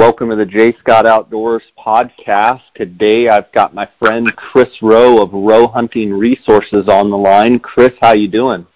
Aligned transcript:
Welcome 0.00 0.30
to 0.30 0.36
the 0.36 0.46
J. 0.46 0.74
Scott 0.78 1.04
Outdoors 1.04 1.62
podcast. 1.78 2.62
Today 2.74 3.28
I've 3.28 3.52
got 3.52 3.74
my 3.74 3.86
friend 3.98 4.34
Chris 4.34 4.70
Rowe 4.80 5.22
of 5.22 5.30
Rowe 5.30 5.66
Hunting 5.66 6.10
Resources 6.10 6.88
on 6.88 7.10
the 7.10 7.18
line. 7.18 7.58
Chris, 7.58 7.92
how 8.00 8.14
you 8.14 8.26
doing? 8.26 8.66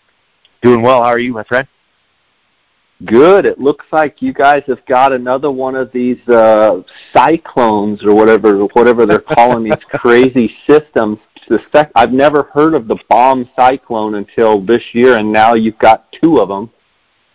Doing 0.60 0.82
well. 0.82 1.02
How 1.02 1.08
are 1.08 1.18
you, 1.18 1.32
my 1.32 1.45
friend? 1.45 1.66
Good. 3.06 3.46
It 3.46 3.58
looks 3.58 3.87
like 3.90 4.21
you 4.21 4.34
guys 4.34 4.64
have 4.66 4.84
got 4.84 5.14
another 5.14 5.50
one 5.50 5.74
of 5.74 5.91
these 5.92 6.20
uh, 6.29 6.82
cyclones 7.14 8.04
or 8.04 8.14
whatever 8.14 8.66
whatever 8.75 9.06
they're 9.06 9.18
calling 9.18 9.64
these 9.64 9.82
crazy 9.95 10.54
systems. 10.68 11.16
I've 11.96 12.12
never 12.12 12.50
heard 12.52 12.75
of 12.75 12.86
the 12.86 12.98
bomb 13.09 13.48
cyclone 13.59 14.16
until 14.16 14.61
this 14.61 14.82
year, 14.93 15.16
and 15.16 15.32
now 15.32 15.54
you've 15.54 15.79
got 15.79 16.04
two 16.20 16.36
of 16.41 16.50
them. 16.50 16.70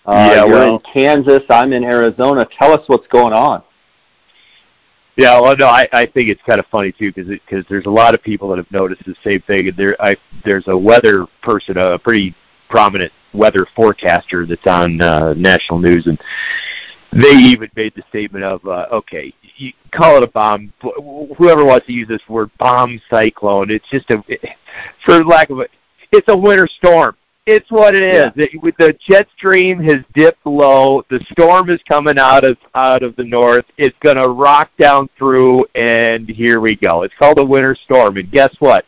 Uh, 0.06 0.32
yeah, 0.32 0.46
you're 0.46 0.54
well, 0.54 0.76
in 0.76 0.94
Kansas. 0.94 1.42
I'm 1.50 1.74
in 1.74 1.84
Arizona. 1.84 2.48
Tell 2.60 2.71
us 2.71 2.84
what's 2.86 3.08
going 3.08 3.34
on. 3.34 3.64
Yeah, 5.19 5.37
well, 5.41 5.54
no, 5.57 5.68
I, 5.68 5.86
I 5.91 6.05
think 6.05 6.29
it's 6.29 6.41
kind 6.43 6.61
of 6.61 6.65
funny 6.68 6.93
too 6.93 7.11
because 7.11 7.28
because 7.28 7.65
there's 7.68 7.87
a 7.87 7.89
lot 7.89 8.14
of 8.14 8.23
people 8.23 8.47
that 8.50 8.57
have 8.57 8.71
noticed 8.71 9.04
the 9.05 9.15
same 9.21 9.42
thing, 9.42 9.68
and 9.68 9.75
there 9.75 10.01
I 10.01 10.15
there's 10.45 10.69
a 10.69 10.78
weather 10.78 11.25
person, 11.42 11.78
a 11.78 12.00
pretty 12.00 12.33
prominent 12.69 13.11
weather 13.33 13.68
forecaster 13.75 14.45
that's 14.45 14.65
on 14.65 15.01
uh, 15.01 15.33
national 15.33 15.79
news, 15.79 16.07
and 16.07 16.18
they 17.11 17.32
even 17.32 17.69
made 17.75 17.93
the 17.95 18.04
statement 18.07 18.45
of, 18.45 18.65
uh, 18.65 18.87
okay, 18.93 19.33
you 19.57 19.73
call 19.92 20.15
it 20.15 20.23
a 20.23 20.28
bomb. 20.28 20.71
Whoever 21.37 21.65
wants 21.65 21.87
to 21.87 21.92
use 21.92 22.07
this 22.07 22.21
word, 22.29 22.50
bomb 22.57 23.01
cyclone, 23.09 23.71
it's 23.71 23.89
just 23.89 24.09
a, 24.11 24.23
for 25.06 25.21
lack 25.25 25.50
of 25.50 25.59
a, 25.59 25.67
it's 26.14 26.29
a 26.29 26.37
winter 26.37 26.65
storm. 26.65 27.17
It's 27.52 27.71
what 27.71 27.96
it 27.96 28.04
is. 28.04 28.32
Yeah. 28.36 28.46
It, 28.46 28.78
the 28.78 28.96
jet 29.08 29.28
stream 29.36 29.82
has 29.82 30.04
dipped 30.14 30.46
low. 30.46 31.02
The 31.10 31.20
storm 31.32 31.71
is 31.71 31.82
coming 31.90 32.20
out 32.20 32.44
of 32.44 32.58
out 32.76 33.02
of 33.02 33.16
the 33.16 33.23
north. 33.23 33.66
It's 33.76 33.98
going 34.03 34.17
to 34.17 34.28
rock 34.28 34.70
down 34.78 35.09
through, 35.17 35.66
and 35.73 36.30
here 36.30 36.60
we 36.60 36.76
go. 36.76 37.02
It's 37.02 37.16
called 37.18 37.40
a 37.40 37.44
winter 37.44 37.76
storm, 37.86 38.18
and 38.18 38.30
guess 38.32 38.56
what? 38.60 38.86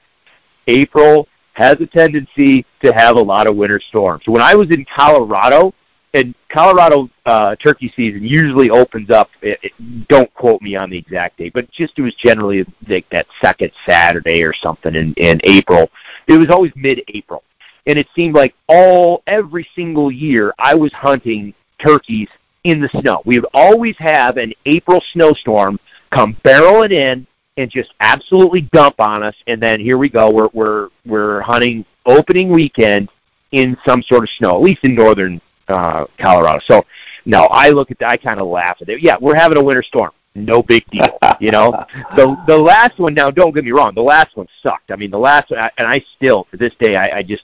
April 0.67 1.27
has 1.53 1.81
a 1.81 1.87
tendency 1.87 2.63
to 2.83 2.93
have 2.93 3.15
a 3.15 3.19
lot 3.19 3.47
of 3.47 3.55
winter 3.55 3.79
storms. 3.79 4.25
When 4.27 4.43
I 4.43 4.53
was 4.53 4.69
in 4.69 4.85
Colorado, 4.95 5.73
and 6.13 6.35
Colorado 6.47 7.09
uh, 7.25 7.55
turkey 7.55 7.91
season 7.95 8.23
usually 8.23 8.69
opens 8.69 9.09
up. 9.09 9.29
It, 9.41 9.57
it, 9.63 10.07
don't 10.07 10.31
quote 10.35 10.61
me 10.61 10.75
on 10.75 10.91
the 10.91 10.99
exact 10.99 11.39
date, 11.39 11.53
but 11.53 11.71
just 11.71 11.97
it 11.97 12.03
was 12.03 12.13
generally 12.13 12.63
like 12.87 13.09
that 13.09 13.25
second 13.41 13.71
Saturday 13.89 14.43
or 14.43 14.53
something 14.53 14.93
in 14.93 15.15
in 15.15 15.41
April. 15.45 15.89
It 16.27 16.37
was 16.37 16.51
always 16.51 16.73
mid-April 16.75 17.43
and 17.87 17.97
it 17.97 18.07
seemed 18.15 18.35
like 18.35 18.53
all 18.67 19.23
every 19.27 19.67
single 19.75 20.11
year 20.11 20.53
I 20.59 20.75
was 20.75 20.91
hunting 20.93 21.53
turkeys 21.79 22.27
in 22.63 22.79
the 22.79 22.89
snow. 23.01 23.21
We 23.25 23.39
would 23.39 23.49
always 23.53 23.95
have 23.97 24.37
an 24.37 24.53
April 24.65 25.01
snowstorm 25.13 25.79
come 26.11 26.37
barreling 26.45 26.91
in 26.91 27.27
and 27.57 27.69
just 27.69 27.93
absolutely 27.99 28.61
dump 28.73 28.99
on 28.99 29.23
us, 29.23 29.35
and 29.47 29.61
then 29.61 29.79
here 29.79 29.97
we 29.97 30.09
go. 30.09 30.29
We're 30.29 30.49
we're 30.53 30.89
we're 31.05 31.41
hunting 31.41 31.85
opening 32.05 32.49
weekend 32.49 33.09
in 33.51 33.77
some 33.85 34.01
sort 34.03 34.23
of 34.23 34.29
snow, 34.37 34.55
at 34.55 34.61
least 34.61 34.83
in 34.83 34.95
northern 34.95 35.41
uh, 35.67 36.05
Colorado. 36.17 36.59
So, 36.65 36.85
no, 37.25 37.47
I 37.51 37.69
look 37.69 37.91
at 37.91 37.99
that. 37.99 38.09
I 38.09 38.17
kind 38.17 38.39
of 38.39 38.47
laugh 38.47 38.77
at 38.81 38.89
it. 38.89 39.01
Yeah, 39.01 39.17
we're 39.19 39.35
having 39.35 39.57
a 39.57 39.63
winter 39.63 39.83
storm. 39.83 40.11
No 40.33 40.63
big 40.63 40.85
deal, 40.91 41.17
you 41.41 41.51
know. 41.51 41.71
the 42.15 42.37
the 42.47 42.57
last 42.57 42.97
one 42.99 43.13
now, 43.13 43.29
don't 43.29 43.53
get 43.53 43.65
me 43.65 43.71
wrong. 43.71 43.93
The 43.93 44.01
last 44.01 44.37
one 44.37 44.47
sucked. 44.63 44.89
I 44.89 44.95
mean, 44.95 45.11
the 45.11 45.19
last 45.19 45.51
one, 45.51 45.59
and 45.77 45.87
I 45.87 46.03
still 46.15 46.45
to 46.51 46.57
this 46.57 46.73
day, 46.79 46.95
I, 46.95 47.17
I 47.17 47.23
just 47.23 47.43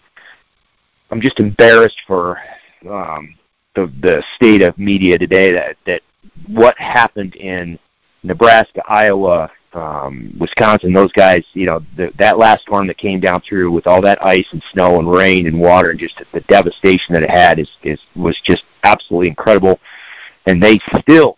I'm 1.10 1.22
just 1.22 1.40
embarrassed 1.40 2.02
for 2.06 2.40
um, 2.90 3.36
the 3.76 3.92
the 4.02 4.24
state 4.36 4.62
of 4.62 4.78
media 4.78 5.18
today 5.18 5.52
that 5.54 5.78
that 5.86 6.02
what 6.48 6.78
happened 6.78 7.36
in 7.36 7.80
Nebraska, 8.24 8.82
Iowa, 8.88 9.50
um, 9.74 10.36
Wisconsin, 10.40 10.94
those 10.94 11.12
guys, 11.12 11.44
you 11.54 11.66
know, 11.66 11.82
the, 11.96 12.12
that 12.18 12.38
last 12.38 12.64
storm 12.64 12.88
that 12.88 12.98
came 12.98 13.20
down 13.20 13.42
through 13.42 13.72
with 13.72 13.88
all 13.88 14.02
that 14.02 14.24
ice 14.26 14.46
and 14.52 14.64
snow 14.72 15.00
and 15.00 15.10
rain 15.10 15.48
and 15.48 15.60
water 15.60 15.92
and 15.92 16.00
just 16.00 16.22
the 16.34 16.42
devastation 16.42 17.14
that 17.14 17.24
it 17.24 17.30
had 17.30 17.60
is, 17.60 17.70
is 17.84 18.00
was 18.16 18.38
just 18.44 18.64
absolutely 18.84 19.28
incredible, 19.30 19.80
and 20.46 20.62
they 20.62 20.80
still 21.00 21.38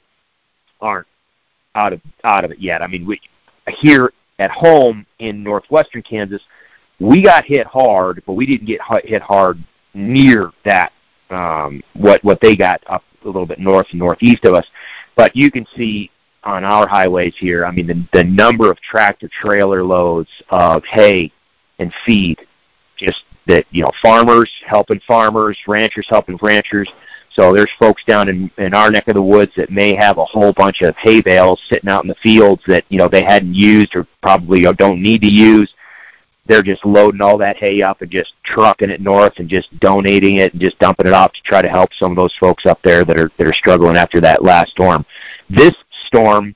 aren't 0.81 1.07
out 1.75 1.93
of 1.93 2.01
out 2.23 2.45
of 2.45 2.51
it 2.51 2.59
yet. 2.59 2.81
I 2.81 2.87
mean, 2.87 3.05
we 3.05 3.19
here 3.67 4.13
at 4.39 4.51
home 4.51 5.05
in 5.19 5.43
northwestern 5.43 6.01
Kansas, 6.01 6.41
we 6.99 7.21
got 7.21 7.45
hit 7.45 7.65
hard, 7.67 8.23
but 8.25 8.33
we 8.33 8.45
didn't 8.45 8.67
get 8.67 8.81
hit 9.05 9.21
hard 9.21 9.63
near 9.93 10.51
that 10.65 10.91
um, 11.29 11.81
what 11.93 12.23
what 12.23 12.39
they 12.41 12.55
got 12.55 12.83
up 12.87 13.03
a 13.23 13.27
little 13.27 13.45
bit 13.45 13.59
north 13.59 13.87
and 13.91 13.99
northeast 13.99 14.45
of 14.45 14.53
us. 14.53 14.65
But 15.15 15.35
you 15.35 15.51
can 15.51 15.65
see 15.75 16.11
on 16.43 16.63
our 16.63 16.87
highways 16.87 17.35
here, 17.37 17.65
I 17.65 17.71
mean, 17.71 17.87
the, 17.87 18.07
the 18.13 18.23
number 18.23 18.71
of 18.71 18.79
tractor 18.81 19.29
trailer 19.41 19.83
loads 19.83 20.29
of 20.49 20.83
hay 20.85 21.31
and 21.79 21.93
feed, 22.05 22.45
just 22.97 23.23
that 23.47 23.65
you 23.71 23.83
know, 23.83 23.91
farmers 24.01 24.49
helping 24.65 24.99
farmers, 25.07 25.57
ranchers 25.67 26.07
helping 26.09 26.37
ranchers. 26.41 26.89
So 27.33 27.53
there's 27.53 27.71
folks 27.79 28.03
down 28.05 28.27
in, 28.27 28.51
in 28.57 28.73
our 28.73 28.89
neck 28.89 29.07
of 29.07 29.15
the 29.15 29.21
woods 29.21 29.51
that 29.55 29.69
may 29.69 29.95
have 29.95 30.17
a 30.17 30.25
whole 30.25 30.51
bunch 30.53 30.81
of 30.81 30.95
hay 30.97 31.21
bales 31.21 31.61
sitting 31.69 31.89
out 31.89 32.03
in 32.03 32.07
the 32.07 32.15
fields 32.15 32.61
that 32.67 32.85
you 32.89 32.97
know 32.97 33.07
they 33.07 33.23
hadn't 33.23 33.53
used 33.53 33.95
or 33.95 34.07
probably 34.21 34.61
don't 34.73 35.01
need 35.01 35.21
to 35.21 35.29
use 35.29 35.71
they're 36.49 36.63
just 36.63 36.83
loading 36.83 37.21
all 37.21 37.37
that 37.37 37.57
hay 37.57 37.83
up 37.83 38.01
and 38.01 38.09
just 38.09 38.33
trucking 38.43 38.89
it 38.89 39.01
north 39.01 39.33
and 39.37 39.47
just 39.47 39.69
donating 39.79 40.37
it 40.37 40.51
and 40.51 40.61
just 40.61 40.79
dumping 40.79 41.05
it 41.05 41.13
off 41.13 41.31
to 41.31 41.41
try 41.43 41.61
to 41.61 41.69
help 41.69 41.91
some 41.93 42.11
of 42.11 42.17
those 42.17 42.35
folks 42.39 42.65
up 42.65 42.81
there 42.83 43.05
that 43.05 43.19
are 43.19 43.31
that 43.37 43.47
are 43.47 43.53
struggling 43.53 43.95
after 43.95 44.19
that 44.19 44.43
last 44.43 44.71
storm. 44.71 45.05
This 45.47 45.75
storm 46.07 46.55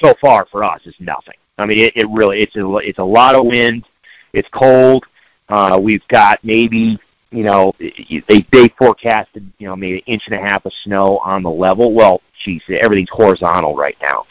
so 0.00 0.14
far 0.20 0.46
for 0.46 0.62
us 0.62 0.80
is 0.86 0.94
nothing. 1.00 1.34
I 1.58 1.66
mean, 1.66 1.80
it, 1.80 1.96
it 1.96 2.08
really 2.08 2.40
it's 2.40 2.54
a 2.54 2.76
it's 2.76 3.00
a 3.00 3.04
lot 3.04 3.34
of 3.34 3.46
wind. 3.46 3.84
It's 4.32 4.48
cold. 4.50 5.04
Uh, 5.48 5.78
we've 5.82 6.06
got 6.06 6.38
maybe 6.44 7.00
you 7.32 7.42
know 7.42 7.74
they 7.80 8.46
they 8.52 8.68
forecasted 8.78 9.52
you 9.58 9.66
know 9.66 9.74
maybe 9.74 9.98
an 9.98 10.04
inch 10.06 10.22
and 10.26 10.36
a 10.36 10.40
half 10.40 10.64
of 10.64 10.72
snow 10.84 11.18
on 11.18 11.42
the 11.42 11.50
level. 11.50 11.92
Well, 11.92 12.22
geez, 12.44 12.62
everything's 12.68 13.10
horizontal 13.10 13.74
right 13.74 13.96
now, 14.00 14.24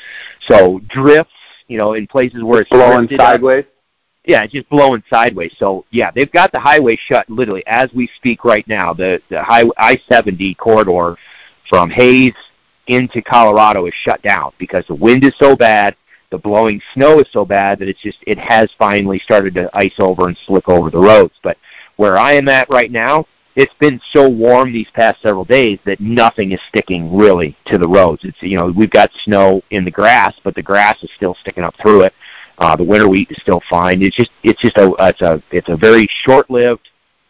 so 0.48 0.80
drifts. 0.88 1.34
You 1.68 1.78
know, 1.78 1.96
in 1.96 2.08
places 2.08 2.44
where 2.44 2.62
it's 2.62 2.70
blowing 2.70 3.10
sideways. 3.18 3.66
Up, 3.66 3.77
yeah, 4.28 4.44
it's 4.44 4.54
just 4.54 4.70
blowing 4.70 5.02
sideways. 5.10 5.56
So 5.58 5.86
yeah, 5.90 6.12
they've 6.12 6.32
got 6.32 6.52
the 6.52 6.60
highway 6.60 6.98
shut 7.08 7.30
literally 7.30 7.64
as 7.66 7.92
we 7.94 8.10
speak 8.18 8.44
right 8.44 8.68
now. 8.68 8.94
The 8.94 9.22
the 9.30 9.40
I 9.40 9.98
seventy 10.12 10.54
corridor 10.54 11.18
from 11.70 11.90
Hays 11.90 12.34
into 12.88 13.22
Colorado 13.22 13.86
is 13.86 13.94
shut 14.04 14.22
down 14.22 14.52
because 14.58 14.86
the 14.88 14.96
wind 14.96 15.26
is 15.26 15.34
so 15.40 15.56
bad, 15.56 15.96
the 16.30 16.38
blowing 16.38 16.82
snow 16.94 17.20
is 17.20 17.28
so 17.32 17.46
bad 17.46 17.80
that 17.80 17.88
it's 17.88 18.02
just 18.02 18.18
it 18.28 18.38
has 18.38 18.70
finally 18.78 19.20
started 19.20 19.54
to 19.56 19.70
ice 19.74 19.96
over 19.98 20.28
and 20.28 20.38
slick 20.46 20.68
over 20.68 20.90
the 20.90 21.00
roads. 21.00 21.36
But 21.42 21.58
where 21.96 22.18
I 22.18 22.34
am 22.34 22.50
at 22.50 22.70
right 22.70 22.92
now, 22.92 23.26
it's 23.56 23.74
been 23.80 24.00
so 24.12 24.28
warm 24.28 24.74
these 24.74 24.90
past 24.94 25.22
several 25.22 25.46
days 25.46 25.80
that 25.86 26.02
nothing 26.02 26.52
is 26.52 26.60
sticking 26.68 27.16
really 27.16 27.58
to 27.68 27.78
the 27.78 27.88
roads. 27.88 28.26
It's 28.26 28.42
you 28.42 28.58
know 28.58 28.74
we've 28.76 28.90
got 28.90 29.10
snow 29.24 29.62
in 29.72 29.86
the 29.86 29.92
grass, 29.92 30.34
but 30.44 30.54
the 30.54 30.62
grass 30.62 31.02
is 31.02 31.10
still 31.16 31.36
sticking 31.36 31.64
up 31.64 31.76
through 31.82 32.02
it. 32.02 32.14
Uh, 32.60 32.76
the 32.76 32.84
winter 32.84 33.08
wheat 33.08 33.30
is 33.30 33.38
still 33.42 33.62
fine. 33.70 34.02
It's 34.02 34.16
just 34.16 34.32
it's 34.44 34.60
just 34.62 34.78
a 34.78 34.92
it's 35.00 35.22
a 35.22 35.42
it's 35.52 35.70
a 35.70 35.78
very 35.78 36.08
short-lived, 36.26 36.90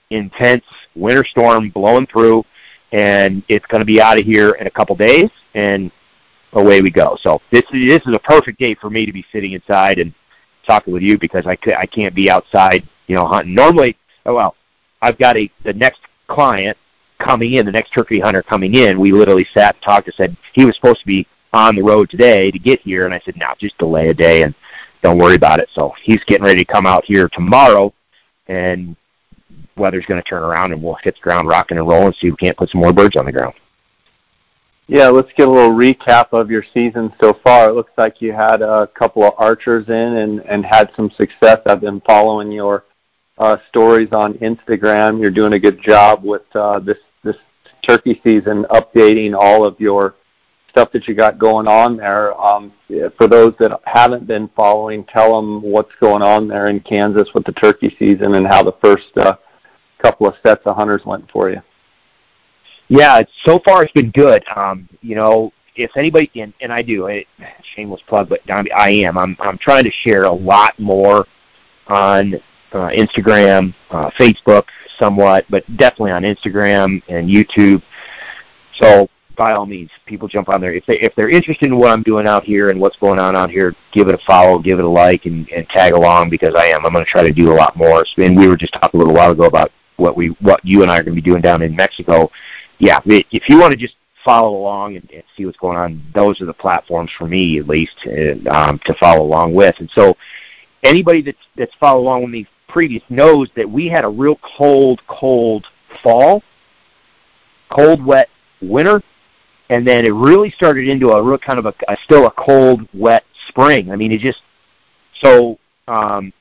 intense 0.10 0.64
winter 0.96 1.26
storm 1.26 1.70
blowing 1.70 2.08
through, 2.08 2.46
and 2.92 3.44
it's 3.50 3.66
going 3.66 3.82
to 3.82 3.86
be 3.86 4.02
out 4.02 4.18
of 4.18 4.26
here 4.26 4.52
in 4.52 4.68
a 4.68 4.72
couple 4.72 4.96
days, 4.96 5.30
and 5.54 5.92
away 6.54 6.82
we 6.82 6.90
go. 6.90 7.18
So 7.22 7.42
this 7.52 7.64
this 7.72 8.02
is 8.06 8.14
a 8.14 8.20
perfect 8.20 8.60
day 8.60 8.76
for 8.76 8.90
me 8.90 9.06
to 9.06 9.12
be 9.12 9.26
sitting 9.32 9.52
inside 9.52 10.00
and 10.00 10.14
talking 10.66 10.94
with 10.94 11.04
you 11.04 11.18
because 11.18 11.46
I 11.46 11.58
I 11.78 11.86
can't 11.86 12.16
be 12.16 12.30
outside 12.30 12.88
you 13.08 13.16
know 13.16 13.26
hunting. 13.26 13.54
Normally, 13.54 13.98
oh 14.26 14.36
well, 14.36 14.56
I've 15.02 15.18
got 15.18 15.36
a 15.36 15.52
the 15.64 15.74
next 15.74 16.02
client 16.28 16.78
coming 17.20 17.54
in, 17.56 17.66
the 17.66 17.72
next 17.72 17.92
turkey 17.92 18.20
hunter 18.20 18.44
coming 18.44 18.76
in. 18.76 19.00
We 19.00 19.12
literally 19.12 19.48
sat 19.54 19.76
and 19.76 19.84
talked 19.84 20.08
and 20.08 20.16
said 20.16 20.38
he 20.54 20.66
was 20.66 20.76
supposed 20.76 21.02
to 21.02 21.08
be 21.08 21.28
on 21.54 21.75
the 21.75 21.81
road 21.81 22.10
today 22.10 22.51
to 22.51 22.60
get 22.60 22.80
here, 22.81 23.06
and 23.06 23.13
I 23.13 23.19
said 23.25 23.36
no, 23.36 23.48
just 23.60 23.78
delay 23.78 24.07
a 24.07 24.13
day 24.13 24.44
and 24.44 24.56
don't 25.04 25.18
worry 25.18 25.36
about 25.36 25.60
it. 25.60 25.70
So 25.74 25.94
he's 26.02 26.24
getting 26.26 26.46
ready 26.46 26.64
to 26.64 26.74
come 26.74 26.86
out 26.86 27.06
here 27.06 27.30
tomorrow, 27.30 27.94
and 28.48 28.96
weather's 29.76 30.06
going 30.06 30.22
to 30.22 30.28
turn 30.28 30.44
around, 30.44 30.74
and 30.74 30.82
we'll 30.82 30.98
hit 31.04 31.16
the 31.16 31.22
ground 31.22 31.48
rocking 31.48 31.78
and 31.78 31.88
rolling. 31.88 32.14
See 32.14 32.28
if 32.28 32.34
we 32.34 32.38
can't 32.38 32.58
put 32.58 32.70
some 32.70 32.82
more 32.82 32.94
birds 32.94 33.16
on 33.16 33.26
the 33.26 33.32
ground. 33.32 33.54
Yeah, 34.90 35.10
let's 35.10 35.32
get 35.34 35.50
a 35.50 35.52
little 35.52 35.76
recap 35.76 36.28
of 36.32 36.50
your 36.50 36.64
season 36.74 37.14
so 37.20 37.38
far. 37.44 37.70
It 37.70 37.74
looks 37.74 37.92
like 37.98 38.22
you 38.22 38.32
had 38.32 38.62
a 38.62 38.88
couple 38.88 39.24
of 39.24 39.34
archers 39.38 39.90
in 39.90 39.94
and, 39.94 40.40
and 40.42 40.66
had 40.66 40.92
some 40.96 41.12
success. 41.12 41.60
I've 41.66 41.82
been 41.82 42.02
following 42.02 42.54
your 42.54 42.86
uh, 43.38 43.58
stories 43.68 44.10
on 44.14 44.36
Instagram. 44.36 45.20
You're 45.22 45.32
doing 45.32 45.54
a 45.54 45.60
good 45.60 45.82
job 45.82 46.24
with 46.24 46.44
uh, 46.56 46.80
this 46.80 46.98
this 47.24 47.36
turkey 47.86 48.22
season, 48.24 48.66
updating 48.72 49.36
all 49.38 49.66
of 49.66 49.78
your 49.78 50.16
stuff 50.69 50.92
that 50.92 51.08
you 51.08 51.16
got 51.16 51.40
going 51.40 51.68
on 51.68 51.98
there. 51.98 52.40
Um, 52.40 52.74
for 53.18 53.28
those 53.28 53.54
that 53.60 53.80
haven't 53.86 54.28
been 54.28 54.50
following, 54.56 55.04
tell 55.06 55.36
them 55.36 55.62
what's 55.62 55.94
going 56.00 56.22
on 56.22 56.48
there 56.48 56.68
in 56.68 56.80
Kansas 56.81 57.30
with 57.34 57.46
the 57.46 57.52
turkey 57.54 57.96
season 57.98 58.36
and 58.36 58.46
how 58.48 58.64
the 58.64 58.75
first 58.81 59.18
uh, 59.18 59.36
couple 60.02 60.28
of 60.28 60.36
sets 60.44 60.62
of 60.66 60.75
hunters 60.75 61.06
went 61.06 61.30
for 61.31 61.50
you. 61.50 61.62
Yeah, 62.90 63.22
so 63.44 63.60
far 63.66 63.84
it's 63.84 63.92
been 63.92 64.12
good. 64.12 64.44
Um, 64.56 64.88
you 65.02 65.16
know, 65.16 65.52
if 65.75 65.96
anybody 65.98 66.30
and, 66.36 66.54
and 66.62 66.72
I 66.72 66.81
do, 66.81 67.08
I, 67.08 67.25
shameless 67.75 68.02
plug, 68.08 68.30
but 68.30 68.40
I 68.50 68.90
am. 68.90 69.18
I'm 69.18 69.36
I'm 69.40 69.58
trying 69.58 69.84
to 69.84 69.92
share 69.92 70.24
a 70.24 70.31
lot 70.31 70.78
more 70.80 71.28
on 71.88 72.36
uh, 72.72 72.90
Instagram, 72.90 73.74
uh, 73.92 74.10
Facebook, 74.20 74.66
somewhat, 75.00 75.46
but 75.50 75.66
definitely 75.78 76.12
on 76.12 76.24
Instagram 76.24 77.02
and 77.08 77.30
YouTube. 77.30 77.81
So 78.81 79.10
by 79.38 79.54
all 79.54 79.66
means, 79.66 79.92
people 80.06 80.28
jump 80.28 80.50
on 80.50 80.60
there. 80.60 80.74
If 80.74 80.86
they 80.86 81.00
if 81.00 81.16
they're 81.16 81.30
interested 81.30 81.68
in 81.68 81.78
what 81.78 81.89
I'm 81.89 82.04
doing 82.04 82.28
out 82.28 82.44
here 82.44 82.69
and 82.69 82.80
what's 82.80 82.98
going 82.98 83.19
on 83.19 83.36
out 83.36 83.50
here, 83.50 83.75
give 83.92 84.07
it 84.07 84.16
a 84.16 84.19
follow, 84.25 84.60
give 84.60 84.80
it 84.80 84.86
a 84.86 84.89
like, 84.89 85.25
and, 85.25 85.48
and 85.50 85.68
tag 85.69 85.94
along 85.94 86.30
because 86.30 86.56
I 86.56 86.66
am. 86.66 86.86
I'm 86.86 86.92
going 86.92 87.06
to 87.06 87.12
try 87.12 87.24
to 87.24 87.31
do 87.31 87.51
a 87.51 87.56
lot 87.56 87.75
more. 87.75 88.04
And 88.18 88.36
we 88.36 88.48
were 88.48 88.57
just 88.57 88.74
talking 88.74 89.00
a 89.00 89.04
little 89.04 89.13
while 89.13 89.31
ago 89.31 89.45
about 89.45 89.72
what 89.98 90.18
we 90.18 90.30
what 90.42 90.60
you 90.63 90.81
and 90.81 90.92
I 90.92 90.98
are 90.98 91.04
going 91.04 91.16
to 91.16 91.22
be 91.22 91.30
doing 91.30 91.42
down 91.42 91.62
in 91.62 91.75
Mexico. 91.75 92.31
Yeah, 92.80 93.00
if 93.06 93.48
you 93.48 93.60
want 93.60 93.72
to 93.72 93.78
just 93.78 93.95
follow 94.25 94.57
along 94.57 94.98
and, 94.98 95.10
and 95.12 95.24
see 95.36 95.45
what's 95.45 95.57
going 95.57 95.78
on, 95.78 96.04
those 96.13 96.42
are 96.42 96.45
the 96.45 96.54
platforms 96.54 97.12
for 97.18 97.28
me 97.28 97.60
at 97.60 97.68
least 97.68 97.95
um, 98.50 98.80
to 98.86 98.94
follow 99.00 99.24
along 99.24 99.54
with. 99.54 99.75
And 99.80 99.89
so 99.94 100.18
anybody 100.84 101.22
that's 101.22 101.38
that's 101.56 101.74
followed 101.80 102.01
along 102.01 102.24
with 102.24 102.31
me 102.31 102.48
previous 102.68 103.04
knows 103.10 103.50
that 103.56 103.69
we 103.69 103.88
had 103.88 104.04
a 104.04 104.10
real 104.10 104.39
cold, 104.57 105.01
cold 105.07 105.66
fall, 106.04 106.44
cold, 107.69 108.04
wet 108.04 108.30
winter, 108.62 109.01
and 109.69 109.86
then 109.86 110.06
it 110.06 110.14
really 110.14 110.52
started 110.52 110.88
into 110.88 111.12
a 111.12 111.22
real 111.22 111.38
kind 111.38 111.60
of 111.60 111.66
a, 111.66 111.74
a 111.88 111.98
still 112.04 112.28
a 112.28 112.31
cold, 112.31 112.88
wet 112.94 113.24
spring. 113.50 113.92
I 113.92 113.96
mean, 113.96 114.12
it 114.12 114.19
just 114.19 114.42
so 115.22 115.60
um, 115.88 116.31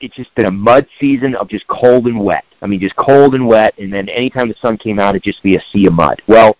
it's 0.00 0.16
just 0.16 0.34
been 0.34 0.46
a 0.46 0.50
mud 0.50 0.86
season 1.00 1.34
of 1.34 1.48
just 1.48 1.66
cold 1.66 2.06
and 2.06 2.22
wet. 2.22 2.44
I 2.62 2.66
mean, 2.66 2.80
just 2.80 2.96
cold 2.96 3.34
and 3.34 3.46
wet, 3.46 3.74
and 3.78 3.92
then 3.92 4.08
anytime 4.08 4.48
the 4.48 4.54
sun 4.60 4.78
came 4.78 4.98
out, 4.98 5.10
it'd 5.10 5.22
just 5.22 5.42
be 5.42 5.56
a 5.56 5.62
sea 5.72 5.86
of 5.86 5.92
mud. 5.92 6.22
Well, 6.26 6.56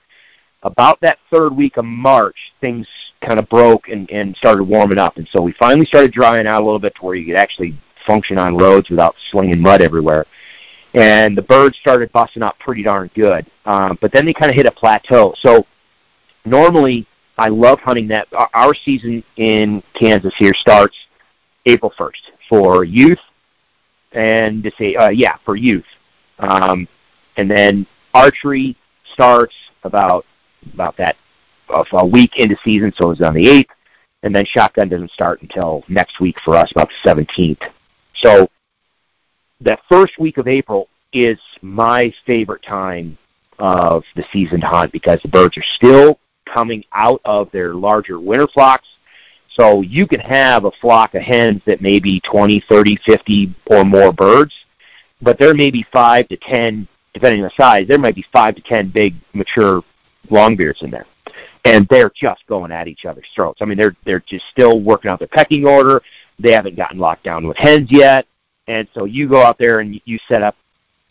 about 0.63 1.01
that 1.03 1.19
third 1.31 1.55
week 1.55 1.77
of 1.77 1.85
March, 1.85 2.37
things 2.61 2.87
kind 3.21 3.39
of 3.39 3.49
broke 3.49 3.89
and, 3.89 4.11
and 4.11 4.37
started 4.37 4.65
warming 4.65 4.99
up, 4.99 5.17
and 5.17 5.29
so 5.31 5.43
we 5.43 5.53
finally 5.59 5.87
started 5.87 6.13
drying 6.13 6.47
out 6.47 6.63
a 6.63 6.65
little 6.65 6.79
bit 6.79 6.95
to 6.97 7.05
where 7.05 7.15
you 7.15 7.27
could 7.27 7.41
actually 7.41 7.79
function 8.07 8.39
on 8.39 8.57
roads 8.57 8.91
without 8.91 9.15
slinging 9.31 9.61
mud 9.61 9.81
everywhere. 9.81 10.27
And 10.95 11.37
the 11.37 11.43
birds 11.43 11.77
started 11.79 12.13
busting 12.13 12.43
up 12.43 12.59
pretty 12.61 12.83
darn 12.83 13.11
good, 13.15 13.47
um, 13.65 13.99
but 14.01 14.13
then 14.13 14.25
they 14.25 14.33
kind 14.33 14.51
of 14.51 14.57
hit 14.57 14.67
a 14.67 14.71
plateau. 14.71 15.35
So 15.41 15.67
normally, 16.45 17.07
I 17.39 17.49
love 17.49 17.81
hunting 17.81 18.09
that. 18.09 18.29
Our 18.55 18.75
season 18.75 19.25
in 19.37 19.83
Kansas 19.95 20.35
here 20.39 20.55
starts 20.55 20.97
April 21.67 21.93
1st 21.99 22.33
for 22.49 22.85
youth, 22.85 23.19
and 24.13 24.63
to 24.63 24.71
say, 24.79 24.95
uh, 24.95 25.09
yeah, 25.09 25.37
for 25.45 25.57
youth, 25.57 25.85
um, 26.39 26.87
and 27.37 27.51
then 27.51 27.87
archery 28.13 28.77
starts 29.13 29.55
about 29.83 30.25
about 30.73 30.97
that 30.97 31.17
a 31.69 32.07
week 32.07 32.39
into 32.39 32.57
season, 32.65 32.93
so 32.97 33.11
it's 33.11 33.21
on 33.21 33.35
the 33.35 33.45
8th, 33.45 33.71
and 34.23 34.35
then 34.35 34.45
shotgun 34.45 34.89
doesn't 34.89 35.11
start 35.11 35.43
until 35.43 35.83
next 35.89 36.21
week 36.21 36.37
for 36.45 36.57
us, 36.57 36.71
about 36.73 36.91
the 37.05 37.11
17th. 37.11 37.71
So 38.17 38.49
that 39.61 39.81
first 39.89 40.19
week 40.19 40.39
of 40.39 40.47
April 40.47 40.89
is 41.13 41.39
my 41.63 42.13
favorite 42.27 42.63
time 42.63 43.17
of 43.59 44.03
the 44.17 44.25
season 44.33 44.61
to 44.61 44.67
hunt 44.67 44.93
because 44.93 45.21
the 45.23 45.29
birds 45.29 45.57
are 45.57 45.65
still 45.77 46.19
coming 46.47 46.85
out 46.93 47.21
of 47.25 47.51
their 47.51 47.75
larger 47.75 48.19
winter 48.21 48.47
flocks. 48.47 48.89
So 49.51 49.83
you 49.83 50.07
can 50.07 50.21
have 50.21 50.65
a 50.65 50.71
flock 50.81 51.15
of 51.15 51.23
hens 51.23 51.63
that 51.67 51.81
may 51.81 52.01
be 52.01 52.21
20, 52.21 52.65
30, 52.69 52.99
50 53.05 53.55
or 53.67 53.85
more 53.85 54.13
birds, 54.13 54.53
but 55.23 55.39
there 55.39 55.55
may 55.55 55.71
be 55.71 55.87
5 55.93 56.29
to 56.29 56.37
10, 56.37 56.89
depending 57.13 57.43
on 57.43 57.51
the 57.57 57.63
size, 57.63 57.87
there 57.87 57.99
might 57.99 58.17
be 58.17 58.25
5 58.33 58.57
to 58.57 58.63
10 58.63 58.91
big 58.91 59.15
mature 59.33 59.83
longbeards 60.31 60.83
in 60.83 60.91
there. 60.91 61.07
And 61.65 61.87
they're 61.89 62.13
just 62.15 62.47
going 62.47 62.73
at 62.73 62.89
each 62.89 63.07
other's 63.07 63.29
throats. 63.35 63.63
I 63.63 63.65
mean, 63.65 63.79
they're 63.79 63.97
they're 64.05 64.21
just 64.21 64.45
still 64.51 64.81
working 64.81 65.11
out 65.11 65.19
their 65.19 65.29
pecking 65.29 65.67
order. 65.67 66.03
They 66.39 66.53
haven't 66.53 66.77
gotten 66.77 66.99
locked 66.99 67.25
down 67.25 67.47
with 67.47 67.57
hens 67.57 67.89
yet. 67.91 68.27
And 68.67 68.87
so 68.93 69.05
you 69.07 69.29
go 69.29 69.43
out 69.43 69.59
there 69.59 69.81
and 69.81 69.99
you 70.05 70.19
set 70.29 70.43
up 70.43 70.57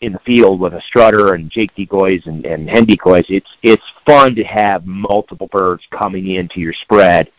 in 0.00 0.12
the 0.12 0.18
field 0.20 0.60
with 0.60 0.74
a 0.74 0.80
strutter 0.82 1.34
and 1.34 1.50
Jake 1.50 1.74
decoys 1.74 2.26
and, 2.26 2.44
and 2.44 2.68
hen 2.68 2.84
decoys. 2.84 3.24
It's 3.28 3.50
it's 3.62 3.82
fun 4.06 4.34
to 4.34 4.44
have 4.44 4.86
multiple 4.86 5.48
birds 5.50 5.84
coming 5.90 6.28
into 6.28 6.60
your 6.60 6.72
spread, 6.72 7.30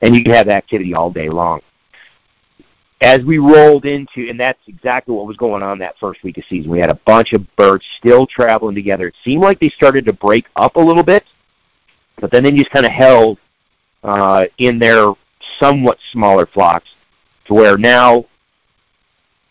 and 0.00 0.14
you 0.14 0.22
can 0.22 0.34
have 0.34 0.48
activity 0.48 0.94
all 0.94 1.10
day 1.10 1.28
long. 1.28 1.60
As 3.00 3.22
we 3.24 3.38
rolled 3.38 3.84
into, 3.84 4.28
and 4.28 4.38
that's 4.38 4.60
exactly 4.68 5.12
what 5.12 5.26
was 5.26 5.36
going 5.36 5.62
on 5.62 5.78
that 5.80 5.98
first 5.98 6.22
week 6.22 6.38
of 6.38 6.44
season. 6.48 6.70
We 6.70 6.78
had 6.78 6.92
a 6.92 7.00
bunch 7.04 7.32
of 7.32 7.44
birds 7.56 7.84
still 7.98 8.28
traveling 8.28 8.76
together. 8.76 9.08
It 9.08 9.16
seemed 9.24 9.42
like 9.42 9.58
they 9.58 9.70
started 9.70 10.04
to 10.06 10.12
break 10.12 10.46
up 10.54 10.76
a 10.76 10.80
little 10.80 11.02
bit, 11.02 11.24
but 12.20 12.30
then 12.30 12.44
they 12.44 12.52
just 12.52 12.70
kind 12.70 12.86
of 12.86 12.92
held 12.92 13.38
uh, 14.04 14.44
in 14.58 14.78
their 14.78 15.08
somewhat 15.60 15.98
smaller 16.12 16.46
flocks 16.46 16.88
to 17.46 17.54
where 17.54 17.76
now 17.76 18.24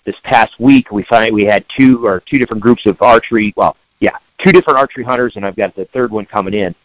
this 0.05 0.15
past 0.23 0.59
week 0.59 0.91
we 0.91 1.03
find 1.03 1.33
we 1.33 1.45
had 1.45 1.65
two 1.77 2.05
or 2.05 2.21
two 2.21 2.37
different 2.37 2.61
groups 2.61 2.85
of 2.85 3.01
archery. 3.01 3.53
Well, 3.55 3.77
yeah, 3.99 4.17
two 4.39 4.51
different 4.51 4.79
archery 4.79 5.03
hunters, 5.03 5.35
and 5.35 5.45
I've 5.45 5.55
got 5.55 5.75
the 5.75 5.85
third 5.85 6.11
one 6.11 6.25
coming 6.25 6.53
in. 6.53 6.75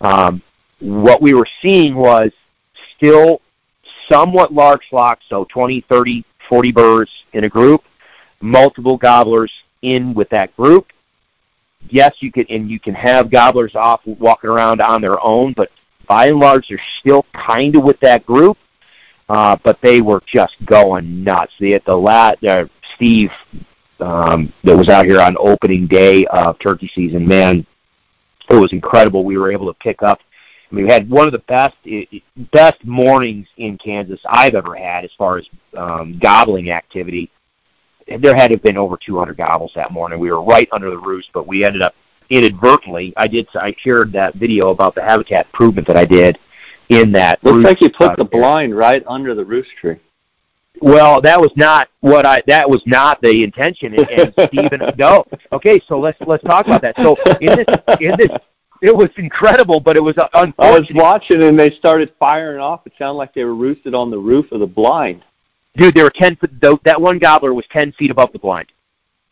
Um, 0.00 0.42
what 0.80 1.22
we 1.22 1.34
were 1.34 1.48
seeing 1.62 1.94
was 1.94 2.32
still 2.96 3.40
somewhat 4.10 4.52
large 4.52 4.82
flocks, 4.90 5.24
so 5.28 5.46
20, 5.50 5.84
30, 5.88 6.24
40 6.48 6.72
birds 6.72 7.10
in 7.32 7.44
a 7.44 7.48
group, 7.48 7.82
multiple 8.40 8.98
gobblers 8.98 9.52
in 9.82 10.12
with 10.14 10.28
that 10.30 10.54
group. 10.56 10.88
Yes, 11.88 12.14
you 12.20 12.32
can, 12.32 12.46
and 12.50 12.70
you 12.70 12.80
can 12.80 12.94
have 12.94 13.30
gobblers 13.30 13.74
off 13.74 14.00
walking 14.04 14.50
around 14.50 14.80
on 14.80 15.00
their 15.00 15.22
own, 15.24 15.54
but 15.56 15.70
by 16.08 16.26
and 16.26 16.38
large, 16.38 16.68
they're 16.68 16.80
still 17.00 17.24
kind 17.32 17.76
of 17.76 17.82
with 17.82 17.98
that 18.00 18.26
group 18.26 18.58
uh, 19.28 19.56
but 19.64 19.78
they 19.82 20.00
were 20.00 20.22
just 20.26 20.56
going 20.64 21.24
nuts. 21.24 21.52
The 21.58 21.80
the 21.86 21.96
lat 21.96 22.42
uh, 22.44 22.66
Steve 22.94 23.30
um, 24.00 24.52
that 24.64 24.76
was 24.76 24.88
out 24.88 25.06
here 25.06 25.20
on 25.20 25.36
opening 25.38 25.86
day 25.86 26.26
of 26.26 26.58
turkey 26.58 26.90
season, 26.94 27.26
man, 27.26 27.66
it 28.48 28.54
was 28.54 28.72
incredible. 28.72 29.24
We 29.24 29.38
were 29.38 29.50
able 29.50 29.72
to 29.72 29.78
pick 29.78 30.02
up. 30.02 30.20
I 30.70 30.74
mean, 30.74 30.86
we 30.86 30.92
had 30.92 31.08
one 31.08 31.26
of 31.26 31.32
the 31.32 31.38
best 31.40 31.76
best 32.52 32.84
mornings 32.84 33.46
in 33.56 33.78
Kansas 33.78 34.20
I've 34.28 34.54
ever 34.54 34.74
had 34.74 35.04
as 35.04 35.12
far 35.16 35.38
as 35.38 35.48
um, 35.76 36.18
gobbling 36.20 36.70
activity. 36.70 37.30
There 38.06 38.36
had 38.36 38.48
to 38.48 38.54
have 38.54 38.62
been 38.62 38.76
over 38.76 38.96
200 38.96 39.36
gobbles 39.36 39.72
that 39.74 39.90
morning. 39.90 40.20
We 40.20 40.30
were 40.30 40.42
right 40.42 40.68
under 40.70 40.90
the 40.90 40.98
roost, 40.98 41.30
but 41.34 41.46
we 41.46 41.64
ended 41.64 41.82
up 41.82 41.94
inadvertently. 42.30 43.12
I 43.16 43.26
did. 43.26 43.48
I 43.54 43.74
shared 43.78 44.12
that 44.12 44.34
video 44.34 44.68
about 44.68 44.94
the 44.94 45.02
habitat 45.02 45.46
improvement 45.46 45.86
that 45.88 45.96
I 45.96 46.04
did 46.04 46.38
in 46.88 47.12
that. 47.12 47.42
Looks 47.42 47.64
like 47.64 47.80
you 47.80 47.90
put 47.90 48.16
the 48.16 48.24
blind 48.24 48.76
right 48.76 49.02
under 49.06 49.34
the 49.34 49.44
roost 49.44 49.70
tree. 49.80 49.98
Well, 50.80 51.20
that 51.22 51.40
was 51.40 51.52
not 51.56 51.88
what 52.00 52.26
I. 52.26 52.42
That 52.46 52.68
was 52.68 52.82
not 52.86 53.20
the 53.22 53.42
intention. 53.42 53.94
And, 53.94 54.08
and 54.10 54.34
Stephen, 54.48 54.82
no. 54.98 55.24
Okay, 55.52 55.80
so 55.86 55.98
let's 55.98 56.18
let's 56.26 56.44
talk 56.44 56.66
about 56.66 56.82
that. 56.82 56.96
So 56.96 57.16
in 57.40 57.56
this 57.56 57.66
in 58.00 58.14
this, 58.18 58.30
it 58.82 58.94
was 58.94 59.08
incredible, 59.16 59.80
but 59.80 59.96
it 59.96 60.02
was 60.02 60.16
unfortunate. 60.34 60.54
I 60.58 60.78
was 60.78 60.90
watching, 60.94 61.42
and 61.44 61.58
they 61.58 61.70
started 61.70 62.12
firing 62.18 62.60
off. 62.60 62.86
It 62.86 62.92
sounded 62.98 63.16
like 63.16 63.32
they 63.32 63.44
were 63.44 63.54
roosted 63.54 63.94
on 63.94 64.10
the 64.10 64.18
roof 64.18 64.52
of 64.52 64.60
the 64.60 64.66
blind. 64.66 65.24
Dude, 65.76 65.94
they 65.94 66.02
were 66.02 66.12
ten. 66.14 66.36
That 66.84 67.00
one 67.00 67.18
gobbler 67.18 67.54
was 67.54 67.64
ten 67.70 67.92
feet 67.92 68.10
above 68.10 68.32
the 68.32 68.38
blind. 68.38 68.70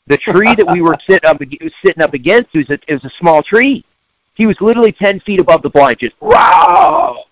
The 0.07 0.17
tree 0.17 0.55
that 0.55 0.69
we 0.71 0.81
were 0.81 0.97
sitting 1.09 1.29
up 1.29 1.41
sitting 1.85 2.03
up 2.03 2.15
against 2.15 2.55
was 2.55 2.71
a, 2.71 2.79
it 2.89 2.95
was 2.95 3.05
a 3.05 3.13
small 3.19 3.43
tree. 3.43 3.85
He 4.33 4.47
was 4.47 4.57
literally 4.63 4.93
ten 4.93 5.21
feet 5.21 5.41
above 5.41 5.61
the 5.61 5.71
blind, 5.71 5.99
just 5.99 6.15
wow 6.21 7.25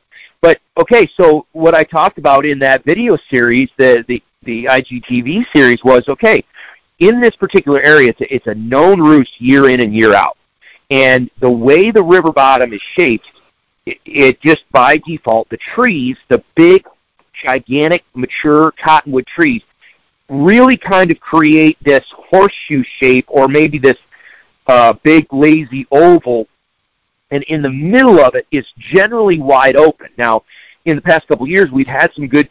okay, 0.76 1.08
so 1.16 1.46
what 1.52 1.74
I 1.74 1.84
talked 1.84 2.18
about 2.18 2.44
in 2.46 2.58
that 2.60 2.84
video 2.84 3.16
series, 3.30 3.70
the 3.76 4.04
the 4.08 4.22
the 4.44 4.64
IGTV 4.64 5.46
series 5.54 5.82
was 5.84 6.08
okay. 6.08 6.44
In 6.98 7.20
this 7.20 7.34
particular 7.36 7.80
area, 7.82 8.10
it's 8.10 8.20
a, 8.20 8.34
it's 8.34 8.46
a 8.46 8.54
known 8.54 9.00
roost 9.00 9.40
year 9.40 9.68
in 9.68 9.80
and 9.80 9.94
year 9.94 10.14
out, 10.14 10.36
and 10.90 11.30
the 11.40 11.50
way 11.50 11.90
the 11.90 12.02
river 12.02 12.32
bottom 12.32 12.72
is 12.72 12.82
shaped, 12.96 13.26
it, 13.86 13.98
it 14.04 14.40
just 14.40 14.64
by 14.72 14.98
default 14.98 15.48
the 15.48 15.58
trees, 15.74 16.16
the 16.28 16.42
big, 16.54 16.86
gigantic, 17.44 18.04
mature 18.14 18.72
cottonwood 18.82 19.26
trees, 19.26 19.62
really 20.28 20.76
kind 20.76 21.10
of 21.10 21.18
create 21.20 21.76
this 21.84 22.04
horseshoe 22.10 22.84
shape, 23.00 23.26
or 23.28 23.48
maybe 23.48 23.78
this 23.78 23.98
uh, 24.66 24.92
big 25.02 25.26
lazy 25.32 25.86
oval 25.90 26.46
and 27.32 27.42
in 27.44 27.62
the 27.62 27.70
middle 27.70 28.20
of 28.20 28.34
it 28.34 28.46
is 28.52 28.66
generally 28.78 29.40
wide 29.40 29.74
open. 29.74 30.08
Now, 30.18 30.44
in 30.84 30.96
the 30.96 31.02
past 31.02 31.26
couple 31.26 31.44
of 31.44 31.50
years, 31.50 31.70
we've 31.72 31.86
had 31.86 32.12
some 32.14 32.28
good, 32.28 32.48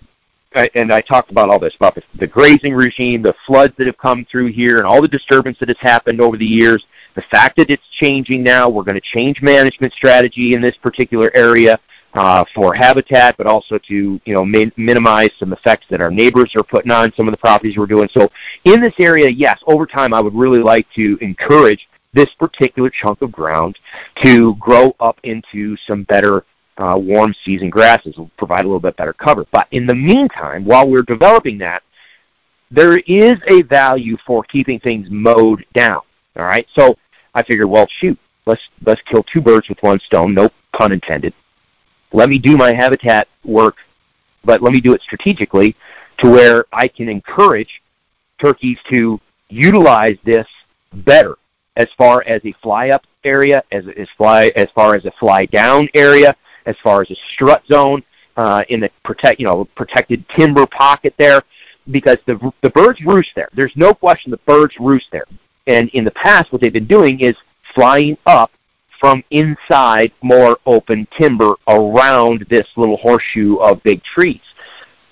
and 0.75 0.91
I 0.91 1.01
talked 1.01 1.31
about 1.31 1.49
all 1.49 1.59
this 1.59 1.75
about 1.75 1.95
the, 1.95 2.03
the 2.19 2.27
grazing 2.27 2.73
regime, 2.73 3.21
the 3.21 3.35
floods 3.45 3.73
that 3.77 3.87
have 3.87 3.97
come 3.97 4.25
through 4.29 4.47
here, 4.47 4.77
and 4.77 4.85
all 4.85 5.01
the 5.01 5.07
disturbance 5.07 5.57
that 5.59 5.69
has 5.69 5.77
happened 5.79 6.19
over 6.19 6.35
the 6.35 6.45
years. 6.45 6.83
The 7.15 7.21
fact 7.23 7.57
that 7.57 7.69
it's 7.69 7.87
changing 7.99 8.41
now, 8.41 8.69
we're 8.69 8.83
going 8.83 8.99
to 8.99 9.17
change 9.17 9.41
management 9.41 9.93
strategy 9.93 10.53
in 10.53 10.61
this 10.61 10.75
particular 10.77 11.29
area 11.35 11.79
uh, 12.13 12.43
for 12.55 12.73
habitat, 12.73 13.37
but 13.37 13.47
also 13.47 13.77
to 13.77 14.19
you 14.25 14.33
know 14.33 14.43
min- 14.43 14.71
minimize 14.77 15.29
some 15.37 15.53
effects 15.53 15.85
that 15.89 16.01
our 16.01 16.11
neighbors 16.11 16.53
are 16.55 16.63
putting 16.63 16.91
on 16.91 17.13
some 17.13 17.27
of 17.27 17.31
the 17.31 17.37
properties 17.37 17.77
we're 17.77 17.85
doing. 17.85 18.09
So 18.11 18.29
in 18.65 18.81
this 18.81 18.93
area, 18.99 19.29
yes, 19.29 19.61
over 19.67 19.85
time, 19.85 20.13
I 20.13 20.19
would 20.19 20.33
really 20.33 20.59
like 20.59 20.87
to 20.95 21.17
encourage 21.21 21.87
this 22.13 22.29
particular 22.39 22.89
chunk 22.89 23.21
of 23.21 23.31
ground 23.31 23.77
to 24.23 24.55
grow 24.55 24.95
up 24.99 25.19
into 25.23 25.77
some 25.87 26.03
better 26.03 26.45
uh, 26.77 26.97
warm 26.97 27.33
season 27.45 27.69
grasses 27.69 28.17
will 28.17 28.31
provide 28.37 28.65
a 28.65 28.67
little 28.67 28.79
bit 28.79 28.97
better 28.97 29.13
cover. 29.13 29.45
But 29.51 29.67
in 29.71 29.85
the 29.85 29.95
meantime, 29.95 30.65
while 30.65 30.89
we're 30.89 31.03
developing 31.03 31.57
that, 31.59 31.83
there 32.69 32.97
is 32.99 33.33
a 33.47 33.61
value 33.63 34.17
for 34.25 34.43
keeping 34.43 34.79
things 34.79 35.07
mowed 35.09 35.65
down. 35.73 36.01
All 36.37 36.45
right, 36.45 36.65
so 36.73 36.95
I 37.35 37.43
figured, 37.43 37.69
well, 37.69 37.87
shoot, 37.99 38.17
let's 38.45 38.61
let's 38.85 39.01
kill 39.01 39.23
two 39.23 39.41
birds 39.41 39.67
with 39.67 39.77
one 39.81 39.99
stone. 39.99 40.33
No 40.33 40.49
pun 40.73 40.91
intended. 40.91 41.33
Let 42.13 42.29
me 42.29 42.39
do 42.39 42.57
my 42.57 42.73
habitat 42.73 43.27
work, 43.43 43.75
but 44.43 44.61
let 44.61 44.73
me 44.73 44.81
do 44.81 44.93
it 44.93 45.01
strategically 45.01 45.75
to 46.19 46.29
where 46.29 46.65
I 46.71 46.87
can 46.87 47.09
encourage 47.09 47.81
turkeys 48.39 48.77
to 48.89 49.19
utilize 49.49 50.17
this 50.25 50.47
better 50.93 51.35
as 51.75 51.87
far 51.97 52.23
as 52.27 52.41
a 52.45 52.53
fly 52.61 52.89
up 52.89 53.05
area, 53.23 53.63
as 53.71 53.85
as 53.97 54.07
fly 54.17 54.51
as 54.55 54.67
far 54.75 54.95
as 54.95 55.05
a 55.05 55.11
fly 55.19 55.45
down 55.45 55.87
area, 55.93 56.35
as 56.65 56.75
far 56.83 57.01
as 57.01 57.11
a 57.11 57.15
strut 57.33 57.63
zone 57.71 58.03
uh, 58.37 58.63
in 58.69 58.79
the 58.79 58.89
protect 59.03 59.39
you 59.39 59.45
know 59.45 59.65
protected 59.75 60.25
timber 60.37 60.65
pocket 60.65 61.13
there, 61.17 61.41
because 61.89 62.17
the 62.25 62.51
the 62.61 62.69
birds 62.71 62.99
roost 63.05 63.29
there. 63.35 63.49
There's 63.53 63.73
no 63.75 63.93
question 63.93 64.31
the 64.31 64.37
birds 64.37 64.75
roost 64.79 65.07
there. 65.11 65.25
And 65.67 65.89
in 65.89 66.03
the 66.03 66.11
past, 66.11 66.51
what 66.51 66.61
they've 66.61 66.73
been 66.73 66.87
doing 66.87 67.19
is 67.19 67.35
flying 67.75 68.17
up 68.25 68.51
from 68.99 69.23
inside 69.31 70.11
more 70.21 70.57
open 70.65 71.07
timber 71.17 71.53
around 71.67 72.45
this 72.49 72.67
little 72.77 72.97
horseshoe 72.97 73.55
of 73.55 73.81
big 73.83 74.03
trees. 74.03 74.41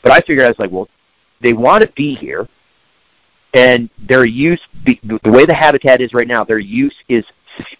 But 0.03 0.11
I 0.11 0.19
figured 0.19 0.45
I 0.45 0.49
was 0.49 0.59
like, 0.59 0.71
well, 0.71 0.87
they 1.41 1.53
want 1.53 1.83
to 1.83 1.91
be 1.93 2.15
here, 2.15 2.47
and 3.53 3.89
their 4.07 4.25
use, 4.25 4.61
the, 4.85 4.99
way 5.25 5.45
the 5.45 5.53
habitat 5.53 6.01
is 6.01 6.13
right 6.13 6.27
now, 6.27 6.43
their 6.43 6.59
use 6.59 6.95
is 7.07 7.25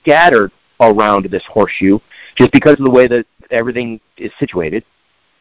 scattered 0.02 0.52
around 0.82 1.26
this 1.26 1.44
horseshoe 1.46 2.00
just 2.36 2.52
because 2.52 2.74
of 2.80 2.86
the 2.86 2.92
way 2.92 3.08
that 3.08 3.26
everything 3.52 4.00
is 4.18 4.32
situated. 4.40 4.84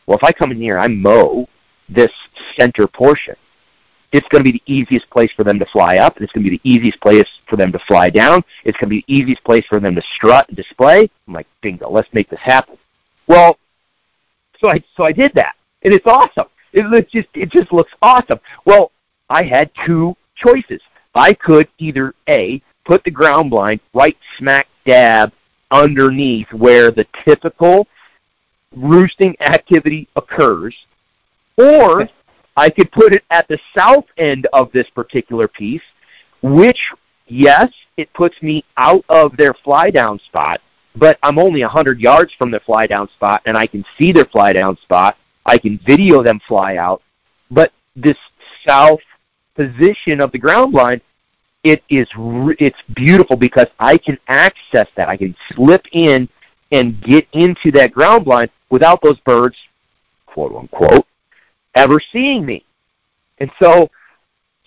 Well, 0.06 0.18
if 0.18 0.24
I 0.24 0.32
come 0.32 0.50
in 0.50 0.60
here, 0.60 0.78
I 0.78 0.88
mow 0.88 1.48
this 1.88 2.12
center 2.58 2.86
portion 2.86 3.36
it's 4.12 4.26
going 4.28 4.42
to 4.42 4.50
be 4.50 4.58
the 4.58 4.72
easiest 4.72 5.08
place 5.10 5.30
for 5.36 5.44
them 5.44 5.58
to 5.58 5.66
fly 5.66 5.96
up, 5.98 6.16
and 6.16 6.24
it's 6.24 6.32
going 6.32 6.44
to 6.44 6.50
be 6.50 6.56
the 6.56 6.68
easiest 6.68 7.00
place 7.00 7.28
for 7.48 7.56
them 7.56 7.72
to 7.72 7.78
fly 7.80 8.08
down. 8.08 8.42
It's 8.64 8.76
going 8.78 8.88
to 8.88 8.96
be 8.96 9.04
the 9.06 9.14
easiest 9.14 9.44
place 9.44 9.64
for 9.68 9.80
them 9.80 9.94
to 9.94 10.02
strut 10.16 10.48
and 10.48 10.56
display. 10.56 11.10
I'm 11.26 11.34
like, 11.34 11.46
bingo, 11.60 11.90
let's 11.90 12.08
make 12.12 12.30
this 12.30 12.40
happen. 12.40 12.78
Well, 13.26 13.58
so 14.58 14.68
I 14.68 14.82
so 14.96 15.04
I 15.04 15.12
did 15.12 15.32
that, 15.34 15.54
and 15.82 15.92
it's 15.92 16.06
awesome. 16.06 16.46
It, 16.72 16.86
it 16.92 17.10
just 17.10 17.28
it 17.34 17.50
just 17.50 17.72
looks 17.72 17.92
awesome. 18.00 18.40
Well, 18.64 18.92
I 19.30 19.44
had 19.44 19.70
two 19.86 20.16
choices. 20.36 20.80
I 21.14 21.34
could 21.34 21.68
either 21.78 22.14
a 22.28 22.62
put 22.84 23.04
the 23.04 23.10
ground 23.10 23.50
blind 23.50 23.80
right 23.92 24.16
smack 24.38 24.66
dab 24.86 25.32
underneath 25.70 26.50
where 26.52 26.90
the 26.90 27.06
typical 27.24 27.86
roosting 28.74 29.36
activity 29.40 30.08
occurs, 30.16 30.74
or 31.56 32.08
I 32.56 32.70
could 32.70 32.90
put 32.92 33.14
it 33.14 33.24
at 33.30 33.46
the 33.48 33.58
south 33.76 34.06
end 34.16 34.46
of 34.52 34.72
this 34.72 34.88
particular 34.90 35.48
piece, 35.48 35.82
which, 36.42 36.78
yes, 37.26 37.70
it 37.96 38.12
puts 38.14 38.40
me 38.42 38.64
out 38.76 39.04
of 39.08 39.36
their 39.36 39.54
fly 39.54 39.90
down 39.90 40.18
spot, 40.20 40.60
but 40.96 41.18
I'm 41.22 41.38
only 41.38 41.62
100 41.62 42.00
yards 42.00 42.32
from 42.34 42.50
their 42.50 42.60
fly 42.60 42.86
down 42.86 43.08
spot, 43.10 43.42
and 43.44 43.56
I 43.56 43.66
can 43.66 43.84
see 43.98 44.12
their 44.12 44.24
fly 44.24 44.52
down 44.52 44.76
spot. 44.78 45.16
I 45.44 45.58
can 45.58 45.78
video 45.86 46.22
them 46.22 46.40
fly 46.46 46.76
out. 46.76 47.02
But 47.50 47.72
this 47.96 48.18
south 48.66 49.00
position 49.58 50.20
of 50.20 50.30
the 50.32 50.38
ground 50.38 50.72
blind, 50.72 51.00
it 51.64 51.82
is 51.90 52.08
it's 52.58 52.78
beautiful 52.94 53.36
because 53.36 53.66
I 53.78 53.98
can 53.98 54.16
access 54.28 54.88
that. 54.96 55.08
I 55.08 55.16
can 55.16 55.34
slip 55.52 55.84
in 55.92 56.28
and 56.70 57.00
get 57.02 57.26
into 57.32 57.72
that 57.72 57.92
ground 57.92 58.24
blind 58.24 58.50
without 58.70 59.00
those 59.02 59.18
birds, 59.20 59.56
quote 60.26 60.54
unquote, 60.54 61.06
ever 61.74 62.00
seeing 62.12 62.46
me. 62.46 62.64
And 63.38 63.50
so 63.60 63.90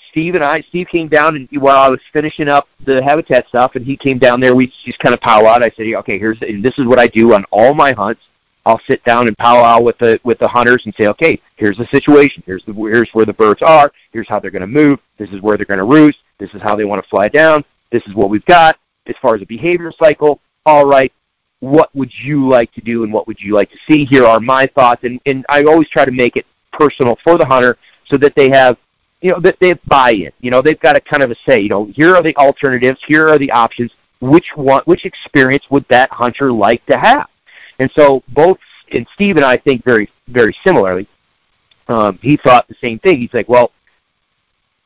Steve 0.10 0.36
and 0.36 0.44
I, 0.44 0.62
Steve 0.62 0.88
came 0.88 1.08
down 1.08 1.36
and 1.38 1.48
while 1.62 1.78
I 1.78 1.90
was 1.90 2.02
finishing 2.12 2.50
up 2.50 2.68
the 2.86 3.02
habitat 3.02 3.48
stuff, 3.48 3.76
and 3.76 3.86
he 3.86 3.96
came 3.96 4.18
down 4.18 4.42
there. 4.42 4.54
We 4.54 4.74
just 4.86 5.00
kind 5.00 5.14
of 5.14 5.22
pow 5.22 5.42
powwowed. 5.42 5.64
I 5.64 5.72
said, 5.76 5.88
"Okay, 6.02 6.20
here's 6.20 6.42
and 6.42 6.62
this 6.64 6.78
is 6.78 6.86
what 6.86 7.00
I 7.00 7.08
do 7.08 7.34
on 7.34 7.46
all 7.52 7.74
my 7.74 7.94
hunts. 7.94 8.22
I'll 8.66 8.82
sit 8.88 9.04
down 9.04 9.28
and 9.28 9.38
powwow 9.38 9.82
with 9.82 9.98
the 9.98 10.20
with 10.24 10.40
the 10.40 10.48
hunters 10.48 10.84
and 10.86 10.94
say, 10.96 11.08
okay, 11.08 11.42
here's 11.56 11.78
the 11.78 11.88
situation. 11.88 12.44
Here's 12.46 12.64
the 12.66 12.74
here's 12.74 13.10
where 13.14 13.26
the 13.26 13.34
birds 13.34 13.62
are. 13.62 13.92
Here's 14.12 14.28
how 14.30 14.40
they're 14.40 14.52
going 14.52 14.62
to 14.62 14.68
move. 14.68 15.00
This 15.18 15.30
is 15.32 15.42
where 15.42 15.58
they're 15.58 15.66
going 15.66 15.80
to 15.80 15.86
roost. 15.86 16.20
This 16.40 16.54
is 16.54 16.62
how 16.62 16.76
they 16.76 16.86
want 16.86 17.04
to 17.04 17.10
fly 17.10 17.28
down. 17.28 17.64
This 17.92 18.04
is 18.08 18.14
what 18.14 18.30
we've 18.30 18.46
got 18.46 18.78
as 19.08 19.16
far 19.22 19.36
as 19.36 19.42
a 19.42 19.46
behavior 19.46 19.92
cycle. 19.98 20.40
All 20.66 20.86
right, 20.86 21.12
what 21.60 21.94
would 21.96 22.12
you 22.24 22.48
like 22.48 22.72
to 22.74 22.82
do 22.82 23.04
and 23.04 23.12
what 23.12 23.28
would 23.28 23.40
you 23.40 23.56
like 23.56 23.72
to 23.72 23.78
see? 23.90 24.06
Here 24.06 24.26
are 24.26 24.40
my 24.40 24.68
thoughts, 24.68 25.04
and 25.04 25.20
and 25.26 25.46
I 25.50 25.64
always 25.64 25.90
try 25.90 26.06
to 26.06 26.12
make 26.12 26.36
it 26.36 26.46
personal 26.72 27.18
for 27.24 27.38
the 27.38 27.46
hunter 27.46 27.78
so 28.06 28.18
that 28.18 28.36
they 28.36 28.50
have 28.50 28.78
you 29.22 29.32
know 29.32 29.40
that 29.40 29.58
they 29.60 29.74
buy-in. 29.88 30.32
You 30.40 30.52
know, 30.52 30.62
they've 30.62 30.80
got 30.80 30.98
a 30.98 31.02
kind 31.02 31.24
of 31.24 31.32
a 31.32 31.36
say. 31.48 31.60
You 31.60 31.70
know, 31.70 31.86
here 31.86 32.16
are 32.16 32.24
the 32.24 32.36
alternatives. 32.38 33.00
Here 33.08 33.28
are 33.28 33.38
the 33.38 33.52
options. 33.52 33.92
Which 34.20 34.48
one? 34.56 34.84
Which 34.86 35.06
experience 35.06 35.64
would 35.70 35.86
that 35.90 36.12
hunter 36.12 36.52
like 36.52 36.86
to 36.88 36.98
have? 36.98 37.28
And 37.82 37.92
so 37.96 38.22
both 38.30 38.60
and 38.94 39.08
Steve 39.16 39.38
and 39.38 39.46
I 39.46 39.58
think 39.58 39.84
very 39.84 40.08
very 40.28 40.56
similarly. 40.64 41.08
Um, 41.88 42.20
he 42.22 42.38
thought 42.38 42.68
the 42.68 42.76
same 42.80 43.00
thing. 43.00 43.20
He's 43.20 43.34
like, 43.34 43.50
well, 43.50 43.72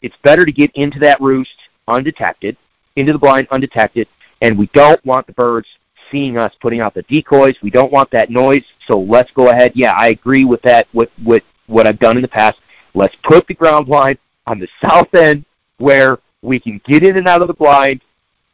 it's 0.02 0.16
better 0.24 0.46
to 0.46 0.52
get 0.52 0.72
into 0.76 0.98
that 1.00 1.20
roost 1.20 1.56
undetected, 1.90 2.56
into 2.96 3.12
the 3.12 3.20
blind 3.20 3.48
undetected, 3.52 4.08
and 4.42 4.58
we 4.58 4.68
don't 4.74 5.06
want 5.06 5.28
the 5.28 5.34
birds 5.34 5.68
seeing 6.10 6.38
us 6.38 6.54
putting 6.62 6.80
out 6.80 6.94
the 6.94 7.02
decoys. 7.04 7.56
We 7.62 7.70
don't 7.70 7.92
want 7.92 8.10
that 8.12 8.30
noise. 8.30 8.64
So 8.88 8.98
let's 8.98 9.30
go 9.32 9.50
ahead. 9.50 9.74
Yeah, 9.76 9.94
I 9.98 10.08
agree 10.08 10.46
with 10.46 10.62
that. 10.62 10.88
With 10.94 11.10
with 11.26 11.44
what 11.68 11.86
I've 11.86 12.00
done 12.00 12.16
in 12.16 12.22
the 12.22 12.30
past. 12.30 12.60
Let's 12.94 13.16
put 13.24 13.46
the 13.48 13.56
ground 13.56 13.88
blind 13.88 14.20
on 14.48 14.58
the 14.58 14.70
south 14.82 15.14
end 15.14 15.44
where 15.80 16.20
we 16.42 16.62
can 16.62 16.80
get 16.86 17.04
in 17.04 17.18
and 17.18 17.28
out 17.28 17.42
of 17.42 17.50
the 17.50 17.54
blind 17.54 18.02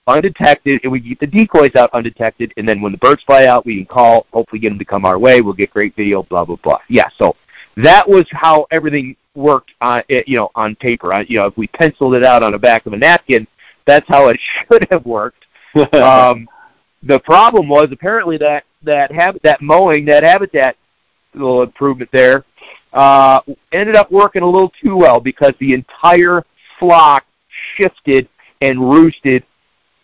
undetected, 0.08 0.82
and 0.84 0.92
we 0.92 1.00
get 1.00 1.20
the 1.20 1.28
decoys 1.28 1.76
out 1.76 1.90
undetected, 1.94 2.54
and 2.58 2.68
then 2.68 2.82
when 2.82 2.92
the 2.92 2.98
birds 2.98 3.24
fly 3.24 3.46
out, 3.46 3.66
we 3.66 3.78
can 3.78 3.86
call, 3.86 4.26
hopefully 4.34 4.60
get 4.60 4.70
them 4.70 4.80
to 4.80 4.86
come 4.86 5.06
our 5.06 5.20
way. 5.20 5.42
We'll 5.42 5.54
get 5.54 5.72
great 5.72 5.96
video, 5.96 6.24
blah 6.24 6.46
blah 6.46 6.58
blah. 6.58 6.80
Yeah, 6.90 7.08
so 7.18 7.36
that 7.78 8.08
was 8.08 8.26
how 8.32 8.68
everything 8.72 9.16
worked 9.36 9.72
on 9.82 10.04
you 10.10 10.38
know 10.38 10.52
on 10.56 10.76
paper. 10.76 11.14
I, 11.14 11.22
you 11.22 11.38
know, 11.38 11.46
if 11.46 11.58
we 11.58 11.68
penciled 11.68 12.16
it 12.16 12.24
out 12.24 12.44
on 12.44 12.52
the 12.52 12.60
back 12.60 12.86
of 12.86 12.94
a 12.94 12.98
napkin, 12.98 13.48
that's 13.86 14.08
how 14.08 14.30
it 14.30 14.40
should 14.72 14.88
have 14.92 15.06
worked. 15.06 15.46
um, 15.94 16.48
the 17.04 17.20
problem 17.20 17.70
was 17.70 17.90
apparently 17.92 18.38
that 18.38 18.66
that 18.84 19.12
habit, 19.12 19.42
that 19.44 19.62
mowing, 19.62 20.06
that 20.06 20.24
habitat 20.24 20.76
little 21.34 21.64
improvement 21.64 22.10
there 22.12 22.44
uh, 22.94 23.40
ended 23.72 23.96
up 23.96 24.12
working 24.12 24.42
a 24.42 24.46
little 24.46 24.72
too 24.82 24.96
well 24.96 25.20
because 25.20 25.54
the 25.60 25.74
entire 25.74 26.46
flock 26.78 27.26
shifted 27.76 28.28
and 28.62 28.80
roosted 28.80 29.44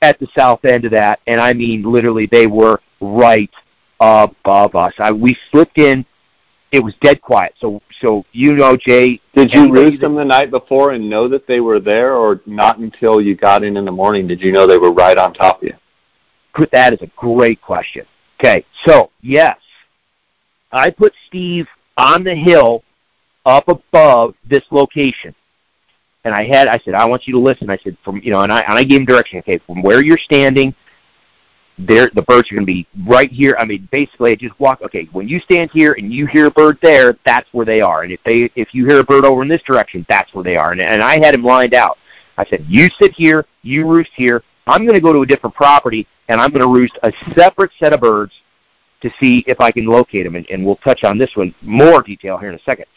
at 0.02 0.20
the 0.20 0.28
south 0.38 0.64
end 0.66 0.86
of 0.86 0.92
that, 0.92 1.20
and 1.28 1.40
I 1.40 1.54
mean 1.54 1.84
literally 1.84 2.28
they 2.28 2.48
were 2.48 2.82
right 3.02 3.52
above 4.00 4.76
us. 4.76 4.94
I, 5.00 5.12
we 5.12 5.38
slipped 5.52 5.78
in. 5.78 6.06
It 6.72 6.84
was 6.84 6.94
dead 7.02 7.22
quiet. 7.22 7.56
So, 7.60 7.82
so 8.02 8.26
you 8.34 8.54
know, 8.54 8.76
Jay. 8.76 9.22
Did 9.34 9.54
you 9.54 9.72
roost 9.72 10.02
them 10.02 10.16
the 10.16 10.26
night 10.26 10.52
before 10.52 10.92
and 10.92 11.10
know 11.10 11.28
that 11.30 11.48
they 11.48 11.62
were 11.62 11.80
there, 11.80 12.16
or 12.16 12.42
not 12.46 12.78
until 12.80 13.22
you 13.22 13.36
got 13.36 13.64
in 13.64 13.78
in 13.78 13.86
the 13.86 13.92
morning 13.92 14.28
did 14.28 14.42
you 14.42 14.52
know 14.52 14.68
they 14.68 14.78
were 14.78 14.92
right 14.92 15.18
on 15.18 15.34
top 15.34 15.62
of 15.62 15.64
you? 15.64 15.74
That 16.72 16.94
is 16.94 17.02
a 17.02 17.08
great 17.16 17.62
question. 17.62 18.06
Okay, 18.40 18.66
so 18.86 19.12
yes, 19.22 19.58
I 20.72 20.90
put 20.90 21.14
Steve 21.28 21.68
on 21.98 22.24
the 22.24 22.36
hill 22.36 22.84
up 23.46 23.68
above 23.68 24.36
this 24.48 24.64
location. 24.72 25.34
And 26.28 26.36
I 26.36 26.44
had, 26.44 26.68
I 26.68 26.78
said, 26.80 26.94
I 26.94 27.06
want 27.06 27.26
you 27.26 27.32
to 27.36 27.40
listen. 27.40 27.70
I 27.70 27.78
said, 27.78 27.96
from, 28.04 28.18
you 28.22 28.32
know, 28.32 28.42
and 28.42 28.52
I, 28.52 28.60
and 28.60 28.74
I 28.74 28.84
gave 28.84 29.00
him 29.00 29.06
direction. 29.06 29.40
Okay, 29.40 29.60
from 29.60 29.82
where 29.82 30.04
you're 30.04 30.18
standing, 30.18 30.76
there, 31.78 32.12
the 32.14 32.22
birds 32.22 32.52
are 32.52 32.56
going 32.56 32.68
to 32.68 32.74
be 32.74 32.86
right 33.08 33.32
here. 33.32 33.56
I 33.58 33.64
mean, 33.64 33.88
basically, 33.94 34.32
I 34.34 34.36
just 34.36 34.60
walk. 34.60 34.82
Okay, 34.82 35.08
when 35.14 35.30
you 35.30 35.40
stand 35.40 35.72
here 35.72 35.94
and 35.94 36.14
you 36.14 36.26
hear 36.28 36.48
a 36.48 36.52
bird 36.52 36.80
there, 36.82 37.18
that's 37.26 37.48
where 37.54 37.66
they 37.66 37.80
are. 37.80 38.04
And 38.04 38.12
if 38.12 38.20
they, 38.26 38.52
if 38.56 38.74
you 38.74 38.86
hear 38.86 39.00
a 39.00 39.06
bird 39.06 39.24
over 39.24 39.42
in 39.42 39.48
this 39.48 39.62
direction, 39.62 40.06
that's 40.10 40.34
where 40.34 40.44
they 40.44 40.58
are. 40.58 40.74
And, 40.74 40.82
and 40.82 41.02
I 41.02 41.14
had 41.26 41.34
him 41.34 41.44
lined 41.44 41.74
out. 41.74 41.98
I 42.38 42.46
said, 42.46 42.66
you 42.68 42.90
sit 43.02 43.14
here, 43.14 43.46
you 43.62 43.88
roost 43.88 44.12
here. 44.14 44.44
I'm 44.68 44.82
going 44.82 44.96
to 44.96 45.02
go 45.02 45.14
to 45.14 45.22
a 45.22 45.26
different 45.26 45.56
property, 45.56 46.10
and 46.28 46.42
I'm 46.42 46.50
going 46.50 46.62
to 46.62 46.68
roost 46.68 47.00
a 47.04 47.14
separate 47.38 47.72
set 47.80 47.94
of 47.94 48.02
birds 48.02 48.34
to 49.02 49.10
see 49.22 49.46
if 49.48 49.62
I 49.62 49.72
can 49.72 49.86
locate 49.86 50.26
them. 50.26 50.36
And, 50.36 50.46
and 50.50 50.66
we'll 50.66 50.76
touch 50.76 51.06
on 51.06 51.18
this 51.18 51.32
one 51.36 51.56
more 51.62 52.02
detail 52.02 52.38
here 52.38 52.50
in 52.50 52.56
a 52.56 52.64
second. 52.64 52.88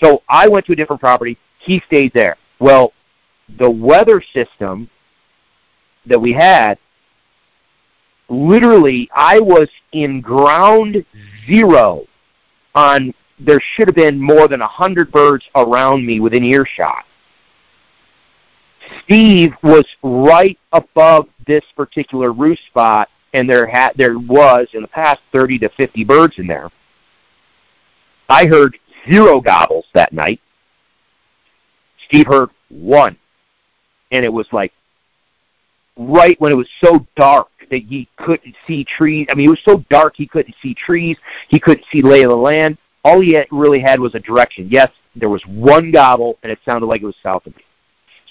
So 0.00 0.22
I 0.28 0.46
went 0.46 0.66
to 0.66 0.72
a 0.72 0.76
different 0.76 1.00
property. 1.00 1.36
He 1.58 1.82
stayed 1.88 2.12
there. 2.14 2.36
Well, 2.58 2.92
the 3.58 3.70
weather 3.70 4.22
system 4.32 4.88
that 6.06 6.20
we 6.20 6.32
had, 6.32 6.78
literally, 8.28 9.08
I 9.14 9.40
was 9.40 9.68
in 9.92 10.20
ground 10.20 11.04
zero 11.46 12.06
on, 12.74 13.14
there 13.38 13.60
should 13.60 13.88
have 13.88 13.94
been 13.94 14.20
more 14.20 14.48
than 14.48 14.60
a 14.60 14.64
100 14.64 15.12
birds 15.12 15.44
around 15.54 16.04
me 16.04 16.20
within 16.20 16.44
earshot. 16.44 17.04
Steve 19.04 19.52
was 19.62 19.86
right 20.02 20.58
above 20.72 21.28
this 21.46 21.64
particular 21.76 22.32
roost 22.32 22.64
spot 22.66 23.08
and 23.36 23.48
there 23.48 23.66
had 23.66 23.92
there 23.96 24.18
was 24.18 24.68
in 24.72 24.82
the 24.82 24.88
past 24.88 25.20
30 25.32 25.58
to 25.58 25.68
50 25.68 26.04
birds 26.04 26.38
in 26.38 26.46
there. 26.46 26.70
I 28.28 28.46
heard 28.46 28.78
zero 29.10 29.40
gobbles 29.40 29.84
that 29.94 30.12
night. 30.12 30.40
Steve 32.06 32.26
heard 32.26 32.50
one, 32.68 33.16
and 34.12 34.24
it 34.24 34.32
was 34.32 34.46
like 34.52 34.72
right 35.96 36.40
when 36.40 36.52
it 36.52 36.56
was 36.56 36.68
so 36.82 37.06
dark 37.16 37.48
that 37.70 37.82
he 37.82 38.08
couldn't 38.16 38.54
see 38.66 38.84
trees. 38.84 39.26
I 39.30 39.34
mean, 39.34 39.46
it 39.46 39.50
was 39.50 39.64
so 39.64 39.84
dark 39.90 40.14
he 40.16 40.26
couldn't 40.26 40.54
see 40.62 40.74
trees. 40.74 41.16
He 41.48 41.58
couldn't 41.58 41.86
see 41.90 42.02
lay 42.02 42.22
of 42.22 42.30
the 42.30 42.36
land. 42.36 42.78
All 43.04 43.20
he 43.20 43.34
had, 43.34 43.46
really 43.50 43.80
had 43.80 44.00
was 44.00 44.14
a 44.14 44.20
direction. 44.20 44.68
Yes, 44.70 44.90
there 45.14 45.28
was 45.28 45.42
one 45.46 45.90
gobble, 45.90 46.38
and 46.42 46.52
it 46.52 46.58
sounded 46.64 46.86
like 46.86 47.02
it 47.02 47.06
was 47.06 47.16
south 47.22 47.46
of 47.46 47.56
me. 47.56 47.62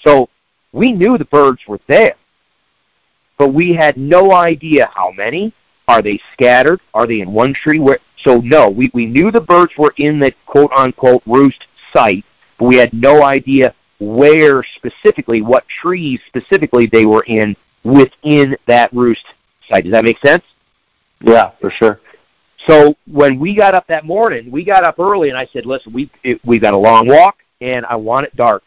So 0.04 0.28
we 0.72 0.92
knew 0.92 1.18
the 1.18 1.24
birds 1.26 1.60
were 1.66 1.80
there, 1.88 2.14
but 3.38 3.52
we 3.52 3.74
had 3.74 3.96
no 3.96 4.32
idea 4.32 4.90
how 4.94 5.10
many. 5.10 5.52
Are 5.88 6.02
they 6.02 6.20
scattered? 6.32 6.80
Are 6.94 7.06
they 7.06 7.20
in 7.20 7.32
one 7.32 7.54
tree? 7.54 7.78
Where? 7.78 8.00
So 8.18 8.38
no, 8.38 8.68
we, 8.68 8.90
we 8.92 9.06
knew 9.06 9.30
the 9.30 9.40
birds 9.40 9.72
were 9.78 9.94
in 9.98 10.18
the 10.18 10.32
quote 10.44 10.72
unquote 10.72 11.22
roost 11.26 11.66
site, 11.92 12.24
but 12.58 12.66
we 12.66 12.76
had 12.76 12.92
no 12.92 13.22
idea 13.22 13.74
where 13.98 14.62
specifically, 14.76 15.42
what 15.42 15.64
trees 15.68 16.20
specifically 16.26 16.86
they 16.86 17.06
were 17.06 17.24
in 17.26 17.56
within 17.84 18.56
that 18.66 18.92
roost 18.92 19.24
site. 19.68 19.84
Does 19.84 19.92
that 19.92 20.04
make 20.04 20.18
sense? 20.18 20.42
Yeah, 21.20 21.52
for 21.60 21.70
sure. 21.70 22.00
So 22.66 22.96
when 23.06 23.38
we 23.38 23.54
got 23.54 23.74
up 23.74 23.86
that 23.88 24.04
morning, 24.04 24.50
we 24.50 24.64
got 24.64 24.84
up 24.84 24.98
early, 24.98 25.28
and 25.28 25.38
I 25.38 25.46
said, 25.46 25.66
"Listen, 25.66 25.92
we 25.92 26.10
it, 26.22 26.44
we 26.44 26.58
got 26.58 26.74
a 26.74 26.78
long 26.78 27.06
walk, 27.06 27.38
and 27.60 27.86
I 27.86 27.96
want 27.96 28.26
it 28.26 28.36
dark." 28.36 28.62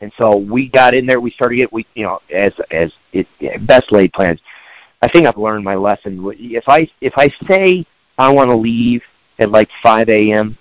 And 0.00 0.12
so 0.16 0.36
we 0.36 0.68
got 0.68 0.94
in 0.94 1.04
there. 1.04 1.20
We 1.20 1.30
started 1.30 1.56
get 1.56 1.72
we 1.72 1.86
you 1.94 2.04
know 2.04 2.20
as 2.32 2.52
as 2.70 2.92
it 3.12 3.26
best 3.66 3.92
laid 3.92 4.12
plans. 4.12 4.40
I 5.02 5.08
think 5.08 5.26
I've 5.26 5.36
learned 5.36 5.64
my 5.64 5.74
lesson. 5.74 6.22
If 6.38 6.68
I 6.68 6.88
if 7.00 7.14
I 7.16 7.28
say 7.48 7.86
I 8.18 8.30
want 8.30 8.50
to 8.50 8.56
leave 8.56 9.02
at 9.38 9.50
like 9.50 9.70
5 9.82 10.08
a.m., 10.10 10.58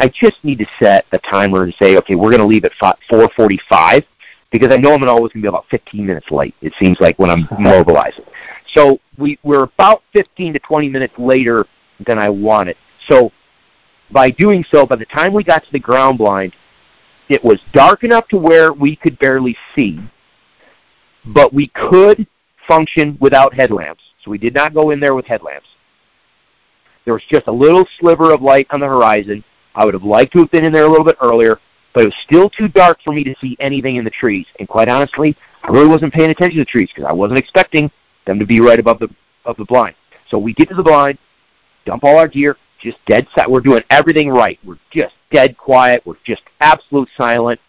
I 0.00 0.08
just 0.08 0.42
need 0.42 0.58
to 0.58 0.66
set 0.80 1.06
a 1.12 1.18
timer 1.18 1.64
and 1.64 1.74
say, 1.80 1.96
okay, 1.98 2.14
we're 2.14 2.30
going 2.30 2.40
to 2.40 2.46
leave 2.46 2.64
at 2.64 2.72
4:45 2.80 4.04
because 4.50 4.72
I 4.72 4.76
know 4.76 4.92
I'm 4.92 5.02
always 5.08 5.32
going 5.32 5.42
to 5.42 5.46
be 5.46 5.48
about 5.48 5.66
15 5.70 6.06
minutes 6.06 6.30
late. 6.30 6.54
It 6.60 6.72
seems 6.80 6.98
like 7.00 7.18
when 7.18 7.30
I'm 7.30 7.48
mobilizing. 7.58 8.24
So 8.74 9.00
we 9.18 9.38
we're 9.42 9.64
about 9.64 10.02
15 10.12 10.54
to 10.54 10.58
20 10.58 10.88
minutes 10.88 11.14
later 11.18 11.66
than 12.06 12.18
I 12.18 12.28
wanted. 12.28 12.76
So 13.08 13.32
by 14.10 14.30
doing 14.30 14.64
so, 14.70 14.86
by 14.86 14.96
the 14.96 15.06
time 15.06 15.32
we 15.32 15.42
got 15.42 15.64
to 15.64 15.72
the 15.72 15.78
ground 15.78 16.18
blind, 16.18 16.54
it 17.28 17.42
was 17.42 17.60
dark 17.72 18.04
enough 18.04 18.28
to 18.28 18.36
where 18.36 18.72
we 18.72 18.96
could 18.96 19.18
barely 19.18 19.56
see, 19.74 19.98
but 21.24 21.52
we 21.52 21.68
could 21.68 22.26
function 22.68 23.16
without 23.20 23.54
headlamps. 23.54 24.02
So 24.22 24.30
we 24.30 24.38
did 24.38 24.54
not 24.54 24.74
go 24.74 24.90
in 24.90 25.00
there 25.00 25.14
with 25.14 25.26
headlamps. 25.26 25.68
There 27.04 27.14
was 27.14 27.22
just 27.28 27.46
a 27.48 27.52
little 27.52 27.86
sliver 27.98 28.32
of 28.32 28.42
light 28.42 28.66
on 28.70 28.80
the 28.80 28.86
horizon. 28.86 29.42
I 29.74 29.84
would 29.84 29.94
have 29.94 30.04
liked 30.04 30.32
to 30.32 30.40
have 30.40 30.50
been 30.50 30.64
in 30.64 30.72
there 30.72 30.84
a 30.84 30.88
little 30.88 31.04
bit 31.04 31.16
earlier, 31.20 31.58
but 31.94 32.02
it 32.04 32.06
was 32.06 32.14
still 32.24 32.50
too 32.50 32.68
dark 32.68 32.98
for 33.04 33.12
me 33.12 33.24
to 33.24 33.34
see 33.40 33.56
anything 33.60 33.96
in 33.96 34.04
the 34.04 34.10
trees. 34.10 34.46
And 34.58 34.68
quite 34.68 34.88
honestly, 34.88 35.36
I 35.62 35.68
really 35.68 35.88
wasn't 35.88 36.12
paying 36.12 36.30
attention 36.30 36.58
to 36.58 36.62
the 36.62 36.70
trees 36.70 36.90
because 36.94 37.08
I 37.08 37.12
wasn't 37.12 37.38
expecting 37.38 37.90
them 38.26 38.38
to 38.38 38.46
be 38.46 38.60
right 38.60 38.78
above 38.78 38.98
the 38.98 39.08
of 39.44 39.56
the 39.56 39.64
blind. 39.64 39.94
So 40.28 40.38
we 40.38 40.54
get 40.54 40.68
to 40.68 40.74
the 40.74 40.82
blind, 40.82 41.18
dump 41.84 42.04
all 42.04 42.18
our 42.18 42.28
gear, 42.28 42.56
just 42.80 42.98
dead 43.06 43.26
set. 43.34 43.50
We're 43.50 43.60
doing 43.60 43.82
everything 43.90 44.28
right. 44.30 44.58
We're 44.64 44.78
just 44.90 45.14
dead 45.32 45.56
quiet. 45.56 46.02
We're 46.04 46.16
just 46.24 46.42
absolute 46.60 47.08
silent. 47.16 47.60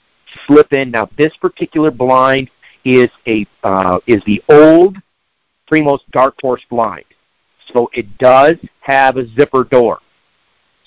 Slip 0.47 0.73
in. 0.73 0.91
Now 0.91 1.09
this 1.17 1.35
particular 1.37 1.91
blind 1.91 2.49
is 2.85 3.09
a 3.27 3.45
uh, 3.63 3.99
is 4.07 4.23
the 4.25 4.43
old 4.49 4.97
Primos 5.71 5.99
Dark 6.11 6.35
Horse 6.41 6.63
blind. 6.69 7.05
So 7.73 7.89
it 7.93 8.17
does 8.17 8.55
have 8.81 9.17
a 9.17 9.27
zipper 9.35 9.63
door. 9.63 9.99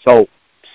So 0.06 0.28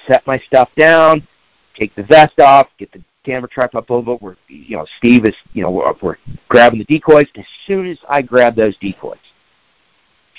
set 0.07 0.25
my 0.27 0.39
stuff 0.39 0.69
down, 0.77 1.27
take 1.75 1.93
the 1.95 2.03
vest 2.03 2.39
off, 2.39 2.67
get 2.77 2.91
the 2.91 3.01
camera 3.23 3.49
tripod 3.49 3.85
over. 3.89 4.15
We're, 4.15 4.35
you 4.47 4.77
know, 4.77 4.85
Steve 4.97 5.25
is, 5.25 5.35
you 5.53 5.63
know, 5.63 5.71
we're, 5.71 5.93
we're 6.01 6.17
grabbing 6.49 6.79
the 6.79 6.85
decoys. 6.85 7.27
As 7.37 7.45
soon 7.67 7.85
as 7.85 7.97
I 8.09 8.21
grab 8.21 8.55
those 8.55 8.75
decoys, 8.77 9.17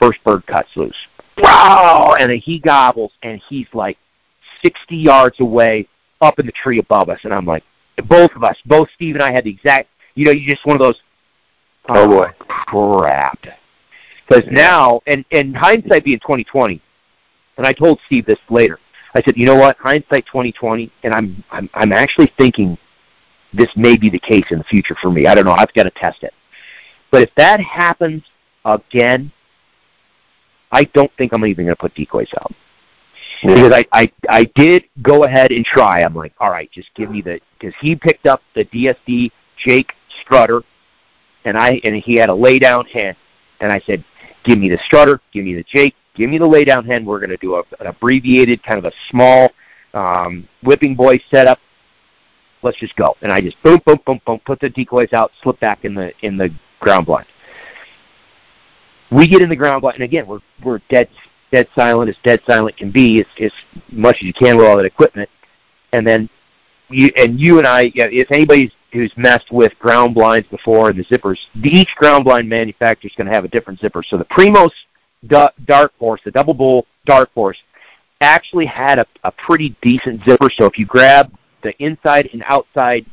first 0.00 0.22
bird 0.24 0.46
cuts 0.46 0.70
loose. 0.76 0.96
Wow! 1.38 2.16
And 2.18 2.30
he 2.32 2.58
gobbles, 2.58 3.12
and 3.22 3.40
he's 3.48 3.66
like 3.72 3.98
60 4.62 4.96
yards 4.96 5.40
away 5.40 5.88
up 6.20 6.38
in 6.38 6.46
the 6.46 6.52
tree 6.52 6.78
above 6.78 7.08
us. 7.08 7.20
And 7.24 7.32
I'm 7.32 7.46
like, 7.46 7.64
both 8.08 8.32
of 8.34 8.44
us, 8.44 8.56
both 8.66 8.88
Steve 8.94 9.14
and 9.14 9.22
I 9.22 9.32
had 9.32 9.44
the 9.44 9.50
exact, 9.50 9.88
you 10.14 10.24
know, 10.24 10.32
you 10.32 10.48
just 10.48 10.64
one 10.66 10.76
of 10.76 10.80
those, 10.80 11.00
oh, 11.88 12.04
oh 12.04 12.08
boy, 12.08 12.30
crap. 12.48 13.44
Because 14.26 14.44
now, 14.50 15.00
and, 15.06 15.24
and 15.32 15.56
hindsight 15.56 16.04
being 16.04 16.20
2020, 16.20 16.80
and 17.58 17.66
I 17.66 17.72
told 17.72 18.00
Steve 18.06 18.24
this 18.24 18.38
later, 18.48 18.78
I 19.14 19.22
said, 19.22 19.36
you 19.36 19.46
know 19.46 19.56
what, 19.56 19.76
hindsight 19.78 20.26
2020, 20.26 20.90
and 21.02 21.12
I'm, 21.12 21.44
I'm, 21.50 21.68
I'm 21.74 21.92
actually 21.92 22.32
thinking 22.38 22.78
this 23.52 23.68
may 23.76 23.96
be 23.98 24.08
the 24.08 24.18
case 24.18 24.44
in 24.50 24.58
the 24.58 24.64
future 24.64 24.96
for 25.00 25.10
me. 25.10 25.26
I 25.26 25.34
don't 25.34 25.44
know. 25.44 25.54
I've 25.56 25.72
got 25.74 25.82
to 25.82 25.90
test 25.90 26.22
it. 26.22 26.32
But 27.10 27.22
if 27.22 27.34
that 27.36 27.60
happens 27.60 28.22
again, 28.64 29.30
I 30.70 30.84
don't 30.84 31.12
think 31.18 31.32
I'm 31.34 31.44
even 31.44 31.66
going 31.66 31.74
to 31.74 31.80
put 31.80 31.94
decoys 31.94 32.32
out. 32.40 32.52
Yeah. 33.42 33.54
Because 33.54 33.72
I, 33.72 33.86
I, 33.92 34.12
I 34.28 34.44
did 34.54 34.84
go 35.02 35.24
ahead 35.24 35.52
and 35.52 35.64
try. 35.64 36.02
I'm 36.02 36.14
like, 36.14 36.32
all 36.40 36.50
right, 36.50 36.70
just 36.70 36.94
give 36.94 37.10
me 37.10 37.20
the, 37.20 37.40
because 37.58 37.74
he 37.80 37.94
picked 37.94 38.26
up 38.26 38.40
the 38.54 38.64
DSD 38.64 39.30
Jake 39.58 39.92
Strutter, 40.22 40.62
and 41.44 41.58
I, 41.58 41.80
and 41.84 41.96
he 41.96 42.14
had 42.14 42.30
a 42.30 42.34
lay 42.34 42.58
down 42.58 42.86
hen, 42.86 43.14
and 43.60 43.70
I 43.70 43.80
said, 43.80 44.02
give 44.44 44.58
me 44.58 44.70
the 44.70 44.78
Strutter, 44.86 45.20
give 45.32 45.44
me 45.44 45.54
the 45.54 45.64
Jake, 45.64 45.94
give 46.14 46.30
me 46.30 46.38
the 46.38 46.46
lay 46.46 46.64
down 46.64 46.84
hen. 46.84 47.04
We're 47.04 47.18
going 47.18 47.30
to 47.30 47.36
do 47.36 47.56
a, 47.56 47.62
an 47.80 47.86
abbreviated, 47.86 48.62
kind 48.62 48.78
of 48.78 48.84
a 48.84 48.92
small 49.10 49.50
um, 49.94 50.48
whipping 50.62 50.94
boy 50.94 51.18
setup. 51.30 51.58
Let's 52.62 52.78
just 52.78 52.94
go. 52.96 53.16
And 53.22 53.32
I 53.32 53.40
just 53.40 53.60
boom, 53.62 53.80
boom, 53.84 54.00
boom, 54.06 54.20
boom, 54.24 54.40
put 54.44 54.60
the 54.60 54.70
decoys 54.70 55.12
out, 55.12 55.32
slip 55.42 55.58
back 55.60 55.84
in 55.84 55.94
the 55.94 56.12
in 56.20 56.36
the 56.36 56.54
ground 56.80 57.06
blind. 57.06 57.26
We 59.10 59.26
get 59.26 59.42
in 59.42 59.48
the 59.48 59.56
ground 59.56 59.82
blind, 59.82 59.96
and 59.96 60.04
again, 60.04 60.26
we're 60.26 60.40
we're 60.64 60.80
dead 60.88 61.08
dead 61.52 61.68
silent 61.74 62.08
as 62.08 62.16
dead 62.24 62.40
silent 62.46 62.76
can 62.76 62.90
be, 62.90 63.20
as, 63.20 63.26
as 63.40 63.52
much 63.90 64.16
as 64.16 64.22
you 64.22 64.32
can 64.32 64.56
with 64.56 64.66
all 64.66 64.76
that 64.76 64.84
equipment. 64.84 65.28
And 65.92 66.06
then 66.06 66.28
you 66.88 67.10
and 67.16 67.38
you 67.38 67.58
and 67.58 67.66
I, 67.66 67.92
if 67.94 68.30
anybody's 68.30 68.72
who's 68.92 69.12
messed 69.16 69.50
with 69.50 69.78
ground 69.78 70.14
blinds 70.14 70.46
before 70.48 70.90
and 70.90 70.98
the 70.98 71.04
zippers, 71.04 71.38
each 71.64 71.94
ground 71.96 72.24
blind 72.24 72.48
manufacturer 72.48 73.08
is 73.08 73.16
going 73.16 73.26
to 73.26 73.32
have 73.32 73.44
a 73.44 73.48
different 73.48 73.80
zipper. 73.80 74.02
So 74.02 74.18
the 74.18 74.24
Primos 74.26 74.70
Dark 75.26 75.92
Horse, 75.98 76.20
the 76.24 76.30
Double 76.30 76.54
Bull 76.54 76.86
Dark 77.06 77.32
Horse, 77.34 77.58
actually 78.20 78.66
had 78.66 78.98
a, 78.98 79.06
a 79.24 79.32
pretty 79.32 79.76
decent 79.82 80.22
zipper. 80.24 80.50
So 80.50 80.66
if 80.66 80.78
you 80.78 80.86
grab 80.86 81.32
the 81.62 81.74
inside 81.82 82.28
and 82.32 82.42
outside 82.46 83.06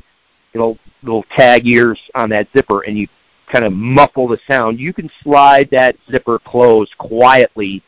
little 0.53 0.77
little 1.03 1.23
tag 1.35 1.65
ears 1.67 1.99
on 2.15 2.29
that 2.29 2.47
zipper 2.55 2.81
and 2.81 2.97
you 2.97 3.07
kind 3.51 3.65
of 3.65 3.73
muffle 3.73 4.27
the 4.27 4.39
sound, 4.47 4.79
you 4.79 4.93
can 4.93 5.09
slide 5.23 5.69
that 5.71 5.95
zipper 6.11 6.39
closed 6.39 6.95
quietly, 6.97 7.83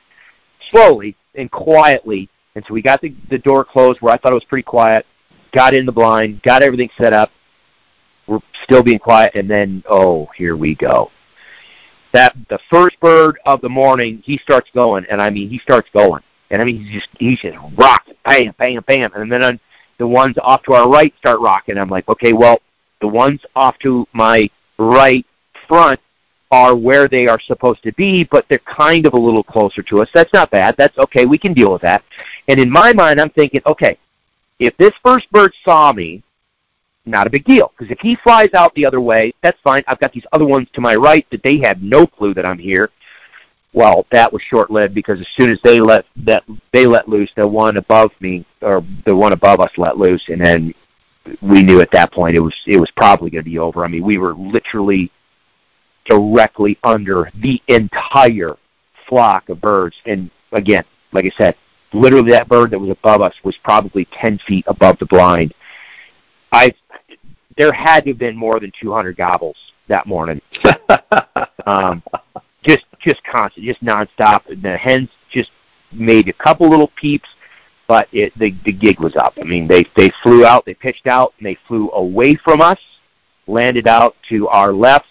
slowly 0.72 1.16
and 1.36 1.52
quietly. 1.52 2.30
And 2.56 2.64
so 2.68 2.74
we 2.74 2.82
got 2.82 3.02
the, 3.02 3.14
the 3.30 3.38
door 3.38 3.64
closed 3.64 4.02
where 4.02 4.14
I 4.14 4.18
thought 4.18 4.32
it 4.32 4.36
was 4.36 4.46
pretty 4.46 4.64
quiet, 4.64 5.06
got 5.52 5.74
in 5.74 5.86
the 5.86 5.92
blind, 5.92 6.42
got 6.42 6.64
everything 6.64 6.90
set 6.98 7.14
up. 7.14 7.32
We're 8.28 8.40
still 8.64 8.84
being 8.84 9.00
quiet, 9.00 9.36
and 9.36 9.50
then, 9.50 9.84
oh, 9.90 10.30
here 10.36 10.56
we 10.56 10.76
go 10.76 11.12
that 12.14 12.36
the 12.50 12.60
first 12.70 13.00
bird 13.00 13.40
of 13.46 13.62
the 13.62 13.70
morning, 13.70 14.22
he 14.24 14.38
starts 14.38 14.70
going, 14.74 15.06
and 15.10 15.22
I 15.22 15.30
mean, 15.30 15.50
he 15.50 15.60
starts 15.60 15.90
going, 15.94 16.22
and 16.50 16.62
I 16.62 16.66
mean, 16.66 16.84
he's 16.84 16.94
just 16.94 17.10
he's 17.18 17.40
just 17.40 17.58
rock, 17.78 18.06
bam, 18.26 18.54
bam, 18.58 18.84
bam, 18.88 19.12
and 19.16 19.32
then 19.32 19.60
the 19.98 20.08
ones 20.08 20.36
off 20.42 20.64
to 20.64 20.74
our 20.74 20.90
right 20.90 21.14
start 21.18 21.40
rocking. 21.40 21.78
I'm 21.78 21.90
like, 21.90 22.08
okay, 22.10 22.34
well, 22.34 22.60
the 23.02 23.08
ones 23.08 23.42
off 23.56 23.78
to 23.80 24.08
my 24.14 24.50
right 24.78 25.26
front 25.68 26.00
are 26.52 26.76
where 26.76 27.08
they 27.08 27.28
are 27.28 27.40
supposed 27.40 27.82
to 27.84 27.94
be, 27.94 28.26
but 28.26 28.46
they're 28.50 28.60
kind 28.60 29.06
of 29.06 29.14
a 29.14 29.20
little 29.20 29.44
closer 29.44 29.82
to 29.84 30.02
us. 30.02 30.10
That's 30.14 30.34
not 30.34 30.52
bad. 30.52 30.76
That's 30.78 30.98
okay. 30.98 31.26
We 31.26 31.38
can 31.38 31.54
deal 31.54 31.72
with 31.72 31.82
that. 31.84 32.04
And 32.48 32.60
in 32.60 32.70
my 32.70 32.92
mind, 32.94 33.22
I'm 33.22 33.30
thinking, 33.30 33.62
okay, 33.66 33.98
if 34.60 34.76
this 34.78 34.94
first 35.04 35.32
bird 35.32 35.54
saw 35.64 35.94
me 35.94 36.24
not 37.06 37.28
a 37.28 37.30
big 37.30 37.46
deal. 37.46 37.72
Because 37.78 37.92
if 37.92 38.00
he 38.00 38.16
flies 38.24 38.54
out 38.54 38.74
the 38.76 38.86
other 38.86 39.02
way, 39.02 39.34
that's 39.42 39.60
fine. 39.64 39.84
I've 39.88 40.00
got 40.00 40.14
these 40.14 40.26
other 40.32 40.46
ones 40.46 40.68
to 40.74 40.82
my 40.82 40.96
right 40.96 41.26
that 41.32 41.44
they 41.44 41.58
have 41.60 41.82
no 41.82 42.06
clue 42.06 42.34
that 42.34 42.46
I'm 42.46 42.60
here. 42.60 42.90
Well, 43.74 44.06
that 44.12 44.32
was 44.32 44.42
short-lived 44.42 44.94
because 44.94 45.22
as 45.22 45.28
soon 45.38 45.50
as 45.50 45.60
they 45.64 45.80
let 45.80 46.06
that 46.18 46.44
they 46.74 46.86
let 46.86 47.08
loose, 47.08 47.32
the 47.38 47.48
one 47.48 47.78
above 47.78 48.12
me 48.20 48.46
or 48.62 48.84
the 49.06 49.16
one 49.16 49.32
above 49.32 49.62
us 49.62 49.72
let 49.78 49.98
loose, 49.98 50.24
and 50.28 50.46
then 50.46 50.74
we 51.42 51.64
knew 51.64 51.80
at 51.80 51.92
that 51.92 52.12
point 52.12 52.36
it 52.36 52.42
was 52.42 52.56
it 52.68 52.80
was 52.80 52.92
probably 52.98 53.30
going 53.30 53.46
to 53.46 53.50
be 53.50 53.60
over. 53.60 53.86
I 53.86 53.88
mean, 53.88 54.04
we 54.04 54.18
were 54.18 54.34
literally 54.34 55.10
directly 56.04 56.78
under 56.84 57.32
the 57.42 57.62
entire 57.68 58.58
flock 59.08 59.48
of 59.48 59.62
birds, 59.62 59.96
and 60.06 60.30
again, 60.52 60.84
like 61.14 61.26
I 61.26 61.32
said, 61.38 61.56
literally 61.94 62.32
that 62.32 62.50
bird 62.50 62.72
that 62.72 62.80
was 62.80 62.90
above 62.90 63.22
us 63.22 63.36
was 63.44 63.56
probably 63.64 64.06
10 64.20 64.40
feet 64.48 64.66
above 64.68 64.98
the 65.00 65.06
blind. 65.06 65.54
I 66.52 66.74
there 67.58 67.72
had 67.72 68.02
to 68.06 68.12
have 68.12 68.18
been 68.18 68.36
more 68.36 68.60
than 68.60 68.72
200 68.80 69.16
gobbles 69.16 69.58
that 69.88 70.08
morning. 70.08 70.42
um, 71.66 72.04
just 72.64 72.86
just 73.00 73.22
constant, 73.24 73.66
just 73.66 73.84
nonstop. 73.84 74.42
The 74.62 74.78
hens 74.78 75.10
just 75.32 75.52
made 75.92 76.30
a 76.30 76.34
couple 76.34 76.70
little 76.70 76.92
peeps, 76.96 77.28
but 77.88 78.08
it 78.12 78.38
the 78.38 78.56
the 78.66 78.72
gig 78.72 79.00
was 79.00 79.16
up. 79.16 79.34
I 79.40 79.44
mean, 79.44 79.68
they 79.68 79.84
they 79.96 80.12
flew 80.24 80.46
out, 80.46 80.66
they 80.66 80.74
pitched 80.74 81.08
out, 81.08 81.34
and 81.38 81.46
they 81.46 81.58
flew 81.68 81.90
away 81.92 82.36
from 82.36 82.62
us, 82.62 82.80
landed 83.48 83.88
out 83.88 84.16
to 84.30 84.48
our 84.50 84.72
left, 84.72 85.08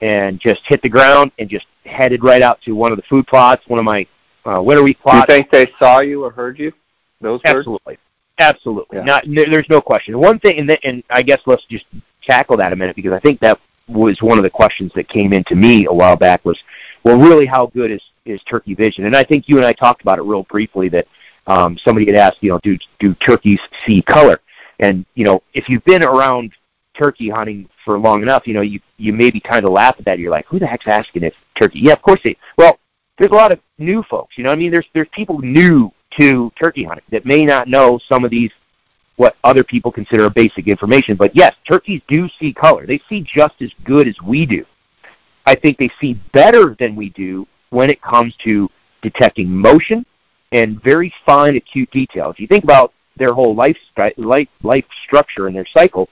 and 0.00 0.38
just 0.38 0.60
hit 0.66 0.82
the 0.82 0.88
ground 0.88 1.32
and 1.38 1.48
just 1.48 1.66
headed 1.84 2.22
right 2.22 2.42
out 2.42 2.60
to 2.62 2.72
one 2.72 2.92
of 2.92 2.96
the 2.96 3.04
food 3.08 3.26
plots, 3.26 3.62
one 3.66 3.78
of 3.78 3.84
my 3.84 4.06
uh, 4.44 4.60
winter 4.62 4.82
wheat 4.82 5.00
plots. 5.00 5.26
Do 5.26 5.34
you 5.34 5.42
think 5.42 5.50
they 5.50 5.72
saw 5.78 6.00
you 6.00 6.24
or 6.24 6.30
heard 6.30 6.58
you? 6.58 6.72
Those 7.20 7.40
absolutely, 7.44 7.94
birds? 7.94 8.00
Absolutely. 8.48 8.98
Yeah. 8.98 9.04
Not 9.04 9.24
there's 9.26 9.68
no 9.68 9.80
question. 9.80 10.18
One 10.18 10.38
thing, 10.38 10.58
and, 10.58 10.78
and 10.84 11.02
I 11.10 11.22
guess 11.22 11.40
let's 11.46 11.64
just 11.66 11.86
tackle 12.22 12.56
that 12.58 12.72
a 12.72 12.76
minute 12.76 12.96
because 12.96 13.12
I 13.12 13.20
think 13.20 13.40
that 13.40 13.58
was 13.88 14.22
one 14.22 14.38
of 14.38 14.44
the 14.44 14.50
questions 14.50 14.92
that 14.94 15.08
came 15.08 15.32
into 15.32 15.54
me 15.54 15.86
a 15.86 15.92
while 15.92 16.16
back 16.16 16.44
was, 16.44 16.58
well, 17.04 17.18
really, 17.18 17.46
how 17.46 17.66
good 17.66 17.90
is 17.90 18.02
is 18.24 18.40
turkey 18.44 18.74
vision? 18.74 19.06
And 19.06 19.16
I 19.16 19.24
think 19.24 19.48
you 19.48 19.56
and 19.56 19.66
I 19.66 19.72
talked 19.72 20.02
about 20.02 20.18
it 20.18 20.22
real 20.22 20.44
briefly 20.44 20.88
that 20.90 21.06
um, 21.46 21.76
somebody 21.84 22.06
had 22.06 22.14
asked, 22.14 22.38
you 22.40 22.50
know, 22.50 22.60
do 22.62 22.78
do 22.98 23.14
turkeys 23.14 23.60
see 23.86 24.02
color? 24.02 24.40
And 24.78 25.04
you 25.14 25.24
know, 25.24 25.42
if 25.54 25.68
you've 25.68 25.84
been 25.84 26.02
around 26.02 26.52
turkey 26.94 27.28
hunting 27.28 27.68
for 27.84 27.98
long 27.98 28.22
enough, 28.22 28.46
you 28.46 28.54
know, 28.54 28.60
you 28.60 28.80
you 28.96 29.12
maybe 29.12 29.40
kind 29.40 29.64
of 29.64 29.72
laugh 29.72 29.96
at 29.98 30.04
that. 30.04 30.18
You're 30.18 30.30
like, 30.30 30.46
who 30.46 30.58
the 30.58 30.66
heck's 30.66 30.86
asking 30.86 31.24
if 31.24 31.34
turkey? 31.58 31.80
Yeah, 31.80 31.92
of 31.92 32.02
course 32.02 32.20
they. 32.24 32.36
Well, 32.56 32.78
there's 33.18 33.32
a 33.32 33.36
lot 33.36 33.52
of 33.52 33.60
new 33.78 34.02
folks. 34.04 34.38
You 34.38 34.44
know, 34.44 34.52
I 34.52 34.56
mean, 34.56 34.70
there's 34.70 34.86
there's 34.94 35.08
people 35.12 35.38
new 35.40 35.92
to 36.20 36.52
turkey 36.58 36.84
hunting 36.84 37.04
that 37.10 37.26
may 37.26 37.44
not 37.44 37.68
know 37.68 37.98
some 38.08 38.24
of 38.24 38.30
these 38.30 38.50
what 39.16 39.36
other 39.44 39.62
people 39.62 39.92
consider 39.92 40.28
basic 40.30 40.66
information. 40.68 41.16
But 41.16 41.36
yes, 41.36 41.54
turkeys 41.68 42.00
do 42.08 42.28
see 42.40 42.52
color. 42.52 42.86
They 42.86 43.00
see 43.08 43.22
just 43.22 43.60
as 43.60 43.70
good 43.84 44.08
as 44.08 44.16
we 44.24 44.46
do. 44.46 44.64
I 45.46 45.54
think 45.54 45.78
they 45.78 45.90
see 46.00 46.14
better 46.32 46.76
than 46.78 46.96
we 46.96 47.10
do 47.10 47.46
when 47.70 47.90
it 47.90 48.00
comes 48.00 48.34
to 48.44 48.70
detecting 49.02 49.50
motion 49.50 50.06
and 50.52 50.82
very 50.82 51.12
fine, 51.26 51.56
acute 51.56 51.90
detail. 51.90 52.30
If 52.30 52.38
you 52.38 52.46
think 52.46 52.64
about 52.64 52.92
their 53.16 53.32
whole 53.32 53.54
life 53.54 53.76
life, 54.16 54.48
life 54.62 54.84
structure 55.04 55.46
and 55.46 55.56
their 55.56 55.66
cycle, 55.66 56.08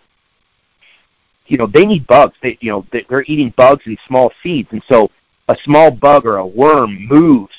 you 1.46 1.56
know 1.56 1.66
they 1.66 1.86
need 1.86 2.06
bugs. 2.06 2.36
They 2.42 2.58
you 2.60 2.70
know 2.70 2.86
they're 2.92 3.24
eating 3.26 3.52
bugs 3.56 3.86
and 3.86 3.98
small 4.06 4.32
seeds, 4.42 4.68
and 4.72 4.82
so 4.88 5.10
a 5.48 5.56
small 5.64 5.90
bug 5.90 6.26
or 6.26 6.36
a 6.36 6.46
worm 6.46 7.06
moves 7.06 7.54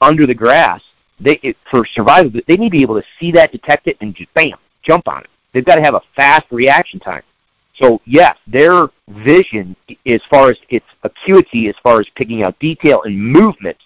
under 0.00 0.26
the 0.26 0.34
grass. 0.34 0.80
They 1.20 1.38
it, 1.42 1.56
for 1.70 1.86
survival, 1.86 2.40
they 2.46 2.56
need 2.56 2.68
to 2.68 2.76
be 2.76 2.82
able 2.82 3.00
to 3.00 3.06
see 3.20 3.30
that, 3.32 3.52
detect 3.52 3.86
it, 3.86 3.96
and 4.00 4.14
just 4.14 4.32
bam, 4.34 4.58
jump 4.82 5.08
on 5.08 5.22
it. 5.22 5.30
They've 5.52 5.64
got 5.64 5.76
to 5.76 5.82
have 5.82 5.94
a 5.94 6.02
fast 6.16 6.46
reaction 6.50 7.00
time. 7.00 7.22
So 7.80 8.00
yes, 8.04 8.36
their 8.46 8.88
vision, 9.08 9.76
as 10.06 10.20
far 10.30 10.50
as 10.50 10.58
its 10.68 10.86
acuity, 11.02 11.68
as 11.68 11.74
far 11.82 12.00
as 12.00 12.06
picking 12.14 12.42
out 12.42 12.58
detail 12.58 13.02
and 13.02 13.18
movement, 13.18 13.76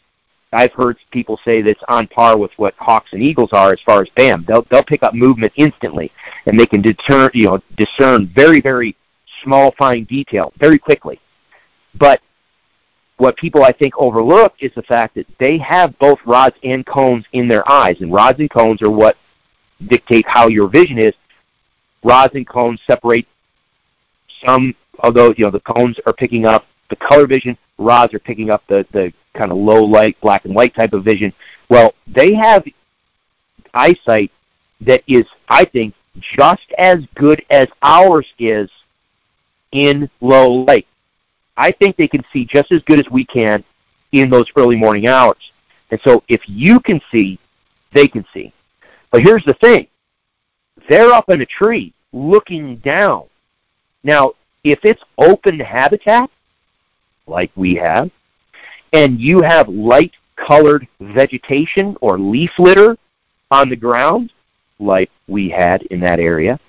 I've 0.52 0.72
heard 0.72 0.96
people 1.10 1.38
say 1.44 1.60
that's 1.62 1.82
on 1.88 2.06
par 2.06 2.38
with 2.38 2.52
what 2.56 2.74
hawks 2.78 3.12
and 3.12 3.22
eagles 3.22 3.50
are 3.52 3.72
as 3.72 3.80
far 3.84 4.00
as 4.02 4.08
bam. 4.16 4.44
They'll 4.48 4.66
they'll 4.70 4.82
pick 4.82 5.02
up 5.02 5.14
movement 5.14 5.52
instantly, 5.56 6.10
and 6.46 6.58
they 6.58 6.66
can 6.66 6.80
deter 6.80 7.30
you 7.34 7.46
know 7.46 7.60
discern 7.76 8.30
very 8.34 8.60
very 8.60 8.96
small 9.42 9.72
fine 9.78 10.04
detail 10.04 10.52
very 10.58 10.78
quickly. 10.78 11.20
But 11.94 12.20
what 13.18 13.36
people 13.36 13.64
I 13.64 13.72
think 13.72 13.94
overlook 13.98 14.54
is 14.60 14.72
the 14.74 14.82
fact 14.82 15.16
that 15.16 15.26
they 15.38 15.58
have 15.58 15.98
both 15.98 16.18
rods 16.24 16.56
and 16.62 16.86
cones 16.86 17.24
in 17.32 17.48
their 17.48 17.68
eyes, 17.70 18.00
and 18.00 18.12
rods 18.12 18.40
and 18.40 18.50
cones 18.50 18.80
are 18.80 18.90
what 18.90 19.16
dictate 19.88 20.24
how 20.26 20.48
your 20.48 20.68
vision 20.68 20.98
is. 20.98 21.14
Rods 22.02 22.34
and 22.34 22.48
cones 22.48 22.80
separate 22.86 23.26
some 24.46 24.74
those, 25.12 25.34
you 25.36 25.44
know, 25.44 25.50
the 25.50 25.60
cones 25.60 25.98
are 26.06 26.12
picking 26.12 26.44
up 26.44 26.66
the 26.90 26.96
color 26.96 27.26
vision, 27.26 27.56
rods 27.76 28.14
are 28.14 28.18
picking 28.18 28.50
up 28.50 28.62
the, 28.68 28.86
the 28.92 29.12
kind 29.34 29.50
of 29.52 29.58
low 29.58 29.84
light, 29.84 30.16
black 30.20 30.44
and 30.44 30.54
white 30.54 30.74
type 30.74 30.92
of 30.92 31.04
vision. 31.04 31.32
Well, 31.68 31.94
they 32.06 32.34
have 32.34 32.64
eyesight 33.74 34.32
that 34.80 35.02
is, 35.06 35.24
I 35.48 35.64
think, 35.64 35.94
just 36.20 36.72
as 36.78 37.04
good 37.14 37.44
as 37.50 37.68
ours 37.82 38.26
is 38.38 38.70
in 39.72 40.10
low 40.20 40.50
light. 40.50 40.86
I 41.58 41.72
think 41.72 41.96
they 41.96 42.08
can 42.08 42.24
see 42.32 42.44
just 42.44 42.70
as 42.70 42.82
good 42.84 43.00
as 43.00 43.10
we 43.10 43.24
can 43.24 43.64
in 44.12 44.30
those 44.30 44.46
early 44.56 44.76
morning 44.76 45.08
hours. 45.08 45.52
And 45.90 46.00
so 46.04 46.22
if 46.28 46.42
you 46.46 46.78
can 46.80 47.00
see, 47.10 47.38
they 47.92 48.06
can 48.06 48.24
see. 48.32 48.52
But 49.10 49.22
here's 49.22 49.44
the 49.44 49.54
thing. 49.54 49.88
They're 50.88 51.12
up 51.12 51.28
in 51.28 51.40
a 51.40 51.46
tree 51.46 51.92
looking 52.12 52.76
down. 52.76 53.24
Now, 54.04 54.32
if 54.62 54.84
it's 54.84 55.02
open 55.18 55.58
habitat, 55.58 56.30
like 57.26 57.50
we 57.56 57.74
have, 57.74 58.10
and 58.92 59.20
you 59.20 59.42
have 59.42 59.68
light 59.68 60.12
colored 60.36 60.86
vegetation 61.00 61.96
or 62.00 62.18
leaf 62.18 62.52
litter 62.58 62.96
on 63.50 63.68
the 63.68 63.76
ground, 63.76 64.32
like 64.78 65.10
we 65.26 65.48
had 65.48 65.82
in 65.84 66.00
that 66.00 66.20
area, 66.20 66.60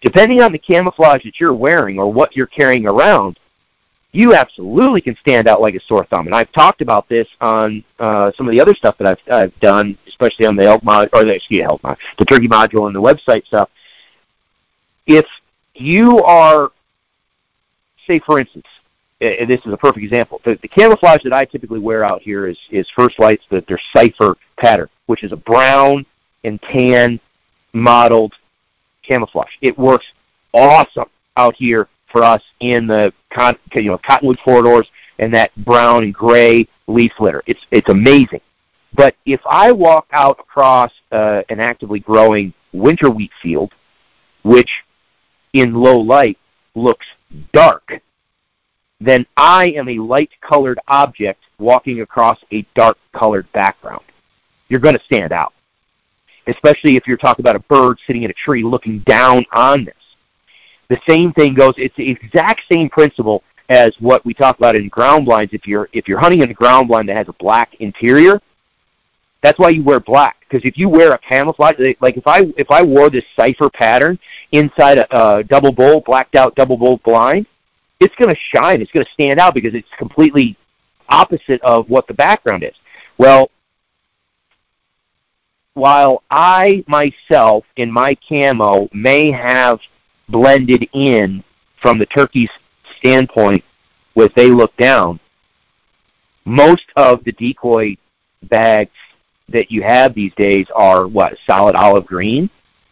depending 0.00 0.42
on 0.42 0.52
the 0.52 0.58
camouflage 0.58 1.22
that 1.24 1.38
you're 1.38 1.54
wearing 1.54 1.98
or 1.98 2.12
what 2.12 2.34
you're 2.34 2.46
carrying 2.46 2.86
around, 2.86 3.38
you 4.16 4.34
absolutely 4.34 5.02
can 5.02 5.14
stand 5.16 5.46
out 5.46 5.60
like 5.60 5.74
a 5.74 5.80
sore 5.80 6.06
thumb. 6.06 6.26
And 6.26 6.34
I've 6.34 6.50
talked 6.52 6.80
about 6.80 7.06
this 7.08 7.28
on 7.40 7.84
uh, 7.98 8.32
some 8.36 8.48
of 8.48 8.52
the 8.52 8.60
other 8.60 8.74
stuff 8.74 8.96
that 8.98 9.06
I've, 9.06 9.32
I've 9.32 9.60
done, 9.60 9.98
especially 10.08 10.46
on 10.46 10.56
the 10.56 10.64
elk 10.64 10.82
mod 10.82 11.10
or 11.12 11.24
the 11.24 11.34
excuse 11.34 11.60
me, 11.60 11.64
elk 11.64 11.82
mod, 11.82 11.98
the 12.18 12.24
turkey 12.24 12.48
module 12.48 12.86
and 12.86 12.96
the 12.96 13.00
website 13.00 13.44
stuff. 13.46 13.68
If 15.06 15.26
you 15.74 16.22
are, 16.22 16.72
say, 18.06 18.18
for 18.20 18.40
instance, 18.40 18.66
and 19.20 19.48
this 19.48 19.60
is 19.64 19.72
a 19.72 19.76
perfect 19.76 20.04
example. 20.04 20.40
The, 20.44 20.58
the 20.60 20.68
camouflage 20.68 21.22
that 21.24 21.32
I 21.32 21.44
typically 21.44 21.78
wear 21.78 22.04
out 22.04 22.20
here 22.20 22.46
is 22.46 22.58
is 22.70 22.86
First 22.94 23.18
Lite's 23.18 23.44
the 23.50 23.64
their 23.66 23.80
cipher 23.94 24.36
pattern, 24.58 24.88
which 25.06 25.24
is 25.24 25.32
a 25.32 25.36
brown 25.36 26.04
and 26.44 26.60
tan 26.62 27.18
modeled 27.72 28.34
camouflage. 29.02 29.52
It 29.62 29.78
works 29.78 30.06
awesome 30.52 31.08
out 31.36 31.54
here 31.54 31.88
for 32.16 32.24
us 32.24 32.42
in 32.60 32.86
the 32.86 33.12
con, 33.30 33.58
you 33.74 33.90
know 33.90 33.98
cottonwood 33.98 34.38
corridors 34.42 34.88
and 35.18 35.34
that 35.34 35.54
brown 35.64 36.02
and 36.02 36.14
gray 36.14 36.66
leaf 36.86 37.12
litter. 37.20 37.42
It's 37.46 37.60
it's 37.70 37.90
amazing. 37.90 38.40
But 38.94 39.14
if 39.26 39.40
I 39.44 39.70
walk 39.70 40.06
out 40.12 40.40
across 40.40 40.90
uh, 41.12 41.42
an 41.50 41.60
actively 41.60 42.00
growing 42.00 42.54
winter 42.72 43.10
wheat 43.10 43.32
field, 43.42 43.74
which 44.44 44.70
in 45.52 45.74
low 45.74 45.98
light 45.98 46.38
looks 46.74 47.04
dark, 47.52 48.00
then 48.98 49.26
I 49.36 49.74
am 49.76 49.86
a 49.90 49.98
light 49.98 50.30
colored 50.40 50.78
object 50.88 51.42
walking 51.58 52.00
across 52.00 52.38
a 52.50 52.66
dark 52.74 52.96
colored 53.12 53.50
background. 53.52 54.04
You're 54.68 54.80
going 54.80 54.96
to 54.96 55.04
stand 55.04 55.32
out. 55.32 55.52
Especially 56.46 56.96
if 56.96 57.06
you're 57.06 57.18
talking 57.18 57.42
about 57.42 57.56
a 57.56 57.60
bird 57.60 57.98
sitting 58.06 58.22
in 58.22 58.30
a 58.30 58.34
tree 58.34 58.62
looking 58.62 59.00
down 59.00 59.44
on 59.52 59.84
this. 59.84 60.05
The 60.88 60.98
same 61.08 61.32
thing 61.32 61.54
goes, 61.54 61.74
it's 61.76 61.96
the 61.96 62.08
exact 62.08 62.62
same 62.70 62.88
principle 62.88 63.42
as 63.68 63.94
what 63.98 64.24
we 64.24 64.32
talk 64.32 64.58
about 64.58 64.76
in 64.76 64.88
ground 64.88 65.24
blinds. 65.26 65.52
If 65.52 65.66
you're, 65.66 65.88
if 65.92 66.06
you're 66.06 66.20
hunting 66.20 66.42
in 66.42 66.50
a 66.50 66.54
ground 66.54 66.88
blind 66.88 67.08
that 67.08 67.16
has 67.16 67.28
a 67.28 67.32
black 67.34 67.74
interior, 67.80 68.40
that's 69.42 69.58
why 69.58 69.68
you 69.68 69.82
wear 69.82 70.00
black. 70.00 70.36
Because 70.40 70.64
if 70.64 70.78
you 70.78 70.88
wear 70.88 71.12
a 71.12 71.18
camouflage, 71.18 71.76
like 72.00 72.16
if 72.16 72.26
I 72.26 72.52
if 72.56 72.70
I 72.70 72.82
wore 72.82 73.10
this 73.10 73.24
cipher 73.38 73.68
pattern 73.68 74.18
inside 74.52 74.98
a, 74.98 75.38
a 75.38 75.44
double 75.44 75.72
bull, 75.72 76.00
blacked 76.00 76.36
out 76.36 76.54
double 76.54 76.76
bull 76.76 77.00
blind, 77.04 77.46
it's 78.00 78.14
going 78.16 78.30
to 78.30 78.36
shine. 78.54 78.80
It's 78.80 78.90
going 78.90 79.04
to 79.04 79.12
stand 79.12 79.38
out 79.38 79.54
because 79.54 79.74
it's 79.74 79.88
completely 79.98 80.56
opposite 81.08 81.60
of 81.62 81.88
what 81.88 82.06
the 82.06 82.14
background 82.14 82.64
is. 82.64 82.74
Well, 83.18 83.50
while 85.74 86.22
I 86.30 86.84
myself 86.88 87.64
in 87.76 87.92
my 87.92 88.16
camo 88.28 88.88
may 88.92 89.30
have 89.30 89.78
blended 90.28 90.88
in 90.92 91.42
from 91.80 91.98
the 91.98 92.06
turkey's 92.06 92.50
standpoint 92.98 93.62
with 94.14 94.32
they 94.34 94.50
look 94.50 94.76
down, 94.76 95.20
most 96.44 96.86
of 96.96 97.22
the 97.24 97.32
decoy 97.32 97.96
bags 98.44 98.90
that 99.48 99.70
you 99.70 99.82
have 99.82 100.14
these 100.14 100.32
days 100.34 100.66
are 100.74 101.06
what 101.06 101.36
solid 101.46 101.76
olive 101.76 102.06
green, 102.06 102.50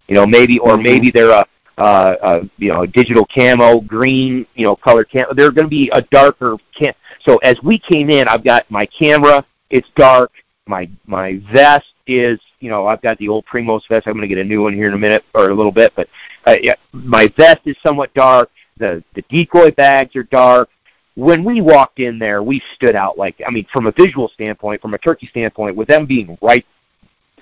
you 0.08 0.14
know, 0.14 0.26
maybe 0.26 0.58
or 0.58 0.72
mm-hmm. 0.72 0.82
maybe 0.82 1.10
they're 1.10 1.30
a 1.30 1.46
uh, 1.76 2.14
uh, 2.22 2.44
you 2.56 2.72
know, 2.72 2.86
digital 2.86 3.26
camo, 3.26 3.80
green, 3.80 4.46
you 4.54 4.64
know, 4.64 4.76
color 4.76 5.04
camo. 5.04 5.34
They're 5.34 5.50
going 5.50 5.64
to 5.64 5.70
be 5.70 5.90
a 5.92 6.02
darker 6.02 6.56
cam. 6.72 6.94
So 7.26 7.38
as 7.38 7.56
we 7.64 7.80
came 7.80 8.10
in, 8.10 8.28
I've 8.28 8.44
got 8.44 8.70
my 8.70 8.86
camera. 8.86 9.44
It's 9.70 9.88
dark. 9.96 10.30
My 10.66 10.88
my 11.06 11.42
vest 11.52 11.92
is, 12.06 12.40
you 12.60 12.70
know, 12.70 12.86
I've 12.86 13.02
got 13.02 13.18
the 13.18 13.28
old 13.28 13.44
Primos 13.44 13.82
vest. 13.88 14.06
I'm 14.06 14.14
going 14.14 14.22
to 14.22 14.34
get 14.34 14.38
a 14.38 14.44
new 14.44 14.62
one 14.62 14.72
here 14.72 14.88
in 14.88 14.94
a 14.94 14.98
minute 14.98 15.22
or 15.34 15.50
a 15.50 15.54
little 15.54 15.72
bit, 15.72 15.92
but 15.94 16.08
uh, 16.46 16.56
yeah, 16.62 16.74
my 16.92 17.30
vest 17.36 17.60
is 17.66 17.76
somewhat 17.82 18.14
dark. 18.14 18.50
The 18.78 19.04
the 19.14 19.22
decoy 19.28 19.72
bags 19.72 20.16
are 20.16 20.22
dark. 20.24 20.70
When 21.16 21.44
we 21.44 21.60
walked 21.60 22.00
in 22.00 22.18
there, 22.18 22.42
we 22.42 22.62
stood 22.76 22.96
out 22.96 23.18
like 23.18 23.40
I 23.46 23.50
mean, 23.50 23.66
from 23.72 23.86
a 23.86 23.92
visual 23.92 24.28
standpoint, 24.28 24.80
from 24.80 24.94
a 24.94 24.98
turkey 24.98 25.26
standpoint, 25.26 25.76
with 25.76 25.88
them 25.88 26.06
being 26.06 26.38
right 26.40 26.66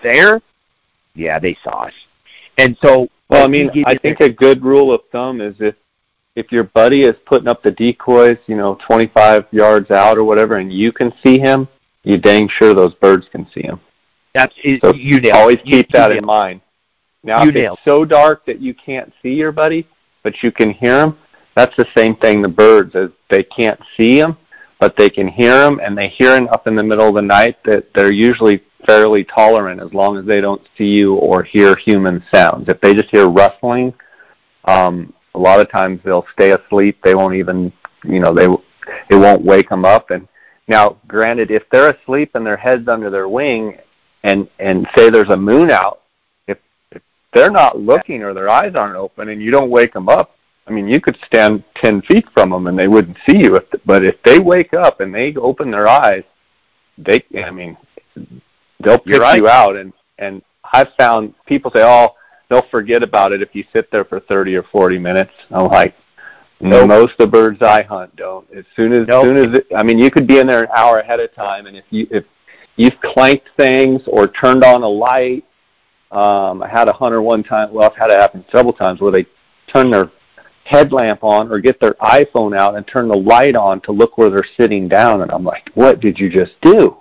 there, 0.02 0.40
yeah, 1.14 1.38
they 1.38 1.56
saw 1.62 1.85
us. 1.85 1.94
And 2.58 2.76
so 2.82 3.08
well, 3.28 3.44
I 3.44 3.46
mean, 3.46 3.70
I 3.87 3.96
think 3.96 4.20
a 4.20 4.30
good 4.30 4.64
rule 4.64 4.92
of 4.92 5.00
thumb 5.12 5.40
is 5.40 5.54
if 5.61 5.76
if 6.35 6.50
your 6.50 6.64
buddy 6.64 7.02
is 7.02 7.14
putting 7.26 7.46
up 7.46 7.62
the 7.62 7.70
decoys, 7.70 8.38
you 8.46 8.56
know, 8.56 8.78
25 8.87 9.46
yards 9.52 9.90
out 9.90 10.18
or 10.18 10.24
whatever, 10.24 10.56
and 10.56 10.72
you 10.72 10.90
can 10.90 11.12
see 11.22 11.38
him, 11.38 11.68
you 12.04 12.18
dang 12.18 12.48
sure 12.48 12.74
those 12.74 12.94
birds 12.94 13.26
can 13.30 13.46
see 13.54 13.62
them. 13.62 13.80
That's 14.34 14.54
so 14.80 14.94
you 14.94 15.20
nailed. 15.20 15.36
Always 15.36 15.58
you, 15.64 15.76
keep 15.76 15.90
that 15.90 16.12
in 16.12 16.24
mind. 16.24 16.60
Now, 17.22 17.42
you 17.42 17.50
if 17.50 17.54
nailed. 17.54 17.78
it's 17.78 17.84
so 17.84 18.04
dark 18.04 18.46
that 18.46 18.60
you 18.60 18.74
can't 18.74 19.12
see 19.22 19.34
your 19.34 19.52
buddy, 19.52 19.86
but 20.22 20.42
you 20.42 20.50
can 20.50 20.70
hear 20.70 21.02
him, 21.02 21.18
that's 21.54 21.76
the 21.76 21.86
same 21.96 22.16
thing. 22.16 22.42
The 22.42 22.48
birds, 22.48 22.94
they 23.28 23.42
can't 23.42 23.80
see 23.96 24.18
him, 24.18 24.36
but 24.80 24.96
they 24.96 25.10
can 25.10 25.28
hear 25.28 25.66
him, 25.66 25.80
and 25.82 25.96
they 25.96 26.08
hear 26.08 26.36
him 26.36 26.48
up 26.48 26.66
in 26.66 26.74
the 26.74 26.82
middle 26.82 27.08
of 27.08 27.14
the 27.14 27.22
night. 27.22 27.62
That 27.64 27.92
they're 27.94 28.12
usually 28.12 28.62
fairly 28.86 29.24
tolerant 29.24 29.80
as 29.80 29.92
long 29.92 30.16
as 30.16 30.24
they 30.24 30.40
don't 30.40 30.62
see 30.76 30.88
you 30.88 31.14
or 31.14 31.42
hear 31.42 31.76
human 31.76 32.24
sounds. 32.32 32.68
If 32.68 32.80
they 32.80 32.94
just 32.94 33.10
hear 33.10 33.28
rustling, 33.28 33.92
um, 34.64 35.12
a 35.34 35.38
lot 35.38 35.60
of 35.60 35.70
times 35.70 36.00
they'll 36.04 36.26
stay 36.32 36.52
asleep. 36.52 36.98
They 37.02 37.14
won't 37.14 37.34
even, 37.34 37.72
you 38.04 38.20
know, 38.20 38.32
they 38.32 38.46
it 39.10 39.16
won't 39.16 39.44
wake 39.44 39.68
them 39.68 39.84
up. 39.84 40.10
And 40.10 40.26
now, 40.68 40.96
granted, 41.07 41.51
if 41.51 41.64
they're 41.70 41.90
asleep 41.90 42.35
and 42.35 42.46
their 42.46 42.57
head's 42.57 42.88
under 42.88 43.11
their 43.11 43.29
wing, 43.29 43.79
and 44.25 44.48
and 44.59 44.87
say 44.96 45.11
there's 45.11 45.31
a 45.31 45.37
moon 45.37 45.70
out, 45.70 46.03
if 46.46 46.59
if 46.90 47.03
they're 47.33 47.51
not 47.51 47.79
looking 47.79 48.22
or 48.22 48.35
their 48.35 48.48
eyes 48.48 48.75
aren't 48.75 48.96
open, 48.96 49.29
and 49.29 49.42
you 49.42 49.51
don't 49.51 49.70
wake 49.70 49.92
them 49.92 50.09
up, 50.09 50.37
I 50.66 50.70
mean, 50.70 50.88
you 50.88 51.01
could 51.01 51.18
stand 51.27 51.64
ten 51.77 52.03
feet 52.03 52.27
from 52.33 52.51
them 52.51 52.66
and 52.66 52.79
they 52.79 52.88
wouldn't 52.88 53.18
see 53.29 53.38
you. 53.38 53.57
If 53.57 53.64
but 53.85 54.05
if 54.05 54.22
they 54.22 54.38
wake 54.38 54.75
up 54.75 55.01
and 55.01 55.14
they 55.14 55.35
open 55.35 55.70
their 55.70 55.88
eyes, 55.88 56.25
they, 56.98 57.25
I 57.44 57.51
mean, 57.51 57.77
they'll 58.81 58.98
pick 58.98 59.20
right. 59.20 59.38
you 59.38 59.48
out. 59.48 59.77
And 59.77 59.92
and 60.18 60.42
I've 60.72 60.94
found 60.96 61.35
people 61.46 61.70
say, 61.72 61.83
oh 61.83 62.14
they'll 62.53 62.68
forget 62.70 63.03
about 63.03 63.33
it 63.33 63.40
if 63.40 63.55
you 63.55 63.64
sit 63.72 63.90
there 63.90 64.05
for 64.05 64.20
30 64.20 64.57
or 64.57 64.62
40 64.64 64.98
minutes. 64.98 65.33
I'm 65.51 65.68
like, 65.68 65.94
no, 66.62 66.87
most 66.87 67.12
of 67.12 67.18
the 67.18 67.27
birds 67.27 67.61
I 67.62 67.83
hunt 67.83 68.14
don't. 68.16 68.46
As 68.53 68.64
soon 68.77 68.92
as, 68.92 69.07
Nope. 69.07 69.25
soon 69.25 69.37
as 69.37 69.59
it, 69.59 69.66
I 69.77 69.83
mean, 69.83 69.98
you 69.98 70.11
could 70.11 70.27
be 70.27 70.38
in 70.38 70.46
there 70.46 70.62
an 70.64 70.68
hour 70.75 70.98
ahead 71.01 71.20
of 71.20 71.35
time, 71.35 71.66
and 71.66 71.77
if 71.77 71.85
you 71.90 72.07
if 72.11 72.25
you've 72.77 72.98
clanked 73.01 73.48
things 73.57 74.03
or 74.07 74.29
turned 74.29 74.64
on 74.64 74.83
a 74.83 74.88
light, 74.88 75.44
um, 76.11 76.62
I 76.62 76.68
had 76.68 76.88
a 76.88 76.92
hunter 76.92 77.20
one 77.22 77.42
time. 77.42 77.72
Well, 77.72 77.88
I've 77.90 77.96
had 77.96 78.11
it 78.11 78.18
happen 78.18 78.44
several 78.53 78.72
times 78.72 79.01
where 79.01 79.12
they 79.12 79.27
turn 79.72 79.90
their 79.90 80.11
headlamp 80.64 81.25
on 81.25 81.51
or 81.51 81.59
get 81.59 81.81
their 81.81 81.94
iPhone 81.94 82.57
out 82.57 82.77
and 82.77 82.87
turn 82.87 83.09
the 83.09 83.16
light 83.16 83.57
on 83.57 83.81
to 83.83 83.92
look 83.92 84.16
where 84.16 84.31
they're 84.31 84.46
sitting 84.57 84.88
down, 84.88 85.22
and 85.22 85.31
I'm 85.33 85.44
like, 85.44 85.70
what 85.75 86.01
did 86.01 86.18
you 86.18 86.29
just 86.31 86.53
do? 86.61 86.96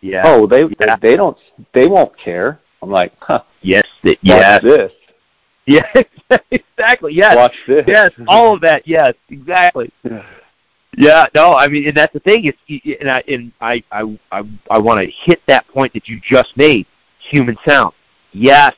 Yeah. 0.00 0.22
Oh, 0.26 0.46
they 0.46 0.64
Yeah. 0.80 0.96
they 1.00 1.16
don't 1.16 1.36
they 1.72 1.86
won't 1.86 2.16
care. 2.18 2.60
I'm 2.82 2.90
like, 2.90 3.12
huh? 3.20 3.42
yes. 3.62 3.86
th- 4.02 4.18
Yes. 4.22 4.62
this. 4.62 4.92
Yes. 5.66 6.04
exactly. 6.50 7.14
Yes. 7.14 7.36
Watch 7.36 7.56
this. 7.66 7.84
Yes. 7.88 8.10
All 8.28 8.54
of 8.54 8.60
that. 8.60 8.86
Yes. 8.86 9.14
Exactly. 9.30 9.90
Yeah, 10.96 11.26
no, 11.34 11.54
I 11.54 11.68
mean, 11.68 11.88
and 11.88 11.96
that's 11.96 12.12
the 12.12 12.20
thing. 12.20 12.44
Is 12.44 12.80
and 13.00 13.10
I 13.10 13.22
and 13.26 13.52
I 13.60 13.82
I 13.90 14.18
I, 14.30 14.42
I 14.70 14.78
want 14.78 15.00
to 15.00 15.10
hit 15.24 15.40
that 15.48 15.66
point 15.68 15.92
that 15.94 16.08
you 16.08 16.20
just 16.20 16.56
made. 16.56 16.86
Human 17.30 17.56
sound. 17.66 17.94
Yes, 18.32 18.74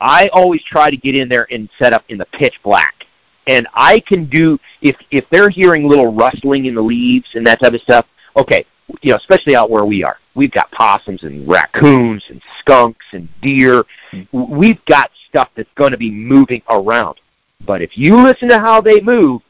I 0.00 0.28
always 0.32 0.62
try 0.64 0.90
to 0.90 0.96
get 0.96 1.14
in 1.14 1.28
there 1.28 1.46
and 1.50 1.68
set 1.78 1.92
up 1.92 2.04
in 2.08 2.18
the 2.18 2.26
pitch 2.26 2.54
black, 2.64 3.06
and 3.46 3.68
I 3.74 4.00
can 4.00 4.26
do 4.26 4.58
if 4.80 4.96
if 5.10 5.24
they're 5.30 5.50
hearing 5.50 5.88
little 5.88 6.14
rustling 6.14 6.64
in 6.64 6.74
the 6.74 6.82
leaves 6.82 7.28
and 7.34 7.46
that 7.46 7.60
type 7.60 7.74
of 7.74 7.80
stuff. 7.82 8.06
Okay, 8.36 8.64
you 9.02 9.10
know, 9.10 9.16
especially 9.16 9.56
out 9.56 9.70
where 9.70 9.84
we 9.84 10.04
are, 10.04 10.18
we've 10.34 10.50
got 10.50 10.70
possums 10.70 11.22
and 11.22 11.48
raccoons 11.48 12.22
and 12.28 12.40
skunks 12.60 13.06
and 13.12 13.28
deer. 13.40 13.84
We've 14.32 14.84
got 14.84 15.10
stuff 15.28 15.50
that's 15.56 15.72
going 15.74 15.92
to 15.92 15.98
be 15.98 16.10
moving 16.10 16.62
around. 16.68 17.20
But 17.66 17.82
if 17.82 17.96
you 17.96 18.22
listen 18.22 18.48
to 18.50 18.58
how 18.58 18.80
they 18.80 19.00
move, 19.00 19.42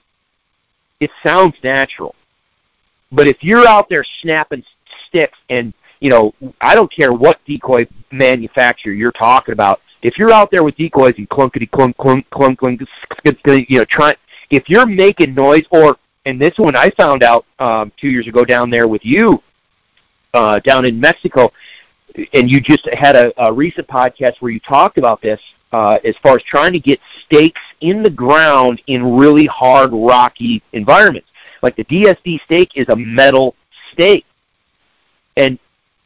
it 1.00 1.10
sounds 1.22 1.54
natural. 1.62 2.14
But 3.10 3.26
if 3.26 3.42
you're 3.42 3.66
out 3.66 3.88
there 3.88 4.04
snapping 4.22 4.64
sticks 5.08 5.38
and, 5.50 5.72
you 6.00 6.10
know, 6.10 6.34
I 6.60 6.74
don't 6.74 6.92
care 6.92 7.12
what 7.12 7.40
decoy 7.44 7.86
manufacturer 8.12 8.92
you're 8.92 9.12
talking 9.12 9.52
about, 9.52 9.80
if 10.02 10.18
you're 10.18 10.32
out 10.32 10.50
there 10.50 10.62
with 10.62 10.76
decoys 10.76 11.14
and 11.16 11.28
clunkety 11.28 11.70
clunk 11.70 11.96
clunk 11.96 12.28
clunk 12.30 12.58
clunk, 12.58 12.82
you 13.24 13.78
know, 13.78 13.84
trying, 13.88 14.16
if 14.50 14.68
you're 14.68 14.86
making 14.86 15.34
noise, 15.34 15.64
or 15.70 15.96
and 16.26 16.40
this 16.40 16.54
one 16.56 16.76
I 16.76 16.90
found 16.90 17.22
out 17.22 17.44
um, 17.58 17.92
two 18.00 18.08
years 18.08 18.26
ago 18.26 18.44
down 18.44 18.70
there 18.70 18.88
with 18.88 19.04
you, 19.04 19.42
uh, 20.32 20.58
down 20.60 20.84
in 20.84 20.98
Mexico, 20.98 21.52
and 22.32 22.50
you 22.50 22.60
just 22.60 22.88
had 22.92 23.16
a, 23.16 23.32
a 23.44 23.52
recent 23.52 23.86
podcast 23.88 24.40
where 24.40 24.52
you 24.52 24.60
talked 24.60 24.98
about 24.98 25.20
this 25.20 25.40
uh, 25.72 25.98
as 26.04 26.14
far 26.22 26.36
as 26.36 26.42
trying 26.44 26.72
to 26.72 26.80
get 26.80 27.00
stakes 27.24 27.60
in 27.80 28.02
the 28.02 28.10
ground 28.10 28.80
in 28.86 29.16
really 29.16 29.46
hard, 29.46 29.90
rocky 29.92 30.62
environments. 30.72 31.28
Like 31.62 31.76
the 31.76 31.84
DSD 31.84 32.40
stake 32.44 32.70
is 32.76 32.88
a 32.88 32.96
metal 32.96 33.56
stake. 33.92 34.26
And 35.36 35.58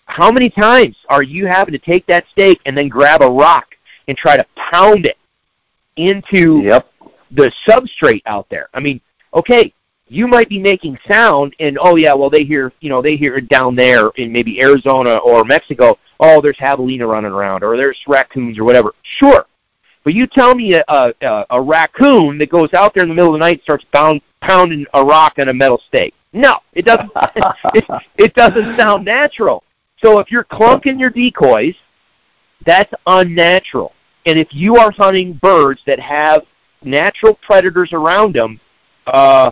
how 0.06 0.32
many 0.32 0.48
times 0.48 0.96
are 1.10 1.22
you 1.22 1.46
having 1.46 1.72
to 1.72 1.78
take 1.78 2.06
that 2.06 2.24
stake 2.30 2.60
and 2.64 2.76
then 2.76 2.88
grab 2.88 3.22
a 3.22 3.30
rock 3.30 3.66
and 4.08 4.16
try 4.16 4.36
to 4.38 4.46
pound 4.72 5.04
it 5.04 5.18
into 5.96 6.62
Yep. 6.62 6.90
the 7.32 7.52
substrate 7.68 8.22
out 8.24 8.48
there? 8.48 8.70
I 8.72 8.80
mean, 8.80 9.00
okay, 9.34 9.74
you 10.08 10.26
might 10.26 10.48
be 10.48 10.58
making 10.58 10.98
sound 11.10 11.54
and 11.60 11.78
oh 11.80 11.96
yeah, 11.96 12.14
well 12.14 12.30
they 12.30 12.44
hear, 12.44 12.72
you 12.80 12.88
know, 12.88 13.02
they 13.02 13.16
hear 13.16 13.36
it 13.36 13.48
down 13.48 13.74
there 13.74 14.08
in 14.16 14.32
maybe 14.32 14.60
Arizona 14.60 15.16
or 15.18 15.44
Mexico, 15.44 15.98
oh 16.20 16.40
there's 16.40 16.56
javelina 16.56 17.06
running 17.06 17.32
around 17.32 17.62
or 17.62 17.76
there's 17.76 17.98
raccoons 18.06 18.58
or 18.58 18.64
whatever. 18.64 18.92
Sure. 19.02 19.46
But 20.04 20.14
you 20.14 20.26
tell 20.26 20.54
me 20.54 20.74
a, 20.74 20.84
a, 20.88 21.46
a 21.50 21.60
raccoon 21.60 22.38
that 22.38 22.50
goes 22.50 22.72
out 22.72 22.94
there 22.94 23.02
in 23.02 23.08
the 23.08 23.14
middle 23.14 23.34
of 23.34 23.38
the 23.38 23.44
night 23.44 23.56
and 23.58 23.62
starts 23.62 23.84
pound, 23.92 24.22
pounding 24.40 24.86
a 24.94 25.04
rock 25.04 25.34
on 25.38 25.48
a 25.48 25.54
metal 25.54 25.82
stake. 25.86 26.14
No, 26.32 26.56
it 26.72 26.84
doesn't. 26.84 27.10
it, 27.74 27.84
it 28.16 28.34
doesn't 28.34 28.78
sound 28.78 29.04
natural. 29.04 29.64
So 30.02 30.18
if 30.18 30.30
you're 30.30 30.44
clunking 30.44 30.98
your 30.98 31.10
decoys, 31.10 31.74
that's 32.64 32.92
unnatural. 33.06 33.92
And 34.26 34.38
if 34.38 34.48
you 34.50 34.76
are 34.76 34.90
hunting 34.90 35.34
birds 35.42 35.80
that 35.86 35.98
have 35.98 36.44
natural 36.82 37.34
predators 37.42 37.92
around 37.92 38.34
them, 38.34 38.60
uh, 39.06 39.50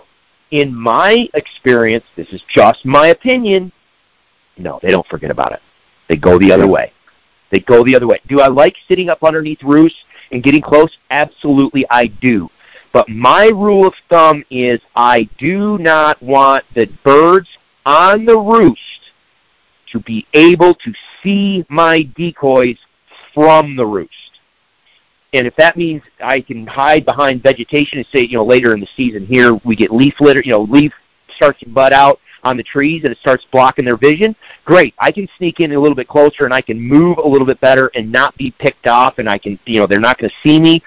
in 0.51 0.75
my 0.75 1.29
experience, 1.35 2.05
this 2.17 2.29
is 2.33 2.43
just 2.49 2.85
my 2.85 3.09
opinion. 3.09 3.73
No, 4.57 4.79
they 4.83 4.91
don't 4.91 5.07
forget 5.07 5.31
about 5.31 5.53
it. 5.53 5.61
They 6.09 6.17
go 6.17 6.39
the 6.39 6.53
other 6.53 6.67
way. 6.67 6.93
They 7.51 7.61
go 7.61 7.85
the 7.85 7.95
other 7.95 8.07
way. 8.07 8.21
Do 8.29 8.41
I 8.41 8.49
like 8.49 8.75
sitting 8.89 9.09
up 9.09 9.23
underneath 9.23 9.63
roosts 9.63 9.99
and 10.33 10.43
getting 10.43 10.63
close? 10.63 10.97
Absolutely, 11.11 11.87
I 11.91 12.07
do. 12.07 12.49
But 12.93 13.09
my 13.09 13.47
rule 13.47 13.87
of 13.87 13.95
thumb 14.09 14.45
is 14.51 14.81
I 14.95 15.29
do 15.39 15.79
not 15.79 16.21
want 16.23 16.65
the 16.75 16.87
birds 17.05 17.49
on 17.85 18.25
the 18.25 18.39
roost 18.39 18.81
to 19.93 20.01
be 20.01 20.27
able 20.33 20.75
to 20.75 20.93
see 21.23 21.65
my 21.69 22.03
decoys 22.03 22.79
from 23.35 23.77
the 23.77 23.87
roost. 23.87 24.36
And 25.37 25.47
if 25.47 25.55
that 25.57 25.77
means 25.77 26.03
I 26.23 26.41
can 26.41 26.67
hide 26.67 27.05
behind 27.05 27.43
vegetation 27.43 27.99
and 27.99 28.07
say, 28.15 28.23
you 28.23 28.37
know, 28.37 28.45
later 28.45 28.75
in 28.75 28.81
the 28.81 28.89
season 28.97 29.27
here 29.27 29.55
we 29.65 29.77
get 29.77 29.91
leaf 29.91 30.15
litter, 30.21 30.41
you 30.45 30.53
know, 30.53 30.63
leaf 30.63 30.93
starts 31.37 31.61
to 31.61 31.69
bud 31.69 31.93
out 31.93 32.21
on 32.45 32.57
the 32.57 32.63
trees 32.63 33.03
and 33.03 33.13
it 33.13 33.19
starts 33.19 33.45
blocking 33.51 33.85
their 33.85 33.97
vision, 33.97 34.35
great. 34.65 34.95
I 34.99 35.11
can 35.11 35.29
sneak 35.37 35.61
in 35.61 35.73
a 35.73 35.81
little 35.81 35.97
bit 35.97 36.09
closer 36.09 36.45
and 36.45 36.55
I 36.55 36.61
can 36.61 36.81
move 36.81 37.19
a 37.19 37.27
little 37.27 37.47
bit 37.47 37.61
better 37.61 37.91
and 37.95 38.11
not 38.11 38.37
be 38.37 38.53
picked 38.53 38.87
off 38.87 39.19
and 39.19 39.29
I 39.29 39.37
can, 39.37 39.59
you 39.67 39.81
know, 39.81 39.87
they're 39.87 40.01
not 40.01 40.19
going 40.19 40.31
to 40.31 40.49
see 40.49 40.61
me 40.61 40.83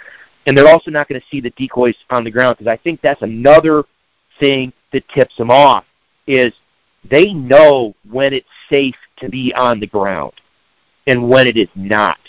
and 0.45 0.57
they're 0.57 0.67
also 0.67 0.89
not 0.89 1.07
going 1.07 1.19
to 1.19 1.27
see 1.29 1.41
the 1.41 1.51
decoys 1.51 1.95
on 2.09 2.23
the 2.23 2.31
ground 2.31 2.57
because 2.57 2.71
I 2.71 2.77
think 2.77 3.01
that's 3.01 3.21
another 3.21 3.83
thing 4.39 4.73
that 4.93 5.07
tips 5.09 5.35
them 5.35 5.51
off 5.51 5.85
is 6.25 6.53
they 7.09 7.33
know 7.33 7.93
when 8.09 8.33
it's 8.33 8.47
safe 8.71 8.95
to 9.17 9.29
be 9.29 9.53
on 9.53 9.79
the 9.79 9.87
ground 9.87 10.33
and 11.07 11.29
when 11.29 11.45
it 11.45 11.57
is 11.57 11.69
not. 11.75 12.19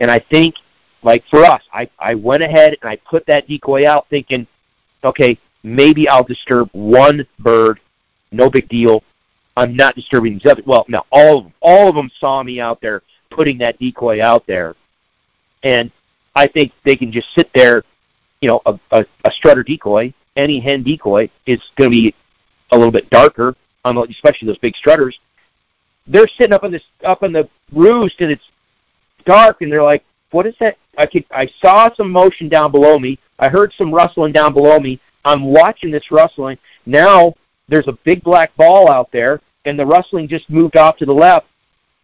And 0.00 0.10
I 0.10 0.18
think, 0.18 0.54
like 1.02 1.24
for 1.30 1.44
us, 1.44 1.62
I, 1.72 1.88
I 1.98 2.14
went 2.14 2.42
ahead 2.42 2.76
and 2.80 2.90
I 2.90 2.96
put 2.96 3.26
that 3.26 3.46
decoy 3.48 3.88
out 3.88 4.06
thinking, 4.10 4.46
okay, 5.04 5.38
maybe 5.62 6.08
I'll 6.08 6.24
disturb 6.24 6.70
one 6.72 7.26
bird, 7.38 7.80
no 8.32 8.50
big 8.50 8.68
deal. 8.68 9.02
I'm 9.56 9.74
not 9.74 9.94
disturbing 9.94 10.34
these 10.34 10.46
other. 10.46 10.62
Well, 10.64 10.84
no, 10.88 11.04
all 11.10 11.38
of 11.38 11.44
them, 11.44 11.52
all 11.60 11.88
of 11.88 11.94
them 11.94 12.10
saw 12.20 12.42
me 12.42 12.60
out 12.60 12.80
there 12.80 13.02
putting 13.30 13.58
that 13.58 13.78
decoy 13.78 14.22
out 14.22 14.46
there, 14.46 14.76
and 15.64 15.90
I 16.34 16.46
think 16.46 16.72
they 16.84 16.96
can 16.96 17.10
just 17.10 17.26
sit 17.34 17.50
there. 17.54 17.82
You 18.40 18.48
know, 18.50 18.62
a, 18.66 18.78
a, 18.92 19.04
a 19.24 19.32
strutter 19.32 19.64
decoy, 19.64 20.14
any 20.36 20.60
hen 20.60 20.84
decoy, 20.84 21.28
is 21.44 21.60
going 21.76 21.90
to 21.90 21.96
be 21.96 22.14
a 22.70 22.76
little 22.76 22.92
bit 22.92 23.10
darker, 23.10 23.56
on 23.84 23.98
especially 23.98 24.46
those 24.46 24.58
big 24.58 24.76
strutters. 24.76 25.18
They're 26.06 26.28
sitting 26.28 26.52
up 26.52 26.62
on 26.62 26.70
this 26.70 26.84
up 27.04 27.24
on 27.24 27.32
the 27.32 27.48
roost, 27.72 28.20
and 28.20 28.30
it's 28.30 28.44
dark, 29.24 29.60
and 29.60 29.72
they're 29.72 29.82
like, 29.82 30.04
"What 30.30 30.46
is 30.46 30.54
that?" 30.60 30.76
I 30.96 31.06
could 31.06 31.24
I 31.30 31.48
saw 31.62 31.92
some 31.94 32.10
motion 32.10 32.48
down 32.48 32.72
below 32.72 32.98
me. 32.98 33.18
I 33.38 33.48
heard 33.48 33.72
some 33.76 33.94
rustling 33.94 34.32
down 34.32 34.52
below 34.52 34.78
me. 34.80 35.00
I'm 35.24 35.44
watching 35.44 35.90
this 35.90 36.10
rustling. 36.10 36.58
Now 36.86 37.34
there's 37.68 37.88
a 37.88 37.98
big 38.04 38.22
black 38.22 38.54
ball 38.56 38.90
out 38.90 39.10
there, 39.12 39.40
and 39.64 39.78
the 39.78 39.86
rustling 39.86 40.28
just 40.28 40.48
moved 40.50 40.76
off 40.76 40.96
to 40.98 41.06
the 41.06 41.12
left, 41.12 41.46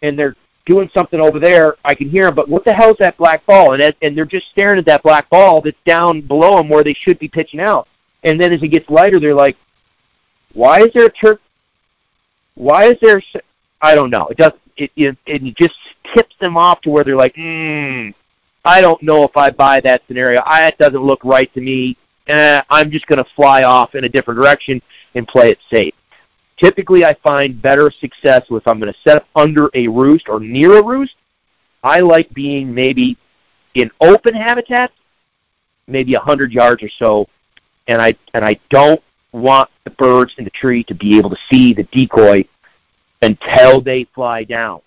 and 0.03 0.19
they're 0.19 0.37
doing 0.67 0.91
something 0.95 1.21
over 1.21 1.39
there. 1.39 1.77
I 1.85 1.95
can 1.95 2.09
hear 2.09 2.25
them, 2.25 2.35
but 2.35 2.49
what 2.49 2.65
the 2.65 2.73
hell 2.73 2.91
is 2.91 2.97
that 3.01 3.17
black 3.17 3.45
ball? 3.47 3.73
And 3.75 3.95
and 4.03 4.17
they're 4.17 4.25
just 4.25 4.49
staring 4.51 4.79
at 4.79 4.87
that 4.87 5.03
black 5.03 5.29
ball 5.31 5.61
that's 5.61 5.77
down 5.85 6.21
below 6.21 6.57
them 6.57 6.69
where 6.69 6.85
they 6.85 6.95
should 6.95 7.19
be 7.19 7.29
pitching 7.29 7.61
out. 7.61 7.89
And 8.23 8.41
then 8.41 8.53
as 8.53 8.63
it 8.63 8.69
gets 8.69 8.89
lighter, 8.89 9.21
they're 9.21 9.35
like, 9.35 9.57
why 10.55 10.81
is 10.81 10.93
there 10.95 11.07
a 11.07 11.11
turkey? 11.11 11.43
Why 12.55 12.87
is 12.87 12.97
there? 13.01 13.23
I 13.83 13.95
don't 13.95 14.11
know. 14.11 14.29
It 14.29 14.39
does. 14.39 14.53
It, 14.77 14.91
it 14.97 15.57
just 15.57 15.75
tips 16.15 16.35
them 16.41 16.57
off 16.57 16.81
to 16.83 16.91
where 16.91 17.05
they're 17.05 17.17
like, 17.17 17.35
hmm, 17.37 18.11
I 18.65 18.81
don't 18.81 19.03
know 19.03 19.25
if 19.25 19.37
I 19.37 19.51
buy 19.51 19.81
that 19.81 20.03
scenario. 20.07 20.41
I, 20.45 20.67
it 20.67 20.79
doesn't 20.79 21.03
look 21.03 21.25
right 21.25 21.53
to 21.55 21.61
me. 21.61 21.97
Eh, 22.27 22.63
I'm 22.71 22.91
just 22.91 23.07
going 23.07 23.23
to 23.23 23.31
fly 23.37 23.65
off 23.65 23.95
in 23.95 24.05
a 24.05 24.09
different 24.09 24.41
direction 24.41 24.81
and 25.15 25.29
play 25.29 25.51
it 25.51 25.59
safe. 25.71 25.95
Typically, 26.57 27.05
I 27.05 27.15
find 27.23 27.61
better 27.61 27.91
success 27.91 28.45
if 28.51 28.67
I'm 28.67 28.81
going 28.81 28.93
to 28.93 28.99
set 29.07 29.19
up 29.19 29.27
under 29.37 29.71
a 29.75 29.89
roost 29.89 30.29
or 30.29 30.41
near 30.41 30.79
a 30.79 30.83
roost. 30.83 31.15
I 31.83 32.01
like 32.01 32.33
being 32.33 32.73
maybe 32.73 33.19
in 33.75 33.91
open 34.01 34.35
habitat, 34.35 34.93
maybe 35.87 36.15
a 36.15 36.21
hundred 36.21 36.53
yards 36.53 36.83
or 36.83 36.89
so, 36.99 37.29
and 37.89 38.01
I 38.01 38.15
and 38.33 38.45
I 38.45 38.59
don't 38.71 39.03
want 39.33 39.69
the 39.83 39.91
birds 39.91 40.33
in 40.39 40.45
the 40.45 40.51
tree 40.51 40.85
to 40.85 40.95
be 40.95 41.19
able 41.19 41.29
to 41.31 41.37
see 41.53 41.75
the 41.75 41.83
decoy 41.85 42.45
until 43.25 43.81
they 43.81 44.05
fly 44.15 44.45
down. 44.45 44.81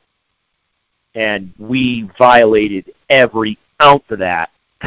And 1.15 1.53
we 1.57 2.09
violated 2.17 2.93
every 3.09 3.57
ounce 3.81 4.03
of 4.09 4.19
that 4.19 4.51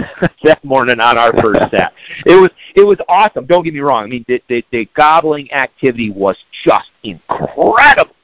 that 0.44 0.64
morning 0.64 1.00
on 1.00 1.18
our 1.18 1.32
first 1.40 1.70
set. 1.70 1.92
It 2.24 2.40
was 2.40 2.50
it 2.76 2.82
was 2.82 2.98
awesome. 3.08 3.46
Don't 3.46 3.64
get 3.64 3.74
me 3.74 3.80
wrong. 3.80 4.04
I 4.04 4.06
mean, 4.06 4.24
the, 4.28 4.42
the, 4.48 4.64
the 4.70 4.88
gobbling 4.96 5.50
activity 5.52 6.10
was 6.10 6.36
just 6.64 6.90
incredible. 7.02 8.14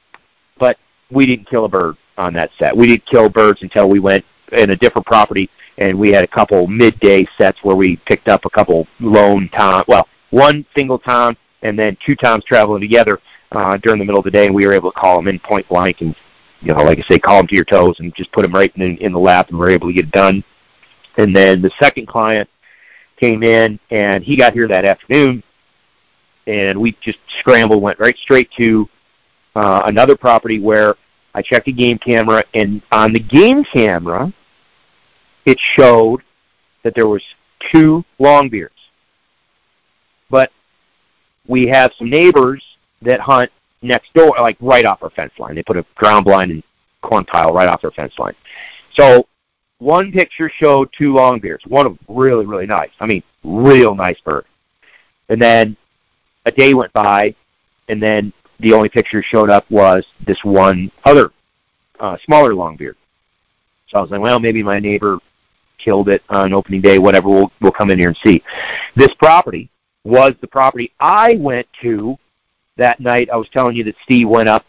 But 0.57 0.77
we 1.11 1.25
didn't 1.25 1.49
kill 1.49 1.65
a 1.65 1.69
bird 1.69 1.97
on 2.17 2.33
that 2.33 2.51
set. 2.57 2.75
We 2.75 2.87
didn't 2.87 3.05
kill 3.05 3.29
birds 3.29 3.61
until 3.61 3.89
we 3.89 3.99
went 3.99 4.25
in 4.53 4.71
a 4.71 4.75
different 4.75 5.05
property, 5.05 5.49
and 5.77 5.97
we 5.99 6.11
had 6.11 6.23
a 6.23 6.27
couple 6.27 6.67
midday 6.67 7.27
sets 7.37 7.59
where 7.63 7.75
we 7.75 7.97
picked 8.05 8.27
up 8.27 8.45
a 8.45 8.49
couple 8.49 8.87
lone 8.99 9.49
tom, 9.49 9.83
well, 9.87 10.07
one 10.29 10.65
single 10.75 10.99
tom, 10.99 11.37
and 11.61 11.77
then 11.77 11.97
two 12.05 12.15
times 12.15 12.43
traveling 12.45 12.81
together 12.81 13.19
uh, 13.51 13.77
during 13.77 13.99
the 13.99 14.05
middle 14.05 14.19
of 14.19 14.25
the 14.25 14.31
day, 14.31 14.45
and 14.45 14.55
we 14.55 14.65
were 14.65 14.73
able 14.73 14.91
to 14.91 14.99
call 14.99 15.17
them 15.17 15.27
in 15.27 15.39
point 15.39 15.67
blank 15.67 16.01
and 16.01 16.15
you 16.61 16.73
know, 16.73 16.83
like 16.83 16.97
I 16.97 17.03
say, 17.03 17.19
call 17.19 17.37
them 17.37 17.47
to 17.47 17.55
your 17.55 17.65
toes 17.65 17.99
and 17.99 18.13
just 18.15 18.31
put 18.31 18.41
them 18.41 18.51
right 18.51 18.75
in, 18.75 18.97
in 18.97 19.11
the 19.11 19.19
lap, 19.19 19.49
and 19.49 19.59
we're 19.59 19.69
able 19.69 19.87
to 19.87 19.93
get 19.93 20.05
it 20.05 20.11
done. 20.11 20.43
And 21.17 21.35
then 21.35 21.61
the 21.61 21.71
second 21.79 22.07
client 22.07 22.49
came 23.19 23.43
in, 23.43 23.79
and 23.91 24.23
he 24.23 24.35
got 24.35 24.53
here 24.53 24.67
that 24.67 24.85
afternoon, 24.85 25.43
and 26.47 26.79
we 26.79 26.97
just 27.01 27.19
scrambled, 27.39 27.81
went 27.81 27.99
right 27.99 28.17
straight 28.17 28.49
to 28.57 28.89
uh, 29.55 29.83
another 29.85 30.15
property 30.15 30.59
where 30.59 30.95
I 31.33 31.41
checked 31.41 31.67
a 31.67 31.71
game 31.71 31.99
camera, 31.99 32.43
and 32.53 32.81
on 32.91 33.13
the 33.13 33.19
game 33.19 33.63
camera, 33.63 34.33
it 35.45 35.59
showed 35.75 36.21
that 36.83 36.95
there 36.95 37.07
was 37.07 37.23
two 37.71 38.03
longbeards. 38.19 38.69
But 40.29 40.51
we 41.47 41.67
have 41.67 41.91
some 41.97 42.09
neighbors 42.09 42.63
that 43.01 43.19
hunt 43.19 43.51
next 43.81 44.13
door, 44.13 44.35
like 44.39 44.57
right 44.59 44.85
off 44.85 45.03
our 45.03 45.09
fence 45.09 45.33
line. 45.39 45.55
They 45.55 45.63
put 45.63 45.77
a 45.77 45.85
ground 45.95 46.25
blind 46.25 46.51
and 46.51 46.63
corn 47.01 47.25
pile 47.25 47.53
right 47.53 47.67
off 47.67 47.81
their 47.81 47.91
fence 47.91 48.13
line. 48.17 48.35
So 48.93 49.27
one 49.79 50.11
picture 50.11 50.49
showed 50.49 50.89
two 50.97 51.13
longbeards. 51.13 51.67
One 51.67 51.85
of 51.85 51.97
them 51.97 52.15
really, 52.15 52.45
really 52.45 52.65
nice. 52.65 52.89
I 52.99 53.05
mean, 53.05 53.23
real 53.43 53.95
nice 53.95 54.19
bird. 54.21 54.45
And 55.29 55.41
then 55.41 55.77
a 56.45 56.51
day 56.51 56.73
went 56.73 56.93
by, 56.93 57.35
and 57.89 58.01
then 58.01 58.33
the 58.59 58.73
only 58.73 58.89
picture 58.89 59.21
showed 59.21 59.49
up 59.49 59.69
was 59.69 60.05
this 60.25 60.39
one 60.43 60.91
other 61.03 61.31
uh, 61.99 62.17
smaller 62.25 62.51
longbeard. 62.51 62.95
So 63.89 63.97
I 63.97 64.01
was 64.01 64.11
like, 64.11 64.21
well, 64.21 64.39
maybe 64.39 64.63
my 64.63 64.79
neighbor 64.79 65.19
killed 65.77 66.09
it 66.09 66.23
on 66.29 66.53
opening 66.53 66.81
day, 66.81 66.97
whatever. 66.97 67.29
We'll 67.29 67.51
we'll 67.61 67.71
come 67.71 67.91
in 67.91 67.99
here 67.99 68.09
and 68.09 68.17
see. 68.25 68.43
This 68.95 69.13
property 69.13 69.69
was 70.07 70.33
the 70.41 70.47
property 70.47 70.91
I 70.99 71.35
went 71.35 71.67
to 71.81 72.17
that 72.77 72.99
night. 72.99 73.29
I 73.31 73.35
was 73.35 73.49
telling 73.49 73.75
you 73.75 73.83
that 73.85 73.95
Steve 74.03 74.29
went 74.29 74.47
up 74.47 74.65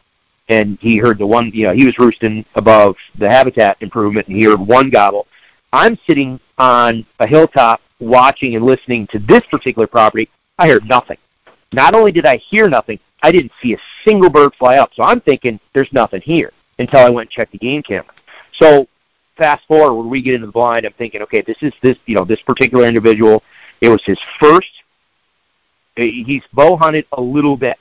and 0.48 0.78
he 0.80 0.96
heard 0.96 1.18
the 1.18 1.26
one, 1.26 1.50
you 1.54 1.66
know, 1.66 1.74
he 1.74 1.86
was 1.86 1.98
roosting 1.98 2.44
above 2.54 2.96
the 3.18 3.28
habitat 3.28 3.76
improvement 3.80 4.28
and 4.28 4.36
he 4.36 4.44
heard 4.44 4.60
one 4.60 4.90
gobble. 4.90 5.26
I'm 5.72 5.98
sitting 6.06 6.40
on 6.56 7.06
a 7.20 7.26
hilltop 7.26 7.80
watching 8.00 8.56
and 8.56 8.64
listening 8.64 9.06
to 9.08 9.18
this 9.18 9.42
particular 9.50 9.86
property. 9.86 10.28
I 10.58 10.68
heard 10.68 10.88
nothing. 10.88 11.18
Not 11.72 11.94
only 11.94 12.12
did 12.12 12.26
I 12.26 12.36
hear 12.36 12.68
nothing, 12.68 12.98
I 13.22 13.30
didn't 13.30 13.52
see 13.62 13.74
a 13.74 13.78
single 14.06 14.30
bird 14.30 14.54
fly 14.58 14.78
up. 14.78 14.90
So 14.94 15.02
I'm 15.02 15.20
thinking 15.20 15.60
there's 15.74 15.92
nothing 15.92 16.22
here 16.22 16.52
until 16.78 17.00
I 17.00 17.10
went 17.10 17.28
and 17.28 17.30
checked 17.30 17.52
the 17.52 17.58
game 17.58 17.82
camera. 17.82 18.12
So 18.54 18.88
fast 19.36 19.66
forward 19.66 19.94
when 19.94 20.08
we 20.08 20.22
get 20.22 20.34
into 20.34 20.46
the 20.46 20.52
blind, 20.52 20.86
I'm 20.86 20.92
thinking, 20.94 21.22
okay, 21.22 21.42
this 21.42 21.58
is 21.60 21.72
this, 21.82 21.98
you 22.06 22.14
know, 22.14 22.24
this 22.24 22.40
particular 22.42 22.86
individual. 22.86 23.42
It 23.80 23.88
was 23.88 24.02
his 24.04 24.18
first. 24.40 24.70
He's 25.98 26.42
bow 26.52 26.76
hunted 26.76 27.06
a 27.12 27.20
little 27.20 27.56
bit, 27.56 27.76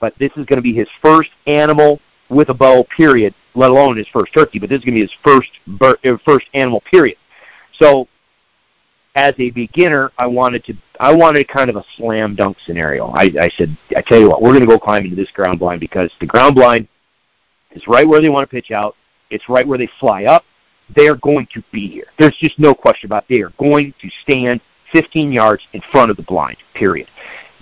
but 0.00 0.14
this 0.18 0.30
is 0.36 0.46
going 0.46 0.58
to 0.58 0.62
be 0.62 0.74
his 0.74 0.88
first 1.02 1.30
animal 1.46 2.00
with 2.28 2.48
a 2.50 2.54
bow. 2.54 2.84
Period. 2.96 3.34
Let 3.54 3.70
alone 3.70 3.96
his 3.96 4.08
first 4.08 4.32
turkey, 4.32 4.58
but 4.58 4.70
this 4.70 4.78
is 4.78 4.84
going 4.84 4.94
to 4.94 5.00
be 5.00 5.02
his 5.02 5.16
first 5.22 5.50
bird, 5.66 5.98
uh, 6.06 6.16
first 6.24 6.46
animal. 6.54 6.80
Period. 6.90 7.18
So, 7.78 8.08
as 9.14 9.34
a 9.38 9.50
beginner, 9.50 10.10
I 10.16 10.26
wanted 10.26 10.64
to 10.64 10.74
I 10.98 11.12
wanted 11.14 11.48
kind 11.48 11.68
of 11.68 11.76
a 11.76 11.84
slam 11.96 12.34
dunk 12.34 12.56
scenario. 12.64 13.08
I, 13.08 13.24
I 13.40 13.50
said, 13.58 13.76
I 13.96 14.02
tell 14.02 14.20
you 14.20 14.28
what, 14.28 14.40
we're 14.40 14.50
going 14.50 14.60
to 14.60 14.66
go 14.66 14.78
climb 14.78 15.04
into 15.04 15.16
this 15.16 15.30
ground 15.32 15.58
blind 15.58 15.80
because 15.80 16.10
the 16.20 16.26
ground 16.26 16.54
blind 16.54 16.86
is 17.72 17.82
right 17.88 18.06
where 18.06 18.22
they 18.22 18.28
want 18.28 18.48
to 18.48 18.54
pitch 18.54 18.70
out. 18.70 18.94
It's 19.28 19.48
right 19.48 19.66
where 19.66 19.78
they 19.78 19.88
fly 19.98 20.24
up. 20.24 20.44
They're 20.94 21.16
going 21.16 21.48
to 21.54 21.62
be 21.72 21.88
here. 21.88 22.06
There's 22.18 22.36
just 22.36 22.58
no 22.58 22.74
question 22.74 23.08
about 23.08 23.24
it. 23.28 23.34
They 23.34 23.42
are 23.42 23.52
going 23.58 23.94
to 24.00 24.08
stand 24.22 24.60
15 24.92 25.32
yards 25.32 25.62
in 25.72 25.82
front 25.90 26.10
of 26.10 26.16
the 26.16 26.22
blind, 26.22 26.58
period. 26.74 27.08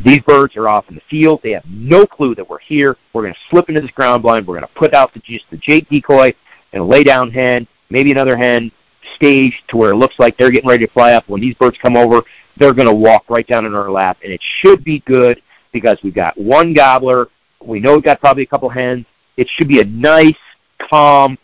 These 0.04 0.22
birds 0.22 0.56
are 0.56 0.68
off 0.68 0.88
in 0.88 0.94
the 0.94 1.02
field. 1.10 1.40
They 1.42 1.50
have 1.52 1.64
no 1.68 2.06
clue 2.06 2.34
that 2.34 2.48
we're 2.48 2.58
here. 2.58 2.96
We're 3.12 3.22
going 3.22 3.34
to 3.34 3.40
slip 3.50 3.68
into 3.68 3.80
this 3.82 3.90
ground 3.90 4.22
blind. 4.22 4.46
We're 4.46 4.54
going 4.54 4.66
to 4.66 4.74
put 4.74 4.94
out 4.94 5.12
the, 5.12 5.20
just 5.20 5.44
the 5.50 5.58
jake 5.58 5.88
decoy 5.88 6.32
and 6.72 6.88
lay 6.88 7.04
down 7.04 7.30
hen, 7.30 7.66
maybe 7.90 8.10
another 8.10 8.36
hen, 8.36 8.72
stage 9.16 9.54
to 9.68 9.76
where 9.76 9.90
it 9.90 9.96
looks 9.96 10.18
like 10.18 10.36
they're 10.36 10.50
getting 10.50 10.68
ready 10.68 10.86
to 10.86 10.92
fly 10.92 11.12
up. 11.12 11.28
When 11.28 11.40
these 11.40 11.54
birds 11.54 11.76
come 11.82 11.96
over, 11.96 12.22
they're 12.56 12.72
going 12.72 12.88
to 12.88 12.94
walk 12.94 13.24
right 13.28 13.46
down 13.46 13.66
in 13.66 13.74
our 13.74 13.90
lap, 13.90 14.18
and 14.22 14.32
it 14.32 14.40
should 14.60 14.84
be 14.84 15.00
good 15.00 15.42
because 15.72 15.98
we've 16.02 16.14
got 16.14 16.36
one 16.38 16.72
gobbler. 16.72 17.28
We 17.62 17.80
know 17.80 17.94
we've 17.94 18.02
got 18.02 18.20
probably 18.20 18.44
a 18.44 18.46
couple 18.46 18.68
hens. 18.68 19.06
It 19.36 19.48
should 19.48 19.68
be 19.68 19.80
a 19.80 19.84
nice, 19.84 20.34
calm, 20.78 21.38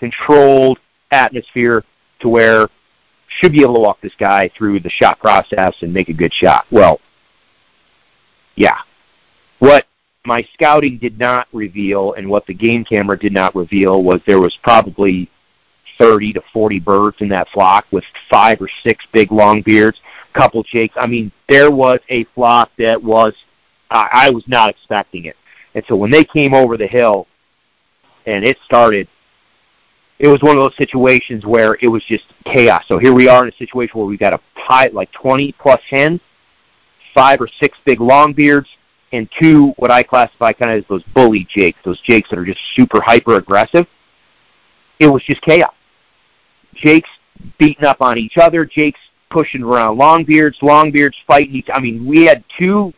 controlled 0.00 0.78
atmosphere 1.12 1.84
to 2.20 2.28
where 2.28 2.68
should 3.38 3.52
be 3.52 3.62
able 3.62 3.74
to 3.74 3.80
walk 3.80 4.00
this 4.00 4.14
guy 4.18 4.50
through 4.56 4.80
the 4.80 4.90
shot 4.90 5.18
process 5.20 5.74
and 5.82 5.92
make 5.92 6.08
a 6.08 6.12
good 6.12 6.32
shot. 6.32 6.66
Well, 6.70 7.00
yeah. 8.56 8.78
What 9.58 9.86
my 10.24 10.46
scouting 10.54 10.98
did 10.98 11.18
not 11.18 11.48
reveal 11.52 12.12
and 12.14 12.28
what 12.28 12.46
the 12.46 12.54
game 12.54 12.84
camera 12.84 13.18
did 13.18 13.32
not 13.32 13.54
reveal 13.54 14.02
was 14.02 14.20
there 14.26 14.40
was 14.40 14.56
probably 14.62 15.30
30 15.98 16.34
to 16.34 16.42
40 16.52 16.80
birds 16.80 17.16
in 17.20 17.28
that 17.28 17.48
flock 17.50 17.86
with 17.90 18.04
five 18.30 18.60
or 18.60 18.68
six 18.82 19.04
big 19.12 19.30
long 19.30 19.62
beards, 19.62 20.00
couple 20.32 20.62
jakes. 20.62 20.94
I 20.98 21.06
mean, 21.06 21.32
there 21.48 21.70
was 21.70 22.00
a 22.08 22.24
flock 22.34 22.70
that 22.78 23.02
was, 23.02 23.34
I 23.90 24.30
was 24.30 24.44
not 24.46 24.70
expecting 24.70 25.26
it. 25.26 25.36
And 25.74 25.84
so 25.86 25.96
when 25.96 26.10
they 26.10 26.24
came 26.24 26.54
over 26.54 26.76
the 26.76 26.86
hill 26.86 27.26
and 28.26 28.44
it 28.44 28.58
started, 28.64 29.08
it 30.18 30.28
was 30.28 30.42
one 30.42 30.56
of 30.56 30.62
those 30.62 30.76
situations 30.76 31.44
where 31.44 31.76
it 31.80 31.88
was 31.88 32.04
just 32.04 32.24
chaos. 32.44 32.84
So 32.86 32.98
here 32.98 33.12
we 33.12 33.28
are 33.28 33.42
in 33.42 33.48
a 33.48 33.56
situation 33.56 33.98
where 33.98 34.06
we 34.06 34.16
got 34.16 34.32
a 34.32 34.40
pie, 34.54 34.88
like 34.92 35.10
20 35.12 35.52
plus 35.52 35.80
hens, 35.88 36.20
five 37.14 37.40
or 37.40 37.48
six 37.60 37.76
big 37.84 38.00
long 38.00 38.32
beards, 38.32 38.68
and 39.12 39.28
two 39.40 39.74
what 39.76 39.90
I 39.90 40.02
classify 40.02 40.52
kind 40.52 40.72
of 40.72 40.78
as 40.78 40.88
those 40.88 41.02
bully 41.14 41.46
jakes, 41.50 41.78
those 41.84 42.00
jakes 42.00 42.30
that 42.30 42.38
are 42.38 42.44
just 42.44 42.60
super 42.74 43.00
hyper 43.00 43.36
aggressive. 43.36 43.86
It 44.98 45.08
was 45.08 45.22
just 45.24 45.42
chaos. 45.42 45.74
Jakes 46.74 47.10
beating 47.58 47.84
up 47.84 48.00
on 48.00 48.16
each 48.18 48.38
other, 48.38 48.64
jakes 48.64 49.00
pushing 49.30 49.62
around 49.62 49.98
long 49.98 50.24
beards, 50.24 50.58
long 50.62 50.90
beards 50.90 51.16
fighting 51.26 51.54
each. 51.54 51.68
I 51.72 51.80
mean, 51.80 52.06
we 52.06 52.24
had 52.24 52.44
two 52.58 52.92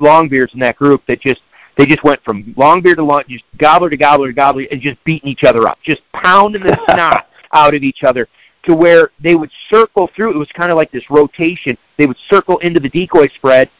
long 0.00 0.28
beards 0.28 0.54
in 0.54 0.60
that 0.60 0.76
group 0.76 1.02
that 1.06 1.20
just 1.20 1.42
they 1.78 1.86
just 1.86 2.02
went 2.02 2.22
from 2.24 2.42
longbeard 2.54 2.96
to 2.96 3.04
long, 3.04 3.22
just 3.28 3.44
gobbler 3.56 3.88
to 3.88 3.96
gobbler 3.96 4.26
to 4.26 4.32
gobbler, 4.34 4.66
and 4.72 4.80
just 4.80 5.02
beating 5.04 5.28
each 5.28 5.44
other 5.44 5.66
up, 5.68 5.78
just 5.82 6.02
pounding 6.12 6.64
the 6.64 6.76
snot 6.92 7.28
out 7.52 7.72
of 7.72 7.84
each 7.84 8.02
other 8.02 8.28
to 8.64 8.74
where 8.74 9.12
they 9.22 9.36
would 9.36 9.50
circle 9.70 10.10
through. 10.14 10.32
It 10.32 10.38
was 10.38 10.48
kind 10.52 10.72
of 10.72 10.76
like 10.76 10.90
this 10.90 11.08
rotation. 11.08 11.78
They 11.96 12.06
would 12.06 12.18
circle 12.28 12.58
into 12.58 12.80
the 12.80 12.88
decoy 12.88 13.28
spread, 13.28 13.70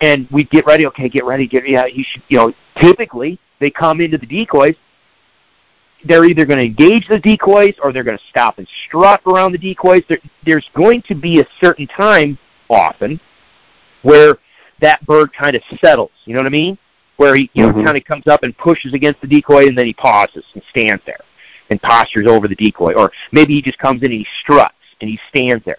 and 0.00 0.26
we'd 0.30 0.48
get 0.48 0.64
ready. 0.64 0.86
Okay, 0.86 1.10
get 1.10 1.26
ready. 1.26 1.46
Get 1.46 1.68
yeah. 1.68 1.84
You 1.84 2.02
should. 2.02 2.22
You 2.28 2.38
know, 2.38 2.54
typically 2.80 3.38
they 3.60 3.70
come 3.70 4.00
into 4.00 4.16
the 4.16 4.26
decoys. 4.26 4.74
They're 6.04 6.24
either 6.24 6.46
going 6.46 6.58
to 6.58 6.64
engage 6.64 7.06
the 7.06 7.20
decoys 7.20 7.74
or 7.80 7.92
they're 7.92 8.02
going 8.02 8.18
to 8.18 8.24
stop 8.30 8.58
and 8.58 8.66
strut 8.86 9.20
around 9.26 9.52
the 9.52 9.58
decoys. 9.58 10.02
There, 10.08 10.18
there's 10.44 10.68
going 10.74 11.02
to 11.02 11.14
be 11.14 11.38
a 11.40 11.46
certain 11.60 11.86
time, 11.86 12.38
often, 12.68 13.20
where 14.00 14.38
that 14.80 15.04
bird 15.06 15.32
kind 15.32 15.54
of 15.54 15.62
settles. 15.80 16.10
You 16.24 16.34
know 16.34 16.40
what 16.40 16.46
I 16.46 16.50
mean? 16.50 16.76
Where 17.22 17.36
he 17.36 17.50
you 17.54 17.62
know 17.62 17.72
mm-hmm. 17.72 17.84
kind 17.84 17.96
of 17.96 18.04
comes 18.04 18.26
up 18.26 18.42
and 18.42 18.56
pushes 18.58 18.94
against 18.94 19.20
the 19.20 19.28
decoy, 19.28 19.68
and 19.68 19.78
then 19.78 19.86
he 19.86 19.94
pauses 19.94 20.44
and 20.54 20.62
stands 20.70 21.02
there 21.06 21.20
and 21.70 21.80
postures 21.80 22.26
over 22.26 22.48
the 22.48 22.56
decoy. 22.56 22.94
Or 22.94 23.12
maybe 23.30 23.54
he 23.54 23.62
just 23.62 23.78
comes 23.78 24.02
in 24.02 24.10
and 24.10 24.20
he 24.20 24.26
struts 24.42 24.74
and 25.00 25.08
he 25.08 25.18
stands 25.28 25.64
there. 25.64 25.78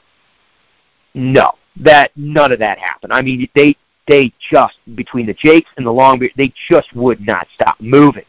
No. 1.13 1.51
that 1.81 2.11
none 2.15 2.51
of 2.51 2.59
that 2.59 2.77
happened. 2.79 3.11
I 3.11 3.21
mean, 3.21 3.49
they 3.55 3.75
they 4.07 4.31
just 4.51 4.77
between 4.95 5.25
the 5.25 5.33
jakes 5.33 5.69
and 5.75 5.85
the 5.85 5.91
longbeard, 5.91 6.33
they 6.37 6.53
just 6.71 6.93
would 6.95 7.19
not 7.19 7.45
stop 7.55 7.75
moving, 7.81 8.25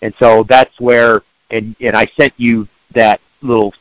and 0.00 0.14
so 0.20 0.44
that's 0.48 0.78
where 0.78 1.22
and 1.50 1.74
and 1.80 1.96
I 1.96 2.06
sent 2.18 2.32
you 2.36 2.68
that 2.94 3.20
little 3.40 3.74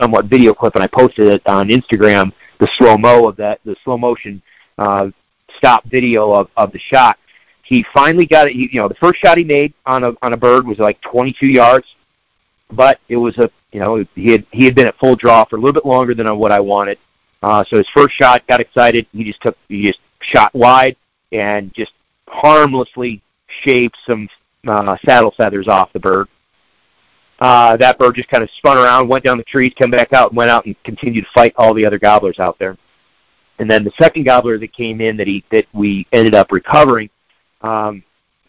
somewhat 0.00 0.26
video 0.26 0.54
clip 0.54 0.74
and 0.74 0.84
I 0.84 0.86
posted 0.86 1.26
it 1.28 1.42
on 1.46 1.68
Instagram, 1.68 2.32
the 2.60 2.68
slow 2.78 2.96
mo 2.96 3.26
of 3.26 3.36
that, 3.36 3.60
the 3.64 3.76
slow 3.82 3.98
motion 3.98 4.42
uh, 4.78 5.08
stop 5.58 5.84
video 5.84 6.32
of 6.32 6.48
of 6.56 6.72
the 6.72 6.78
shot. 6.78 7.18
He 7.66 7.84
finally 7.92 8.26
got 8.26 8.46
it. 8.46 8.52
He, 8.52 8.68
You 8.72 8.80
know, 8.80 8.88
the 8.88 8.94
first 8.94 9.20
shot 9.20 9.38
he 9.38 9.44
made 9.44 9.74
on 9.84 10.04
a 10.04 10.12
on 10.22 10.32
a 10.32 10.36
bird 10.36 10.66
was 10.66 10.78
like 10.78 11.00
22 11.02 11.46
yards, 11.46 11.86
but 12.70 13.00
it 13.08 13.16
was 13.16 13.36
a 13.38 13.50
you 13.72 13.80
know 13.80 14.04
he 14.14 14.30
had 14.30 14.46
he 14.52 14.64
had 14.64 14.76
been 14.76 14.86
at 14.86 14.96
full 14.98 15.16
draw 15.16 15.44
for 15.44 15.56
a 15.56 15.58
little 15.58 15.72
bit 15.72 15.84
longer 15.84 16.14
than 16.14 16.26
what 16.38 16.52
I 16.52 16.60
wanted. 16.60 16.98
Uh, 17.42 17.64
so 17.68 17.76
his 17.76 17.88
first 17.94 18.14
shot 18.14 18.46
got 18.46 18.60
excited. 18.60 19.06
He 19.12 19.24
just 19.24 19.42
took 19.42 19.56
he 19.68 19.84
just 19.84 19.98
shot 20.20 20.54
wide 20.54 20.96
and 21.32 21.74
just 21.74 21.92
harmlessly 22.28 23.20
shaved 23.62 23.96
some 24.08 24.28
uh, 24.66 24.96
saddle 25.04 25.34
feathers 25.36 25.66
off 25.66 25.92
the 25.92 26.00
bird. 26.00 26.28
Uh, 27.40 27.76
that 27.76 27.98
bird 27.98 28.14
just 28.14 28.28
kind 28.28 28.42
of 28.42 28.50
spun 28.56 28.78
around, 28.78 29.08
went 29.08 29.24
down 29.24 29.38
the 29.38 29.44
trees, 29.44 29.72
came 29.74 29.90
back 29.90 30.12
out, 30.12 30.30
and 30.30 30.36
went 30.36 30.50
out 30.50 30.64
and 30.66 30.82
continued 30.84 31.22
to 31.22 31.30
fight 31.34 31.52
all 31.56 31.74
the 31.74 31.84
other 31.84 31.98
gobblers 31.98 32.38
out 32.38 32.58
there. 32.58 32.78
And 33.58 33.70
then 33.70 33.84
the 33.84 33.92
second 33.98 34.24
gobbler 34.24 34.58
that 34.58 34.72
came 34.72 35.00
in 35.00 35.16
that 35.16 35.26
he 35.26 35.44
that 35.50 35.66
we 35.72 36.06
ended 36.12 36.34
up 36.34 36.52
recovering 36.52 37.10
um, 37.62 38.02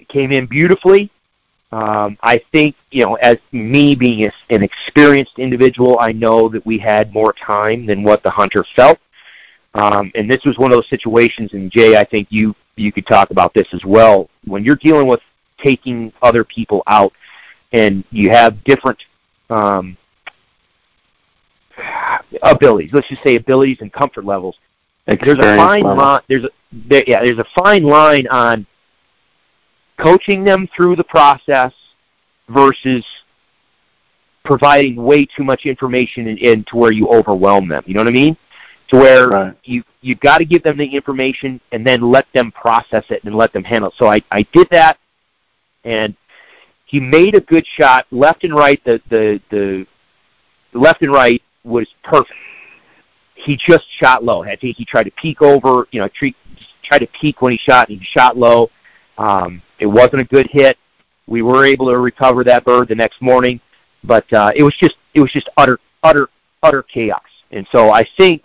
came 0.07 0.31
in 0.31 0.45
beautifully. 0.45 1.11
Um, 1.71 2.17
I 2.21 2.41
think 2.53 2.75
you 2.91 3.05
know, 3.05 3.15
as 3.15 3.37
me 3.51 3.93
being 3.93 4.25
a, 4.25 4.31
an 4.53 4.63
experienced 4.63 5.37
individual, 5.37 5.97
I 5.99 6.13
know 6.13 6.47
that 6.49 6.65
we 6.65 6.77
had 6.77 7.13
more 7.13 7.33
time 7.33 7.85
than 7.85 8.03
what 8.03 8.23
the 8.23 8.29
hunter 8.29 8.65
felt. 8.75 8.99
Um, 9.73 10.11
and 10.15 10.31
this 10.31 10.43
was 10.45 10.57
one 10.57 10.71
of 10.71 10.77
those 10.77 10.89
situations, 10.89 11.53
and 11.53 11.69
Jay, 11.69 11.97
I 11.97 12.03
think 12.03 12.27
you 12.31 12.55
you 12.77 12.91
could 12.91 13.05
talk 13.05 13.31
about 13.31 13.53
this 13.53 13.67
as 13.73 13.83
well. 13.85 14.29
When 14.45 14.63
you're 14.63 14.75
dealing 14.75 15.07
with 15.07 15.19
taking 15.57 16.13
other 16.21 16.43
people 16.43 16.83
out, 16.87 17.11
and 17.73 18.03
you 18.11 18.29
have 18.29 18.63
different 18.63 18.97
um, 19.49 19.97
abilities, 22.43 22.91
let's 22.93 23.09
just 23.09 23.23
say 23.23 23.35
abilities 23.35 23.79
and 23.81 23.91
comfort 23.91 24.23
levels. 24.23 24.57
Experience 25.07 25.43
there's 25.43 25.53
a 25.53 25.57
fine 25.57 25.83
line. 25.83 26.21
There's 26.27 26.43
a 26.45 26.49
there, 26.71 27.03
yeah. 27.07 27.23
There's 27.23 27.39
a 27.39 27.47
fine 27.55 27.83
line 27.83 28.27
on 28.27 28.65
coaching 29.97 30.43
them 30.43 30.67
through 30.75 30.95
the 30.95 31.03
process 31.03 31.73
versus 32.49 33.05
providing 34.43 34.95
way 34.95 35.25
too 35.25 35.43
much 35.43 35.65
information 35.65 36.27
in, 36.27 36.37
in 36.37 36.63
to 36.65 36.77
where 36.77 36.91
you 36.91 37.07
overwhelm 37.09 37.67
them. 37.67 37.83
You 37.85 37.93
know 37.95 38.01
what 38.01 38.07
I 38.07 38.11
mean? 38.11 38.37
To 38.89 38.97
where 38.97 39.27
right. 39.27 39.57
you 39.63 39.83
you've 40.01 40.21
got 40.21 40.37
to 40.37 40.45
give 40.45 40.63
them 40.63 40.77
the 40.77 40.85
information 40.85 41.59
and 41.73 41.85
then 41.85 41.99
let 42.01 42.25
them 42.33 42.51
process 42.51 43.03
it 43.09 43.23
and 43.25 43.35
let 43.35 43.51
them 43.51 43.63
handle 43.63 43.89
it. 43.89 43.95
So 43.97 44.07
I, 44.07 44.21
I 44.31 44.43
did 44.53 44.69
that 44.71 44.97
and 45.83 46.15
he 46.85 47.01
made 47.01 47.35
a 47.35 47.41
good 47.41 47.65
shot 47.67 48.07
left 48.11 48.45
and 48.45 48.55
right 48.55 48.81
the 48.85 49.01
the 49.09 49.41
the 49.51 49.85
left 50.73 51.01
and 51.01 51.11
right 51.11 51.41
was 51.65 51.87
perfect. 52.03 52.33
He 53.35 53.57
just 53.57 53.83
shot 53.99 54.23
low. 54.23 54.43
I 54.43 54.55
think 54.55 54.77
he 54.77 54.85
tried 54.85 55.03
to 55.03 55.11
peek 55.11 55.41
over, 55.41 55.87
you 55.91 55.99
know, 55.99 56.09
tried 56.83 56.99
to 56.99 57.07
peek 57.19 57.41
when 57.41 57.51
he 57.51 57.57
shot 57.57 57.89
and 57.89 57.99
he 57.99 58.05
shot 58.05 58.37
low. 58.37 58.69
Um, 59.17 59.61
it 59.79 59.85
wasn't 59.85 60.21
a 60.21 60.25
good 60.25 60.47
hit. 60.51 60.77
We 61.27 61.41
were 61.41 61.65
able 61.65 61.87
to 61.87 61.97
recover 61.97 62.43
that 62.45 62.63
bird 62.63 62.87
the 62.87 62.95
next 62.95 63.21
morning, 63.21 63.59
but 64.03 64.31
uh, 64.33 64.51
it 64.55 64.63
was 64.63 64.75
just 64.77 64.95
it 65.13 65.21
was 65.21 65.31
just 65.31 65.49
utter 65.57 65.79
utter 66.03 66.29
utter 66.63 66.83
chaos. 66.83 67.21
And 67.51 67.67
so 67.71 67.91
I 67.91 68.05
think 68.17 68.43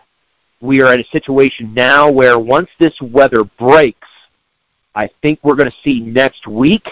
we 0.60 0.80
are 0.80 0.94
in 0.94 1.00
a 1.00 1.04
situation 1.04 1.74
now 1.74 2.10
where 2.10 2.38
once 2.38 2.68
this 2.78 2.94
weather 3.00 3.44
breaks, 3.44 4.08
I 4.94 5.08
think 5.22 5.40
we're 5.42 5.56
going 5.56 5.70
to 5.70 5.76
see 5.82 6.00
next 6.00 6.46
week 6.46 6.86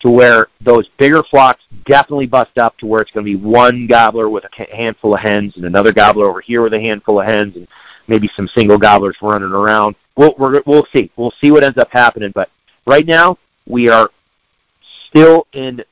to 0.00 0.10
where 0.10 0.48
those 0.60 0.88
bigger 0.98 1.22
flocks 1.22 1.62
definitely 1.84 2.26
bust 2.26 2.56
up 2.58 2.76
to 2.78 2.86
where 2.86 3.00
it's 3.00 3.10
going 3.10 3.24
to 3.24 3.30
be 3.30 3.36
one 3.36 3.86
gobbler 3.86 4.28
with 4.28 4.44
a 4.44 4.74
handful 4.74 5.14
of 5.14 5.20
hens 5.20 5.56
and 5.56 5.64
another 5.64 5.92
gobbler 5.92 6.28
over 6.28 6.40
here 6.40 6.62
with 6.62 6.74
a 6.74 6.80
handful 6.80 7.20
of 7.20 7.26
hens 7.26 7.56
and 7.56 7.68
maybe 8.08 8.28
some 8.34 8.48
single 8.48 8.78
gobblers 8.78 9.16
running 9.22 9.52
around. 9.52 9.94
We'll 10.16 10.34
we're, 10.38 10.62
we'll 10.66 10.86
see. 10.94 11.10
We'll 11.16 11.34
see 11.42 11.50
what 11.50 11.62
ends 11.62 11.78
up 11.78 11.90
happening. 11.90 12.32
But 12.34 12.50
right 12.86 13.06
now, 13.06 13.38
we 13.70 13.88
are 13.88 14.10
still 15.08 15.46
in 15.52 15.82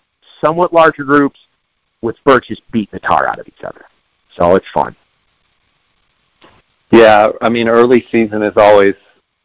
somewhat 0.44 0.72
larger 0.72 1.04
groups 1.04 1.38
with 2.02 2.16
birds 2.24 2.46
just 2.48 2.62
beating 2.70 2.90
the 2.92 3.00
tar 3.00 3.26
out 3.28 3.38
of 3.38 3.48
each 3.48 3.64
other. 3.64 3.84
So 4.36 4.54
it's 4.54 4.66
fun. 4.72 4.94
Yeah, 6.90 7.30
I 7.40 7.48
mean, 7.48 7.68
early 7.68 8.06
season 8.10 8.42
is 8.42 8.56
always. 8.56 8.94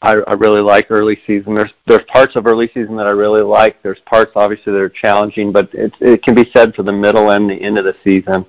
I, 0.02 0.16
I 0.28 0.34
really 0.34 0.60
like 0.60 0.88
early 0.92 1.18
season. 1.26 1.56
There's 1.56 1.72
there's 1.88 2.04
parts 2.08 2.36
of 2.36 2.46
early 2.46 2.68
season 2.74 2.98
that 2.98 3.08
I 3.08 3.12
really 3.12 3.42
like. 3.42 3.82
There's 3.82 4.02
parts 4.02 4.34
obviously 4.36 4.74
that 4.74 4.80
are 4.80 4.90
challenging, 4.90 5.54
but 5.54 5.70
it 5.74 5.94
it 6.02 6.24
can 6.24 6.36
be 6.36 6.50
said 6.54 6.76
for 6.76 6.84
the 6.84 6.92
middle 6.92 7.32
and 7.32 7.50
the 7.50 7.56
end 7.56 7.78
of 7.78 7.86
the 7.86 7.96
season. 8.04 8.46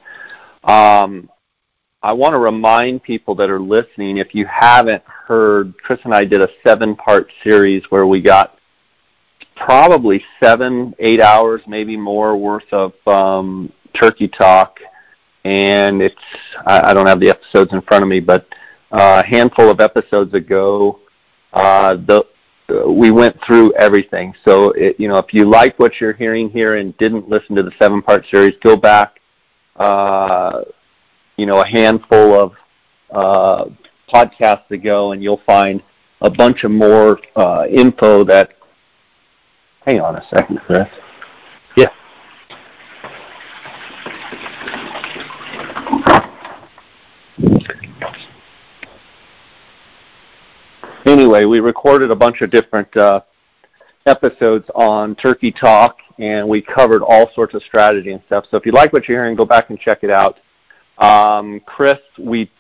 Um, 0.65 1.31
I 2.03 2.13
want 2.13 2.35
to 2.35 2.41
remind 2.41 3.03
people 3.03 3.35
that 3.37 3.51
are 3.51 3.61
listening, 3.61 4.19
if 4.19 4.35
you 4.35 4.47
haven't 4.47 5.03
heard, 5.05 5.75
Chris 5.83 6.01
and 6.05 6.13
I 6.13 6.25
did 6.25 6.43
a 6.43 6.49
seven-part 6.67 7.33
series 7.43 7.83
where 7.89 8.07
we 8.07 8.21
got 8.21 8.59
probably 9.57 10.25
seven, 10.43 10.95
eight 10.99 11.21
hours, 11.21 11.63
maybe 11.67 11.97
more 11.97 12.37
worth 12.37 12.71
of 12.73 12.93
um, 13.07 13.73
turkey 13.95 14.29
talk, 14.29 14.81
and 15.45 16.03
it's 16.03 16.15
I, 16.67 16.91
I 16.91 16.95
don't 16.95 17.07
have 17.07 17.21
the 17.21 17.31
episodes 17.31 17.73
in 17.73 17.81
front 17.83 18.03
of 18.03 18.09
me, 18.09 18.21
but 18.21 18.47
uh, 18.93 19.23
a 19.25 19.27
handful 19.27 19.71
of 19.71 19.81
episodes 19.81 20.35
ago, 20.35 21.01
uh, 21.53 21.97
the 21.97 22.25
we 22.87 23.11
went 23.11 23.37
through 23.45 23.73
everything. 23.75 24.35
So 24.45 24.71
it, 24.71 24.99
you 24.99 25.07
know, 25.09 25.19
if 25.19 25.35
you 25.35 25.45
like 25.45 25.79
what 25.79 26.01
you're 26.01 26.15
hearing 26.15 26.49
here 26.49 26.77
and 26.77 26.97
didn't 26.97 27.29
listen 27.29 27.55
to 27.57 27.63
the 27.63 27.73
seven-part 27.79 28.25
series, 28.31 28.55
go 28.63 28.77
back. 28.77 29.21
Uh, 29.77 30.63
you 31.37 31.47
know, 31.47 31.61
a 31.61 31.67
handful 31.67 32.33
of 32.33 32.53
uh, 33.11 33.65
podcasts 34.13 34.71
ago, 34.71 35.13
and 35.13 35.23
you'll 35.23 35.43
find 35.45 35.83
a 36.21 36.31
bunch 36.31 36.65
of 36.65 36.71
more 36.71 37.19
uh, 37.37 37.67
info 37.69 38.25
that 38.25 38.54
Hang 39.85 40.01
on 40.01 40.17
a 40.17 40.25
second, 40.31 40.61
Chris. 40.61 40.89
Yeah. 41.77 41.91
Anyway, 51.05 51.45
we 51.45 51.61
recorded 51.61 52.11
a 52.11 52.17
bunch 52.17 52.41
of 52.41 52.51
different 52.51 52.97
uh, 52.97 53.21
episodes 54.07 54.67
on 54.75 55.15
Turkey 55.17 55.53
Talk, 55.53 55.99
and 56.19 56.49
we 56.49 56.63
covered 56.63 57.03
all 57.03 57.31
sorts 57.35 57.53
of 57.53 57.63
strategy 57.63 58.13
and 58.13 58.23
stuff. 58.27 58.47
So 58.51 58.57
if 58.57 58.65
you 58.65 58.73
like 58.73 58.95
what 58.95 59.07
you're 59.07 59.19
hearing, 59.19 59.37
go 59.37 59.45
back 59.45 59.69
and 59.69 59.79
check 59.79 60.03
it 60.03 60.11
out. 60.11 60.39
Um, 60.97 61.61
Chris, 61.67 61.99
we 62.19 62.51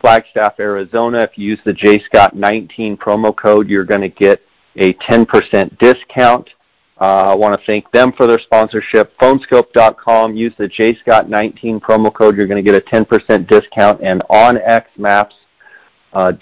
Flagstaff, 0.00 0.60
Arizona. 0.60 1.20
If 1.20 1.36
you 1.36 1.48
use 1.48 1.60
the 1.64 1.72
JScott19 1.72 2.98
promo 2.98 3.36
code, 3.36 3.68
you're 3.68 3.84
going 3.84 4.02
to 4.02 4.08
get 4.08 4.42
a 4.76 4.94
10% 4.94 5.78
discount. 5.78 6.50
Uh, 7.00 7.32
I 7.32 7.34
want 7.34 7.58
to 7.58 7.66
thank 7.66 7.90
them 7.90 8.12
for 8.12 8.26
their 8.26 8.38
sponsorship. 8.38 9.18
Phoneskope.com. 9.18 10.36
Use 10.36 10.54
the 10.56 10.68
JScott19 10.68 11.80
promo 11.80 12.14
code. 12.14 12.36
You're 12.36 12.46
going 12.46 12.64
to 12.64 12.70
get 12.70 12.80
a 12.80 12.86
10% 12.86 13.48
discount. 13.48 14.00
And 14.02 14.22
OnXMaps.com. 14.30 15.43
Uh, 16.14 16.32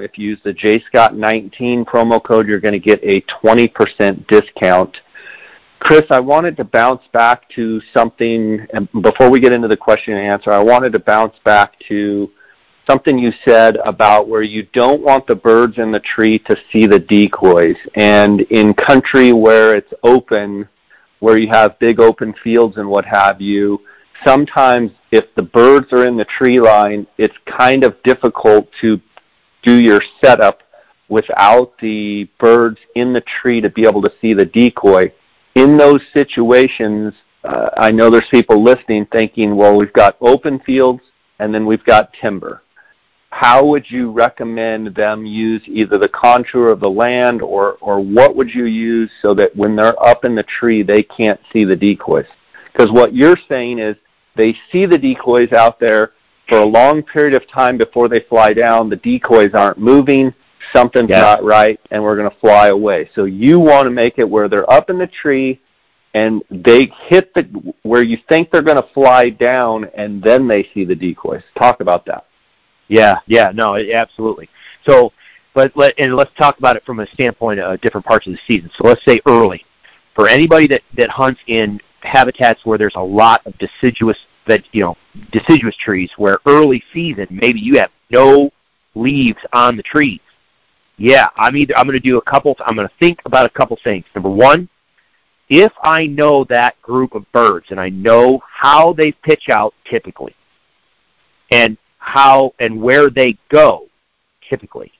if 0.00 0.16
you 0.18 0.30
use 0.30 0.40
the 0.44 0.54
JScott19 0.54 1.84
promo 1.84 2.22
code, 2.22 2.48
you're 2.48 2.60
going 2.60 2.72
to 2.72 2.78
get 2.78 3.00
a 3.02 3.20
20% 3.22 4.26
discount. 4.26 4.96
Chris, 5.78 6.04
I 6.08 6.20
wanted 6.20 6.56
to 6.56 6.64
bounce 6.64 7.02
back 7.12 7.46
to 7.50 7.82
something, 7.92 8.66
before 9.02 9.28
we 9.28 9.40
get 9.40 9.52
into 9.52 9.68
the 9.68 9.76
question 9.76 10.14
and 10.14 10.26
answer, 10.26 10.50
I 10.50 10.62
wanted 10.62 10.94
to 10.94 10.98
bounce 10.98 11.34
back 11.44 11.78
to 11.88 12.30
something 12.86 13.18
you 13.18 13.32
said 13.44 13.76
about 13.84 14.26
where 14.28 14.42
you 14.42 14.66
don't 14.72 15.02
want 15.02 15.26
the 15.26 15.34
birds 15.34 15.76
in 15.76 15.92
the 15.92 16.00
tree 16.00 16.38
to 16.38 16.56
see 16.72 16.86
the 16.86 16.98
decoys. 16.98 17.76
And 17.96 18.40
in 18.42 18.72
country 18.72 19.34
where 19.34 19.76
it's 19.76 19.92
open, 20.02 20.66
where 21.20 21.36
you 21.36 21.48
have 21.48 21.78
big 21.78 22.00
open 22.00 22.34
fields 22.42 22.78
and 22.78 22.88
what 22.88 23.04
have 23.04 23.42
you, 23.42 23.80
sometimes 24.24 24.92
if 25.10 25.34
the 25.34 25.42
birds 25.42 25.92
are 25.92 26.06
in 26.06 26.16
the 26.16 26.24
tree 26.24 26.60
line, 26.60 27.06
it's 27.18 27.36
kind 27.46 27.84
of 27.84 28.00
difficult 28.02 28.68
to 28.80 29.00
do 29.62 29.80
your 29.80 30.02
setup 30.22 30.62
without 31.08 31.76
the 31.78 32.28
birds 32.38 32.78
in 32.94 33.12
the 33.12 33.22
tree 33.22 33.60
to 33.60 33.70
be 33.70 33.86
able 33.86 34.02
to 34.02 34.12
see 34.20 34.34
the 34.34 34.46
decoy. 34.46 35.12
In 35.54 35.76
those 35.76 36.00
situations, 36.12 37.14
uh, 37.44 37.70
I 37.76 37.90
know 37.92 38.10
there's 38.10 38.28
people 38.30 38.62
listening 38.62 39.06
thinking, 39.06 39.56
well, 39.56 39.76
we've 39.76 39.92
got 39.92 40.16
open 40.20 40.58
fields 40.60 41.02
and 41.38 41.54
then 41.54 41.66
we've 41.66 41.84
got 41.84 42.12
timber 42.14 42.62
how 43.34 43.64
would 43.64 43.90
you 43.90 44.12
recommend 44.12 44.94
them 44.94 45.26
use 45.26 45.60
either 45.66 45.98
the 45.98 46.08
contour 46.08 46.68
of 46.68 46.78
the 46.78 46.88
land 46.88 47.42
or, 47.42 47.72
or 47.80 47.98
what 47.98 48.36
would 48.36 48.48
you 48.48 48.66
use 48.66 49.10
so 49.20 49.34
that 49.34 49.54
when 49.56 49.74
they're 49.74 50.00
up 50.00 50.24
in 50.24 50.36
the 50.36 50.44
tree 50.44 50.84
they 50.84 51.02
can't 51.02 51.40
see 51.52 51.64
the 51.64 51.74
decoys? 51.74 52.28
Because 52.72 52.92
what 52.92 53.12
you're 53.12 53.36
saying 53.48 53.80
is 53.80 53.96
they 54.36 54.56
see 54.70 54.86
the 54.86 54.98
decoys 54.98 55.52
out 55.52 55.78
there 55.78 56.12
for 56.48 56.58
a 56.58 56.64
long 56.64 57.02
period 57.02 57.34
of 57.34 57.48
time 57.48 57.78
before 57.78 58.08
they 58.08 58.20
fly 58.20 58.52
down. 58.52 58.90
The 58.90 58.96
decoys 58.96 59.52
aren't 59.54 59.78
moving. 59.78 60.34
Something's 60.72 61.10
yes. 61.10 61.20
not 61.20 61.44
right, 61.44 61.78
and 61.90 62.02
we're 62.02 62.16
going 62.16 62.30
to 62.30 62.36
fly 62.38 62.68
away. 62.68 63.10
So 63.14 63.24
you 63.24 63.60
want 63.60 63.86
to 63.86 63.90
make 63.90 64.18
it 64.18 64.28
where 64.28 64.48
they're 64.48 64.70
up 64.70 64.90
in 64.90 64.98
the 64.98 65.06
tree 65.06 65.60
and 66.14 66.42
they 66.48 66.90
hit 67.06 67.34
the 67.34 67.42
where 67.82 68.02
you 68.02 68.16
think 68.28 68.50
they're 68.50 68.62
going 68.62 68.80
to 68.80 68.88
fly 68.94 69.30
down, 69.30 69.84
and 69.96 70.22
then 70.22 70.46
they 70.46 70.68
see 70.72 70.84
the 70.84 70.94
decoys. 70.94 71.42
Talk 71.58 71.80
about 71.80 72.06
that. 72.06 72.24
Yeah, 72.88 73.18
yeah, 73.26 73.50
no, 73.52 73.76
absolutely. 73.76 74.48
So, 74.86 75.12
but 75.54 75.76
let 75.76 75.94
and 75.98 76.14
let's 76.14 76.30
talk 76.38 76.58
about 76.58 76.76
it 76.76 76.84
from 76.86 77.00
a 77.00 77.06
standpoint 77.08 77.58
of 77.60 77.80
different 77.80 78.06
parts 78.06 78.26
of 78.26 78.32
the 78.32 78.38
season. 78.46 78.70
So 78.76 78.86
let's 78.86 79.04
say 79.04 79.20
early, 79.26 79.64
for 80.14 80.28
anybody 80.28 80.68
that 80.68 80.82
that 80.96 81.10
hunts 81.10 81.40
in 81.48 81.80
habitats 82.04 82.64
where 82.64 82.78
there's 82.78 82.94
a 82.96 83.02
lot 83.02 83.44
of 83.46 83.56
deciduous 83.58 84.18
that 84.46 84.62
you 84.72 84.82
know 84.82 84.96
deciduous 85.32 85.76
trees, 85.76 86.10
where 86.16 86.38
early 86.46 86.82
season 86.92 87.26
maybe 87.30 87.60
you 87.60 87.78
have 87.78 87.90
no 88.10 88.50
leaves 88.94 89.40
on 89.52 89.76
the 89.76 89.82
trees. 89.82 90.20
Yeah, 90.96 91.26
I'm 91.36 91.56
either 91.56 91.76
I'm 91.76 91.86
going 91.86 92.00
to 92.00 92.08
do 92.08 92.18
a 92.18 92.22
couple. 92.22 92.56
I'm 92.64 92.76
going 92.76 92.88
to 92.88 92.94
think 93.00 93.20
about 93.24 93.46
a 93.46 93.50
couple 93.50 93.78
things. 93.82 94.04
Number 94.14 94.30
one, 94.30 94.68
if 95.48 95.72
I 95.82 96.06
know 96.06 96.44
that 96.44 96.80
group 96.82 97.14
of 97.14 97.30
birds 97.32 97.66
and 97.70 97.80
I 97.80 97.88
know 97.88 98.40
how 98.48 98.92
they 98.92 99.12
pitch 99.12 99.48
out 99.50 99.74
typically, 99.84 100.34
and 101.50 101.76
how 101.98 102.54
and 102.60 102.80
where 102.80 103.10
they 103.10 103.38
go, 103.48 103.88
typically, 104.48 104.92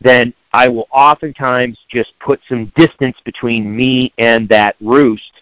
then 0.00 0.34
I 0.52 0.68
will 0.68 0.88
oftentimes 0.90 1.78
just 1.88 2.12
put 2.18 2.40
some 2.48 2.72
distance 2.76 3.16
between 3.24 3.74
me 3.74 4.12
and 4.18 4.48
that 4.48 4.76
roost 4.80 5.32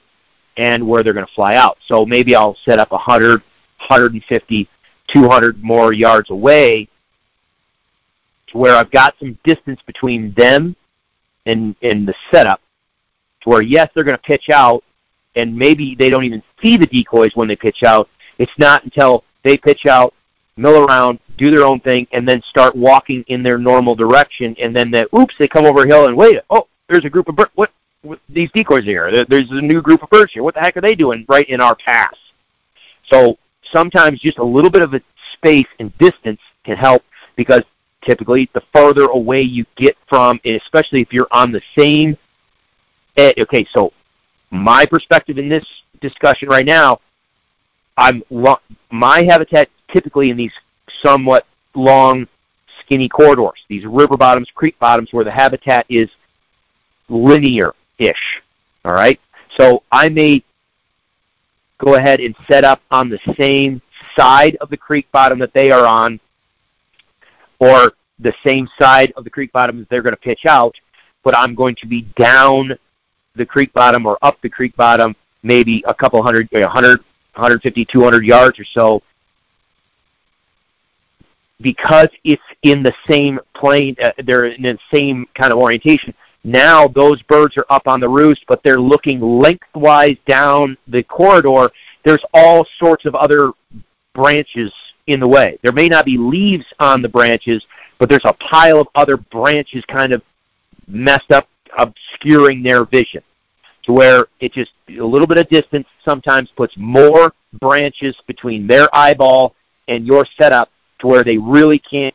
and 0.57 0.87
where 0.87 1.03
they're 1.03 1.13
going 1.13 1.27
to 1.27 1.33
fly 1.35 1.57
out. 1.57 1.79
So 1.87 2.07
maybe 2.07 2.35
I'll 2.35 2.57
set 2.65 2.79
up 2.79 2.93
100, 2.93 3.41
150, 3.41 4.69
200 5.09 5.63
more 5.63 5.93
yards 5.93 6.31
away 6.31 6.89
to 8.49 8.59
where 8.59 8.77
I've 8.77 8.91
got 8.91 9.15
some 9.19 9.39
distance 9.45 9.81
between 9.87 10.33
them 10.35 10.77
and, 11.47 11.75
and 11.83 12.07
the 12.07 12.15
setup 12.33 12.61
to 13.43 13.51
where, 13.51 13.63
yes, 13.63 13.91
they're 13.95 14.05
going 14.05 14.17
to 14.17 14.23
pitch 14.23 14.49
out, 14.51 14.83
and 15.37 15.57
maybe 15.57 15.95
they 15.95 16.11
don't 16.11 16.25
even 16.25 16.43
see 16.63 16.77
the 16.77 16.87
decoys 16.87 17.33
when 17.35 17.49
they 17.49 17.57
pitch 17.57 17.83
out. 17.85 18.09
It's 18.39 18.53
not 18.59 18.85
until 18.85 19.25
they 19.43 19.57
pitch 19.57 19.87
out 19.87 20.15
mill 20.57 20.85
around, 20.85 21.19
do 21.37 21.51
their 21.51 21.65
own 21.65 21.81
thing, 21.81 22.07
and 22.13 22.29
then 22.29 22.41
start 22.43 22.77
walking 22.77 23.25
in 23.29 23.43
their 23.43 23.59
normal 23.59 23.95
direction. 23.95 24.55
And 24.61 24.75
then 24.75 24.91
that, 24.93 25.09
oops, 25.17 25.35
they 25.39 25.49
come 25.49 25.65
over 25.65 25.83
a 25.83 25.87
hill 25.87 26.07
and 26.07 26.17
wait. 26.17 26.39
Oh, 26.51 26.69
there's 26.89 27.05
a 27.05 27.11
group 27.11 27.29
of 27.29 27.37
birds. 27.37 27.51
What? 27.55 27.71
These 28.29 28.51
decoys 28.53 28.85
here. 28.85 29.11
There's 29.29 29.51
a 29.51 29.61
new 29.61 29.83
group 29.83 30.03
of 30.03 30.11
birds 30.11 30.33
here. 30.33 30.43
What 30.43 30.55
the 30.55 30.61
heck 30.61 30.77
are 30.77 30.81
they 30.81 30.95
doing 30.95 31.25
right 31.29 31.49
in 31.49 31.61
our 31.61 31.75
pass? 31.77 32.15
So 33.11 33.39
sometimes 33.73 34.21
just 34.21 34.39
a 34.39 34.45
little 34.45 34.71
bit 34.71 34.83
of 34.83 34.95
a 34.95 35.01
space 35.35 35.67
and 35.79 35.97
distance 35.99 36.41
can 36.65 36.77
help 36.77 37.03
because 37.37 37.63
typically 38.03 38.49
the 38.55 38.63
farther 38.73 39.07
away 39.07 39.43
you 39.43 39.65
get 39.77 39.97
from, 40.09 40.41
especially 40.45 41.01
if 41.01 41.13
you're 41.13 41.29
on 41.31 41.53
the 41.53 41.63
same. 41.77 42.17
Eh, 43.17 43.33
okay, 43.39 43.67
so 43.73 43.93
my 44.51 44.87
perspective 44.87 45.39
in 45.39 45.49
this 45.49 45.67
discussion 46.01 46.49
right 46.49 46.67
now, 46.67 47.01
I'm 47.97 48.23
my 48.91 49.23
habitat 49.23 49.69
typically 49.93 50.31
in 50.31 50.37
these 50.37 50.53
somewhat 51.03 51.47
long, 51.75 52.27
skinny 52.81 53.09
corridors, 53.09 53.65
these 53.69 53.85
river 53.87 54.17
bottoms, 54.17 54.49
creek 54.55 54.79
bottoms, 54.79 55.13
where 55.13 55.25
the 55.25 55.31
habitat 55.31 55.87
is 55.89 56.11
linear-ish. 57.99 58.43
All 58.85 58.93
right, 58.93 59.21
so 59.59 59.83
I 59.91 60.09
may 60.09 60.43
go 61.79 61.95
ahead 61.97 62.21
and 62.21 62.35
set 62.49 62.65
up 62.65 62.81
on 62.91 63.09
the 63.09 63.19
same 63.39 63.81
side 64.17 64.57
of 64.57 64.71
the 64.71 64.77
creek 64.77 65.11
bottom 65.13 65.39
that 65.39 65.53
they 65.55 65.71
are 65.71 65.87
on, 65.87 66.21
or 67.59 67.93
the 68.19 68.35
same 68.45 68.69
side 68.79 69.13
of 69.17 69.25
the 69.25 69.31
creek 69.31 69.53
bottom 69.53 69.79
that 69.79 69.89
they're 69.89 70.03
going 70.03 70.15
to 70.15 70.21
pitch 70.21 70.47
out, 70.47 70.75
but 71.23 71.37
I'm 71.37 71.55
going 71.55 71.75
to 71.77 71.87
be 71.87 72.03
down 72.17 72.77
the 73.37 73.47
creek 73.47 73.73
bottom 73.73 74.07
or 74.07 74.19
up 74.23 74.41
the 74.43 74.49
creek 74.49 74.77
bottom 74.77 75.17
maybe 75.43 75.83
a 75.87 75.95
couple 75.95 76.23
hundred, 76.23 76.49
100, 76.51 76.99
150, 77.01 77.85
200 77.85 78.25
yards 78.25 78.59
or 78.59 78.65
so 78.65 79.03
because 81.61 82.09
it's 82.25 82.43
in 82.63 82.83
the 82.83 82.93
same 83.09 83.41
plane, 83.55 83.97
uh, 84.03 84.11
they're 84.25 84.47
in 84.47 84.63
the 84.63 84.79
same 84.93 85.27
kind 85.35 85.53
of 85.53 85.59
orientation. 85.59 86.15
Now 86.45 86.87
those 86.87 87.23
birds 87.23 87.57
are 87.57 87.67
up 87.71 87.89
on 87.89 88.01
the 88.01 88.09
roost, 88.09 88.45
but 88.47 88.63
they're 88.63 88.81
looking 88.81 89.21
lengthwise 89.21 90.17
down 90.27 90.77
the 90.89 91.03
corridor. 91.03 91.71
There's 92.05 92.25
all 92.35 92.67
sorts 92.79 93.07
of 93.07 93.15
other 93.15 93.53
branches 94.15 94.73
in 95.07 95.21
the 95.21 95.29
way. 95.29 95.59
There 95.63 95.73
may 95.73 95.89
not 95.89 96.05
be 96.05 96.19
leaves 96.19 96.67
on 96.79 97.01
the 97.01 97.09
branches, 97.09 97.65
but 97.99 98.09
there's 98.11 98.25
a 98.25 98.35
pile 98.35 98.81
of 98.81 98.89
other 98.95 99.17
branches 99.17 99.85
kind 99.87 100.13
of 100.13 100.23
messed 100.87 101.33
up, 101.33 101.49
obscuring 101.79 102.63
their 102.63 102.85
vision 102.85 103.23
to 103.85 103.93
where 103.93 104.27
it 104.41 104.53
just 104.53 104.73
a 104.89 105.05
little 105.05 105.27
bit 105.27 105.39
of 105.39 105.49
distance 105.49 105.87
sometimes 106.05 106.51
puts 106.57 106.75
more 106.77 107.33
branches 107.61 108.17
between 108.27 108.67
their 108.67 108.89
eyeball 108.95 109.55
and 109.89 110.07
your 110.07 110.27
setup 110.41 110.71
to 110.99 111.07
where 111.07 111.25
they 111.25 111.37
really 111.37 111.79
can't 111.79 112.15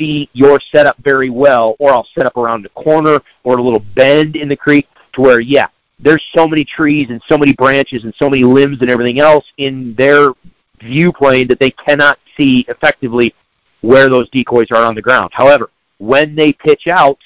see 0.00 0.30
your 0.32 0.60
setup 0.74 0.96
very 0.98 1.30
well, 1.30 1.76
or 1.78 1.92
I'll 1.92 2.08
set 2.14 2.26
up 2.26 2.36
around 2.36 2.64
a 2.64 2.70
corner 2.70 3.20
or 3.44 3.58
a 3.58 3.62
little 3.62 3.84
bend 3.94 4.34
in 4.34 4.48
the 4.48 4.56
creek 4.56 4.88
to 5.12 5.20
where, 5.20 5.40
yeah, 5.40 5.66
there's 5.98 6.24
so 6.34 6.48
many 6.48 6.64
trees 6.64 7.10
and 7.10 7.22
so 7.28 7.36
many 7.36 7.52
branches 7.52 8.04
and 8.04 8.14
so 8.16 8.30
many 8.30 8.42
limbs 8.42 8.78
and 8.80 8.90
everything 8.90 9.20
else 9.20 9.44
in 9.58 9.94
their 9.96 10.32
view 10.80 11.12
plane 11.12 11.46
that 11.48 11.60
they 11.60 11.70
cannot 11.70 12.18
see 12.38 12.64
effectively 12.68 13.34
where 13.82 14.08
those 14.08 14.28
decoys 14.30 14.68
are 14.70 14.84
on 14.84 14.94
the 14.94 15.02
ground. 15.02 15.30
However, 15.32 15.70
when 15.98 16.34
they 16.34 16.52
pitch 16.52 16.86
out, 16.86 17.18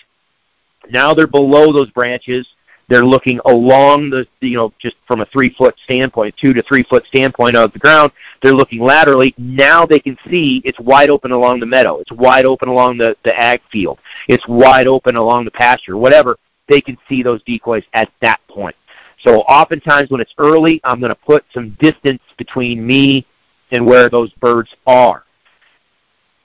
now 0.91 1.15
they're 1.15 1.27
below 1.27 1.73
those 1.73 1.91
branches 1.91 2.47
they're 2.89 3.05
looking 3.05 3.41
along 3.47 4.11
the, 4.11 4.27
you 4.41 4.57
know, 4.57 4.73
just 4.79 4.97
from 5.07 5.21
a 5.21 5.27
three 5.27 5.55
foot 5.57 5.75
standpoint, 5.85 6.35
two 6.37 6.53
to 6.53 6.63
three 6.63 6.83
foot 6.83 7.07
standpoint 7.07 7.57
of 7.57 7.73
the 7.73 7.79
ground. 7.79 8.13
They're 8.43 8.55
looking 8.55 8.81
laterally. 8.81 9.35
Now 9.39 9.87
they 9.87 10.01
can 10.01 10.19
see 10.29 10.61
it's 10.65 10.79
wide 10.81 11.11
open 11.11 11.33
along 11.33 11.61
the 11.61 11.67
meadow. 11.67 11.99
It's 11.99 12.13
wide 12.13 12.45
open 12.45 12.69
along 12.69 12.99
the, 12.99 13.17
the 13.25 13.39
ag 13.39 13.61
field. 13.73 13.99
It's 14.29 14.47
wide 14.49 14.87
open 14.87 15.17
along 15.17 15.47
the 15.47 15.51
pasture, 15.51 15.97
whatever. 15.97 16.37
They 16.69 16.81
can 16.81 16.97
see 17.09 17.23
those 17.23 17.43
decoys 17.45 17.85
at 17.95 18.11
that 18.21 18.41
point. 18.49 18.77
So 19.23 19.41
oftentimes 19.43 20.11
when 20.11 20.21
it's 20.21 20.35
early, 20.39 20.81
I'm 20.85 21.01
going 21.01 21.11
to 21.13 21.21
put 21.27 21.45
some 21.53 21.77
distance 21.81 22.23
between 22.37 22.87
me 22.87 23.27
and 23.71 23.87
where 23.87 24.09
those 24.11 24.33
birds 24.35 24.75
are 24.87 25.25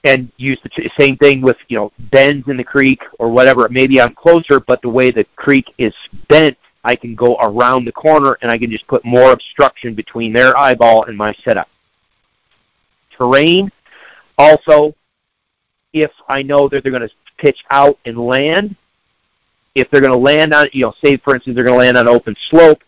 and 0.04 0.30
use 0.36 0.58
the 0.64 0.90
same 0.98 1.16
thing 1.16 1.40
with 1.42 1.56
you 1.68 1.76
know 1.76 1.92
bends 2.10 2.48
in 2.48 2.56
the 2.56 2.64
creek 2.64 3.02
or 3.18 3.30
whatever. 3.30 3.68
Maybe 3.68 4.00
I'm 4.00 4.14
closer, 4.14 4.60
but 4.60 4.80
the 4.82 4.88
way 4.88 5.10
the 5.10 5.24
creek 5.36 5.72
is 5.78 5.94
bent, 6.28 6.56
I 6.84 6.96
can 6.96 7.14
go 7.14 7.36
around 7.36 7.84
the 7.84 7.92
corner 7.92 8.38
and 8.42 8.50
I 8.50 8.58
can 8.58 8.70
just 8.70 8.86
put 8.86 9.04
more 9.04 9.32
obstruction 9.32 9.94
between 9.94 10.32
their 10.32 10.56
eyeball 10.56 11.04
and 11.04 11.16
my 11.16 11.34
setup. 11.44 11.68
Terrain, 13.16 13.70
also, 14.38 14.94
if 15.92 16.10
I 16.28 16.42
know 16.42 16.68
that 16.68 16.82
they're 16.82 16.92
going 16.92 17.06
to 17.06 17.14
pitch 17.36 17.58
out 17.70 17.98
and 18.06 18.16
land, 18.18 18.76
if 19.74 19.90
they're 19.90 20.00
going 20.00 20.12
to 20.12 20.18
land 20.18 20.54
on, 20.54 20.68
you 20.72 20.86
know, 20.86 20.94
say 21.04 21.18
for 21.18 21.34
instance 21.34 21.54
they're 21.54 21.64
going 21.64 21.78
to 21.78 21.84
land 21.84 21.98
on 21.98 22.08
open 22.08 22.34
slope, 22.48 22.82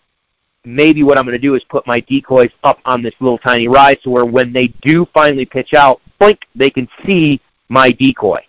maybe 0.64 1.02
what 1.02 1.18
I'm 1.18 1.24
going 1.24 1.38
to 1.38 1.38
do 1.38 1.54
is 1.54 1.64
put 1.64 1.86
my 1.86 2.00
decoys 2.00 2.50
up 2.64 2.78
on 2.84 3.02
this 3.02 3.14
little 3.20 3.38
tiny 3.38 3.68
rise 3.68 3.98
to 4.04 4.10
where 4.10 4.24
when 4.24 4.52
they 4.52 4.68
do 4.80 5.06
finally 5.12 5.44
pitch 5.44 5.74
out, 5.74 6.00
blink, 6.22 6.46
they 6.54 6.70
can 6.70 6.88
see 7.04 7.40
my 7.68 7.90
decoy. 7.90 8.40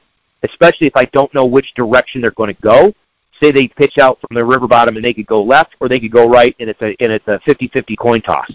Especially 0.43 0.87
if 0.87 0.95
I 0.95 1.05
don't 1.05 1.33
know 1.33 1.45
which 1.45 1.73
direction 1.73 2.21
they're 2.21 2.31
going 2.31 2.53
to 2.53 2.61
go. 2.61 2.93
Say 3.41 3.51
they 3.51 3.67
pitch 3.67 3.97
out 3.97 4.19
from 4.21 4.35
the 4.35 4.45
river 4.45 4.67
bottom 4.67 4.95
and 4.95 5.03
they 5.03 5.13
could 5.13 5.25
go 5.25 5.41
left 5.41 5.75
or 5.79 5.89
they 5.89 5.99
could 5.99 6.11
go 6.11 6.27
right 6.27 6.55
and 6.59 6.69
it's 6.69 6.81
a 6.81 6.95
and 6.99 7.11
it's 7.11 7.27
a 7.27 7.39
50-50 7.47 7.97
coin 7.97 8.21
toss. 8.21 8.51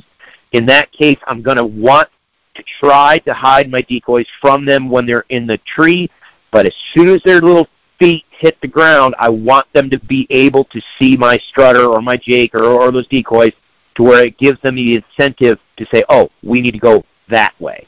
In 0.52 0.66
that 0.66 0.90
case, 0.92 1.18
I'm 1.26 1.42
going 1.42 1.56
to 1.56 1.64
want 1.64 2.08
to 2.54 2.64
try 2.80 3.18
to 3.20 3.34
hide 3.34 3.70
my 3.70 3.80
decoys 3.82 4.26
from 4.40 4.64
them 4.64 4.88
when 4.88 5.06
they're 5.06 5.26
in 5.28 5.46
the 5.46 5.58
tree, 5.58 6.10
but 6.50 6.66
as 6.66 6.74
soon 6.94 7.08
as 7.08 7.22
their 7.24 7.40
little 7.40 7.68
feet 7.98 8.24
hit 8.30 8.60
the 8.60 8.68
ground, 8.68 9.14
I 9.18 9.28
want 9.28 9.66
them 9.72 9.90
to 9.90 9.98
be 9.98 10.26
able 10.30 10.64
to 10.64 10.80
see 10.98 11.16
my 11.16 11.38
strutter 11.50 11.84
or 11.84 12.00
my 12.00 12.16
jake 12.16 12.54
or, 12.54 12.64
or 12.64 12.90
those 12.90 13.08
decoys 13.08 13.52
to 13.96 14.02
where 14.02 14.24
it 14.24 14.38
gives 14.38 14.60
them 14.62 14.76
the 14.76 14.96
incentive 14.96 15.58
to 15.76 15.86
say, 15.92 16.04
oh, 16.08 16.30
we 16.42 16.60
need 16.60 16.72
to 16.72 16.78
go 16.78 17.04
that 17.28 17.58
way. 17.60 17.86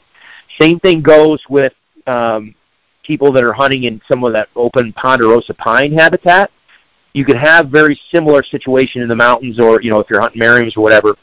Same 0.59 0.79
thing 0.79 1.01
goes 1.01 1.41
with 1.49 1.73
um, 2.07 2.55
people 3.03 3.31
that 3.31 3.43
are 3.43 3.53
hunting 3.53 3.83
in 3.83 4.01
some 4.07 4.23
of 4.23 4.33
that 4.33 4.49
open 4.55 4.93
ponderosa 4.93 5.53
pine 5.55 5.93
habitat. 5.93 6.51
You 7.13 7.25
could 7.25 7.37
have 7.37 7.69
very 7.69 7.99
similar 8.11 8.41
situation 8.43 9.01
in 9.01 9.09
the 9.09 9.15
mountains 9.15 9.59
or, 9.59 9.81
you 9.81 9.89
know, 9.89 9.99
if 9.99 10.09
you're 10.09 10.21
hunting 10.21 10.39
Merriam's 10.39 10.77
or 10.77 10.83
whatever. 10.83 11.15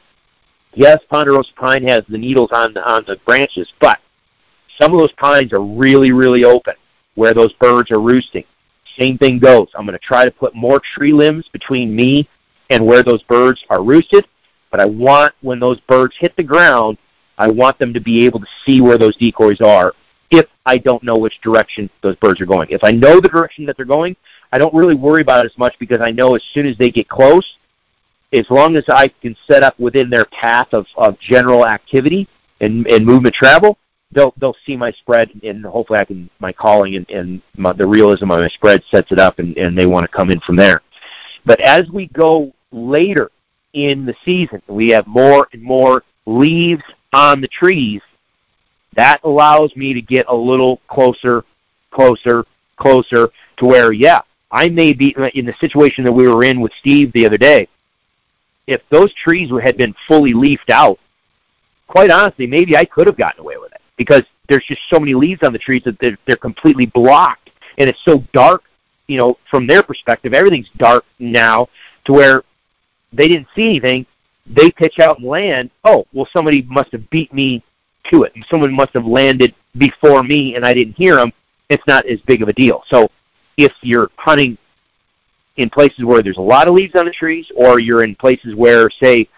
Yes, 0.74 1.00
ponderosa 1.10 1.52
pine 1.56 1.86
has 1.88 2.04
the 2.08 2.18
needles 2.18 2.50
on 2.52 2.74
the, 2.74 2.86
on 2.86 3.04
the 3.06 3.16
branches, 3.24 3.72
but 3.80 3.98
some 4.80 4.92
of 4.92 4.98
those 4.98 5.12
pines 5.12 5.52
are 5.52 5.62
really, 5.62 6.12
really 6.12 6.44
open 6.44 6.74
where 7.14 7.34
those 7.34 7.52
birds 7.54 7.90
are 7.90 8.00
roosting. 8.00 8.44
Same 8.98 9.18
thing 9.18 9.38
goes. 9.38 9.68
I'm 9.74 9.86
going 9.86 9.98
to 9.98 10.04
try 10.04 10.24
to 10.24 10.30
put 10.30 10.54
more 10.54 10.80
tree 10.94 11.12
limbs 11.12 11.48
between 11.52 11.94
me 11.94 12.28
and 12.70 12.84
where 12.84 13.02
those 13.02 13.22
birds 13.24 13.64
are 13.70 13.82
roosted, 13.82 14.26
but 14.70 14.80
I 14.80 14.84
want 14.84 15.34
when 15.40 15.58
those 15.58 15.80
birds 15.80 16.14
hit 16.18 16.36
the 16.36 16.42
ground, 16.42 16.98
I 17.38 17.48
want 17.48 17.78
them 17.78 17.94
to 17.94 18.00
be 18.00 18.26
able 18.26 18.40
to 18.40 18.46
see 18.66 18.80
where 18.80 18.98
those 18.98 19.16
decoys 19.16 19.60
are 19.60 19.94
if 20.30 20.46
I 20.66 20.78
don't 20.78 21.02
know 21.02 21.16
which 21.16 21.40
direction 21.40 21.88
those 22.02 22.16
birds 22.16 22.40
are 22.40 22.46
going. 22.46 22.68
If 22.70 22.84
I 22.84 22.90
know 22.90 23.20
the 23.20 23.28
direction 23.28 23.64
that 23.66 23.76
they're 23.76 23.86
going, 23.86 24.16
I 24.52 24.58
don't 24.58 24.74
really 24.74 24.94
worry 24.94 25.22
about 25.22 25.44
it 25.44 25.50
as 25.50 25.58
much 25.58 25.74
because 25.78 26.00
I 26.00 26.10
know 26.10 26.34
as 26.34 26.42
soon 26.52 26.66
as 26.66 26.76
they 26.76 26.90
get 26.90 27.08
close, 27.08 27.56
as 28.32 28.44
long 28.50 28.76
as 28.76 28.84
I 28.88 29.08
can 29.08 29.34
set 29.46 29.62
up 29.62 29.78
within 29.78 30.10
their 30.10 30.26
path 30.26 30.68
of, 30.72 30.86
of 30.96 31.18
general 31.18 31.66
activity 31.66 32.28
and, 32.60 32.86
and 32.86 33.06
movement 33.06 33.34
travel, 33.34 33.78
they'll 34.12 34.34
they'll 34.38 34.56
see 34.66 34.76
my 34.76 34.90
spread 34.92 35.30
and 35.42 35.64
hopefully 35.64 35.98
I 35.98 36.04
can 36.04 36.30
my 36.38 36.52
calling 36.52 36.96
and, 36.96 37.08
and 37.10 37.42
my, 37.56 37.72
the 37.72 37.86
realism 37.86 38.30
of 38.30 38.40
my 38.40 38.48
spread 38.48 38.82
sets 38.90 39.12
it 39.12 39.18
up 39.18 39.38
and, 39.38 39.56
and 39.56 39.76
they 39.76 39.86
want 39.86 40.04
to 40.04 40.16
come 40.16 40.30
in 40.30 40.40
from 40.40 40.56
there. 40.56 40.82
But 41.44 41.60
as 41.60 41.88
we 41.90 42.08
go 42.08 42.52
later 42.70 43.30
in 43.72 44.04
the 44.04 44.14
season, 44.24 44.60
we 44.66 44.90
have 44.90 45.06
more 45.06 45.48
and 45.52 45.62
more 45.62 46.04
leaves 46.26 46.82
on 47.12 47.40
the 47.40 47.48
trees. 47.48 48.00
That 48.94 49.20
allows 49.24 49.74
me 49.76 49.94
to 49.94 50.02
get 50.02 50.26
a 50.28 50.34
little 50.34 50.80
closer, 50.88 51.44
closer, 51.90 52.44
closer 52.76 53.30
to 53.58 53.64
where, 53.64 53.92
yeah, 53.92 54.22
I 54.50 54.68
may 54.68 54.92
be 54.92 55.14
in 55.34 55.46
the 55.46 55.54
situation 55.60 56.04
that 56.04 56.12
we 56.12 56.26
were 56.26 56.44
in 56.44 56.60
with 56.60 56.72
Steve 56.80 57.12
the 57.12 57.26
other 57.26 57.36
day. 57.36 57.68
If 58.66 58.82
those 58.90 59.12
trees 59.14 59.50
had 59.62 59.76
been 59.76 59.94
fully 60.06 60.32
leafed 60.32 60.70
out, 60.70 60.98
quite 61.86 62.10
honestly, 62.10 62.46
maybe 62.46 62.76
I 62.76 62.84
could 62.84 63.06
have 63.06 63.16
gotten 63.16 63.40
away 63.40 63.56
with 63.56 63.72
it 63.72 63.80
because 63.96 64.22
there's 64.48 64.64
just 64.66 64.80
so 64.90 64.98
many 64.98 65.14
leaves 65.14 65.42
on 65.42 65.52
the 65.52 65.58
trees 65.58 65.82
that 65.84 65.98
they're, 66.00 66.18
they're 66.26 66.36
completely 66.36 66.86
blocked, 66.86 67.50
and 67.76 67.88
it's 67.88 68.02
so 68.04 68.22
dark. 68.32 68.62
You 69.06 69.16
know, 69.16 69.38
from 69.50 69.66
their 69.66 69.82
perspective, 69.82 70.34
everything's 70.34 70.68
dark 70.76 71.04
now 71.18 71.68
to 72.04 72.12
where 72.12 72.44
they 73.12 73.26
didn't 73.28 73.48
see 73.54 73.68
anything. 73.68 74.06
They 74.50 74.70
pitch 74.70 74.98
out 75.00 75.18
and 75.18 75.26
land. 75.26 75.70
Oh, 75.84 76.06
well, 76.12 76.28
somebody 76.32 76.62
must 76.62 76.92
have 76.92 77.08
beat 77.10 77.32
me 77.32 77.62
to 78.10 78.22
it. 78.22 78.32
Someone 78.50 78.74
must 78.74 78.92
have 78.94 79.04
landed 79.04 79.54
before 79.76 80.22
me, 80.22 80.54
and 80.56 80.64
I 80.64 80.72
didn't 80.72 80.94
hear 80.94 81.16
them. 81.16 81.32
It's 81.68 81.86
not 81.86 82.06
as 82.06 82.20
big 82.22 82.42
of 82.42 82.48
a 82.48 82.52
deal. 82.52 82.82
So, 82.88 83.10
if 83.56 83.72
you're 83.82 84.10
hunting 84.16 84.56
in 85.56 85.68
places 85.68 86.04
where 86.04 86.22
there's 86.22 86.38
a 86.38 86.42
lot 86.42 86.68
of 86.68 86.74
leaves 86.74 86.94
on 86.94 87.04
the 87.04 87.10
trees, 87.10 87.50
or 87.56 87.80
you're 87.80 88.04
in 88.04 88.14
places 88.14 88.54
where, 88.54 88.88
say, 89.02 89.28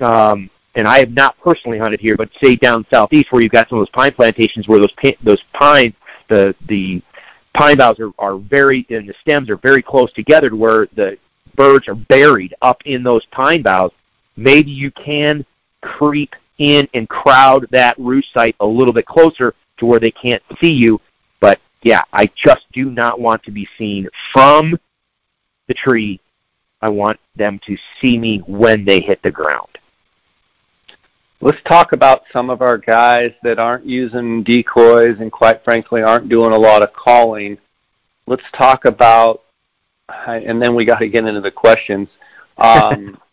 um, 0.00 0.50
and 0.74 0.86
I 0.86 0.98
have 0.98 1.12
not 1.12 1.38
personally 1.40 1.78
hunted 1.78 2.00
here, 2.00 2.16
but 2.16 2.28
say 2.42 2.56
down 2.56 2.86
southeast 2.90 3.32
where 3.32 3.42
you've 3.42 3.52
got 3.52 3.68
some 3.68 3.78
of 3.78 3.80
those 3.82 3.90
pine 3.90 4.12
plantations 4.12 4.68
where 4.68 4.78
those 4.78 4.94
those 5.22 5.42
pine 5.54 5.94
the 6.28 6.54
the 6.68 7.02
pine 7.54 7.76
boughs 7.76 7.98
are, 7.98 8.12
are 8.18 8.36
very 8.36 8.86
and 8.90 9.08
the 9.08 9.14
stems 9.20 9.50
are 9.50 9.56
very 9.56 9.82
close 9.82 10.12
together 10.12 10.50
to 10.50 10.56
where 10.56 10.86
the 10.94 11.18
birds 11.56 11.88
are 11.88 11.96
buried 11.96 12.54
up 12.62 12.80
in 12.84 13.02
those 13.02 13.26
pine 13.32 13.62
boughs. 13.62 13.90
Maybe 14.38 14.70
you 14.70 14.92
can 14.92 15.44
creep 15.82 16.32
in 16.58 16.88
and 16.94 17.08
crowd 17.08 17.66
that 17.72 17.98
roost 17.98 18.32
site 18.32 18.54
a 18.60 18.66
little 18.66 18.92
bit 18.92 19.04
closer 19.04 19.52
to 19.78 19.86
where 19.86 19.98
they 19.98 20.12
can't 20.12 20.42
see 20.60 20.72
you. 20.72 21.00
But 21.40 21.58
yeah, 21.82 22.02
I 22.12 22.30
just 22.36 22.64
do 22.72 22.88
not 22.88 23.20
want 23.20 23.42
to 23.44 23.50
be 23.50 23.68
seen 23.76 24.08
from 24.32 24.78
the 25.66 25.74
tree. 25.74 26.20
I 26.80 26.88
want 26.88 27.18
them 27.34 27.58
to 27.66 27.76
see 28.00 28.16
me 28.16 28.38
when 28.46 28.84
they 28.84 29.00
hit 29.00 29.20
the 29.24 29.30
ground. 29.32 29.76
Let's 31.40 31.58
talk 31.64 31.92
about 31.92 32.22
some 32.32 32.48
of 32.48 32.62
our 32.62 32.78
guys 32.78 33.32
that 33.42 33.58
aren't 33.58 33.86
using 33.86 34.44
decoys 34.44 35.18
and 35.18 35.32
quite 35.32 35.64
frankly 35.64 36.02
aren't 36.02 36.28
doing 36.28 36.52
a 36.52 36.58
lot 36.58 36.84
of 36.84 36.92
calling. 36.92 37.58
Let's 38.28 38.44
talk 38.56 38.84
about, 38.84 39.42
and 40.28 40.62
then 40.62 40.76
we 40.76 40.84
got 40.84 40.98
to 40.98 41.08
get 41.08 41.24
into 41.24 41.40
the 41.40 41.50
questions. 41.50 42.08
Um, 42.58 43.18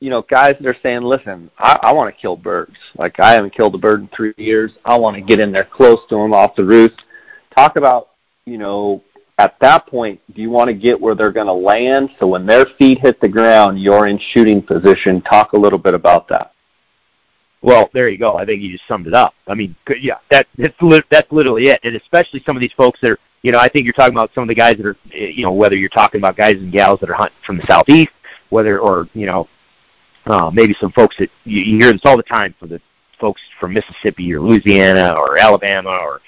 you 0.00 0.10
know, 0.10 0.22
guys 0.22 0.54
that 0.60 0.66
are 0.66 0.76
saying, 0.82 1.02
listen, 1.02 1.50
I, 1.58 1.78
I 1.82 1.92
want 1.92 2.14
to 2.14 2.20
kill 2.20 2.36
birds. 2.36 2.76
Like 2.96 3.18
I 3.18 3.32
haven't 3.32 3.54
killed 3.54 3.74
a 3.74 3.78
bird 3.78 4.00
in 4.00 4.08
three 4.08 4.34
years. 4.36 4.72
I 4.84 4.96
want 4.96 5.16
to 5.16 5.22
get 5.22 5.40
in 5.40 5.52
there 5.52 5.64
close 5.64 5.98
to 6.08 6.16
them 6.16 6.32
off 6.32 6.54
the 6.54 6.64
roost. 6.64 7.02
Talk 7.54 7.76
about, 7.76 8.10
you 8.44 8.58
know, 8.58 9.02
at 9.38 9.58
that 9.60 9.86
point, 9.86 10.20
do 10.34 10.42
you 10.42 10.50
want 10.50 10.68
to 10.68 10.74
get 10.74 11.00
where 11.00 11.14
they're 11.14 11.32
going 11.32 11.46
to 11.46 11.52
land? 11.52 12.10
So 12.18 12.26
when 12.26 12.46
their 12.46 12.66
feet 12.78 13.00
hit 13.00 13.20
the 13.20 13.28
ground, 13.28 13.80
you're 13.80 14.06
in 14.06 14.18
shooting 14.32 14.62
position. 14.62 15.20
Talk 15.22 15.52
a 15.52 15.58
little 15.58 15.78
bit 15.78 15.94
about 15.94 16.28
that. 16.28 16.52
Well, 17.60 17.90
there 17.92 18.08
you 18.08 18.18
go. 18.18 18.36
I 18.36 18.44
think 18.44 18.62
you 18.62 18.70
just 18.70 18.86
summed 18.86 19.08
it 19.08 19.14
up. 19.14 19.34
I 19.48 19.54
mean, 19.54 19.74
yeah, 20.00 20.18
that 20.30 20.46
that's 20.56 20.80
li- 20.80 21.02
that's 21.10 21.30
literally 21.32 21.68
it. 21.68 21.80
And 21.82 21.96
especially 21.96 22.42
some 22.46 22.56
of 22.56 22.60
these 22.60 22.72
folks 22.76 23.00
that 23.00 23.10
are, 23.10 23.18
you 23.42 23.50
know, 23.50 23.58
I 23.58 23.68
think 23.68 23.84
you're 23.84 23.94
talking 23.94 24.14
about 24.14 24.30
some 24.32 24.42
of 24.42 24.48
the 24.48 24.54
guys 24.54 24.76
that 24.76 24.86
are, 24.86 24.96
eh, 25.12 25.32
you 25.34 25.42
know, 25.42 25.52
whether 25.52 25.74
you're 25.74 25.88
talking 25.88 26.20
about 26.20 26.36
guys 26.36 26.54
and 26.54 26.70
gals 26.70 27.00
that 27.00 27.10
are 27.10 27.14
hunting 27.14 27.36
from 27.44 27.56
the 27.56 27.66
southeast, 27.66 28.12
whether 28.50 28.78
or 28.78 29.08
you 29.12 29.26
know, 29.26 29.48
uh, 30.28 30.50
maybe 30.52 30.74
some 30.80 30.92
folks 30.92 31.16
that 31.18 31.30
you, 31.44 31.60
you 31.60 31.78
hear 31.78 31.92
this 31.92 32.02
all 32.04 32.16
the 32.16 32.22
time 32.22 32.54
for 32.58 32.66
the 32.66 32.80
folks 33.20 33.40
from 33.58 33.72
Mississippi 33.72 34.32
or 34.32 34.40
Louisiana 34.40 35.14
or 35.18 35.38
Alabama 35.38 35.98
or 36.02 36.20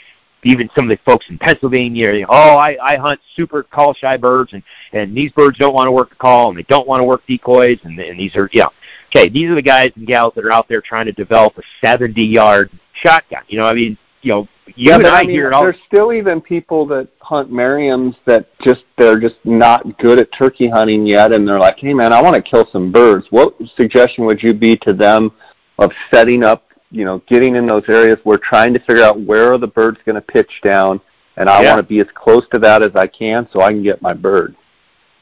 even 0.42 0.70
some 0.74 0.90
of 0.90 0.96
the 0.96 1.02
folks 1.04 1.26
in 1.28 1.38
Pennsylvania, 1.38 2.12
you 2.12 2.22
know, 2.22 2.28
oh, 2.30 2.56
I, 2.56 2.76
I 2.82 2.96
hunt 2.96 3.20
super 3.36 3.62
call 3.62 3.92
shy 3.92 4.16
birds, 4.16 4.52
and 4.52 4.62
and 4.92 5.14
these 5.14 5.30
birds 5.32 5.58
don't 5.58 5.74
want 5.74 5.86
to 5.86 5.92
work 5.92 6.10
the 6.10 6.16
call, 6.16 6.48
and 6.48 6.58
they 6.58 6.62
don't 6.62 6.88
want 6.88 7.00
to 7.00 7.04
work 7.04 7.22
decoys, 7.26 7.78
and 7.84 7.98
and 7.98 8.18
these 8.18 8.34
are 8.36 8.48
yeah, 8.52 8.68
okay, 9.14 9.28
these 9.28 9.50
are 9.50 9.54
the 9.54 9.62
guys 9.62 9.92
and 9.96 10.06
gals 10.06 10.32
that 10.34 10.44
are 10.44 10.52
out 10.52 10.68
there 10.68 10.80
trying 10.80 11.06
to 11.06 11.12
develop 11.12 11.58
a 11.58 11.62
70 11.84 12.22
yard 12.22 12.70
shotgun. 12.94 13.42
You 13.48 13.58
know, 13.58 13.66
I 13.66 13.74
mean, 13.74 13.98
you 14.22 14.32
know, 14.32 14.48
you 14.66 14.90
yeah, 14.90 14.96
and 14.96 15.06
I, 15.06 15.20
I 15.20 15.22
mean, 15.22 15.30
hear 15.30 15.48
it 15.48 15.54
all. 15.54 15.62
There's 15.62 15.76
still 15.86 16.12
even 16.12 16.40
people 16.40 16.86
that 16.86 17.08
hunt 17.20 17.50
Merriam's 17.50 18.16
that 18.26 18.48
just 18.60 18.84
they're 18.96 19.18
just 19.18 19.36
not 19.44 19.98
good 19.98 20.18
at 20.18 20.32
turkey 20.32 20.68
hunting 20.68 21.06
yet, 21.06 21.32
and 21.32 21.46
they're 21.46 21.58
like, 21.58 21.78
hey 21.78 21.94
man, 21.94 22.12
I 22.12 22.22
want 22.22 22.36
to 22.36 22.42
kill 22.42 22.68
some 22.70 22.92
birds. 22.92 23.26
What 23.30 23.54
suggestion 23.76 24.24
would 24.26 24.42
you 24.42 24.54
be 24.54 24.76
to 24.78 24.92
them 24.92 25.32
of 25.78 25.92
setting 26.10 26.44
up 26.44 26.70
you 26.90 27.04
know, 27.04 27.18
getting 27.26 27.56
in 27.56 27.66
those 27.66 27.84
areas. 27.88 28.18
We're 28.24 28.38
trying 28.38 28.74
to 28.74 28.80
figure 28.80 29.02
out 29.02 29.20
where 29.20 29.52
are 29.52 29.58
the 29.58 29.66
birds 29.66 29.98
going 30.04 30.16
to 30.16 30.20
pitch 30.20 30.60
down, 30.62 31.00
and 31.36 31.48
I 31.48 31.62
yeah. 31.62 31.74
want 31.74 31.86
to 31.86 31.88
be 31.88 32.00
as 32.00 32.08
close 32.14 32.44
to 32.52 32.58
that 32.60 32.82
as 32.82 32.94
I 32.94 33.06
can 33.06 33.48
so 33.52 33.60
I 33.60 33.70
can 33.70 33.82
get 33.82 34.02
my 34.02 34.12
bird. 34.12 34.56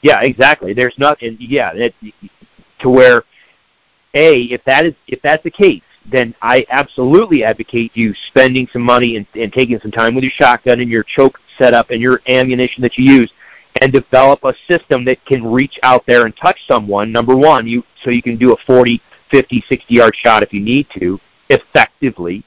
Yeah, 0.02 0.20
exactly. 0.22 0.72
There's 0.72 0.96
nothing. 0.98 1.36
Yeah, 1.40 1.72
it, 1.74 1.94
to 2.80 2.88
where 2.88 3.24
a 4.14 4.42
if 4.44 4.64
that 4.64 4.86
is 4.86 4.94
if 5.06 5.20
that's 5.22 5.42
the 5.42 5.50
case, 5.50 5.82
then 6.10 6.34
I 6.42 6.64
absolutely 6.70 7.44
advocate 7.44 7.92
you 7.94 8.14
spending 8.28 8.68
some 8.72 8.82
money 8.82 9.16
and, 9.16 9.26
and 9.34 9.52
taking 9.52 9.78
some 9.80 9.90
time 9.90 10.14
with 10.14 10.24
your 10.24 10.32
shotgun 10.32 10.80
and 10.80 10.90
your 10.90 11.02
choke 11.02 11.38
setup 11.58 11.90
and 11.90 12.00
your 12.00 12.20
ammunition 12.28 12.82
that 12.82 12.96
you 12.96 13.12
use 13.12 13.32
and 13.80 13.92
develop 13.92 14.42
a 14.44 14.54
system 14.68 15.04
that 15.04 15.24
can 15.24 15.44
reach 15.44 15.78
out 15.82 16.04
there 16.06 16.24
and 16.24 16.36
touch 16.36 16.58
someone 16.66 17.12
number 17.12 17.36
one 17.36 17.66
you 17.66 17.84
so 18.02 18.10
you 18.10 18.22
can 18.22 18.36
do 18.36 18.52
a 18.52 18.56
40 18.66 19.00
50 19.30 19.64
60 19.68 19.94
yard 19.94 20.14
shot 20.16 20.42
if 20.42 20.52
you 20.52 20.60
need 20.60 20.86
to 20.98 21.20
effectively. 21.50 22.44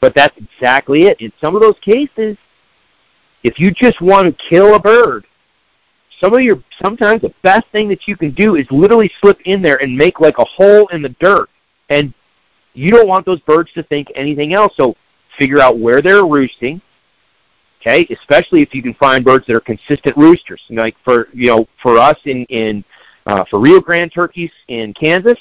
But 0.00 0.14
that's 0.14 0.36
exactly 0.36 1.02
it. 1.04 1.20
In 1.20 1.32
some 1.40 1.54
of 1.54 1.62
those 1.62 1.78
cases, 1.80 2.36
if 3.42 3.58
you 3.58 3.70
just 3.70 4.00
want 4.00 4.26
to 4.26 4.44
kill 4.48 4.74
a 4.74 4.80
bird, 4.80 5.26
some 6.20 6.34
of 6.34 6.42
your 6.42 6.62
sometimes 6.82 7.22
the 7.22 7.34
best 7.42 7.66
thing 7.72 7.88
that 7.88 8.06
you 8.06 8.16
can 8.16 8.32
do 8.32 8.56
is 8.56 8.66
literally 8.70 9.10
slip 9.20 9.40
in 9.44 9.62
there 9.62 9.82
and 9.82 9.96
make 9.96 10.20
like 10.20 10.38
a 10.38 10.44
hole 10.44 10.86
in 10.88 11.02
the 11.02 11.14
dirt. 11.20 11.48
And 11.88 12.14
you 12.74 12.90
don't 12.90 13.08
want 13.08 13.26
those 13.26 13.40
birds 13.40 13.70
to 13.74 13.82
think 13.84 14.08
anything 14.14 14.54
else. 14.54 14.72
So 14.76 14.96
figure 15.38 15.60
out 15.60 15.78
where 15.78 16.02
they're 16.02 16.26
roosting, 16.26 16.80
Okay, 17.80 18.06
especially 18.14 18.60
if 18.60 18.74
you 18.74 18.82
can 18.82 18.92
find 18.94 19.24
birds 19.24 19.46
that 19.46 19.56
are 19.56 19.60
consistent 19.60 20.14
roosters. 20.16 20.60
Like 20.68 20.96
for 21.02 21.28
you 21.32 21.46
know, 21.46 21.68
for 21.82 21.98
us 21.98 22.18
in 22.26 22.44
in 22.46 22.84
uh, 23.26 23.44
for 23.50 23.58
Rio 23.58 23.80
Grande 23.80 24.12
turkeys 24.12 24.50
in 24.68 24.92
Kansas, 24.92 25.38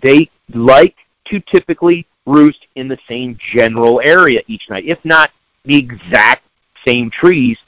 they 0.00 0.30
like 0.54 0.94
to 1.26 1.40
typically 1.40 2.06
roost 2.24 2.66
in 2.76 2.86
the 2.86 2.98
same 3.08 3.36
general 3.52 4.00
area 4.04 4.42
each 4.46 4.70
night, 4.70 4.84
if 4.86 4.98
not 5.04 5.30
the 5.64 5.76
exact 5.76 6.44
same 6.86 7.10
trees 7.10 7.58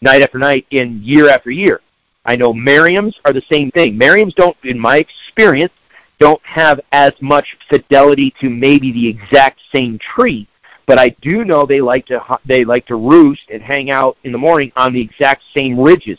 night 0.00 0.22
after 0.22 0.38
night 0.38 0.64
in 0.70 1.00
year 1.02 1.28
after 1.28 1.50
year. 1.50 1.80
I 2.24 2.36
know 2.36 2.52
Merriam's 2.52 3.18
are 3.24 3.32
the 3.32 3.42
same 3.50 3.70
thing. 3.72 3.96
Merriam's 3.96 4.34
don't, 4.34 4.56
in 4.64 4.78
my 4.78 4.98
experience, 4.98 5.72
don't 6.18 6.40
have 6.44 6.80
as 6.92 7.12
much 7.20 7.56
fidelity 7.68 8.34
to 8.40 8.48
maybe 8.48 8.92
the 8.92 9.06
exact 9.06 9.60
same 9.72 9.98
tree, 9.98 10.48
but 10.86 10.98
I 10.98 11.10
do 11.20 11.44
know 11.44 11.66
they 11.66 11.80
like 11.80 12.06
to 12.06 12.20
they 12.44 12.64
like 12.64 12.86
to 12.86 12.96
roost 12.96 13.42
and 13.50 13.62
hang 13.62 13.90
out 13.90 14.16
in 14.24 14.32
the 14.32 14.38
morning 14.38 14.72
on 14.76 14.92
the 14.92 15.00
exact 15.00 15.42
same 15.54 15.78
ridges 15.78 16.18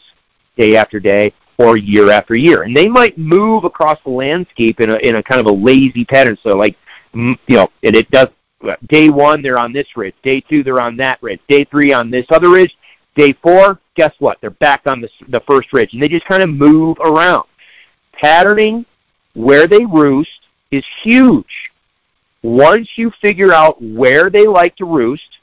day 0.58 0.76
after 0.76 1.00
day 1.00 1.34
or 1.58 1.78
year 1.78 2.12
after 2.12 2.36
year. 2.36 2.64
And 2.64 2.76
they 2.76 2.88
might 2.88 3.18
move 3.18 3.64
across 3.64 3.98
the 4.04 4.12
landscape 4.12 4.80
in 4.80 4.90
a 4.90 4.96
in 4.98 5.16
a 5.16 5.24
kind 5.24 5.40
of 5.40 5.48
a 5.48 5.52
lazy 5.52 6.06
pattern. 6.06 6.38
So 6.44 6.56
like 6.56 6.76
you 7.14 7.38
know, 7.50 7.70
and 7.84 7.96
it 7.96 8.10
does 8.12 8.30
day 8.88 9.10
one 9.10 9.42
they're 9.42 9.60
on 9.60 9.74
this 9.74 9.88
ridge, 9.96 10.16
day 10.24 10.42
two 10.42 10.64
they're 10.64 10.82
on 10.82 10.98
that 10.98 11.22
ridge, 11.22 11.40
day 11.48 11.64
three 11.64 11.94
on 11.94 12.12
this 12.12 12.26
other 12.30 12.50
ridge, 12.50 12.76
day 13.16 13.34
four, 13.42 13.80
guess 13.96 14.14
what? 14.20 14.38
They're 14.42 14.52
back 14.52 14.82
on 14.86 15.02
the 15.02 15.10
the 15.30 15.42
first 15.48 15.74
ridge, 15.74 15.94
and 15.94 16.02
they 16.02 16.10
just 16.10 16.26
kind 16.26 16.44
of 16.44 16.50
move 16.50 16.98
around. 17.00 17.48
Patterning 18.14 18.86
where 19.38 19.68
they 19.68 19.86
roost 19.86 20.48
is 20.72 20.84
huge. 21.04 21.72
Once 22.42 22.90
you 22.96 23.12
figure 23.22 23.54
out 23.54 23.82
where 23.82 24.32
they 24.32 24.48
like 24.48 24.76
to 24.76 24.86
roost, 24.86 25.38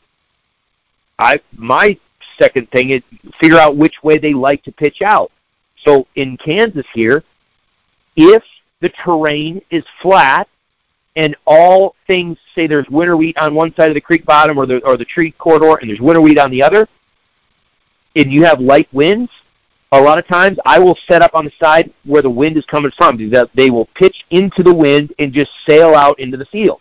I 1.19 1.41
my 1.57 1.97
second 2.39 2.69
thing 2.73 2.91
is 2.91 3.03
figure 3.41 3.59
out 3.59 3.77
which 3.77 3.95
way 4.03 4.19
they 4.19 4.35
like 4.35 4.65
to 4.65 4.73
pitch 4.73 5.01
out. 5.01 5.31
So 5.85 6.09
in 6.17 6.37
Kansas 6.37 6.87
here, 6.93 7.23
if 8.17 8.43
the 8.81 8.89
terrain 9.05 9.63
is 9.71 9.85
flat 10.03 10.49
and 11.15 11.37
all 11.47 11.95
things 12.09 12.37
say 12.55 12.67
there's 12.67 12.89
winter 12.91 13.17
wheat 13.17 13.39
on 13.39 13.55
one 13.55 13.73
side 13.77 13.89
of 13.89 13.95
the 13.95 14.01
creek 14.01 14.27
bottom 14.27 14.59
or 14.59 14.67
the 14.67 14.85
or 14.85 14.97
the 14.97 15.05
tree 15.05 15.31
corridor 15.31 15.77
and 15.81 15.89
there's 15.89 16.01
winter 16.01 16.21
wheat 16.21 16.39
on 16.39 16.51
the 16.51 16.65
other, 16.65 16.89
and 18.17 18.33
you 18.33 18.45
have 18.45 18.59
light 18.59 18.89
winds, 18.93 19.31
a 19.93 20.01
lot 20.01 20.19
of 20.19 20.27
times 20.27 20.59
I 20.67 20.79
will 20.79 20.99
set 21.09 21.23
up 21.23 21.35
on 21.35 21.45
the 21.45 21.53
side 21.63 21.93
where 22.05 22.23
the 22.23 22.31
wind 22.31 22.57
is 22.57 22.65
coming 22.67 22.91
from 22.97 23.17
because 23.17 23.49
they 23.55 23.71
will 23.71 23.89
pitch 23.95 24.25
into 24.31 24.63
the 24.63 24.75
wind 24.75 25.15
and 25.19 25.33
just 25.33 25.51
sail 25.67 25.95
out 25.95 26.19
into 26.19 26.37
the 26.37 26.47
field 26.47 26.81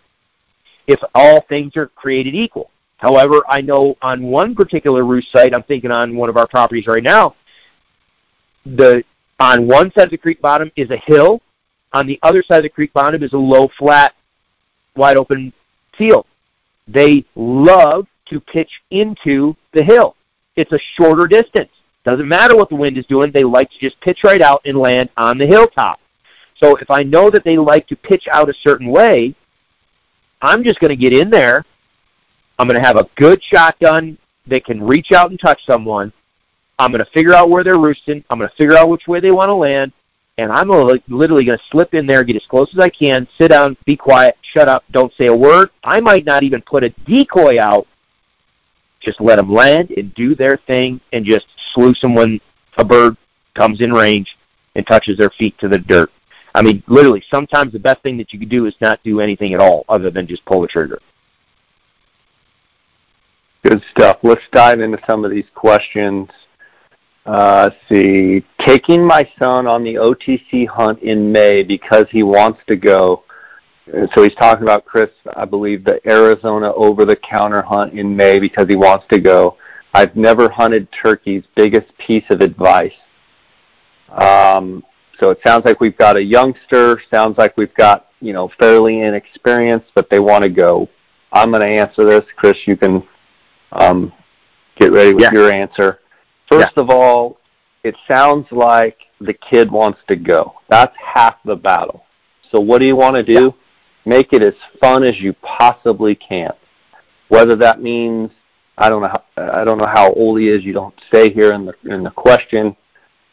if 0.87 0.99
all 1.13 1.41
things 1.41 1.77
are 1.77 1.87
created 1.87 2.35
equal. 2.35 2.69
However, 2.97 3.41
I 3.47 3.61
know 3.61 3.97
on 4.01 4.23
one 4.23 4.55
particular 4.55 5.05
roost 5.05 5.31
site, 5.31 5.53
I'm 5.53 5.63
thinking 5.63 5.91
on 5.91 6.15
one 6.15 6.29
of 6.29 6.37
our 6.37 6.47
properties 6.47 6.87
right 6.87 7.03
now, 7.03 7.35
the 8.65 9.03
on 9.39 9.67
one 9.67 9.91
side 9.91 10.05
of 10.05 10.09
the 10.09 10.17
creek 10.17 10.41
bottom 10.41 10.71
is 10.75 10.89
a 10.89 10.97
hill, 10.97 11.41
on 11.91 12.07
the 12.07 12.19
other 12.23 12.41
side 12.41 12.57
of 12.57 12.63
the 12.63 12.69
creek 12.69 12.93
bottom 12.93 13.21
is 13.21 13.33
a 13.33 13.37
low, 13.37 13.69
flat, 13.77 14.15
wide 14.95 15.17
open 15.17 15.51
field. 15.97 16.25
They 16.87 17.25
love 17.35 18.07
to 18.27 18.39
pitch 18.39 18.71
into 18.91 19.55
the 19.73 19.83
hill. 19.83 20.15
It's 20.55 20.71
a 20.71 20.79
shorter 20.95 21.27
distance. 21.27 21.71
Doesn't 22.03 22.27
matter 22.27 22.55
what 22.55 22.69
the 22.69 22.75
wind 22.75 22.97
is 22.97 23.05
doing, 23.05 23.31
they 23.31 23.43
like 23.43 23.71
to 23.71 23.79
just 23.79 23.99
pitch 24.01 24.19
right 24.23 24.41
out 24.41 24.61
and 24.65 24.77
land 24.77 25.09
on 25.15 25.37
the 25.37 25.47
hilltop. 25.47 25.99
So 26.61 26.75
if 26.77 26.91
I 26.91 27.03
know 27.03 27.29
that 27.29 27.43
they 27.43 27.57
like 27.57 27.87
to 27.87 27.95
pitch 27.95 28.27
out 28.31 28.49
a 28.49 28.53
certain 28.61 28.87
way, 28.87 29.35
I'm 30.41 30.63
just 30.63 30.79
going 30.79 30.89
to 30.89 30.95
get 30.95 31.13
in 31.13 31.29
there. 31.29 31.65
I'm 32.59 32.67
going 32.67 32.79
to 32.79 32.85
have 32.85 32.97
a 32.97 33.09
good 33.15 33.41
shotgun 33.43 34.17
that 34.47 34.65
can 34.65 34.83
reach 34.83 35.11
out 35.11 35.31
and 35.31 35.39
touch 35.39 35.65
someone. 35.65 36.11
I'm 36.77 36.91
going 36.91 37.03
to 37.03 37.11
figure 37.11 37.33
out 37.33 37.49
where 37.49 37.63
they're 37.63 37.79
roosting. 37.79 38.23
I'm 38.29 38.37
going 38.37 38.49
to 38.49 38.55
figure 38.55 38.77
out 38.77 38.89
which 38.89 39.07
way 39.07 39.19
they 39.19 39.31
want 39.31 39.49
to 39.49 39.53
land. 39.53 39.93
And 40.37 40.51
I'm 40.51 40.69
literally 40.69 41.45
going 41.45 41.57
to 41.57 41.63
slip 41.69 41.93
in 41.93 42.07
there, 42.07 42.23
get 42.23 42.35
as 42.35 42.45
close 42.49 42.69
as 42.73 42.79
I 42.79 42.89
can, 42.89 43.27
sit 43.37 43.49
down, 43.49 43.77
be 43.85 43.95
quiet, 43.95 44.35
shut 44.41 44.67
up, 44.67 44.83
don't 44.91 45.13
say 45.13 45.27
a 45.27 45.35
word. 45.35 45.69
I 45.83 46.01
might 46.01 46.25
not 46.25 46.43
even 46.43 46.61
put 46.61 46.83
a 46.83 46.89
decoy 47.05 47.61
out 47.61 47.87
just 49.03 49.21
let 49.21 49.35
them 49.35 49.51
land 49.51 49.91
and 49.91 50.13
do 50.15 50.35
their 50.35 50.57
thing 50.67 50.99
and 51.11 51.25
just 51.25 51.45
them 52.01 52.15
when 52.15 52.39
a 52.77 52.85
bird 52.85 53.17
comes 53.55 53.81
in 53.81 53.91
range 53.91 54.37
and 54.75 54.85
touches 54.87 55.17
their 55.17 55.29
feet 55.31 55.57
to 55.59 55.67
the 55.67 55.77
dirt. 55.77 56.11
I 56.55 56.61
mean, 56.61 56.83
literally, 56.87 57.23
sometimes 57.31 57.73
the 57.73 57.79
best 57.79 58.01
thing 58.03 58.17
that 58.17 58.31
you 58.31 58.39
can 58.39 58.49
do 58.49 58.65
is 58.65 58.75
not 58.79 59.01
do 59.03 59.19
anything 59.19 59.53
at 59.53 59.59
all 59.59 59.85
other 59.89 60.11
than 60.11 60.27
just 60.27 60.45
pull 60.45 60.61
the 60.61 60.67
trigger. 60.67 60.99
Good 63.63 63.81
stuff. 63.91 64.19
Let's 64.23 64.43
dive 64.51 64.81
into 64.81 64.99
some 65.07 65.25
of 65.25 65.31
these 65.31 65.45
questions. 65.55 66.29
Uh, 67.25 67.69
see. 67.87 68.43
Taking 68.59 69.05
my 69.05 69.27
son 69.39 69.65
on 69.67 69.83
the 69.83 69.95
OTC 69.95 70.67
hunt 70.67 70.99
in 70.99 71.31
May 71.31 71.63
because 71.63 72.05
he 72.11 72.23
wants 72.23 72.59
to 72.67 72.75
go 72.75 73.23
so 73.85 74.23
he's 74.23 74.35
talking 74.35 74.63
about 74.63 74.85
Chris, 74.85 75.09
I 75.35 75.45
believe, 75.45 75.83
the 75.83 75.99
Arizona 76.09 76.71
over-the-counter 76.73 77.61
hunt 77.61 77.93
in 77.93 78.15
May 78.15 78.39
because 78.39 78.67
he 78.67 78.75
wants 78.75 79.05
to 79.09 79.19
go. 79.19 79.57
I've 79.93 80.15
never 80.15 80.49
hunted 80.49 80.87
turkeys. 80.91 81.43
Biggest 81.55 81.95
piece 81.97 82.23
of 82.29 82.41
advice. 82.41 82.93
Um, 84.09 84.83
so 85.19 85.29
it 85.31 85.39
sounds 85.45 85.65
like 85.65 85.79
we've 85.79 85.97
got 85.97 86.15
a 86.15 86.23
youngster. 86.23 87.01
Sounds 87.11 87.37
like 87.37 87.57
we've 87.57 87.73
got 87.75 88.07
you 88.21 88.33
know 88.33 88.49
fairly 88.59 89.01
inexperienced, 89.01 89.91
but 89.95 90.09
they 90.09 90.19
want 90.19 90.43
to 90.43 90.49
go. 90.49 90.89
I'm 91.31 91.51
going 91.51 91.61
to 91.61 91.67
answer 91.67 92.05
this, 92.05 92.25
Chris. 92.35 92.57
You 92.65 92.77
can 92.77 93.03
um, 93.71 94.13
get 94.75 94.91
ready 94.91 95.13
with 95.13 95.23
yeah. 95.23 95.31
your 95.31 95.51
answer. 95.51 95.99
First 96.47 96.73
yeah. 96.77 96.83
of 96.83 96.89
all, 96.89 97.37
it 97.83 97.95
sounds 98.07 98.47
like 98.51 98.97
the 99.19 99.33
kid 99.33 99.71
wants 99.71 99.99
to 100.07 100.15
go. 100.15 100.53
That's 100.69 100.95
half 100.97 101.37
the 101.43 101.55
battle. 101.55 102.05
So 102.51 102.59
what 102.59 102.79
do 102.79 102.87
you 102.87 102.95
want 102.95 103.15
to 103.15 103.23
do? 103.23 103.53
Make 104.05 104.33
it 104.33 104.41
as 104.41 104.53
fun 104.81 105.03
as 105.03 105.19
you 105.19 105.33
possibly 105.41 106.15
can. 106.15 106.51
Whether 107.29 107.55
that 107.57 107.81
means 107.81 108.31
I 108.77 108.89
don't 108.89 109.01
know 109.01 109.07
how, 109.07 109.23
I 109.37 109.63
don't 109.63 109.77
know 109.77 109.87
how 109.87 110.11
old 110.13 110.39
he 110.39 110.49
is. 110.49 110.63
You 110.63 110.73
don't 110.73 110.99
say 111.11 111.31
here 111.31 111.53
in 111.53 111.65
the 111.65 111.73
in 111.85 112.03
the 112.03 112.11
question. 112.11 112.75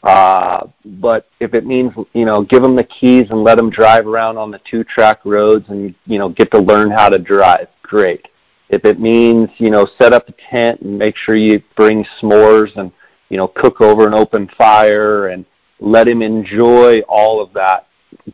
Uh, 0.02 0.66
but 0.84 1.28
if 1.40 1.54
it 1.54 1.66
means 1.66 1.92
you 2.14 2.24
know 2.24 2.42
give 2.42 2.62
him 2.62 2.76
the 2.76 2.84
keys 2.84 3.26
and 3.30 3.42
let 3.42 3.58
him 3.58 3.70
drive 3.70 4.06
around 4.06 4.36
on 4.38 4.50
the 4.50 4.60
two 4.70 4.84
track 4.84 5.20
roads 5.24 5.66
and 5.68 5.94
you 6.06 6.18
know 6.18 6.28
get 6.28 6.50
to 6.50 6.58
learn 6.58 6.90
how 6.90 7.08
to 7.08 7.18
drive, 7.18 7.68
great. 7.82 8.28
If 8.68 8.84
it 8.84 9.00
means 9.00 9.48
you 9.56 9.70
know 9.70 9.86
set 9.98 10.12
up 10.12 10.28
a 10.28 10.34
tent 10.50 10.80
and 10.82 10.98
make 10.98 11.16
sure 11.16 11.34
you 11.34 11.62
bring 11.76 12.06
s'mores 12.20 12.76
and 12.76 12.92
you 13.28 13.36
know 13.36 13.48
cook 13.48 13.80
over 13.80 14.06
an 14.06 14.14
open 14.14 14.48
fire 14.56 15.28
and 15.28 15.44
let 15.80 16.06
him 16.06 16.20
enjoy 16.20 17.00
all 17.08 17.42
of 17.42 17.52
that, 17.54 17.86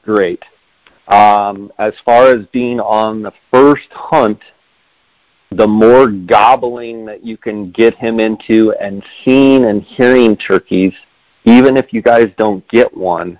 great. 0.03 0.43
Um, 1.09 1.73
as 1.79 1.95
far 2.05 2.35
as 2.35 2.47
being 2.47 2.81
on 2.81 3.23
the 3.23 3.33
first 3.53 3.89
hunt, 3.93 4.41
the 5.53 5.67
more 5.67 6.09
gobbling 6.09 7.05
that 7.07 7.25
you 7.25 7.37
can 7.37 7.71
get 7.71 7.95
him 7.95 8.19
into 8.19 8.73
and 8.81 9.03
seeing 9.25 9.67
and 9.67 9.83
hearing 9.83 10.37
turkeys, 10.37 10.93
even 11.45 11.77
if 11.77 11.93
you 11.93 12.03
guys 12.03 12.29
don't 12.37 12.67
get 12.69 12.95
one, 12.97 13.39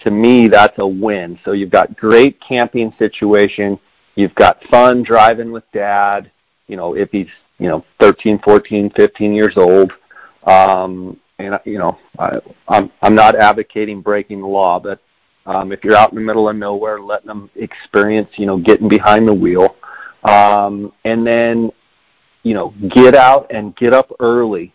to 0.00 0.10
me 0.10 0.48
that's 0.48 0.78
a 0.78 0.86
win. 0.86 1.38
So 1.44 1.52
you've 1.52 1.70
got 1.70 1.96
great 1.96 2.40
camping 2.40 2.92
situation, 2.98 3.78
you've 4.16 4.34
got 4.34 4.62
fun 4.64 5.02
driving 5.04 5.52
with 5.52 5.64
dad, 5.72 6.30
you 6.66 6.76
know, 6.76 6.94
if 6.94 7.10
he's, 7.10 7.28
you 7.58 7.68
know, 7.68 7.84
13, 8.00 8.40
14, 8.40 8.90
15 8.90 9.32
years 9.32 9.56
old. 9.56 9.92
Um, 10.44 11.18
and 11.38 11.58
you 11.64 11.78
know, 11.78 11.98
I, 12.18 12.38
I'm 12.68 12.90
I'm 13.00 13.14
not 13.14 13.36
advocating 13.36 14.00
breaking 14.00 14.40
the 14.40 14.46
law, 14.46 14.80
but 14.80 15.00
um, 15.48 15.72
if 15.72 15.82
you're 15.82 15.96
out 15.96 16.10
in 16.10 16.16
the 16.16 16.24
middle 16.24 16.48
of 16.48 16.56
nowhere, 16.56 17.00
letting 17.00 17.28
them 17.28 17.50
experience, 17.56 18.28
you 18.36 18.44
know, 18.44 18.58
getting 18.58 18.86
behind 18.86 19.26
the 19.26 19.32
wheel, 19.32 19.76
um, 20.24 20.92
and 21.04 21.26
then, 21.26 21.72
you 22.42 22.52
know, 22.52 22.74
get 22.90 23.14
out 23.14 23.46
and 23.50 23.74
get 23.76 23.94
up 23.94 24.12
early, 24.20 24.74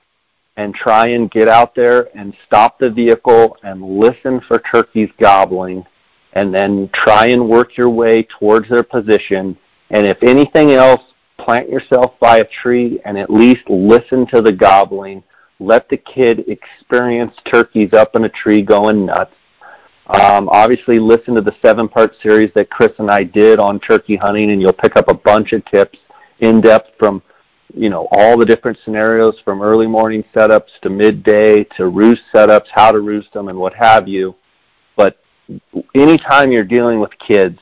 and 0.57 0.73
try 0.73 1.07
and 1.07 1.29
get 1.29 1.47
out 1.47 1.75
there 1.75 2.09
and 2.17 2.33
stop 2.45 2.79
the 2.79 2.89
vehicle 2.89 3.55
and 3.63 3.81
listen 3.81 4.41
for 4.47 4.59
turkeys 4.59 5.09
gobbling, 5.19 5.85
and 6.33 6.51
then 6.53 6.89
try 6.91 7.27
and 7.27 7.47
work 7.47 7.77
your 7.77 7.89
way 7.89 8.23
towards 8.23 8.67
their 8.67 8.83
position. 8.83 9.55
And 9.91 10.07
if 10.07 10.23
anything 10.23 10.71
else, 10.71 11.01
plant 11.37 11.69
yourself 11.69 12.19
by 12.19 12.37
a 12.37 12.45
tree 12.45 12.99
and 13.05 13.17
at 13.17 13.29
least 13.29 13.69
listen 13.69 14.25
to 14.27 14.41
the 14.41 14.51
gobbling. 14.51 15.23
Let 15.59 15.87
the 15.89 15.97
kid 15.97 16.45
experience 16.47 17.35
turkeys 17.45 17.93
up 17.93 18.15
in 18.15 18.23
a 18.23 18.29
tree 18.29 18.63
going 18.63 19.05
nuts 19.05 19.35
um, 20.07 20.49
obviously, 20.49 20.99
listen 20.99 21.33
to 21.35 21.41
the 21.41 21.55
seven-part 21.61 22.15
series 22.21 22.51
that 22.55 22.69
Chris 22.69 22.91
and 22.99 23.09
I 23.09 23.23
did 23.23 23.57
on 23.59 23.79
turkey 23.79 24.17
hunting, 24.17 24.51
and 24.51 24.61
you'll 24.61 24.73
pick 24.73 24.97
up 24.97 25.07
a 25.07 25.13
bunch 25.13 25.53
of 25.53 25.63
tips 25.65 25.97
in 26.39 26.59
depth 26.59 26.91
from 26.99 27.21
you 27.73 27.89
know 27.89 28.07
all 28.11 28.37
the 28.37 28.45
different 28.45 28.77
scenarios 28.83 29.39
from 29.45 29.61
early 29.61 29.87
morning 29.87 30.23
setups 30.35 30.79
to 30.81 30.89
midday 30.89 31.63
to 31.77 31.87
roost 31.87 32.21
setups, 32.33 32.67
how 32.71 32.91
to 32.91 32.99
roost 32.99 33.31
them, 33.31 33.47
and 33.47 33.57
what 33.57 33.73
have 33.73 34.07
you. 34.09 34.35
But 34.97 35.17
anytime 35.95 36.51
you're 36.51 36.65
dealing 36.65 36.99
with 36.99 37.11
kids, 37.17 37.59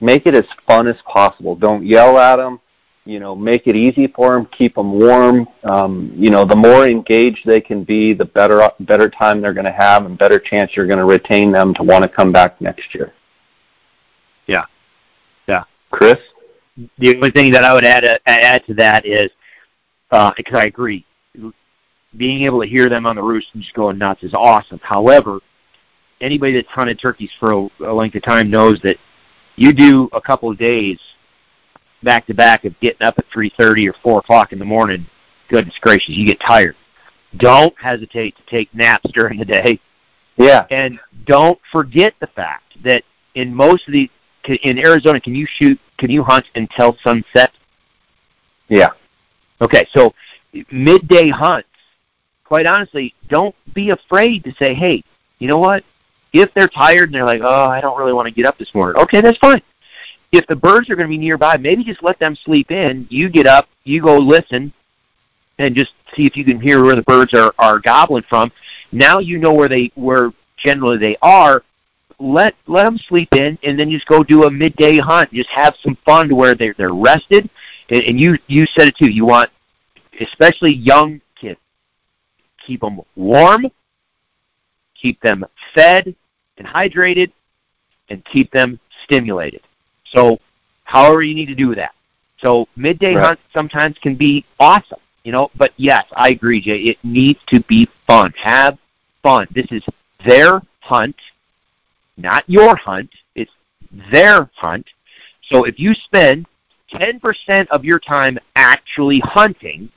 make 0.00 0.26
it 0.26 0.34
as 0.34 0.46
fun 0.66 0.86
as 0.86 0.96
possible. 1.06 1.54
Don't 1.54 1.84
yell 1.84 2.18
at 2.18 2.36
them. 2.36 2.60
You 3.04 3.20
know, 3.20 3.34
make 3.36 3.66
it 3.66 3.76
easy 3.76 4.06
for 4.06 4.34
them, 4.34 4.46
keep 4.46 4.74
them 4.74 4.92
warm. 4.92 5.46
Um, 5.64 6.12
you 6.14 6.30
know, 6.30 6.44
the 6.44 6.56
more 6.56 6.88
engaged 6.88 7.40
they 7.44 7.60
can 7.60 7.84
be, 7.84 8.14
the 8.14 8.24
better 8.24 8.68
better 8.80 9.10
time 9.10 9.40
they're 9.40 9.52
going 9.52 9.66
to 9.66 9.72
have, 9.72 10.06
and 10.06 10.18
better 10.18 10.38
chance 10.38 10.72
you're 10.74 10.86
going 10.86 10.98
to 10.98 11.04
retain 11.04 11.52
them 11.52 11.74
to 11.74 11.82
want 11.82 12.02
to 12.02 12.08
come 12.08 12.32
back 12.32 12.60
next 12.60 12.94
year. 12.94 13.12
Yeah, 14.46 14.64
yeah. 15.46 15.64
Chris, 15.90 16.18
the 16.98 17.14
only 17.16 17.30
thing 17.30 17.52
that 17.52 17.64
I 17.64 17.74
would 17.74 17.84
add 17.84 18.04
uh, 18.04 18.18
add 18.26 18.64
to 18.66 18.74
that 18.74 19.04
is 19.04 19.30
uh, 20.10 20.32
because 20.36 20.58
I 20.58 20.64
agree, 20.64 21.04
being 22.16 22.42
able 22.44 22.62
to 22.62 22.66
hear 22.66 22.88
them 22.88 23.06
on 23.06 23.16
the 23.16 23.22
roost 23.22 23.48
and 23.52 23.62
just 23.62 23.74
going 23.74 23.98
nuts 23.98 24.22
is 24.22 24.32
awesome. 24.32 24.80
However, 24.82 25.40
anybody 26.20 26.54
that's 26.54 26.68
hunted 26.68 26.98
turkeys 26.98 27.30
for 27.38 27.52
a, 27.52 27.68
a 27.80 27.92
length 27.92 28.16
of 28.16 28.22
time 28.22 28.50
knows 28.50 28.80
that 28.82 28.96
you 29.56 29.72
do 29.72 30.08
a 30.12 30.20
couple 30.20 30.50
of 30.50 30.56
days 30.56 30.98
back 32.04 32.26
to 32.26 32.34
back 32.34 32.64
of 32.64 32.78
getting 32.80 33.06
up 33.06 33.18
at 33.18 33.24
3.30 33.30 33.90
or 33.90 33.94
4 34.02 34.20
o'clock 34.20 34.52
in 34.52 34.58
the 34.58 34.64
morning, 34.64 35.06
goodness 35.48 35.74
gracious, 35.80 36.10
you 36.10 36.26
get 36.26 36.40
tired. 36.40 36.76
Don't 37.36 37.74
hesitate 37.80 38.36
to 38.36 38.42
take 38.48 38.72
naps 38.74 39.10
during 39.12 39.38
the 39.38 39.44
day. 39.44 39.80
Yeah. 40.36 40.66
And 40.70 41.00
don't 41.26 41.58
forget 41.72 42.14
the 42.20 42.26
fact 42.28 42.76
that 42.84 43.02
in 43.34 43.54
most 43.54 43.88
of 43.88 43.92
the, 43.92 44.10
in 44.62 44.78
Arizona, 44.78 45.20
can 45.20 45.34
you 45.34 45.46
shoot, 45.48 45.80
can 45.98 46.10
you 46.10 46.22
hunt 46.22 46.46
until 46.54 46.96
sunset? 47.02 47.52
Yeah. 48.68 48.90
Okay, 49.60 49.86
so 49.92 50.14
midday 50.70 51.30
hunts, 51.30 51.68
quite 52.44 52.66
honestly, 52.66 53.14
don't 53.28 53.54
be 53.74 53.90
afraid 53.90 54.44
to 54.44 54.54
say, 54.54 54.74
hey, 54.74 55.02
you 55.38 55.48
know 55.48 55.58
what? 55.58 55.84
If 56.32 56.52
they're 56.54 56.68
tired 56.68 57.04
and 57.04 57.14
they're 57.14 57.24
like, 57.24 57.42
oh, 57.44 57.68
I 57.68 57.80
don't 57.80 57.96
really 57.98 58.12
want 58.12 58.26
to 58.26 58.34
get 58.34 58.44
up 58.44 58.58
this 58.58 58.74
morning, 58.74 59.00
okay, 59.00 59.20
that's 59.20 59.38
fine 59.38 59.62
if 60.36 60.46
the 60.46 60.56
birds 60.56 60.90
are 60.90 60.96
going 60.96 61.08
to 61.08 61.10
be 61.10 61.18
nearby, 61.18 61.56
maybe 61.56 61.84
just 61.84 62.02
let 62.02 62.18
them 62.18 62.36
sleep 62.36 62.70
in. 62.70 63.06
You 63.10 63.28
get 63.28 63.46
up, 63.46 63.68
you 63.84 64.02
go 64.02 64.16
listen, 64.16 64.72
and 65.58 65.74
just 65.74 65.92
see 66.14 66.26
if 66.26 66.36
you 66.36 66.44
can 66.44 66.60
hear 66.60 66.82
where 66.82 66.96
the 66.96 67.02
birds 67.02 67.34
are 67.34 67.54
are 67.58 67.78
gobbling 67.78 68.24
from. 68.28 68.50
Now 68.92 69.18
you 69.18 69.38
know 69.38 69.52
where 69.52 69.68
they 69.68 69.92
where 69.94 70.32
generally 70.56 70.98
they 70.98 71.16
are. 71.22 71.62
Let 72.18 72.54
let 72.66 72.84
them 72.84 72.98
sleep 73.08 73.34
in, 73.34 73.58
and 73.62 73.78
then 73.78 73.90
just 73.90 74.06
go 74.06 74.22
do 74.22 74.44
a 74.44 74.50
midday 74.50 74.98
hunt. 74.98 75.32
Just 75.32 75.50
have 75.50 75.74
some 75.82 75.96
fun 76.04 76.28
to 76.28 76.34
where 76.34 76.54
they're 76.54 76.74
they're 76.76 76.94
rested. 76.94 77.50
And, 77.90 78.02
and 78.04 78.20
you 78.20 78.38
you 78.46 78.66
said 78.66 78.88
it 78.88 78.96
too. 78.96 79.10
You 79.10 79.26
want 79.26 79.50
especially 80.20 80.74
young 80.74 81.20
kids 81.34 81.58
keep 82.64 82.80
them 82.80 83.00
warm, 83.16 83.66
keep 84.94 85.20
them 85.20 85.44
fed 85.74 86.14
and 86.56 86.66
hydrated, 86.66 87.32
and 88.08 88.24
keep 88.24 88.50
them 88.52 88.78
stimulated. 89.04 89.62
So 90.04 90.38
however 90.84 91.22
you 91.22 91.34
need 91.34 91.46
to 91.46 91.54
do 91.54 91.74
that. 91.74 91.94
So 92.38 92.68
midday 92.76 93.14
right. 93.14 93.24
hunts 93.24 93.42
sometimes 93.56 93.96
can 93.98 94.16
be 94.16 94.44
awesome, 94.60 95.00
you 95.22 95.32
know, 95.32 95.50
but 95.56 95.72
yes, 95.76 96.04
I 96.14 96.30
agree, 96.30 96.60
Jay. 96.60 96.78
It 96.78 96.98
needs 97.02 97.40
to 97.48 97.60
be 97.64 97.88
fun. 98.06 98.32
Have 98.36 98.78
fun. 99.22 99.46
This 99.54 99.66
is 99.70 99.82
their 100.26 100.62
hunt, 100.80 101.16
not 102.16 102.44
your 102.46 102.76
hunt. 102.76 103.10
It's 103.34 103.52
their 104.12 104.50
hunt. 104.54 104.86
So 105.48 105.64
if 105.64 105.78
you 105.78 105.94
spend 105.94 106.46
10% 106.92 107.68
of 107.68 107.84
your 107.84 107.98
time 107.98 108.38
actually 108.56 109.20
hunting 109.24 109.90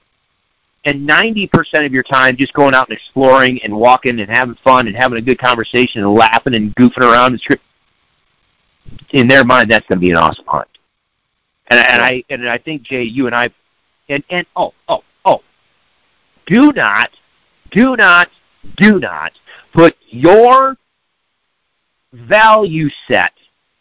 and 0.85 1.07
90% 1.07 1.85
of 1.85 1.91
your 1.91 2.03
time 2.03 2.37
just 2.37 2.53
going 2.53 2.73
out 2.73 2.89
and 2.89 2.97
exploring 2.97 3.61
and 3.63 3.75
walking 3.75 4.19
and 4.19 4.29
having 4.29 4.55
fun 4.63 4.87
and 4.87 4.95
having 4.95 5.17
a 5.17 5.21
good 5.21 5.39
conversation 5.39 6.01
and 6.01 6.13
laughing 6.13 6.55
and 6.55 6.73
goofing 6.75 7.03
around 7.03 7.33
and 7.33 7.41
in 9.11 9.27
their 9.27 9.43
mind, 9.43 9.69
that's 9.69 9.87
going 9.87 9.99
to 9.99 10.05
be 10.05 10.11
an 10.11 10.17
awesome 10.17 10.45
hunt. 10.47 10.67
And, 11.69 11.79
and 11.79 12.01
I 12.01 12.23
and 12.29 12.47
I 12.47 12.57
think 12.57 12.83
Jay, 12.83 13.03
you 13.03 13.25
and 13.27 13.35
I, 13.35 13.49
and 14.09 14.23
and 14.29 14.45
oh 14.55 14.73
oh 14.87 15.03
oh, 15.25 15.41
do 16.45 16.71
not, 16.71 17.11
do 17.71 17.95
not, 17.95 18.29
do 18.77 18.99
not 18.99 19.33
put 19.73 19.95
your 20.07 20.77
value 22.13 22.89
set 23.07 23.33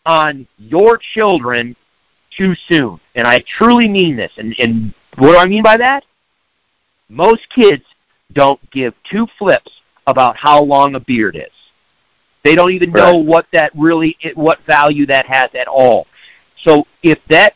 on 0.05 0.47
your 0.59 0.99
children 0.99 1.77
too 2.37 2.55
soon. 2.69 3.01
And 3.15 3.27
I 3.27 3.43
truly 3.59 3.89
mean 3.89 4.17
this. 4.17 4.33
And, 4.37 4.55
and 4.59 4.95
what 5.17 5.33
do 5.33 5.39
I 5.39 5.47
mean 5.47 5.63
by 5.63 5.77
that? 5.79 6.05
Most 7.09 7.49
kids 7.55 7.85
don't 8.33 8.61
give 8.71 8.95
two 9.11 9.27
flips 9.39 9.71
about 10.07 10.37
how 10.37 10.63
long 10.63 10.95
a 10.95 11.01
beard 11.01 11.37
is. 11.37 11.53
They 12.47 12.55
don't 12.55 12.71
even 12.71 12.93
right. 12.93 13.13
know 13.13 13.17
what 13.17 13.49
that 13.53 13.73
really 13.75 14.17
what 14.37 14.65
value 14.67 15.05
that 15.07 15.27
has 15.27 15.51
at 15.55 15.67
all. 15.67 16.07
So 16.63 16.87
if 17.03 17.19
that 17.29 17.55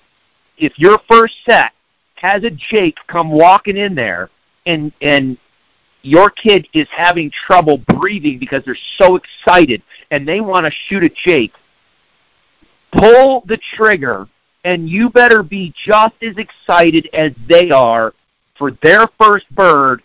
if 0.59 0.77
your 0.81 0.99
first 1.09 1.35
set 1.49 1.73
has 2.17 2.43
a 2.43 2.51
Jake 2.51 2.97
come 3.07 3.31
walking 3.31 3.77
in 3.77 3.95
there 3.95 4.31
and 4.67 4.93
and 5.01 5.39
your 6.03 6.29
kid 6.29 6.67
is 6.75 6.89
having 6.91 7.31
trouble 7.31 7.79
breathing 7.79 8.41
because 8.41 8.65
they're 8.65 8.77
so 8.99 9.15
excited 9.15 9.81
and 10.11 10.27
they 10.27 10.41
want 10.41 10.67
to 10.67 10.73
shoot 10.89 11.05
a 11.05 11.11
Jake, 11.25 11.53
pull 12.91 13.45
the 13.47 13.61
trigger 13.77 14.27
and 14.65 14.89
you 14.89 15.09
better 15.09 15.45
be 15.45 15.73
just 15.87 16.17
as 16.21 16.37
excited 16.37 17.09
as 17.13 17.31
they 17.49 17.71
are 17.71 18.13
for 18.59 18.73
their 18.83 19.07
first 19.21 19.49
bird 19.55 20.03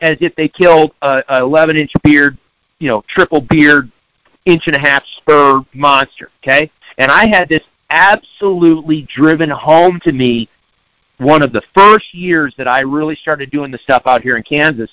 as 0.00 0.16
if 0.20 0.32
they 0.36 0.46
killed 0.46 0.92
a, 1.02 1.24
a 1.28 1.40
11 1.40 1.76
inch 1.76 1.92
beard, 2.04 2.38
you 2.78 2.86
know, 2.86 3.02
triple 3.08 3.40
beard 3.40 3.90
inch 4.44 4.64
and 4.66 4.76
a 4.76 4.78
half 4.78 5.04
spur 5.18 5.64
monster. 5.72 6.30
Okay, 6.42 6.70
and 6.98 7.10
I 7.10 7.26
had 7.26 7.48
this 7.48 7.62
absolutely 7.90 9.02
driven 9.14 9.50
home 9.50 10.00
to 10.02 10.12
me 10.12 10.48
one 11.18 11.42
of 11.42 11.52
the 11.52 11.62
first 11.74 12.12
years 12.14 12.54
that 12.58 12.66
I 12.66 12.80
really 12.80 13.14
started 13.16 13.50
doing 13.50 13.70
the 13.70 13.78
stuff 13.78 14.02
out 14.06 14.22
here 14.22 14.36
in 14.36 14.42
Kansas. 14.42 14.90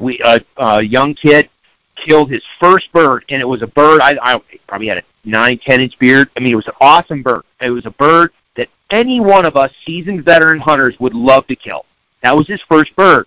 We 0.00 0.20
a, 0.56 0.82
young 0.82 1.14
kid 1.14 1.50
killed 1.96 2.30
his 2.30 2.42
first 2.60 2.92
bird, 2.92 3.24
and 3.28 3.40
it 3.40 3.44
was 3.44 3.62
a 3.62 3.66
bird. 3.66 4.00
I, 4.00 4.16
I 4.22 4.40
probably 4.66 4.88
had 4.88 4.98
a 4.98 5.02
nine, 5.24 5.58
ten 5.58 5.80
inch 5.80 5.98
beard. 5.98 6.30
I 6.36 6.40
mean, 6.40 6.52
it 6.52 6.56
was 6.56 6.66
an 6.66 6.74
awesome 6.80 7.22
bird. 7.22 7.42
It 7.60 7.70
was 7.70 7.86
a 7.86 7.90
bird 7.90 8.32
that 8.56 8.68
any 8.90 9.20
one 9.20 9.44
of 9.44 9.56
us 9.56 9.72
seasoned 9.84 10.24
veteran 10.24 10.60
hunters 10.60 10.96
would 11.00 11.14
love 11.14 11.46
to 11.48 11.56
kill. 11.56 11.84
That 12.22 12.36
was 12.36 12.46
his 12.46 12.62
first 12.68 12.94
bird. 12.96 13.26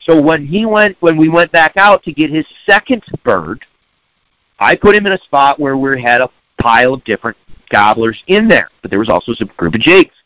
So 0.00 0.20
when 0.20 0.46
he 0.46 0.64
went, 0.64 0.96
when 1.00 1.16
we 1.16 1.28
went 1.28 1.52
back 1.52 1.76
out 1.76 2.02
to 2.04 2.12
get 2.12 2.30
his 2.30 2.46
second 2.64 3.04
bird, 3.24 3.64
I 4.58 4.76
put 4.76 4.94
him 4.94 5.06
in 5.06 5.12
a 5.12 5.18
spot 5.18 5.58
where 5.58 5.76
we 5.76 6.02
had 6.02 6.20
a 6.20 6.30
pile 6.60 6.94
of 6.94 7.04
different 7.04 7.36
gobblers 7.70 8.22
in 8.26 8.48
there, 8.48 8.70
but 8.82 8.90
there 8.90 8.98
was 8.98 9.08
also 9.08 9.32
some 9.34 9.50
group 9.56 9.74
of 9.74 9.80
jakes. 9.80 10.16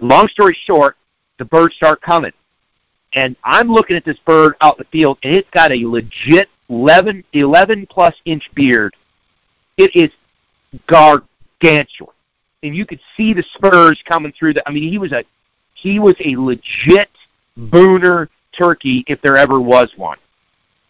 Long 0.00 0.28
story 0.28 0.56
short, 0.64 0.96
the 1.38 1.44
birds 1.44 1.74
start 1.74 2.00
coming. 2.02 2.32
And 3.12 3.36
I'm 3.44 3.68
looking 3.68 3.96
at 3.96 4.04
this 4.04 4.18
bird 4.26 4.54
out 4.60 4.78
in 4.78 4.84
the 4.84 4.98
field, 4.98 5.18
and 5.22 5.34
it's 5.34 5.48
got 5.50 5.72
a 5.72 5.86
legit 5.86 6.48
11, 6.68 7.24
11 7.32 7.86
plus 7.88 8.14
inch 8.24 8.50
beard. 8.54 8.94
It 9.76 9.94
is 9.94 10.10
gargantuan. 10.86 12.14
And 12.62 12.74
you 12.74 12.84
could 12.84 13.00
see 13.16 13.32
the 13.32 13.44
spurs 13.54 14.02
coming 14.06 14.32
through 14.36 14.54
the 14.54 14.68
I 14.68 14.72
mean 14.72 14.90
he 14.90 14.98
was 14.98 15.12
a 15.12 15.24
he 15.74 15.98
was 15.98 16.16
a 16.20 16.36
legit 16.36 17.10
booner 17.58 18.28
turkey 18.58 19.04
if 19.06 19.20
there 19.22 19.36
ever 19.36 19.60
was 19.60 19.92
one. 19.96 20.18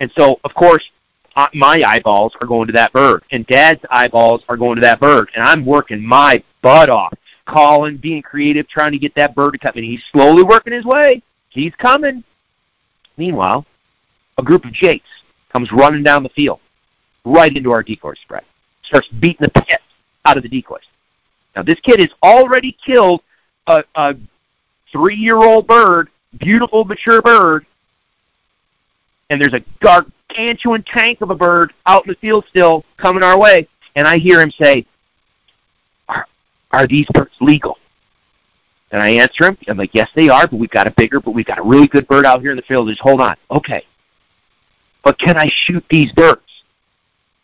And 0.01 0.11
so 0.17 0.41
of 0.45 0.55
course 0.55 0.89
my 1.55 1.82
eyeballs 1.87 2.34
are 2.41 2.47
going 2.47 2.66
to 2.66 2.72
that 2.72 2.93
bird, 2.93 3.22
and 3.30 3.47
Dad's 3.47 3.84
eyeballs 3.91 4.43
are 4.49 4.57
going 4.57 4.76
to 4.76 4.82
that 4.82 5.01
bird, 5.01 5.30
and 5.34 5.45
I'm 5.45 5.64
working 5.64 6.03
my 6.03 6.43
butt 6.62 6.89
off, 6.89 7.12
calling, 7.45 7.97
being 7.99 8.22
creative, 8.22 8.68
trying 8.68 8.93
to 8.93 8.99
get 8.99 9.14
that 9.14 9.34
bird 9.34 9.53
to 9.53 9.59
come. 9.59 9.72
And 9.76 9.84
he's 9.84 10.03
slowly 10.12 10.43
working 10.43 10.72
his 10.72 10.84
way. 10.84 11.22
He's 11.51 11.74
coming. 11.76 12.24
Meanwhile, 13.16 13.64
a 14.39 14.43
group 14.43 14.64
of 14.64 14.72
jakes 14.72 15.09
comes 15.53 15.70
running 15.72 16.03
down 16.03 16.22
the 16.22 16.28
field, 16.30 16.61
right 17.24 17.55
into 17.55 17.72
our 17.72 17.82
decoy 17.82 18.14
spread, 18.14 18.45
starts 18.82 19.09
beating 19.09 19.47
the 19.55 19.62
piss 19.62 19.80
out 20.24 20.37
of 20.37 20.43
the 20.43 20.49
decoys. 20.49 20.82
Now 21.55 21.62
this 21.62 21.80
kid 21.80 22.01
has 22.01 22.11
already 22.22 22.76
killed 22.84 23.22
a, 23.66 23.84
a 23.95 24.14
three-year-old 24.93 25.66
bird, 25.66 26.11
beautiful 26.39 26.84
mature 26.84 27.22
bird, 27.22 27.66
and 29.31 29.41
there's 29.41 29.55
a 29.55 29.64
gargantuan 29.81 30.83
tank 30.85 31.20
of 31.20 31.31
a 31.31 31.35
bird 31.35 31.72
out 31.87 32.07
in 32.07 32.11
the 32.11 32.16
field 32.16 32.45
still 32.49 32.85
coming 32.97 33.22
our 33.22 33.39
way, 33.39 33.68
and 33.95 34.07
I 34.07 34.18
hear 34.18 34.41
him 34.41 34.51
say, 34.51 34.87
are, 36.09 36.27
are 36.70 36.87
these 36.87 37.07
birds 37.12 37.35
legal? 37.41 37.79
And 38.93 39.03
I 39.03 39.11
answer 39.11 39.47
him, 39.47 39.59
I'm 39.68 39.77
like, 39.77 39.95
yes, 39.95 40.09
they 40.14 40.29
are, 40.29 40.47
but 40.47 40.59
we've 40.59 40.70
got 40.70 40.87
a 40.87 40.93
bigger, 40.93 41.20
but 41.20 41.33
we've 41.33 41.47
got 41.47 41.59
a 41.59 41.62
really 41.62 41.89
good 41.89 42.07
bird 42.07 42.24
out 42.24 42.41
here 42.41 42.53
in 42.53 42.57
the 42.57 42.62
field. 42.62 42.89
Just 42.89 43.01
hold 43.01 43.20
on. 43.20 43.37
Okay. 43.51 43.85
But 45.03 45.18
can 45.18 45.37
I 45.37 45.51
shoot 45.64 45.85
these 45.91 46.12
birds? 46.12 46.41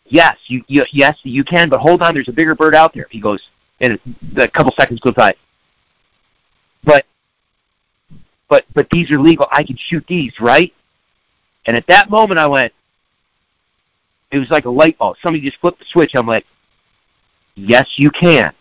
Yes, 0.05 0.37
you, 0.47 0.63
you 0.67 0.83
yes, 0.91 1.17
you 1.23 1.43
can, 1.43 1.69
but 1.69 1.79
hold 1.79 2.01
on, 2.01 2.13
there's 2.13 2.29
a 2.29 2.33
bigger 2.33 2.55
bird 2.55 2.75
out 2.75 2.93
there. 2.93 3.07
He 3.09 3.19
goes, 3.19 3.41
and 3.81 3.99
a 4.37 4.47
couple 4.47 4.71
seconds 4.77 4.99
goes 4.99 5.13
by. 5.15 5.35
But, 6.83 7.05
but, 8.49 8.65
but 8.73 8.89
these 8.89 9.11
are 9.11 9.19
legal. 9.19 9.47
I 9.51 9.63
can 9.63 9.77
shoot 9.77 10.05
these, 10.07 10.33
right? 10.39 10.73
And 11.65 11.77
at 11.77 11.87
that 11.87 12.09
moment, 12.09 12.39
I 12.39 12.47
went, 12.47 12.73
it 14.31 14.39
was 14.39 14.49
like 14.49 14.65
a 14.65 14.69
light 14.69 14.97
bulb. 14.97 15.17
Somebody 15.21 15.43
just 15.43 15.59
flipped 15.59 15.79
the 15.79 15.85
switch. 15.85 16.11
I'm 16.15 16.27
like, 16.27 16.45
yes, 17.55 17.87
you 17.97 18.09
can. 18.09 18.53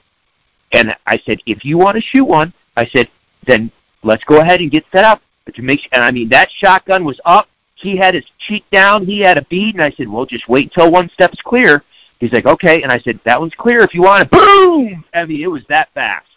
And 0.72 0.96
I 1.06 1.18
said, 1.26 1.38
if 1.46 1.64
you 1.64 1.78
want 1.78 1.96
to 1.96 2.02
shoot 2.02 2.24
one, 2.24 2.52
I 2.76 2.86
said, 2.86 3.08
then 3.46 3.70
let's 4.02 4.24
go 4.24 4.40
ahead 4.40 4.60
and 4.60 4.70
get 4.70 4.84
set 4.92 5.04
up. 5.04 5.22
To 5.52 5.60
make, 5.60 5.80
and 5.90 6.04
I 6.04 6.12
mean, 6.12 6.28
that 6.28 6.48
shotgun 6.52 7.04
was 7.04 7.20
up. 7.24 7.48
He 7.74 7.96
had 7.96 8.14
his 8.14 8.24
cheek 8.38 8.64
down. 8.70 9.04
He 9.04 9.18
had 9.18 9.36
a 9.36 9.44
bead, 9.46 9.74
and 9.74 9.82
I 9.82 9.90
said, 9.90 10.08
well, 10.08 10.24
just 10.24 10.48
wait 10.48 10.66
until 10.66 10.92
one 10.92 11.08
step's 11.08 11.42
clear. 11.42 11.82
He's 12.20 12.32
like, 12.32 12.46
okay. 12.46 12.82
And 12.82 12.92
I 12.92 13.00
said, 13.00 13.18
that 13.24 13.40
one's 13.40 13.54
clear 13.56 13.80
if 13.80 13.92
you 13.92 14.02
want 14.02 14.22
it. 14.22 14.30
Boom! 14.30 15.04
I 15.12 15.24
mean, 15.24 15.42
it 15.42 15.48
was 15.48 15.64
that 15.68 15.92
fast. 15.94 16.28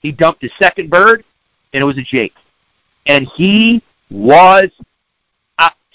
He 0.00 0.10
dumped 0.10 0.40
his 0.40 0.52
second 0.58 0.88
bird, 0.88 1.22
and 1.74 1.82
it 1.82 1.84
was 1.84 1.98
a 1.98 2.02
Jake. 2.02 2.32
And 3.04 3.28
he 3.36 3.82
was, 4.10 4.70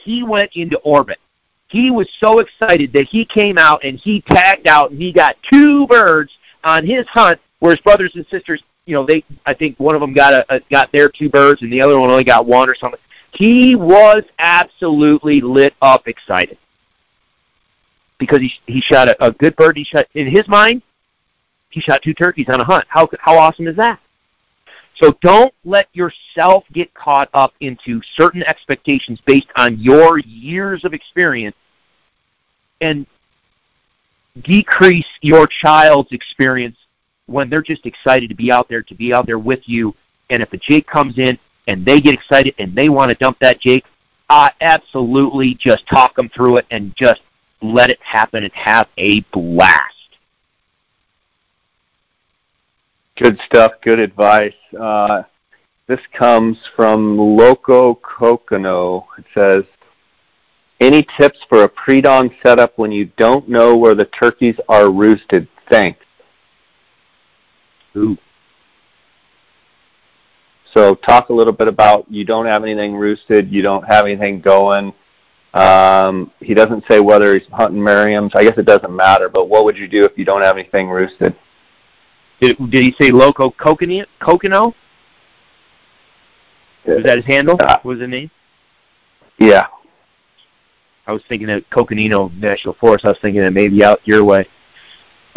he 0.03 0.23
went 0.23 0.51
into 0.53 0.77
orbit. 0.79 1.19
He 1.67 1.89
was 1.89 2.07
so 2.19 2.39
excited 2.39 2.93
that 2.93 3.07
he 3.07 3.25
came 3.25 3.57
out 3.57 3.83
and 3.83 3.99
he 3.99 4.21
tagged 4.21 4.67
out 4.67 4.91
and 4.91 5.01
he 5.01 5.11
got 5.11 5.37
two 5.51 5.87
birds 5.87 6.31
on 6.63 6.85
his 6.85 7.07
hunt 7.07 7.39
where 7.59 7.71
his 7.71 7.81
brothers 7.81 8.11
and 8.15 8.25
sisters, 8.27 8.61
you 8.85 8.93
know, 8.93 9.05
they, 9.05 9.23
I 9.45 9.53
think 9.53 9.79
one 9.79 9.95
of 9.95 10.01
them 10.01 10.13
got 10.13 10.33
a, 10.33 10.55
a 10.55 10.59
got 10.69 10.91
their 10.91 11.09
two 11.09 11.29
birds 11.29 11.61
and 11.61 11.73
the 11.73 11.81
other 11.81 11.99
one 11.99 12.11
only 12.11 12.23
got 12.23 12.45
one 12.45 12.69
or 12.69 12.75
something. 12.75 12.99
He 13.31 13.75
was 13.75 14.23
absolutely 14.37 15.41
lit 15.41 15.73
up 15.81 16.07
excited 16.07 16.57
because 18.19 18.39
he 18.39 18.51
he 18.67 18.79
shot 18.79 19.07
a, 19.07 19.25
a 19.25 19.31
good 19.31 19.55
bird. 19.55 19.75
He 19.75 19.83
shot 19.83 20.05
in 20.13 20.27
his 20.27 20.47
mind, 20.47 20.83
he 21.69 21.81
shot 21.81 22.03
two 22.03 22.13
turkeys 22.13 22.47
on 22.49 22.61
a 22.61 22.63
hunt. 22.63 22.85
How 22.87 23.09
how 23.19 23.37
awesome 23.37 23.67
is 23.67 23.75
that? 23.77 23.99
So 25.01 25.17
don't 25.21 25.53
let 25.65 25.87
yourself 25.93 26.65
get 26.71 26.93
caught 26.93 27.29
up 27.33 27.53
into 27.61 28.01
certain 28.15 28.43
expectations 28.43 29.19
based 29.25 29.47
on 29.55 29.79
your 29.79 30.19
years 30.19 30.85
of 30.85 30.93
experience 30.93 31.55
and 32.79 33.07
decrease 34.43 35.07
your 35.21 35.47
child's 35.47 36.11
experience 36.11 36.77
when 37.25 37.49
they're 37.49 37.61
just 37.61 37.85
excited 37.85 38.29
to 38.29 38.35
be 38.35 38.51
out 38.51 38.69
there, 38.69 38.83
to 38.83 38.95
be 38.95 39.13
out 39.13 39.25
there 39.25 39.39
with 39.39 39.61
you. 39.65 39.95
And 40.29 40.43
if 40.43 40.51
a 40.53 40.57
Jake 40.57 40.87
comes 40.87 41.17
in 41.17 41.39
and 41.67 41.85
they 41.85 42.01
get 42.01 42.13
excited 42.13 42.53
and 42.59 42.75
they 42.75 42.89
want 42.89 43.09
to 43.09 43.15
dump 43.15 43.39
that 43.39 43.59
Jake, 43.59 43.85
I 44.29 44.51
absolutely 44.61 45.55
just 45.55 45.87
talk 45.87 46.15
them 46.15 46.29
through 46.29 46.57
it 46.57 46.65
and 46.71 46.93
just 46.95 47.21
let 47.61 47.89
it 47.89 47.99
happen 48.01 48.43
and 48.43 48.53
have 48.53 48.87
a 48.97 49.21
blast. 49.31 49.92
Good 53.17 53.39
stuff. 53.45 53.73
Good 53.81 53.99
advice. 53.99 54.55
Uh, 54.79 55.23
this 55.87 55.99
comes 56.13 56.57
from 56.75 57.17
Loco 57.17 57.95
Cocono. 57.95 59.07
It 59.17 59.25
says, 59.33 59.63
any 60.79 61.05
tips 61.17 61.39
for 61.47 61.63
a 61.63 61.69
pre-dawn 61.69 62.31
setup 62.41 62.77
when 62.77 62.91
you 62.91 63.05
don't 63.17 63.47
know 63.47 63.77
where 63.77 63.95
the 63.95 64.05
turkeys 64.05 64.55
are 64.67 64.91
roosted? 64.91 65.47
Thanks. 65.69 65.99
Ooh. 67.95 68.17
So 70.73 70.95
talk 70.95 71.29
a 71.29 71.33
little 71.33 71.53
bit 71.53 71.67
about 71.67 72.09
you 72.09 72.25
don't 72.25 72.47
have 72.47 72.63
anything 72.63 72.95
roosted, 72.95 73.51
you 73.51 73.61
don't 73.61 73.83
have 73.83 74.05
anything 74.05 74.41
going. 74.41 74.93
Um, 75.53 76.31
he 76.39 76.55
doesn't 76.55 76.83
say 76.89 76.99
whether 76.99 77.37
he's 77.37 77.47
hunting 77.51 77.83
Merriam's. 77.83 78.31
I 78.33 78.43
guess 78.43 78.57
it 78.57 78.65
doesn't 78.65 78.93
matter, 78.93 79.29
but 79.29 79.49
what 79.49 79.65
would 79.65 79.77
you 79.77 79.87
do 79.87 80.03
if 80.03 80.17
you 80.17 80.25
don't 80.25 80.41
have 80.41 80.57
anything 80.57 80.89
roosted? 80.89 81.35
Did, 82.43 82.57
did 82.71 82.83
he 82.83 82.93
say 82.99 83.09
Loco 83.09 83.51
Coconut? 83.51 84.09
Cocono? 84.19 84.75
Was 86.85 87.03
that 87.05 87.15
his 87.15 87.25
handle? 87.25 87.55
Uh, 87.57 87.77
was 87.85 88.01
his 88.01 88.09
name? 88.09 88.29
Yeah. 89.39 89.67
I 91.07 91.13
was 91.13 91.21
thinking 91.29 91.49
of 91.49 91.63
Coconino 91.69 92.29
National 92.35 92.73
Forest. 92.73 93.05
I 93.05 93.09
was 93.09 93.17
thinking 93.21 93.41
that 93.41 93.51
maybe 93.51 93.81
out 93.81 94.01
your 94.03 94.25
way. 94.25 94.45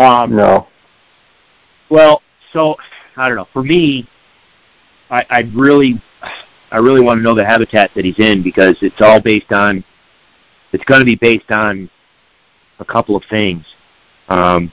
Um, 0.01 0.35
no. 0.35 0.67
Well, 1.91 2.23
so 2.53 2.75
I 3.17 3.29
don't 3.29 3.37
know. 3.37 3.47
For 3.53 3.63
me, 3.63 4.09
I, 5.09 5.25
I 5.31 5.41
really, 5.55 6.03
I 6.73 6.79
really 6.79 7.01
want 7.01 7.19
to 7.19 7.23
know 7.23 7.37
the 7.37 7.45
habitat 7.45 7.93
that 7.95 8.05
he's 8.05 8.19
in 8.19 8.43
because 8.43 8.77
it's 8.81 9.01
all 9.01 9.21
based 9.21 9.53
on. 9.53 9.85
It's 10.73 10.85
going 10.85 11.01
to 11.01 11.07
be 11.07 11.15
based 11.15 11.53
on 11.53 11.89
a 12.81 12.85
couple 12.85 13.15
of 13.15 13.23
things. 13.31 13.65
Um, 14.29 14.73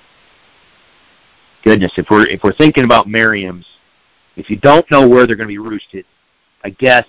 goodness, 1.64 1.92
if 1.98 2.08
we're 2.10 2.28
if 2.28 2.44
we're 2.44 2.54
thinking 2.54 2.84
about 2.84 3.08
Merriam's, 3.08 3.66
if 4.36 4.50
you 4.50 4.58
don't 4.58 4.90
know 4.92 5.08
where 5.08 5.26
they're 5.26 5.36
going 5.36 5.48
to 5.48 5.54
be 5.54 5.58
roosted, 5.58 6.06
I 6.64 6.70
guess 6.70 7.06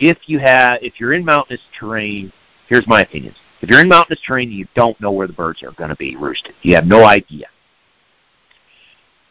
if 0.00 0.18
you 0.26 0.38
have 0.38 0.78
if 0.82 0.98
you're 0.98 1.12
in 1.12 1.24
mountainous 1.24 1.62
terrain, 1.78 2.32
here's 2.68 2.86
my 2.86 3.02
opinion. 3.02 3.34
If 3.60 3.70
you're 3.70 3.80
in 3.80 3.88
mountainous 3.88 4.20
terrain, 4.26 4.50
you 4.50 4.66
don't 4.74 5.00
know 5.00 5.12
where 5.12 5.26
the 5.26 5.32
birds 5.32 5.62
are 5.62 5.72
going 5.72 5.90
to 5.90 5.96
be 5.96 6.16
roosted. 6.16 6.54
You 6.62 6.74
have 6.74 6.86
no 6.86 7.04
idea. 7.04 7.46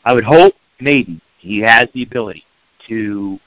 I 0.05 0.13
would 0.13 0.23
hope 0.23 0.55
maybe 0.79 1.21
he 1.37 1.59
has 1.59 1.87
the 1.93 2.03
ability 2.03 2.45
to 2.87 3.39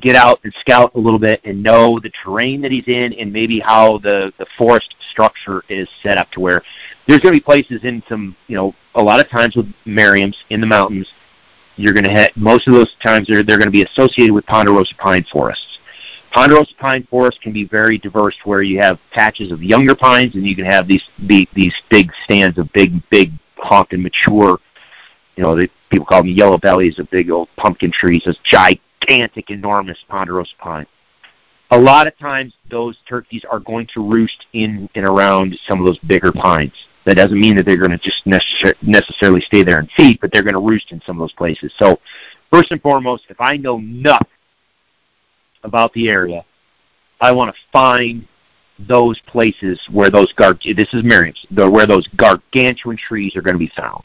get 0.00 0.16
out 0.16 0.40
and 0.42 0.54
scout 0.60 0.92
a 0.94 0.98
little 0.98 1.18
bit 1.18 1.40
and 1.44 1.62
know 1.62 2.00
the 2.00 2.10
terrain 2.24 2.62
that 2.62 2.70
he's 2.70 2.86
in 2.88 3.12
and 3.14 3.32
maybe 3.32 3.60
how 3.60 3.98
the, 3.98 4.32
the 4.38 4.46
forest 4.56 4.94
structure 5.10 5.62
is 5.68 5.88
set 6.02 6.16
up 6.16 6.30
to 6.30 6.40
where 6.40 6.62
there's 7.06 7.20
going 7.20 7.34
to 7.34 7.40
be 7.40 7.44
places 7.44 7.84
in 7.84 8.02
some, 8.08 8.34
you 8.46 8.56
know, 8.56 8.74
a 8.94 9.02
lot 9.02 9.20
of 9.20 9.28
times 9.28 9.54
with 9.54 9.66
Merriam's 9.84 10.36
in 10.48 10.60
the 10.60 10.66
mountains, 10.66 11.06
you're 11.76 11.92
going 11.92 12.04
to 12.04 12.10
have, 12.10 12.30
most 12.36 12.66
of 12.66 12.72
those 12.72 12.94
times 13.04 13.28
they're, 13.28 13.42
they're 13.42 13.58
going 13.58 13.66
to 13.66 13.70
be 13.70 13.82
associated 13.82 14.32
with 14.32 14.46
ponderosa 14.46 14.94
pine 14.96 15.24
forests. 15.30 15.78
Ponderosa 16.32 16.74
pine 16.78 17.06
forests 17.10 17.38
can 17.42 17.52
be 17.52 17.64
very 17.64 17.98
diverse 17.98 18.36
where 18.44 18.62
you 18.62 18.80
have 18.80 18.98
patches 19.12 19.52
of 19.52 19.62
younger 19.62 19.94
pines 19.94 20.34
and 20.36 20.46
you 20.46 20.56
can 20.56 20.64
have 20.64 20.88
these, 20.88 21.04
be, 21.26 21.46
these 21.54 21.74
big 21.90 22.10
stands 22.24 22.56
of 22.56 22.72
big, 22.72 23.02
big 23.10 23.32
honking 23.58 24.02
mature 24.02 24.58
you 25.36 25.44
know, 25.44 25.54
the, 25.54 25.68
people 25.90 26.06
call 26.06 26.22
them 26.22 26.30
yellow 26.30 26.58
bellies 26.58 26.98
of 26.98 27.08
big 27.10 27.30
old 27.30 27.48
pumpkin 27.56 27.92
trees, 27.92 28.22
those 28.24 28.38
gigantic, 29.00 29.50
enormous 29.50 29.98
ponderosa 30.08 30.52
pine. 30.58 30.86
A 31.72 31.78
lot 31.78 32.06
of 32.06 32.16
times, 32.18 32.54
those 32.70 32.96
turkeys 33.08 33.44
are 33.50 33.58
going 33.58 33.88
to 33.94 34.08
roost 34.08 34.46
in 34.52 34.88
and 34.94 35.04
around 35.04 35.58
some 35.66 35.80
of 35.80 35.86
those 35.86 35.98
bigger 35.98 36.30
pines. 36.30 36.72
That 37.04 37.16
doesn't 37.16 37.38
mean 37.38 37.56
that 37.56 37.66
they're 37.66 37.76
going 37.76 37.90
to 37.90 37.98
just 37.98 38.24
necessar- 38.24 38.80
necessarily 38.82 39.40
stay 39.40 39.62
there 39.62 39.78
and 39.78 39.90
feed, 39.96 40.20
but 40.20 40.30
they're 40.32 40.42
going 40.42 40.54
to 40.54 40.60
roost 40.60 40.92
in 40.92 41.00
some 41.04 41.16
of 41.16 41.20
those 41.20 41.32
places. 41.32 41.72
So, 41.78 41.98
first 42.52 42.70
and 42.70 42.80
foremost, 42.80 43.24
if 43.28 43.40
I 43.40 43.56
know 43.56 43.78
nothing 43.78 44.28
about 45.64 45.92
the 45.92 46.08
area, 46.08 46.44
I 47.20 47.32
want 47.32 47.54
to 47.54 47.60
find 47.72 48.26
those 48.78 49.20
places 49.26 49.80
where 49.90 50.10
those 50.10 50.32
gar- 50.34 50.54
this 50.54 50.92
is 50.92 51.02
Merriam's, 51.02 51.44
where 51.50 51.86
those 51.86 52.06
gargantuan 52.16 52.96
trees 52.96 53.34
are 53.34 53.42
going 53.42 53.54
to 53.54 53.58
be 53.58 53.72
found. 53.76 54.04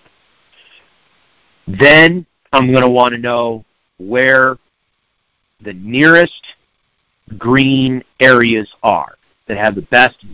Then 1.67 2.25
I'm 2.51 2.71
going 2.71 2.83
to 2.83 2.89
want 2.89 3.13
to 3.13 3.19
know 3.19 3.65
where 3.97 4.57
the 5.62 5.74
nearest 5.74 6.41
green 7.38 8.03
areas 8.20 8.70
are 8.84 9.16
that 9.47 9.57
have 9.57 9.76
the 9.76 9.82
best 9.84 10.26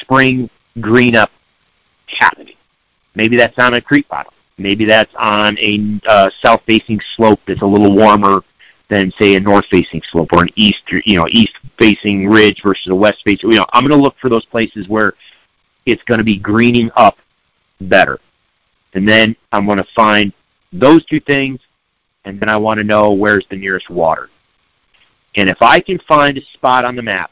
spring 0.00 0.48
green 0.80 1.16
up 1.16 1.30
happening. 2.06 2.54
Maybe 3.14 3.36
that's 3.36 3.58
on 3.58 3.74
a 3.74 3.80
creek 3.80 4.08
bottom. 4.08 4.32
Maybe 4.58 4.84
that's 4.84 5.14
on 5.16 5.56
a 5.58 6.00
uh, 6.08 6.30
south-facing 6.42 7.00
slope 7.16 7.40
that's 7.46 7.62
a 7.62 7.66
little 7.66 7.94
warmer 7.94 8.42
than, 8.90 9.12
say, 9.12 9.36
a 9.36 9.40
north-facing 9.40 10.02
slope 10.10 10.32
or 10.32 10.42
an 10.42 10.48
east, 10.56 10.82
you 11.04 11.16
know, 11.16 11.26
east-facing 11.30 12.28
ridge 12.28 12.62
versus 12.64 12.88
a 12.88 12.94
west-facing. 12.94 13.50
You 13.50 13.58
know, 13.58 13.66
I'm 13.72 13.86
going 13.86 13.96
to 13.96 14.02
look 14.02 14.16
for 14.20 14.28
those 14.28 14.46
places 14.46 14.88
where 14.88 15.14
it's 15.86 16.02
going 16.04 16.18
to 16.18 16.24
be 16.24 16.38
greening 16.38 16.90
up 16.96 17.18
better, 17.80 18.18
and 18.94 19.08
then 19.08 19.36
I'm 19.52 19.66
going 19.66 19.78
to 19.78 19.86
find 19.94 20.32
those 20.72 21.04
two 21.04 21.20
things, 21.20 21.60
and 22.24 22.40
then 22.40 22.48
I 22.48 22.56
want 22.56 22.78
to 22.78 22.84
know 22.84 23.12
where's 23.12 23.46
the 23.50 23.56
nearest 23.56 23.90
water. 23.90 24.28
And 25.36 25.48
if 25.48 25.58
I 25.60 25.80
can 25.80 25.98
find 26.00 26.36
a 26.36 26.44
spot 26.54 26.84
on 26.84 26.96
the 26.96 27.02
map 27.02 27.30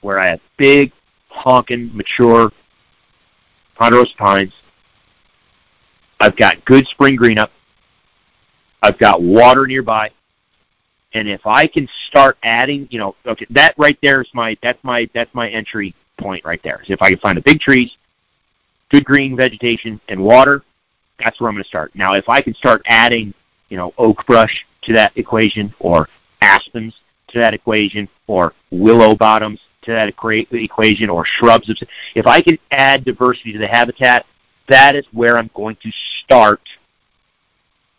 where 0.00 0.18
I 0.18 0.28
have 0.30 0.40
big, 0.56 0.92
honking, 1.28 1.90
mature 1.94 2.50
ponderosa 3.76 4.14
pines, 4.16 4.52
I've 6.20 6.36
got 6.36 6.64
good 6.64 6.86
spring 6.88 7.16
green 7.16 7.38
up, 7.38 7.52
I've 8.82 8.98
got 8.98 9.22
water 9.22 9.66
nearby, 9.66 10.10
and 11.14 11.28
if 11.28 11.46
I 11.46 11.66
can 11.66 11.88
start 12.08 12.36
adding, 12.42 12.88
you 12.90 12.98
know, 12.98 13.14
okay, 13.26 13.46
that 13.50 13.74
right 13.78 13.98
there 14.02 14.20
is 14.20 14.28
my 14.34 14.56
that's 14.62 14.82
my 14.82 15.08
that's 15.14 15.32
my 15.32 15.48
entry 15.48 15.94
point 16.18 16.44
right 16.44 16.60
there. 16.62 16.82
So 16.84 16.92
if 16.92 17.02
I 17.02 17.10
can 17.10 17.18
find 17.18 17.36
the 17.36 17.42
big 17.42 17.60
trees, 17.60 17.96
good 18.90 19.04
green 19.04 19.36
vegetation, 19.36 20.00
and 20.08 20.22
water, 20.22 20.62
that's 21.18 21.40
where 21.40 21.48
I'm 21.48 21.54
going 21.54 21.64
to 21.64 21.68
start. 21.68 21.94
Now, 21.94 22.14
if 22.14 22.28
I 22.28 22.40
can 22.40 22.54
start 22.54 22.82
adding, 22.86 23.32
you 23.68 23.76
know, 23.76 23.94
oak 23.96 24.26
brush 24.26 24.66
to 24.82 24.92
that 24.94 25.12
equation, 25.16 25.74
or 25.78 26.08
aspens 26.40 26.94
to 27.28 27.38
that 27.38 27.54
equation, 27.54 28.08
or 28.26 28.54
willow 28.70 29.14
bottoms 29.14 29.60
to 29.82 29.92
that 29.92 30.08
equation, 30.08 31.10
or 31.10 31.24
shrubs, 31.24 31.70
if 32.14 32.26
I 32.26 32.40
can 32.40 32.58
add 32.70 33.04
diversity 33.04 33.52
to 33.52 33.58
the 33.58 33.66
habitat, 33.66 34.26
that 34.68 34.94
is 34.94 35.06
where 35.12 35.36
I'm 35.36 35.50
going 35.54 35.76
to 35.82 35.90
start. 36.24 36.60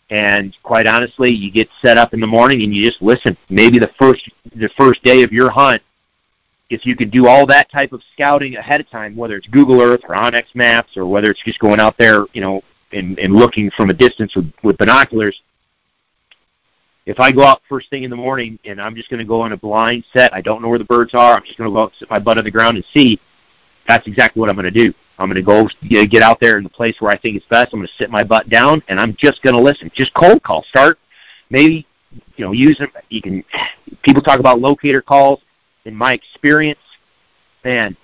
And 0.09 0.55
quite 0.63 0.87
honestly, 0.87 1.31
you 1.31 1.51
get 1.51 1.69
set 1.81 1.97
up 1.97 2.13
in 2.13 2.19
the 2.19 2.27
morning 2.27 2.63
and 2.63 2.73
you 2.73 2.83
just 2.83 3.01
listen. 3.01 3.37
Maybe 3.49 3.77
the 3.77 3.91
first 3.99 4.27
the 4.55 4.69
first 4.75 5.03
day 5.03 5.21
of 5.21 5.31
your 5.31 5.51
hunt, 5.51 5.83
if 6.69 6.85
you 6.85 6.95
could 6.95 7.11
do 7.11 7.27
all 7.27 7.45
that 7.47 7.69
type 7.71 7.93
of 7.93 8.01
scouting 8.13 8.55
ahead 8.55 8.81
of 8.81 8.89
time, 8.89 9.15
whether 9.15 9.35
it's 9.35 9.47
Google 9.47 9.81
Earth 9.81 10.01
or 10.07 10.15
onX 10.15 10.45
Maps 10.55 10.97
or 10.97 11.05
whether 11.05 11.29
it's 11.29 11.43
just 11.43 11.59
going 11.59 11.79
out 11.79 11.95
there, 11.97 12.25
you 12.33 12.41
know, 12.41 12.63
and, 12.91 13.19
and 13.19 13.35
looking 13.35 13.69
from 13.71 13.89
a 13.89 13.93
distance 13.93 14.35
with, 14.35 14.51
with 14.63 14.77
binoculars, 14.77 15.41
if 17.09 17.19
I 17.19 17.31
go 17.31 17.43
out 17.43 17.63
first 17.67 17.89
thing 17.89 18.03
in 18.03 18.11
the 18.11 18.15
morning 18.15 18.59
and 18.65 18.79
I'm 18.79 18.95
just 18.95 19.09
going 19.09 19.17
to 19.17 19.25
go 19.25 19.41
on 19.41 19.51
a 19.51 19.57
blind 19.57 20.05
set, 20.13 20.31
I 20.31 20.41
don't 20.41 20.61
know 20.61 20.69
where 20.69 20.77
the 20.77 20.85
birds 20.85 21.15
are. 21.15 21.33
I'm 21.33 21.43
just 21.43 21.57
going 21.57 21.67
to 21.67 21.73
go 21.73 21.89
sit 21.97 22.07
my 22.07 22.19
butt 22.19 22.37
on 22.37 22.43
the 22.43 22.51
ground 22.51 22.77
and 22.77 22.85
see. 22.93 23.19
That's 23.87 24.05
exactly 24.05 24.39
what 24.39 24.47
I'm 24.47 24.55
going 24.55 24.71
to 24.71 24.85
do. 24.85 24.93
I'm 25.17 25.27
going 25.27 25.35
to 25.35 25.41
go 25.41 25.67
get 26.05 26.21
out 26.21 26.39
there 26.39 26.59
in 26.59 26.63
the 26.63 26.69
place 26.69 26.95
where 26.99 27.11
I 27.11 27.17
think 27.17 27.35
it's 27.35 27.47
best. 27.47 27.73
I'm 27.73 27.79
going 27.79 27.87
to 27.87 27.93
sit 27.95 28.11
my 28.11 28.23
butt 28.23 28.47
down 28.49 28.83
and 28.87 28.99
I'm 28.99 29.17
just 29.19 29.41
going 29.41 29.55
to 29.55 29.61
listen. 29.61 29.91
Just 29.95 30.13
cold 30.13 30.43
call. 30.43 30.63
Start 30.69 30.99
maybe 31.49 31.87
you 32.35 32.45
know 32.45 32.51
use 32.51 32.77
them. 32.77 32.91
You 33.09 33.23
can. 33.23 33.43
People 34.03 34.21
talk 34.21 34.39
about 34.39 34.59
locator 34.59 35.01
calls. 35.01 35.41
In 35.85 35.95
my 35.95 36.13
experience, 36.13 36.79
man, 37.63 37.97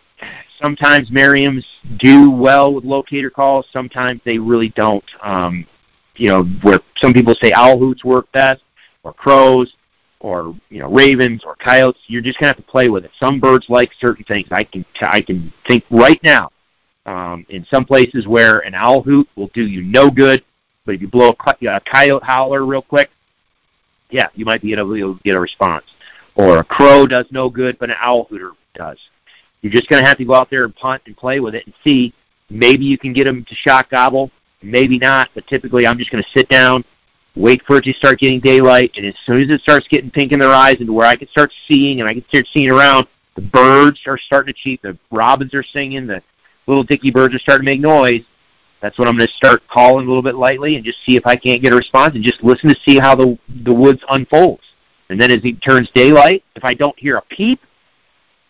sometimes 0.59 1.11
Merriam's 1.11 1.65
do 1.99 2.31
well 2.31 2.73
with 2.73 2.83
locator 2.83 3.29
calls. 3.29 3.67
Sometimes 3.71 4.19
they 4.25 4.39
really 4.39 4.69
don't. 4.69 5.05
Um, 5.21 5.67
you 6.15 6.29
know, 6.29 6.43
where 6.63 6.79
some 6.97 7.13
people 7.13 7.35
say 7.35 7.51
owl 7.53 7.77
hoots 7.77 8.03
work 8.03 8.31
best 8.31 8.61
or 9.05 9.13
crows 9.13 9.73
or 10.19 10.53
you 10.69 10.79
know 10.79 10.89
ravens 10.89 11.43
or 11.45 11.55
coyotes. 11.55 12.01
You're 12.07 12.21
just 12.21 12.39
gonna 12.39 12.49
have 12.49 12.57
to 12.57 12.63
play 12.63 12.89
with 12.89 13.05
it. 13.05 13.11
Some 13.17 13.39
birds 13.39 13.67
like 13.69 13.91
certain 14.01 14.25
things. 14.25 14.47
I 14.51 14.65
can 14.65 14.85
I 15.01 15.21
can 15.21 15.53
think 15.67 15.85
right 15.89 16.21
now 16.23 16.51
um, 17.05 17.45
in 17.49 17.65
some 17.65 17.85
places 17.85 18.27
where 18.27 18.59
an 18.59 18.73
owl 18.73 19.01
hoot 19.01 19.29
will 19.35 19.49
do 19.53 19.65
you 19.65 19.83
no 19.83 20.09
good, 20.09 20.43
but 20.85 20.95
if 20.95 21.01
you 21.01 21.07
blow 21.07 21.29
a, 21.29 21.67
a 21.67 21.81
coyote 21.81 22.23
howler 22.23 22.65
real 22.65 22.81
quick, 22.81 23.11
yeah, 24.09 24.27
you 24.33 24.45
might 24.45 24.61
be 24.61 24.73
able 24.73 24.95
to 24.95 25.19
get 25.23 25.35
a 25.35 25.39
response. 25.39 25.85
Or 26.35 26.57
a 26.57 26.63
crow 26.63 27.07
does 27.07 27.27
no 27.31 27.49
good, 27.49 27.77
but 27.79 27.89
an 27.89 27.95
owl 27.99 28.25
hooter 28.25 28.51
does. 28.73 28.97
You're 29.61 29.71
just 29.71 29.87
going 29.87 30.03
to 30.03 30.07
have 30.07 30.17
to 30.17 30.25
go 30.25 30.35
out 30.35 30.49
there 30.49 30.65
and 30.65 30.75
punt 30.75 31.01
and 31.05 31.15
play 31.15 31.39
with 31.39 31.55
it 31.55 31.65
and 31.65 31.73
see. 31.83 32.13
Maybe 32.49 32.85
you 32.85 32.97
can 32.97 33.13
get 33.13 33.25
them 33.25 33.45
to 33.45 33.55
shock 33.55 33.89
gobble, 33.89 34.29
maybe 34.61 34.99
not. 34.99 35.29
But 35.33 35.47
typically, 35.47 35.87
I'm 35.87 35.97
just 35.97 36.11
going 36.11 36.23
to 36.23 36.29
sit 36.37 36.49
down, 36.49 36.83
wait 37.35 37.61
for 37.65 37.77
it 37.77 37.83
to 37.83 37.93
start 37.93 38.19
getting 38.19 38.39
daylight, 38.39 38.91
and 38.95 39.05
as 39.05 39.15
soon 39.25 39.41
as 39.41 39.49
it 39.49 39.61
starts 39.61 39.87
getting 39.87 40.09
pink 40.09 40.31
in 40.31 40.39
their 40.39 40.53
eyes 40.53 40.77
and 40.79 40.93
where 40.93 41.07
I 41.07 41.15
can 41.15 41.27
start 41.27 41.51
seeing 41.67 41.99
and 41.99 42.09
I 42.09 42.13
can 42.13 42.25
start 42.29 42.47
seeing 42.53 42.71
around, 42.71 43.07
the 43.35 43.41
birds 43.41 43.99
are 44.07 44.17
starting 44.17 44.53
to 44.53 44.59
cheep, 44.59 44.81
the 44.81 44.97
robins 45.11 45.53
are 45.53 45.63
singing, 45.63 46.07
the 46.07 46.21
little 46.67 46.83
dicky 46.83 47.11
birds 47.11 47.35
are 47.35 47.39
starting 47.39 47.65
to 47.65 47.71
make 47.71 47.81
noise. 47.81 48.21
That's 48.81 48.97
when 48.97 49.07
I'm 49.07 49.17
going 49.17 49.27
to 49.27 49.33
start 49.33 49.63
calling 49.67 50.05
a 50.05 50.07
little 50.07 50.23
bit 50.23 50.35
lightly 50.35 50.75
and 50.75 50.85
just 50.85 50.99
see 51.05 51.15
if 51.15 51.25
I 51.25 51.35
can't 51.35 51.61
get 51.61 51.73
a 51.73 51.75
response 51.75 52.15
and 52.15 52.23
just 52.23 52.43
listen 52.43 52.69
to 52.69 52.75
see 52.85 52.99
how 52.99 53.15
the 53.15 53.37
the 53.63 53.73
woods 53.73 54.01
unfolds. 54.09 54.63
And 55.09 55.19
then 55.19 55.31
as 55.31 55.39
it 55.43 55.61
turns 55.61 55.89
daylight, 55.93 56.43
if 56.55 56.63
I 56.63 56.73
don't 56.73 56.97
hear 56.97 57.17
a 57.17 57.21
peep 57.21 57.59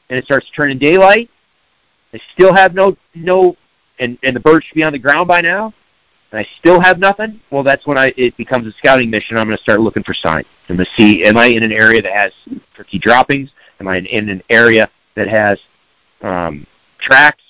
and 0.10 0.18
it 0.18 0.26
starts 0.26 0.50
turning 0.56 0.78
daylight, 0.78 1.30
I 2.14 2.20
still 2.34 2.54
have 2.54 2.74
no 2.74 2.98
no 3.14 3.56
and 4.00 4.18
and 4.24 4.36
the 4.36 4.40
birds 4.40 4.66
should 4.66 4.76
be 4.76 4.84
on 4.84 4.94
the 4.94 5.00
ground 5.00 5.28
by 5.28 5.42
now 5.42 5.74
and 6.36 6.46
I 6.46 6.50
still 6.60 6.82
have 6.82 7.00
nothing, 7.00 7.40
well, 7.50 7.64
that's 7.64 7.88
when 7.88 7.98
I 7.98 8.14
it 8.18 8.36
becomes 8.36 8.68
a 8.68 8.74
scouting 8.74 9.10
mission. 9.10 9.38
I'm 9.38 9.48
going 9.48 9.56
to 9.56 9.64
start 9.64 9.80
looking 9.80 10.04
for 10.04 10.14
signs. 10.14 10.46
I'm 10.68 10.76
going 10.76 10.86
to 10.86 11.02
see, 11.02 11.24
am 11.24 11.38
I 11.38 11.46
in 11.46 11.64
an 11.64 11.72
area 11.72 12.02
that 12.02 12.12
has 12.12 12.34
turkey 12.76 13.00
droppings? 13.00 13.52
Am 13.80 13.88
I 13.88 14.00
in 14.00 14.28
an 14.28 14.44
area 14.50 14.90
that 15.16 15.30
has 15.30 15.58
um, 16.22 16.68
tracks? 17.00 17.42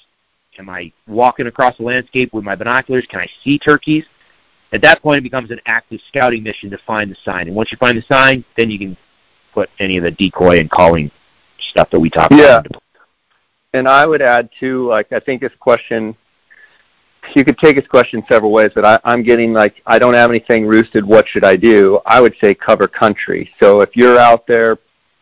Am 0.60 0.70
I 0.70 0.92
walking 1.08 1.48
across 1.48 1.78
the 1.78 1.84
landscape 1.84 2.32
with 2.32 2.44
my 2.44 2.54
binoculars? 2.54 3.08
Can 3.10 3.22
I 3.22 3.28
see 3.44 3.58
turkeys? 3.58 4.06
At 4.72 4.84
that 4.84 5.02
point, 5.02 5.18
it 5.18 5.24
becomes 5.24 5.50
an 5.50 5.62
active 5.66 6.00
scouting 6.08 6.44
mission 6.44 6.70
to 6.70 6.78
find 6.86 7.10
the 7.10 7.18
sign. 7.26 7.48
And 7.48 7.56
once 7.56 7.72
you 7.72 7.80
find 7.80 7.98
the 7.98 8.04
sign, 8.04 8.46
then 8.56 8.70
you 8.70 8.78
can 8.78 8.96
put 9.52 9.72
any 9.80 9.98
of 9.98 10.04
the 10.04 10.12
decoy 10.12 10.60
and 10.60 10.70
calling 10.70 11.10
stuff 11.72 11.90
that 11.90 12.00
we 12.00 12.12
talked 12.12 12.36
yeah. 12.36 12.60
about. 12.60 12.84
And 13.74 13.88
I 13.88 14.06
would 14.06 14.22
add 14.22 14.50
too, 14.60 14.88
like 14.90 15.12
I 15.12 15.20
think 15.20 15.42
this 15.42 15.54
question 15.60 16.16
you 17.34 17.46
could 17.46 17.58
take 17.58 17.76
his 17.76 17.88
question 17.88 18.24
several 18.28 18.52
ways, 18.52 18.72
but 18.76 18.86
I, 18.86 19.00
I'm 19.04 19.24
getting 19.24 19.54
like, 19.54 19.82
I 19.86 20.00
don't 20.00 20.14
have 20.14 20.30
anything 20.30 20.66
roosted. 20.66 21.06
What 21.06 21.28
should 21.28 21.44
I 21.44 21.56
do? 21.56 22.00
I 22.06 22.22
would 22.22 22.36
say 22.42 22.54
cover 22.54 22.88
country. 22.88 23.52
So 23.60 23.82
if 23.82 23.96
you're 23.96 24.20
out 24.20 24.46
there 24.48 24.78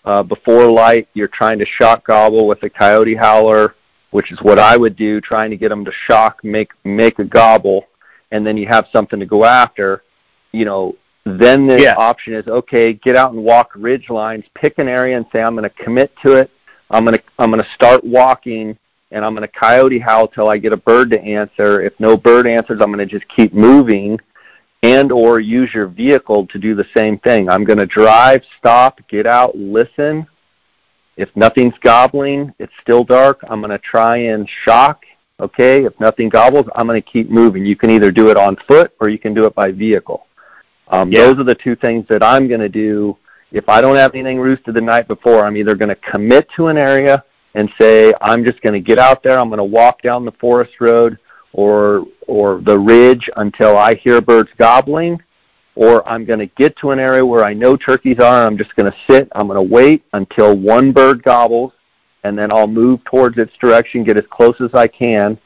uh, 0.06 0.24
before 0.24 0.70
light, 0.70 1.08
you're 1.14 1.28
trying 1.28 1.60
to 1.60 1.66
shock 1.66 2.06
gobble 2.08 2.48
with 2.48 2.64
a 2.64 2.70
coyote 2.70 3.16
howler, 3.16 3.76
which 4.12 4.32
is 4.32 4.42
what 4.42 4.60
I 4.60 4.78
would 4.78 4.96
do, 4.96 5.22
trying 5.22 5.50
to 5.52 5.58
get 5.58 5.70
them 5.70 5.86
to 5.86 5.92
shock, 5.92 6.44
make 6.44 6.72
make 6.84 7.20
a 7.20 7.24
gobble, 7.24 7.88
and 8.32 8.46
then 8.46 8.58
you 8.58 8.68
have 8.68 8.88
something 8.92 9.20
to 9.20 9.26
go 9.26 9.46
after. 9.46 10.04
You 10.52 10.66
know, 10.66 10.96
then 11.26 11.68
the 11.68 11.82
yeah. 11.82 11.96
option 11.98 12.34
is 12.34 12.48
okay, 12.48 12.94
get 12.94 13.16
out 13.16 13.34
and 13.34 13.44
walk 13.44 13.72
ridge 13.76 14.10
lines, 14.10 14.46
pick 14.56 14.78
an 14.78 14.88
area 14.88 15.18
and 15.18 15.26
say 15.32 15.42
I'm 15.42 15.56
going 15.56 15.70
to 15.70 15.84
commit 15.84 16.14
to 16.24 16.34
it. 16.34 16.52
I'm 16.90 17.06
going 17.06 17.18
to 17.18 17.24
I'm 17.40 17.50
going 17.50 17.64
to 17.64 17.70
start 17.74 18.04
walking 18.04 18.78
and 19.14 19.24
I'm 19.24 19.36
going 19.36 19.48
to 19.48 19.60
coyote 19.60 20.00
howl 20.00 20.28
till 20.28 20.50
I 20.50 20.58
get 20.58 20.74
a 20.74 20.78
bird 20.78 21.12
to 21.12 21.22
answer. 21.22 21.82
If 21.82 21.94
no 22.00 22.18
bird 22.18 22.48
answers, 22.48 22.82
I'm 22.82 22.92
going 22.92 23.08
to 23.08 23.20
just 23.20 23.28
keep 23.30 23.54
moving 23.54 24.20
and 24.82 25.12
or 25.12 25.40
use 25.40 25.74
your 25.74 25.88
vehicle 25.88 26.48
to 26.48 26.60
do 26.60 26.76
the 26.76 26.86
same 26.96 27.20
thing. 27.20 27.48
I'm 27.48 27.64
going 27.64 27.80
to 27.80 27.86
drive, 27.86 28.42
stop, 28.58 29.00
get 29.08 29.26
out, 29.26 29.56
listen. 29.56 30.28
If 31.16 31.30
nothing's 31.36 31.78
gobbling, 31.82 32.54
it's 32.58 32.74
still 32.82 33.04
dark, 33.04 33.40
I'm 33.48 33.62
going 33.62 33.72
to 33.72 33.78
try 33.78 34.18
and 34.18 34.50
shock. 34.66 35.04
Okay, 35.40 35.86
if 35.86 35.98
nothing 36.00 36.30
gobbles, 36.30 36.66
I'm 36.76 36.88
going 36.88 37.02
to 37.02 37.08
keep 37.08 37.30
moving. 37.30 37.66
You 37.66 37.76
can 37.76 37.92
either 37.92 38.12
do 38.12 38.30
it 38.30 38.38
on 38.38 38.58
foot 38.68 38.94
or 39.00 39.10
you 39.10 39.20
can 39.20 39.34
do 39.34 39.46
it 39.46 39.54
by 39.54 39.72
vehicle. 39.72 40.26
Um, 40.88 41.12
yeah. 41.12 41.20
Those 41.20 41.40
are 41.40 41.44
the 41.44 41.56
two 41.56 41.76
things 41.76 42.06
that 42.10 42.24
I'm 42.24 42.48
going 42.48 42.60
to 42.60 42.70
do. 42.70 43.18
If 43.52 43.70
I 43.70 43.80
don't 43.82 43.96
have 43.96 44.16
anything 44.16 44.40
roosted 44.40 44.74
the 44.74 44.82
night 44.82 45.08
before, 45.08 45.46
I'm 45.46 45.56
either 45.56 45.76
going 45.76 45.90
to 45.90 45.96
commit 45.96 46.50
to 46.56 46.68
an 46.68 46.78
area 46.78 47.24
and 47.56 47.70
say, 47.80 48.14
I'm 48.22 48.44
just 48.44 48.62
going 48.62 48.74
to 48.74 48.80
get 48.80 49.00
out 49.00 49.24
there, 49.24 49.40
I'm 49.40 49.50
going 49.50 49.58
to 49.58 49.64
walk 49.64 50.02
down 50.02 50.26
the 50.26 50.32
forest 50.34 50.74
road 50.80 51.20
or, 51.54 52.06
or 52.28 52.62
the 52.62 52.78
ridge 52.78 53.30
until 53.38 53.78
I 53.78 53.96
hear 53.96 54.22
birds 54.22 54.50
gobbling, 54.58 55.22
or 55.76 56.08
I'm 56.10 56.26
going 56.26 56.40
to 56.40 56.48
get 56.48 56.76
to 56.78 56.92
an 56.92 57.00
area 57.00 57.26
where 57.26 57.44
I 57.44 57.54
know 57.54 57.78
turkeys 57.78 58.20
are, 58.20 58.46
I'm 58.46 58.58
just 58.58 58.76
going 58.76 58.92
to 58.92 58.98
sit, 59.08 59.28
I'm 59.34 59.48
going 59.48 59.58
to 59.58 59.74
wait 59.74 60.04
until 60.14 60.58
one 60.58 60.92
bird 60.92 61.24
gobbles, 61.24 61.74
and 62.24 62.38
then 62.38 62.52
I'll 62.52 62.68
move 62.68 63.04
towards 63.04 63.38
its 63.38 63.54
direction, 63.58 64.04
get 64.04 64.18
as 64.18 64.26
close 64.32 64.60
as 64.62 64.74
I 64.74 64.88
can. 64.88 65.38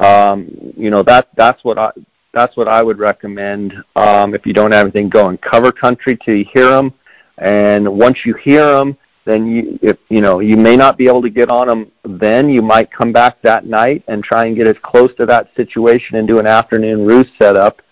Um, 0.00 0.48
you 0.76 0.90
know, 0.90 1.02
that, 1.04 1.28
that's 1.36 1.64
what 1.64 1.78
I, 1.78 1.90
that's 2.32 2.56
what 2.56 2.68
I 2.68 2.82
would 2.82 2.98
recommend 2.98 3.74
um, 3.96 4.34
if 4.34 4.44
you 4.44 4.52
don't 4.52 4.72
have 4.72 4.84
anything 4.84 5.08
going. 5.08 5.38
Cover 5.38 5.72
country 5.72 6.18
till 6.18 6.36
you 6.36 6.44
hear 6.52 6.68
them, 6.68 6.92
and 7.38 7.88
once 7.88 8.26
you 8.26 8.34
hear 8.34 8.66
them, 8.74 8.96
then 9.26 9.46
you 9.46 9.78
if 9.82 9.98
you 10.08 10.22
know 10.22 10.40
you 10.40 10.56
may 10.56 10.76
not 10.76 10.96
be 10.96 11.06
able 11.06 11.20
to 11.20 11.28
get 11.28 11.50
on 11.50 11.66
them 11.66 11.90
then 12.04 12.48
you 12.48 12.62
might 12.62 12.90
come 12.90 13.12
back 13.12 13.42
that 13.42 13.66
night 13.66 14.02
and 14.08 14.24
try 14.24 14.46
and 14.46 14.56
get 14.56 14.66
as 14.66 14.76
close 14.82 15.14
to 15.16 15.26
that 15.26 15.50
situation 15.54 16.16
and 16.16 16.26
do 16.26 16.38
an 16.38 16.46
afternoon 16.46 17.04
roost 17.04 17.30
setup 17.38 17.82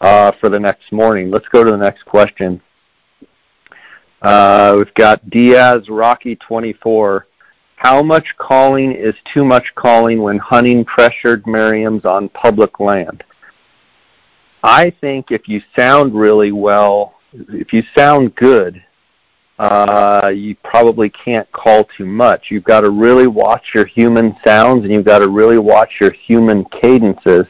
uh, 0.00 0.32
for 0.40 0.48
the 0.48 0.58
next 0.58 0.92
morning. 0.92 1.30
Let's 1.30 1.48
go 1.48 1.62
to 1.62 1.70
the 1.70 1.76
next 1.76 2.04
question. 2.04 2.60
Uh, 4.22 4.74
we've 4.78 4.94
got 4.94 5.30
diaz 5.30 5.88
rocky 5.88 6.34
24 6.34 7.26
how 7.76 8.02
much 8.02 8.34
calling 8.38 8.90
is 8.92 9.14
too 9.32 9.44
much 9.44 9.72
calling 9.76 10.20
when 10.20 10.38
hunting 10.38 10.84
pressured 10.84 11.44
merriams 11.44 12.04
on 12.04 12.28
public 12.30 12.80
land? 12.80 13.22
I 14.64 14.90
think 15.00 15.30
if 15.30 15.46
you 15.46 15.62
sound 15.76 16.12
really 16.12 16.50
well 16.50 17.14
if 17.32 17.72
you 17.72 17.82
sound 17.96 18.34
good 18.34 18.82
uh, 19.58 20.30
you 20.34 20.54
probably 20.62 21.10
can't 21.10 21.50
call 21.50 21.84
too 21.84 22.06
much. 22.06 22.50
You've 22.50 22.64
got 22.64 22.82
to 22.82 22.90
really 22.90 23.26
watch 23.26 23.72
your 23.74 23.86
human 23.86 24.36
sounds 24.44 24.84
and 24.84 24.92
you've 24.92 25.04
got 25.04 25.18
to 25.18 25.28
really 25.28 25.58
watch 25.58 25.94
your 26.00 26.12
human 26.12 26.64
cadences, 26.66 27.44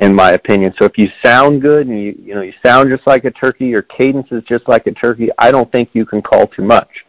in 0.00 0.14
my 0.14 0.32
opinion. 0.32 0.74
So 0.78 0.86
if 0.86 0.96
you 0.96 1.10
sound 1.22 1.60
good 1.60 1.86
and 1.86 2.00
you 2.00 2.18
you 2.18 2.34
know 2.34 2.40
you 2.40 2.54
sound 2.64 2.88
just 2.88 3.06
like 3.06 3.24
a 3.24 3.30
turkey, 3.30 3.66
your 3.66 3.82
cadence 3.82 4.28
is 4.32 4.42
just 4.44 4.68
like 4.68 4.86
a 4.86 4.92
turkey, 4.92 5.28
I 5.38 5.50
don't 5.50 5.70
think 5.70 5.90
you 5.92 6.06
can 6.06 6.22
call 6.22 6.46
too 6.46 6.62
much. 6.62 7.04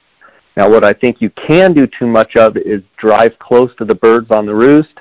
Now 0.58 0.70
what 0.70 0.84
I 0.84 0.92
think 0.92 1.22
you 1.22 1.30
can 1.32 1.74
do 1.74 1.88
too 1.88 2.08
much 2.08 2.36
of 2.36 2.58
is 2.58 2.82
drive 2.98 3.40
close 3.40 3.74
to 3.78 3.86
the 3.86 3.96
birds 3.96 4.32
on 4.32 4.46
the 4.46 4.56
roost, 4.56 5.00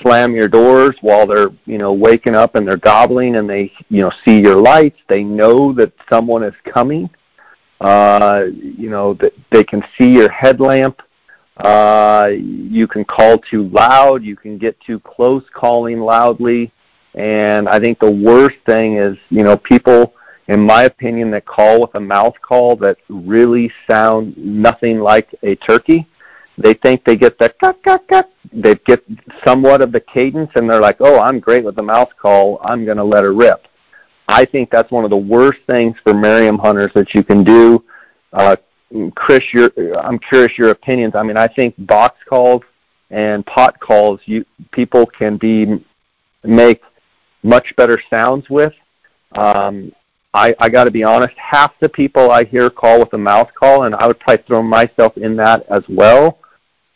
slam 0.00 0.34
your 0.34 0.48
doors 0.48 0.96
while 1.02 1.26
they're, 1.26 1.50
you 1.66 1.78
know, 1.78 1.92
waking 1.92 2.34
up 2.34 2.56
and 2.56 2.66
they're 2.66 2.76
gobbling 2.76 3.36
and 3.36 3.48
they, 3.48 3.72
you 3.90 4.02
know, 4.02 4.12
see 4.24 4.40
your 4.40 4.56
lights, 4.56 4.98
they 5.08 5.22
know 5.22 5.72
that 5.72 5.92
someone 6.10 6.42
is 6.42 6.54
coming 6.64 7.08
uh, 7.82 8.44
you 8.54 8.88
know, 8.88 9.14
that 9.14 9.32
they 9.50 9.64
can 9.64 9.82
see 9.98 10.08
your 10.08 10.30
headlamp. 10.30 11.02
Uh, 11.56 12.30
you 12.32 12.86
can 12.86 13.04
call 13.04 13.38
too 13.38 13.68
loud. 13.68 14.22
You 14.22 14.36
can 14.36 14.56
get 14.56 14.80
too 14.80 15.00
close 15.00 15.42
calling 15.52 15.98
loudly. 15.98 16.72
And 17.14 17.68
I 17.68 17.80
think 17.80 17.98
the 17.98 18.10
worst 18.10 18.56
thing 18.66 18.98
is, 18.98 19.18
you 19.30 19.42
know, 19.42 19.56
people, 19.56 20.14
in 20.46 20.60
my 20.60 20.84
opinion, 20.84 21.32
that 21.32 21.44
call 21.44 21.80
with 21.80 21.94
a 21.96 22.00
mouth 22.00 22.34
call 22.40 22.76
that 22.76 22.98
really 23.08 23.70
sound 23.90 24.36
nothing 24.38 25.00
like 25.00 25.34
a 25.42 25.56
turkey. 25.56 26.06
They 26.58 26.74
think 26.74 27.04
they 27.04 27.16
get 27.16 27.36
the 27.38 27.48
cut, 27.48 27.82
cut, 27.82 28.06
cut. 28.06 28.30
They 28.52 28.76
get 28.76 29.04
somewhat 29.44 29.80
of 29.80 29.90
the 29.90 30.00
cadence, 30.00 30.50
and 30.54 30.70
they're 30.70 30.80
like, 30.80 30.98
"Oh, 31.00 31.18
I'm 31.18 31.40
great 31.40 31.64
with 31.64 31.76
the 31.76 31.82
mouth 31.82 32.10
call. 32.20 32.60
I'm 32.62 32.84
going 32.84 32.98
to 32.98 33.04
let 33.04 33.24
her 33.24 33.32
rip." 33.32 33.66
I 34.28 34.44
think 34.44 34.70
that's 34.70 34.90
one 34.90 35.04
of 35.04 35.10
the 35.10 35.16
worst 35.16 35.60
things 35.68 35.96
for 36.02 36.14
Merriam 36.14 36.58
hunters 36.58 36.92
that 36.94 37.14
you 37.14 37.22
can 37.22 37.44
do. 37.44 37.84
Uh, 38.32 38.56
Chris, 39.14 39.42
I'm 39.98 40.18
curious 40.18 40.56
your 40.56 40.70
opinions. 40.70 41.14
I 41.14 41.22
mean, 41.22 41.36
I 41.36 41.48
think 41.48 41.74
box 41.86 42.18
calls 42.28 42.62
and 43.10 43.44
pot 43.46 43.78
calls, 43.80 44.20
you 44.24 44.44
people 44.70 45.06
can 45.06 45.36
be 45.36 45.84
make 46.44 46.82
much 47.42 47.74
better 47.76 48.00
sounds 48.10 48.48
with. 48.48 48.72
Um, 49.36 49.92
I, 50.34 50.54
I 50.58 50.68
got 50.70 50.84
to 50.84 50.90
be 50.90 51.04
honest, 51.04 51.34
half 51.36 51.72
the 51.80 51.88
people 51.88 52.30
I 52.30 52.44
hear 52.44 52.70
call 52.70 53.00
with 53.00 53.12
a 53.12 53.18
mouth 53.18 53.50
call, 53.58 53.84
and 53.84 53.94
I 53.94 54.06
would 54.06 54.18
probably 54.18 54.44
throw 54.44 54.62
myself 54.62 55.16
in 55.18 55.36
that 55.36 55.66
as 55.68 55.82
well, 55.88 56.38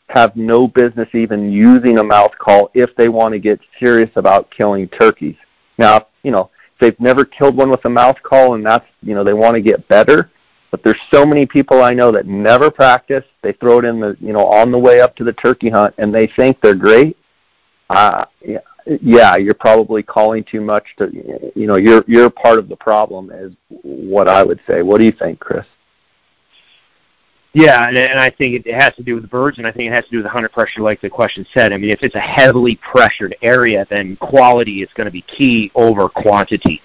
have 0.09 0.35
no 0.37 0.69
business 0.69 1.09
even 1.15 1.53
using 1.53 1.99
a 1.99 2.03
mouth 2.03 2.33
call 2.39 2.71
if 2.73 2.95
they 2.97 3.09
want 3.09 3.33
to 3.33 3.39
get 3.39 3.61
serious 3.79 4.11
about 4.17 4.51
killing 4.51 4.89
turkeys. 4.89 5.37
Now, 5.77 6.07
you 6.23 6.31
know, 6.31 6.51
they've 6.79 6.99
never 7.01 7.25
killed 7.25 7.57
one 7.57 7.71
with 7.71 7.85
a 7.85 7.91
mouth 7.91 8.17
call 8.23 8.55
and 8.55 8.65
that's, 8.65 8.87
you 9.03 9.15
know, 9.15 9.25
they 9.25 9.33
want 9.33 9.55
to 9.55 9.61
get 9.61 9.87
better, 9.89 10.31
but 10.71 10.83
there's 10.83 11.01
so 11.11 11.25
many 11.25 11.47
people 11.47 11.83
I 11.83 11.95
know 11.95 12.11
that 12.13 12.27
never 12.27 12.71
practice. 12.71 13.25
They 13.43 13.53
throw 13.53 13.79
it 13.79 13.85
in 13.85 14.01
the, 14.01 14.17
you 14.21 14.33
know, 14.33 14.47
on 14.47 14.71
the 14.71 14.79
way 14.79 15.01
up 15.01 15.17
to 15.17 15.25
the 15.25 15.33
turkey 15.33 15.71
hunt 15.71 15.95
and 15.99 16.15
they 16.15 16.27
think 16.27 16.61
they're 16.61 16.75
great. 16.75 17.17
Uh, 17.91 18.25
yeah, 18.45 18.59
yeah, 18.87 19.37
you're 19.37 19.55
probably 19.55 20.03
calling 20.03 20.45
too 20.45 20.61
much 20.61 20.85
to, 20.99 21.11
you 21.55 21.67
know, 21.67 21.77
you're 21.77 22.05
you're 22.07 22.31
part 22.31 22.59
of 22.59 22.69
the 22.69 22.77
problem, 22.77 23.31
is 23.33 23.53
what 23.83 24.29
I 24.29 24.43
would 24.43 24.61
say. 24.67 24.83
What 24.83 24.99
do 24.99 25.05
you 25.05 25.13
think, 25.13 25.41
Chris? 25.41 25.67
Yeah, 27.57 27.89
and, 27.89 27.97
and 27.97 28.21
I 28.21 28.29
think 28.29 28.67
it 28.67 28.75
has 28.75 28.95
to 28.97 29.03
do 29.03 29.15
with 29.15 29.31
birds, 29.31 29.57
and 29.57 29.67
I 29.67 29.73
think 29.73 29.91
it 29.91 29.95
has 29.95 30.05
to 30.05 30.11
do 30.11 30.17
with 30.19 30.27
the 30.27 30.31
hunter 30.31 30.51
pressure, 30.51 30.83
like 30.83 31.01
the 31.01 31.09
question 31.09 31.47
said. 31.55 31.73
I 31.73 31.79
mean, 31.79 31.89
if 31.89 32.03
it's 32.03 32.15
a 32.15 32.21
heavily 32.21 32.79
pressured 32.83 33.35
area, 33.41 33.87
then 33.89 34.15
quality 34.17 34.83
is 34.83 34.91
going 34.93 35.07
to 35.07 35.11
be 35.11 35.23
key 35.23 35.73
over 35.75 36.07
quantity. 36.11 36.83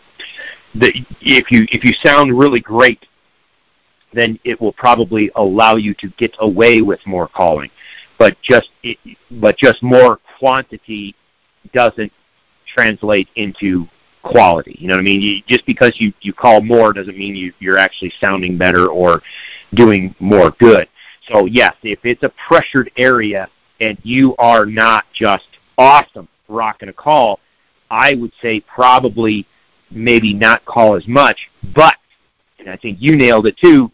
The, 0.76 0.93
if 1.19 1.52
you 1.52 1.68
if 1.73 1.84
you 1.84 1.91
sound 2.02 2.39
really 2.39 2.61
great, 2.61 3.06
then 4.14 4.39
it 4.45 4.61
will 4.61 4.72
probably 4.72 5.30
allow 5.35 5.76
you 5.76 5.93
to 5.95 6.07
get 6.11 6.34
away 6.39 6.81
with 6.81 7.06
more 7.06 7.27
calling. 7.27 7.69
But 8.18 8.38
just 8.41 8.69
it, 8.81 8.98
but 9.30 9.57
just 9.57 9.84
more 9.84 10.22
quantity 10.39 11.18
doesn't 11.73 12.14
translate 12.65 13.27
into 13.35 13.89
quality. 14.22 14.76
You 14.80 14.88
know 14.88 14.95
what 14.95 15.02
I 15.02 15.03
mean? 15.03 15.22
You, 15.22 15.41
just 15.48 15.65
because 15.65 15.99
you 15.99 16.14
you 16.22 16.34
call 16.34 16.61
more 16.61 16.93
doesn't 16.93 17.18
mean 17.18 17.35
you 17.35 17.53
you're 17.60 17.77
actually 17.77 18.14
sounding 18.19 18.57
better 18.57 18.88
or 18.88 19.22
doing 19.73 20.15
more 20.19 20.52
good. 20.60 20.88
So 21.31 21.45
yes, 21.45 21.76
if 21.84 21.99
it's 22.03 22.23
a 22.23 22.31
pressured 22.48 22.91
area 22.98 23.49
and 23.80 23.98
you 24.03 24.35
are 24.38 24.65
not 24.65 25.06
just 25.14 25.48
awesome 25.77 26.27
rocking 26.48 26.89
a 26.89 26.93
call, 26.93 27.39
I 27.89 28.15
would 28.15 28.31
say 28.41 28.60
probably 28.61 29.48
maybe 29.89 30.34
not 30.34 30.64
call 30.65 30.95
as 30.95 31.07
much, 31.07 31.49
but 31.76 31.98
and 32.60 32.69
I 32.69 32.76
think 32.77 32.98
you 33.02 33.15
nailed 33.15 33.48
it 33.48 33.57
too. 33.57 33.91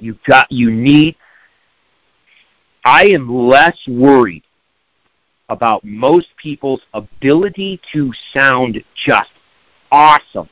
You 0.00 0.18
got 0.26 0.50
you 0.50 0.70
need 0.70 1.16
I 2.84 3.06
am 3.06 3.34
less 3.34 3.78
worried 3.88 4.42
about 5.48 5.84
most 5.84 6.28
people's 6.36 6.80
ability 6.92 7.80
to 7.92 8.12
sound 8.32 8.82
just 9.06 9.30
awesome. 9.92 10.48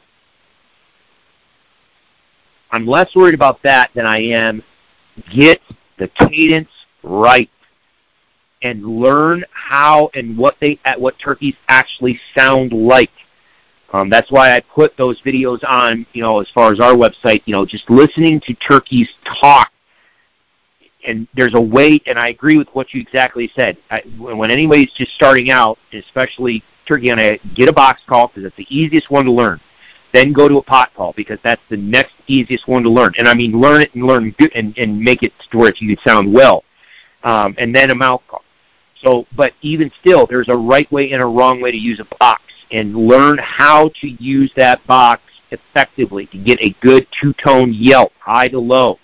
I'm 2.70 2.86
less 2.86 3.14
worried 3.14 3.34
about 3.34 3.62
that 3.62 3.90
than 3.94 4.06
I 4.06 4.18
am 4.18 4.62
get 5.30 5.60
the 5.98 6.08
cadence 6.08 6.70
right 7.02 7.50
and 8.62 8.84
learn 8.84 9.44
how 9.52 10.10
and 10.14 10.36
what 10.38 10.56
they 10.60 10.78
at 10.84 11.00
what 11.00 11.18
turkeys 11.18 11.54
actually 11.68 12.18
sound 12.36 12.72
like. 12.72 13.10
Um, 13.92 14.08
that's 14.08 14.30
why 14.30 14.56
I 14.56 14.60
put 14.60 14.96
those 14.96 15.20
videos 15.22 15.62
on, 15.68 16.06
you 16.12 16.22
know, 16.22 16.40
as 16.40 16.48
far 16.54 16.72
as 16.72 16.80
our 16.80 16.94
website, 16.94 17.42
you 17.44 17.52
know, 17.52 17.66
just 17.66 17.90
listening 17.90 18.40
to 18.46 18.54
turkeys 18.54 19.08
talk 19.40 19.71
and 21.06 21.26
there's 21.34 21.54
a 21.54 21.60
way, 21.60 22.00
and 22.06 22.18
I 22.18 22.28
agree 22.28 22.56
with 22.56 22.68
what 22.72 22.92
you 22.94 23.00
exactly 23.00 23.50
said. 23.56 23.76
I, 23.90 24.00
when 24.18 24.50
anybody's 24.50 24.92
just 24.92 25.12
starting 25.12 25.50
out, 25.50 25.78
especially 25.92 26.62
turkey 26.86 27.10
on 27.10 27.18
a 27.18 27.38
get 27.54 27.68
a 27.68 27.72
box 27.72 28.02
call 28.06 28.28
because 28.28 28.44
it's 28.44 28.56
the 28.56 28.66
easiest 28.76 29.10
one 29.10 29.24
to 29.24 29.32
learn. 29.32 29.60
Then 30.12 30.32
go 30.32 30.46
to 30.46 30.58
a 30.58 30.62
pot 30.62 30.92
call 30.94 31.14
because 31.16 31.38
that's 31.42 31.62
the 31.70 31.76
next 31.76 32.12
easiest 32.26 32.68
one 32.68 32.82
to 32.82 32.90
learn. 32.90 33.14
And 33.16 33.26
I 33.26 33.34
mean, 33.34 33.60
learn 33.60 33.80
it 33.82 33.94
and 33.94 34.04
learn 34.04 34.34
good 34.38 34.52
and, 34.54 34.76
and 34.76 35.00
make 35.00 35.22
it 35.22 35.32
to 35.50 35.58
where 35.58 35.72
you 35.78 35.96
can 35.96 36.04
sound 36.06 36.32
well. 36.32 36.64
Um, 37.24 37.54
and 37.58 37.74
then 37.74 37.90
a 37.90 37.94
mouth 37.94 38.22
call. 38.28 38.42
So, 39.02 39.26
but 39.36 39.52
even 39.62 39.90
still, 40.00 40.26
there's 40.26 40.48
a 40.48 40.56
right 40.56 40.90
way 40.92 41.12
and 41.12 41.22
a 41.22 41.26
wrong 41.26 41.60
way 41.60 41.70
to 41.70 41.76
use 41.76 41.98
a 41.98 42.16
box, 42.18 42.42
and 42.70 42.94
learn 42.94 43.38
how 43.38 43.90
to 44.00 44.08
use 44.08 44.52
that 44.56 44.84
box 44.86 45.22
effectively 45.50 46.26
to 46.26 46.38
get 46.38 46.60
a 46.60 46.74
good 46.80 47.06
two-tone 47.20 47.72
yelp, 47.72 48.12
high 48.18 48.48
to 48.48 48.58
low. 48.58 48.98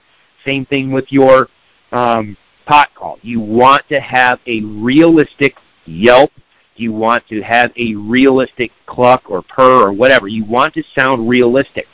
Same 0.45 0.65
thing 0.67 0.93
with 0.93 1.11
your 1.11 1.49
um, 1.93 2.37
pot 2.67 2.95
call. 2.95 3.19
You 3.23 3.41
want 3.41 3.89
to 3.89 4.01
have 4.01 4.41
a 4.47 4.61
realistic 4.63 5.57
yelp. 5.87 6.31
You 6.77 6.93
want 6.93 7.27
to 7.29 7.43
have 7.43 7.73
a 7.77 7.95
realistic 7.95 8.71
cluck 8.87 9.25
or 9.29 9.43
purr 9.43 9.89
or 9.89 9.93
whatever. 9.93 10.29
You 10.29 10.45
want 10.45 10.75
to 10.75 10.85
sound 10.97 11.29
realistic. 11.29 11.87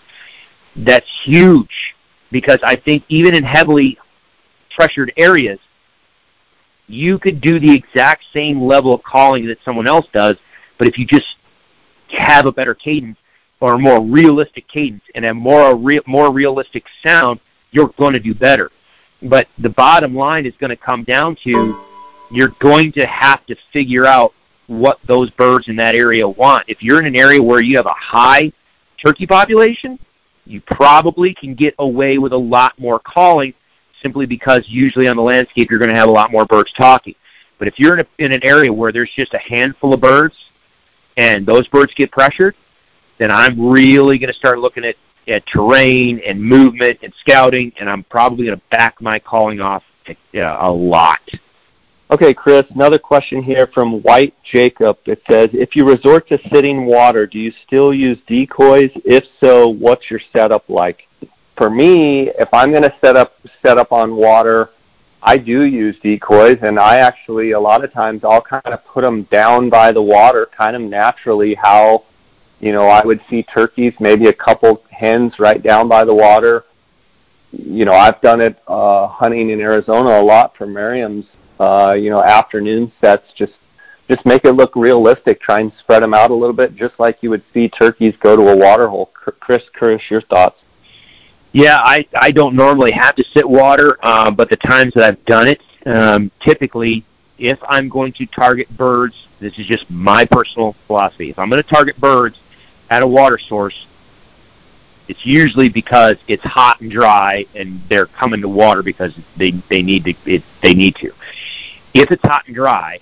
That's 0.76 1.08
huge 1.24 1.94
because 2.30 2.58
I 2.62 2.76
think 2.76 3.04
even 3.08 3.34
in 3.34 3.44
heavily 3.44 3.98
pressured 4.76 5.12
areas, 5.16 5.60
you 6.86 7.18
could 7.18 7.40
do 7.40 7.58
the 7.58 7.74
exact 7.74 8.24
same 8.32 8.60
level 8.60 8.92
of 8.92 9.02
calling 9.02 9.46
that 9.46 9.58
someone 9.64 9.86
else 9.86 10.06
does, 10.12 10.36
but 10.78 10.88
if 10.88 10.98
you 10.98 11.06
just 11.06 11.36
have 12.08 12.46
a 12.46 12.52
better 12.52 12.74
cadence 12.74 13.16
or 13.60 13.74
a 13.74 13.78
more 13.78 14.02
realistic 14.02 14.68
cadence 14.68 15.04
and 15.14 15.24
a 15.24 15.32
more 15.32 15.70
a 15.70 16.00
more 16.06 16.32
realistic 16.32 16.84
sound, 17.04 17.40
you're 17.70 17.88
going 17.96 18.12
to 18.12 18.20
do 18.20 18.34
better. 18.34 18.70
But 19.24 19.48
the 19.58 19.70
bottom 19.70 20.14
line 20.14 20.46
is 20.46 20.54
going 20.58 20.70
to 20.70 20.76
come 20.76 21.04
down 21.04 21.36
to 21.44 21.80
you're 22.30 22.54
going 22.60 22.92
to 22.92 23.06
have 23.06 23.44
to 23.46 23.56
figure 23.72 24.06
out 24.06 24.34
what 24.66 24.98
those 25.06 25.30
birds 25.30 25.68
in 25.68 25.76
that 25.76 25.94
area 25.94 26.26
want. 26.26 26.64
If 26.68 26.82
you're 26.82 26.98
in 26.98 27.06
an 27.06 27.16
area 27.16 27.42
where 27.42 27.60
you 27.60 27.76
have 27.76 27.86
a 27.86 27.94
high 27.94 28.52
turkey 29.04 29.26
population, 29.26 29.98
you 30.46 30.60
probably 30.60 31.34
can 31.34 31.54
get 31.54 31.74
away 31.78 32.18
with 32.18 32.32
a 32.32 32.38
lot 32.38 32.78
more 32.78 32.98
calling 32.98 33.54
simply 34.02 34.26
because 34.26 34.64
usually 34.68 35.08
on 35.08 35.16
the 35.16 35.22
landscape 35.22 35.70
you're 35.70 35.78
going 35.78 35.92
to 35.92 35.96
have 35.96 36.08
a 36.08 36.12
lot 36.12 36.30
more 36.30 36.44
birds 36.44 36.72
talking. 36.76 37.14
But 37.58 37.68
if 37.68 37.78
you're 37.78 37.94
in, 37.94 38.00
a, 38.00 38.24
in 38.24 38.32
an 38.32 38.44
area 38.44 38.72
where 38.72 38.92
there's 38.92 39.10
just 39.14 39.32
a 39.32 39.38
handful 39.38 39.94
of 39.94 40.00
birds 40.00 40.34
and 41.16 41.46
those 41.46 41.66
birds 41.68 41.94
get 41.94 42.10
pressured, 42.10 42.54
then 43.18 43.30
I'm 43.30 43.70
really 43.70 44.18
going 44.18 44.32
to 44.32 44.38
start 44.38 44.58
looking 44.58 44.84
at 44.84 44.96
at 45.28 45.46
terrain 45.46 46.20
and 46.20 46.42
movement 46.42 46.98
and 47.02 47.12
scouting, 47.20 47.72
and 47.78 47.88
I'm 47.88 48.04
probably 48.04 48.46
going 48.46 48.58
to 48.58 48.64
back 48.70 49.00
my 49.00 49.18
calling 49.18 49.60
off 49.60 49.82
a 50.34 50.70
lot. 50.70 51.20
Okay, 52.10 52.34
Chris, 52.34 52.66
another 52.74 52.98
question 52.98 53.42
here 53.42 53.66
from 53.72 54.02
White 54.02 54.34
Jacob. 54.44 54.98
It 55.06 55.22
says, 55.28 55.48
if 55.52 55.74
you 55.74 55.88
resort 55.88 56.28
to 56.28 56.38
sitting 56.52 56.84
water, 56.84 57.26
do 57.26 57.38
you 57.38 57.50
still 57.66 57.94
use 57.94 58.18
decoys? 58.26 58.90
If 59.04 59.24
so, 59.40 59.68
what's 59.68 60.10
your 60.10 60.20
setup 60.32 60.68
like? 60.68 61.08
For 61.56 61.70
me, 61.70 62.30
if 62.38 62.48
I'm 62.52 62.70
going 62.70 62.82
to 62.82 62.94
set 63.02 63.16
up 63.16 63.34
set 63.62 63.78
up 63.78 63.90
on 63.90 64.16
water, 64.16 64.70
I 65.22 65.38
do 65.38 65.62
use 65.62 65.96
decoys, 66.02 66.58
and 66.60 66.78
I 66.78 66.98
actually 66.98 67.52
a 67.52 67.60
lot 67.60 67.82
of 67.82 67.92
times 67.92 68.22
I'll 68.22 68.42
kind 68.42 68.66
of 68.66 68.84
put 68.84 69.00
them 69.00 69.22
down 69.24 69.70
by 69.70 69.90
the 69.90 70.02
water, 70.02 70.46
kind 70.56 70.76
of 70.76 70.82
naturally 70.82 71.54
how 71.54 72.04
you 72.60 72.72
know, 72.72 72.86
I 72.86 73.04
would 73.04 73.20
see 73.28 73.42
turkeys, 73.42 73.94
maybe 74.00 74.28
a 74.28 74.32
couple 74.32 74.82
hens 74.90 75.34
right 75.38 75.62
down 75.62 75.88
by 75.88 76.04
the 76.04 76.14
water. 76.14 76.64
You 77.52 77.84
know, 77.84 77.92
I've 77.92 78.20
done 78.20 78.40
it 78.40 78.58
uh, 78.66 79.06
hunting 79.06 79.50
in 79.50 79.60
Arizona 79.60 80.20
a 80.20 80.22
lot 80.22 80.56
for 80.56 80.66
Merriam's. 80.66 81.26
Uh, 81.60 81.92
you 81.92 82.10
know, 82.10 82.20
afternoon 82.22 82.90
sets. 83.00 83.26
Just 83.36 83.52
just 84.08 84.26
make 84.26 84.44
it 84.44 84.52
look 84.52 84.74
realistic. 84.74 85.40
Try 85.40 85.60
and 85.60 85.72
spread 85.78 86.02
them 86.02 86.12
out 86.12 86.30
a 86.30 86.34
little 86.34 86.54
bit, 86.54 86.74
just 86.74 86.94
like 86.98 87.18
you 87.22 87.30
would 87.30 87.44
see 87.52 87.68
turkeys 87.68 88.14
go 88.20 88.36
to 88.36 88.48
a 88.48 88.56
water 88.56 88.88
hole. 88.88 89.10
Chris, 89.14 89.62
Chris, 89.72 90.02
your 90.10 90.20
thoughts? 90.22 90.56
Yeah, 91.52 91.78
I 91.78 92.06
I 92.16 92.32
don't 92.32 92.56
normally 92.56 92.90
have 92.90 93.14
to 93.14 93.24
sit 93.32 93.48
water, 93.48 93.98
uh, 94.02 94.30
but 94.32 94.50
the 94.50 94.56
times 94.56 94.92
that 94.94 95.04
I've 95.04 95.24
done 95.24 95.46
it, 95.46 95.62
um, 95.86 96.32
typically, 96.40 97.04
if 97.38 97.58
I'm 97.68 97.88
going 97.88 98.12
to 98.14 98.26
target 98.26 98.68
birds, 98.76 99.14
this 99.40 99.58
is 99.58 99.66
just 99.66 99.88
my 99.90 100.24
personal 100.24 100.76
philosophy. 100.86 101.30
If 101.30 101.38
I'm 101.38 101.50
going 101.50 101.62
to 101.62 101.68
target 101.68 101.98
birds, 102.00 102.36
at 102.90 103.02
a 103.02 103.06
water 103.06 103.38
source, 103.38 103.86
it's 105.08 105.24
usually 105.24 105.68
because 105.68 106.16
it's 106.28 106.42
hot 106.44 106.80
and 106.80 106.90
dry 106.90 107.44
and 107.54 107.82
they're 107.88 108.06
coming 108.06 108.40
to 108.40 108.48
water 108.48 108.82
because 108.82 109.12
they 109.36 109.52
they 109.70 109.82
need 109.82 110.04
to 110.04 110.14
it, 110.26 110.42
they 110.62 110.74
need 110.74 110.94
to. 110.96 111.12
If 111.92 112.10
it's 112.10 112.22
hot 112.24 112.46
and 112.46 112.54
dry, 112.54 113.00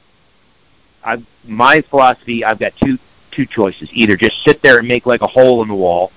I 1.05 1.25
my 1.45 1.83
philosophy 1.91 2.45
I've 2.45 2.59
got 2.59 2.73
two 2.83 2.99
two 3.31 3.47
choices. 3.47 3.89
Either 3.93 4.17
just 4.17 4.37
sit 4.45 4.63
there 4.63 4.79
and 4.79 4.89
make 4.89 5.07
like 5.07 5.23
a 5.23 5.27
hole 5.27 5.63
in 5.63 5.69
the 5.69 5.75
wall 5.75 6.13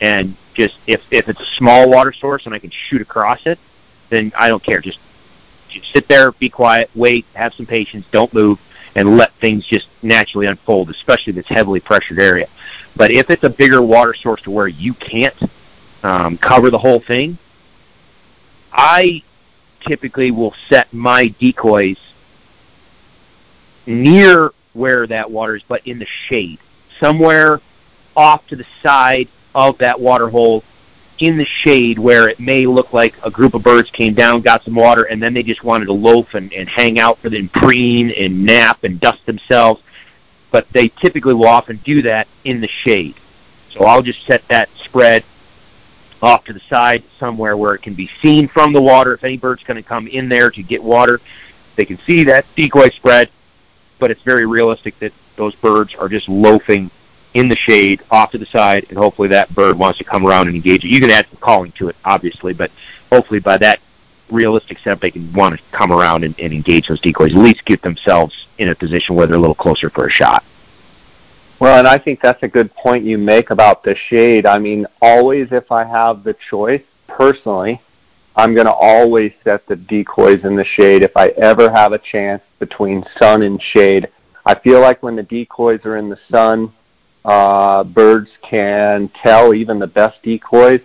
and 0.00 0.36
just 0.54 0.74
if 0.86 1.00
if 1.10 1.28
it's 1.28 1.40
a 1.40 1.56
small 1.56 1.90
water 1.90 2.12
source 2.12 2.46
and 2.46 2.54
I 2.54 2.58
can 2.58 2.70
shoot 2.88 3.00
across 3.00 3.40
it, 3.46 3.58
then 4.10 4.32
I 4.36 4.48
don't 4.48 4.62
care. 4.62 4.80
Just, 4.80 4.98
just 5.68 5.92
sit 5.92 6.08
there, 6.08 6.32
be 6.32 6.48
quiet, 6.48 6.90
wait, 6.94 7.26
have 7.34 7.52
some 7.54 7.66
patience, 7.66 8.04
don't 8.12 8.32
move, 8.32 8.58
and 8.94 9.16
let 9.16 9.32
things 9.40 9.66
just 9.66 9.88
naturally 10.02 10.46
unfold, 10.46 10.90
especially 10.90 11.36
it's 11.36 11.48
heavily 11.48 11.80
pressured 11.80 12.20
area. 12.20 12.48
But 12.96 13.10
if 13.10 13.30
it's 13.30 13.44
a 13.44 13.50
bigger 13.50 13.82
water 13.82 14.14
source 14.14 14.40
to 14.42 14.50
where 14.50 14.68
you 14.68 14.94
can't 14.94 15.36
um, 16.02 16.38
cover 16.38 16.70
the 16.70 16.78
whole 16.78 17.02
thing, 17.06 17.38
I 18.72 19.22
typically 19.86 20.30
will 20.30 20.54
set 20.70 20.92
my 20.92 21.28
decoys 21.28 21.98
near 23.86 24.52
where 24.72 25.06
that 25.06 25.30
water 25.30 25.56
is, 25.56 25.62
but 25.68 25.86
in 25.86 25.98
the 25.98 26.06
shade, 26.28 26.58
somewhere 27.00 27.60
off 28.16 28.46
to 28.48 28.56
the 28.56 28.66
side 28.82 29.28
of 29.54 29.78
that 29.78 29.98
water 29.98 30.28
hole 30.28 30.62
in 31.18 31.38
the 31.38 31.46
shade 31.64 31.98
where 31.98 32.28
it 32.28 32.38
may 32.38 32.66
look 32.66 32.92
like 32.92 33.14
a 33.24 33.30
group 33.30 33.54
of 33.54 33.62
birds 33.62 33.90
came 33.90 34.14
down, 34.14 34.42
got 34.42 34.64
some 34.64 34.74
water, 34.74 35.04
and 35.04 35.22
then 35.22 35.34
they 35.34 35.42
just 35.42 35.64
wanted 35.64 35.86
to 35.86 35.92
loaf 35.92 36.26
and, 36.34 36.52
and 36.52 36.68
hang 36.68 36.98
out 36.98 37.18
for 37.20 37.30
the 37.30 37.48
preen 37.54 38.10
and 38.10 38.44
nap 38.44 38.84
and 38.84 39.00
dust 39.00 39.24
themselves. 39.26 39.82
But 40.52 40.66
they 40.72 40.88
typically 40.88 41.34
will 41.34 41.48
often 41.48 41.80
do 41.84 42.02
that 42.02 42.28
in 42.44 42.60
the 42.60 42.68
shade. 42.84 43.14
So 43.72 43.84
I'll 43.84 44.02
just 44.02 44.26
set 44.26 44.42
that 44.50 44.68
spread 44.84 45.24
off 46.22 46.44
to 46.44 46.52
the 46.52 46.60
side 46.70 47.04
somewhere 47.18 47.56
where 47.56 47.74
it 47.74 47.82
can 47.82 47.94
be 47.94 48.08
seen 48.22 48.48
from 48.48 48.72
the 48.72 48.80
water. 48.80 49.14
If 49.14 49.24
any 49.24 49.36
bird's 49.36 49.62
going 49.64 49.82
to 49.82 49.86
come 49.86 50.06
in 50.06 50.28
there 50.28 50.50
to 50.50 50.62
get 50.62 50.82
water, 50.82 51.20
they 51.76 51.84
can 51.84 51.98
see 52.06 52.24
that 52.24 52.46
decoy 52.56 52.88
spread, 52.90 53.30
but 54.00 54.10
it's 54.10 54.22
very 54.22 54.46
realistic 54.46 54.98
that 55.00 55.12
those 55.36 55.54
birds 55.56 55.94
are 55.98 56.08
just 56.08 56.28
loafing 56.28 56.90
in 57.36 57.48
the 57.48 57.56
shade 57.56 58.02
off 58.10 58.30
to 58.30 58.38
the 58.38 58.46
side, 58.46 58.86
and 58.88 58.96
hopefully 58.96 59.28
that 59.28 59.54
bird 59.54 59.78
wants 59.78 59.98
to 59.98 60.04
come 60.04 60.26
around 60.26 60.46
and 60.46 60.56
engage 60.56 60.82
it. 60.84 60.88
You 60.88 61.00
can 61.00 61.10
add 61.10 61.26
some 61.28 61.38
calling 61.38 61.70
to 61.72 61.88
it, 61.88 61.96
obviously, 62.02 62.54
but 62.54 62.70
hopefully 63.12 63.40
by 63.40 63.58
that 63.58 63.78
realistic 64.30 64.78
setup, 64.78 65.02
they 65.02 65.10
can 65.10 65.30
want 65.34 65.54
to 65.54 65.62
come 65.76 65.92
around 65.92 66.24
and, 66.24 66.34
and 66.40 66.52
engage 66.54 66.88
those 66.88 67.00
decoys, 67.00 67.32
at 67.32 67.38
least 67.38 67.62
get 67.66 67.82
themselves 67.82 68.34
in 68.56 68.70
a 68.70 68.74
position 68.74 69.14
where 69.14 69.26
they're 69.26 69.36
a 69.36 69.40
little 69.40 69.54
closer 69.54 69.90
for 69.90 70.06
a 70.06 70.10
shot. 70.10 70.42
Well, 71.60 71.78
and 71.78 71.86
I 71.86 71.98
think 71.98 72.22
that's 72.22 72.42
a 72.42 72.48
good 72.48 72.74
point 72.74 73.04
you 73.04 73.18
make 73.18 73.50
about 73.50 73.82
the 73.82 73.94
shade. 73.94 74.46
I 74.46 74.58
mean, 74.58 74.86
always 75.02 75.48
if 75.52 75.70
I 75.70 75.84
have 75.84 76.24
the 76.24 76.34
choice, 76.50 76.82
personally, 77.06 77.82
I'm 78.34 78.54
going 78.54 78.66
to 78.66 78.72
always 78.72 79.32
set 79.44 79.66
the 79.66 79.76
decoys 79.76 80.42
in 80.44 80.56
the 80.56 80.64
shade 80.64 81.02
if 81.02 81.12
I 81.16 81.28
ever 81.36 81.70
have 81.70 81.92
a 81.92 81.98
chance 81.98 82.42
between 82.58 83.04
sun 83.18 83.42
and 83.42 83.60
shade. 83.60 84.08
I 84.46 84.54
feel 84.54 84.80
like 84.80 85.02
when 85.02 85.16
the 85.16 85.22
decoys 85.22 85.84
are 85.84 85.98
in 85.98 86.08
the 86.08 86.18
sun, 86.30 86.72
uh, 87.26 87.82
birds 87.82 88.30
can 88.48 89.10
tell 89.22 89.52
even 89.52 89.80
the 89.80 89.86
best 89.86 90.22
decoys. 90.22 90.80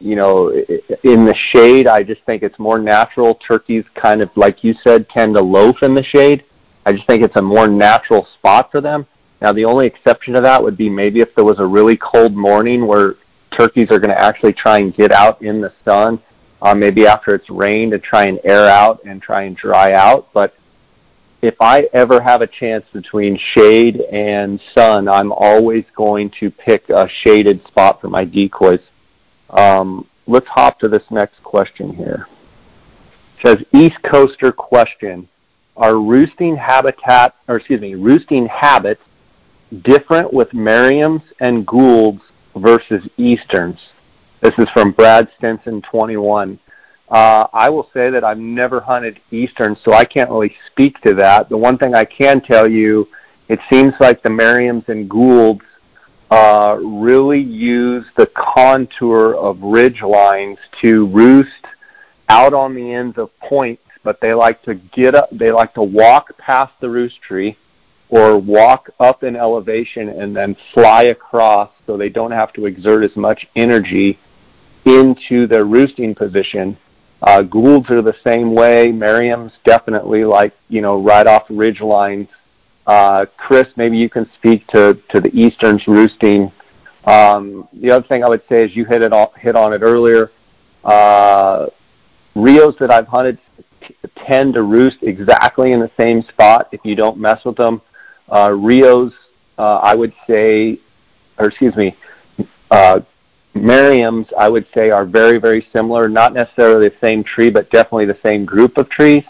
You 0.00 0.16
know, 0.16 0.50
in 0.50 1.24
the 1.24 1.34
shade, 1.52 1.86
I 1.86 2.02
just 2.02 2.22
think 2.24 2.42
it's 2.42 2.58
more 2.58 2.78
natural. 2.78 3.36
Turkeys 3.36 3.84
kind 3.94 4.20
of, 4.20 4.28
like 4.36 4.62
you 4.62 4.74
said, 4.84 5.08
tend 5.08 5.36
to 5.36 5.40
loaf 5.40 5.82
in 5.82 5.94
the 5.94 6.02
shade. 6.02 6.44
I 6.84 6.92
just 6.92 7.06
think 7.06 7.22
it's 7.22 7.36
a 7.36 7.42
more 7.42 7.68
natural 7.68 8.26
spot 8.34 8.70
for 8.70 8.80
them. 8.80 9.06
Now, 9.40 9.52
the 9.52 9.64
only 9.64 9.86
exception 9.86 10.34
to 10.34 10.40
that 10.40 10.62
would 10.62 10.76
be 10.76 10.90
maybe 10.90 11.20
if 11.20 11.34
there 11.34 11.44
was 11.44 11.60
a 11.60 11.66
really 11.66 11.96
cold 11.96 12.34
morning 12.34 12.86
where 12.86 13.14
turkeys 13.56 13.90
are 13.90 13.98
going 13.98 14.14
to 14.14 14.20
actually 14.20 14.52
try 14.52 14.78
and 14.78 14.94
get 14.94 15.12
out 15.12 15.40
in 15.40 15.60
the 15.60 15.72
sun, 15.84 16.20
uh, 16.62 16.74
maybe 16.74 17.06
after 17.06 17.34
it's 17.34 17.48
rained 17.48 17.92
to 17.92 17.98
try 17.98 18.26
and 18.26 18.40
air 18.44 18.68
out 18.68 19.04
and 19.04 19.22
try 19.22 19.44
and 19.44 19.56
dry 19.56 19.92
out. 19.92 20.32
But 20.34 20.54
if 21.42 21.54
I 21.60 21.88
ever 21.92 22.20
have 22.20 22.42
a 22.42 22.46
chance 22.46 22.84
between 22.92 23.38
shade 23.54 24.00
and 24.00 24.60
sun, 24.74 25.08
I'm 25.08 25.32
always 25.32 25.84
going 25.94 26.30
to 26.40 26.50
pick 26.50 26.88
a 26.88 27.08
shaded 27.08 27.64
spot 27.66 28.00
for 28.00 28.08
my 28.08 28.24
decoys. 28.24 28.80
Um, 29.50 30.06
let's 30.26 30.48
hop 30.48 30.78
to 30.80 30.88
this 30.88 31.04
next 31.10 31.42
question 31.42 31.94
here. 31.94 32.26
It 33.38 33.46
says 33.46 33.64
East 33.74 33.96
Coaster 34.02 34.50
question: 34.50 35.28
Are 35.76 35.96
roosting 35.96 36.56
habitat, 36.56 37.34
or 37.48 37.56
excuse 37.56 37.80
me, 37.80 37.94
roosting 37.94 38.46
habits 38.46 39.02
different 39.82 40.32
with 40.32 40.52
Merriam's 40.54 41.22
and 41.40 41.66
Gould's 41.66 42.22
versus 42.56 43.06
Easterns? 43.18 43.78
This 44.40 44.54
is 44.58 44.68
from 44.70 44.92
Brad 44.92 45.28
Stinson 45.36 45.82
21. 45.82 46.58
Uh, 47.08 47.46
I 47.52 47.70
will 47.70 47.88
say 47.94 48.10
that 48.10 48.24
I've 48.24 48.38
never 48.38 48.80
hunted 48.80 49.20
Eastern, 49.30 49.76
so 49.84 49.92
I 49.92 50.04
can't 50.04 50.28
really 50.30 50.54
speak 50.70 51.00
to 51.02 51.14
that. 51.14 51.48
The 51.48 51.56
one 51.56 51.78
thing 51.78 51.94
I 51.94 52.04
can 52.04 52.40
tell 52.40 52.68
you, 52.68 53.08
it 53.48 53.60
seems 53.70 53.94
like 54.00 54.22
the 54.22 54.28
Merriams 54.28 54.88
and 54.88 55.08
Goulds 55.08 55.62
uh, 56.30 56.76
really 56.80 57.40
use 57.40 58.04
the 58.16 58.26
contour 58.34 59.34
of 59.34 59.60
ridge 59.60 60.02
lines 60.02 60.58
to 60.82 61.06
roost 61.06 61.50
out 62.28 62.52
on 62.52 62.74
the 62.74 62.92
ends 62.92 63.18
of 63.18 63.30
points, 63.38 63.82
but 64.02 64.20
they 64.20 64.34
like 64.34 64.60
to 64.62 64.74
get 64.74 65.14
up, 65.14 65.28
they 65.30 65.52
like 65.52 65.74
to 65.74 65.82
walk 65.82 66.36
past 66.38 66.72
the 66.80 66.90
roost 66.90 67.22
tree 67.22 67.56
or 68.08 68.38
walk 68.38 68.90
up 68.98 69.22
in 69.22 69.36
elevation 69.36 70.08
and 70.08 70.34
then 70.34 70.56
fly 70.74 71.04
across 71.04 71.70
so 71.86 71.96
they 71.96 72.08
don't 72.08 72.30
have 72.30 72.52
to 72.52 72.66
exert 72.66 73.04
as 73.04 73.16
much 73.16 73.46
energy 73.54 74.18
into 74.84 75.46
their 75.46 75.64
roosting 75.64 76.14
position. 76.14 76.76
Uh, 77.26 77.42
Goulds 77.42 77.90
are 77.90 78.02
the 78.02 78.14
same 78.24 78.54
way. 78.54 78.92
Merriam's 78.92 79.50
definitely 79.64 80.24
like, 80.24 80.54
you 80.68 80.80
know, 80.80 81.02
right 81.02 81.26
off 81.26 81.44
ridge 81.50 81.80
lines. 81.80 82.28
Uh, 82.86 83.26
Chris, 83.36 83.66
maybe 83.76 83.98
you 83.98 84.08
can 84.08 84.30
speak 84.34 84.64
to, 84.68 84.94
to 85.10 85.20
the 85.20 85.30
Eastern's 85.36 85.84
roosting. 85.88 86.52
Um, 87.04 87.66
the 87.72 87.90
other 87.90 88.06
thing 88.06 88.22
I 88.22 88.28
would 88.28 88.42
say 88.48 88.64
is 88.64 88.76
you 88.76 88.84
hit 88.84 89.02
it 89.02 89.12
all, 89.12 89.32
hit 89.36 89.56
on 89.56 89.72
it 89.72 89.82
earlier. 89.82 90.30
Uh, 90.84 91.66
Rios 92.36 92.76
that 92.78 92.92
I've 92.92 93.08
hunted 93.08 93.38
t- 93.82 93.96
tend 94.24 94.54
to 94.54 94.62
roost 94.62 94.98
exactly 95.02 95.72
in 95.72 95.80
the 95.80 95.90
same 95.98 96.22
spot 96.22 96.68
if 96.70 96.80
you 96.84 96.94
don't 96.94 97.18
mess 97.18 97.44
with 97.44 97.56
them. 97.56 97.82
Uh, 98.28 98.52
Rios, 98.52 99.12
uh, 99.58 99.78
I 99.78 99.96
would 99.96 100.12
say, 100.28 100.78
or 101.38 101.48
excuse 101.48 101.74
me, 101.74 101.96
uh, 102.70 103.00
Merriam's, 103.62 104.26
I 104.38 104.48
would 104.48 104.66
say, 104.74 104.90
are 104.90 105.04
very, 105.04 105.38
very 105.38 105.66
similar. 105.72 106.08
Not 106.08 106.34
necessarily 106.34 106.88
the 106.88 106.96
same 107.00 107.24
tree, 107.24 107.50
but 107.50 107.70
definitely 107.70 108.06
the 108.06 108.18
same 108.22 108.44
group 108.44 108.78
of 108.78 108.88
trees. 108.88 109.24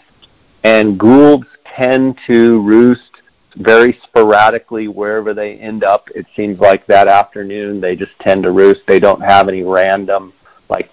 And 0.63 0.99
Goulds 0.99 1.47
tend 1.75 2.19
to 2.27 2.61
roost 2.61 3.21
very 3.57 3.99
sporadically 4.03 4.87
wherever 4.87 5.33
they 5.33 5.57
end 5.57 5.83
up. 5.83 6.09
It 6.13 6.25
seems 6.35 6.59
like 6.59 6.85
that 6.87 7.07
afternoon 7.07 7.81
they 7.81 7.95
just 7.95 8.17
tend 8.19 8.43
to 8.43 8.51
roost. 8.51 8.81
They 8.87 8.99
don't 8.99 9.21
have 9.21 9.47
any 9.47 9.63
random, 9.63 10.33
like, 10.69 10.91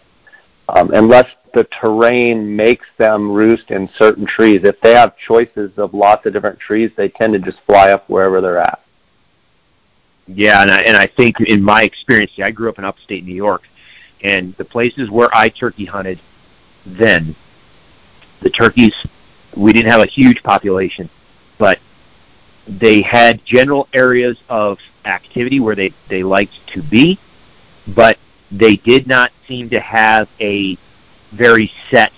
um, 0.68 0.90
unless 0.92 1.28
the 1.52 1.64
terrain 1.80 2.56
makes 2.56 2.86
them 2.98 3.30
roost 3.30 3.70
in 3.70 3.88
certain 3.96 4.26
trees. 4.26 4.62
If 4.64 4.80
they 4.80 4.92
have 4.92 5.16
choices 5.16 5.72
of 5.76 5.94
lots 5.94 6.26
of 6.26 6.32
different 6.32 6.58
trees, 6.58 6.90
they 6.96 7.08
tend 7.08 7.32
to 7.34 7.38
just 7.38 7.58
fly 7.66 7.90
up 7.90 8.08
wherever 8.08 8.40
they're 8.40 8.58
at. 8.58 8.80
Yeah, 10.26 10.62
and 10.62 10.70
I, 10.70 10.80
and 10.82 10.96
I 10.96 11.06
think 11.06 11.40
in 11.40 11.62
my 11.62 11.82
experience, 11.82 12.32
see, 12.34 12.42
I 12.42 12.50
grew 12.50 12.68
up 12.68 12.78
in 12.78 12.84
upstate 12.84 13.24
New 13.24 13.34
York, 13.34 13.62
and 14.22 14.54
the 14.56 14.64
places 14.64 15.10
where 15.10 15.28
I 15.32 15.48
turkey 15.48 15.84
hunted 15.84 16.20
then, 16.86 17.36
the 18.42 18.50
turkeys, 18.50 18.94
we 19.56 19.72
didn't 19.72 19.90
have 19.90 20.00
a 20.00 20.06
huge 20.06 20.42
population, 20.42 21.10
but 21.58 21.78
they 22.66 23.02
had 23.02 23.44
general 23.44 23.88
areas 23.92 24.38
of 24.48 24.78
activity 25.04 25.60
where 25.60 25.74
they, 25.74 25.92
they 26.08 26.22
liked 26.22 26.54
to 26.74 26.82
be, 26.82 27.18
but 27.94 28.18
they 28.50 28.76
did 28.76 29.06
not 29.06 29.30
seem 29.46 29.68
to 29.70 29.80
have 29.80 30.28
a 30.40 30.78
very 31.32 31.70
set 31.90 32.12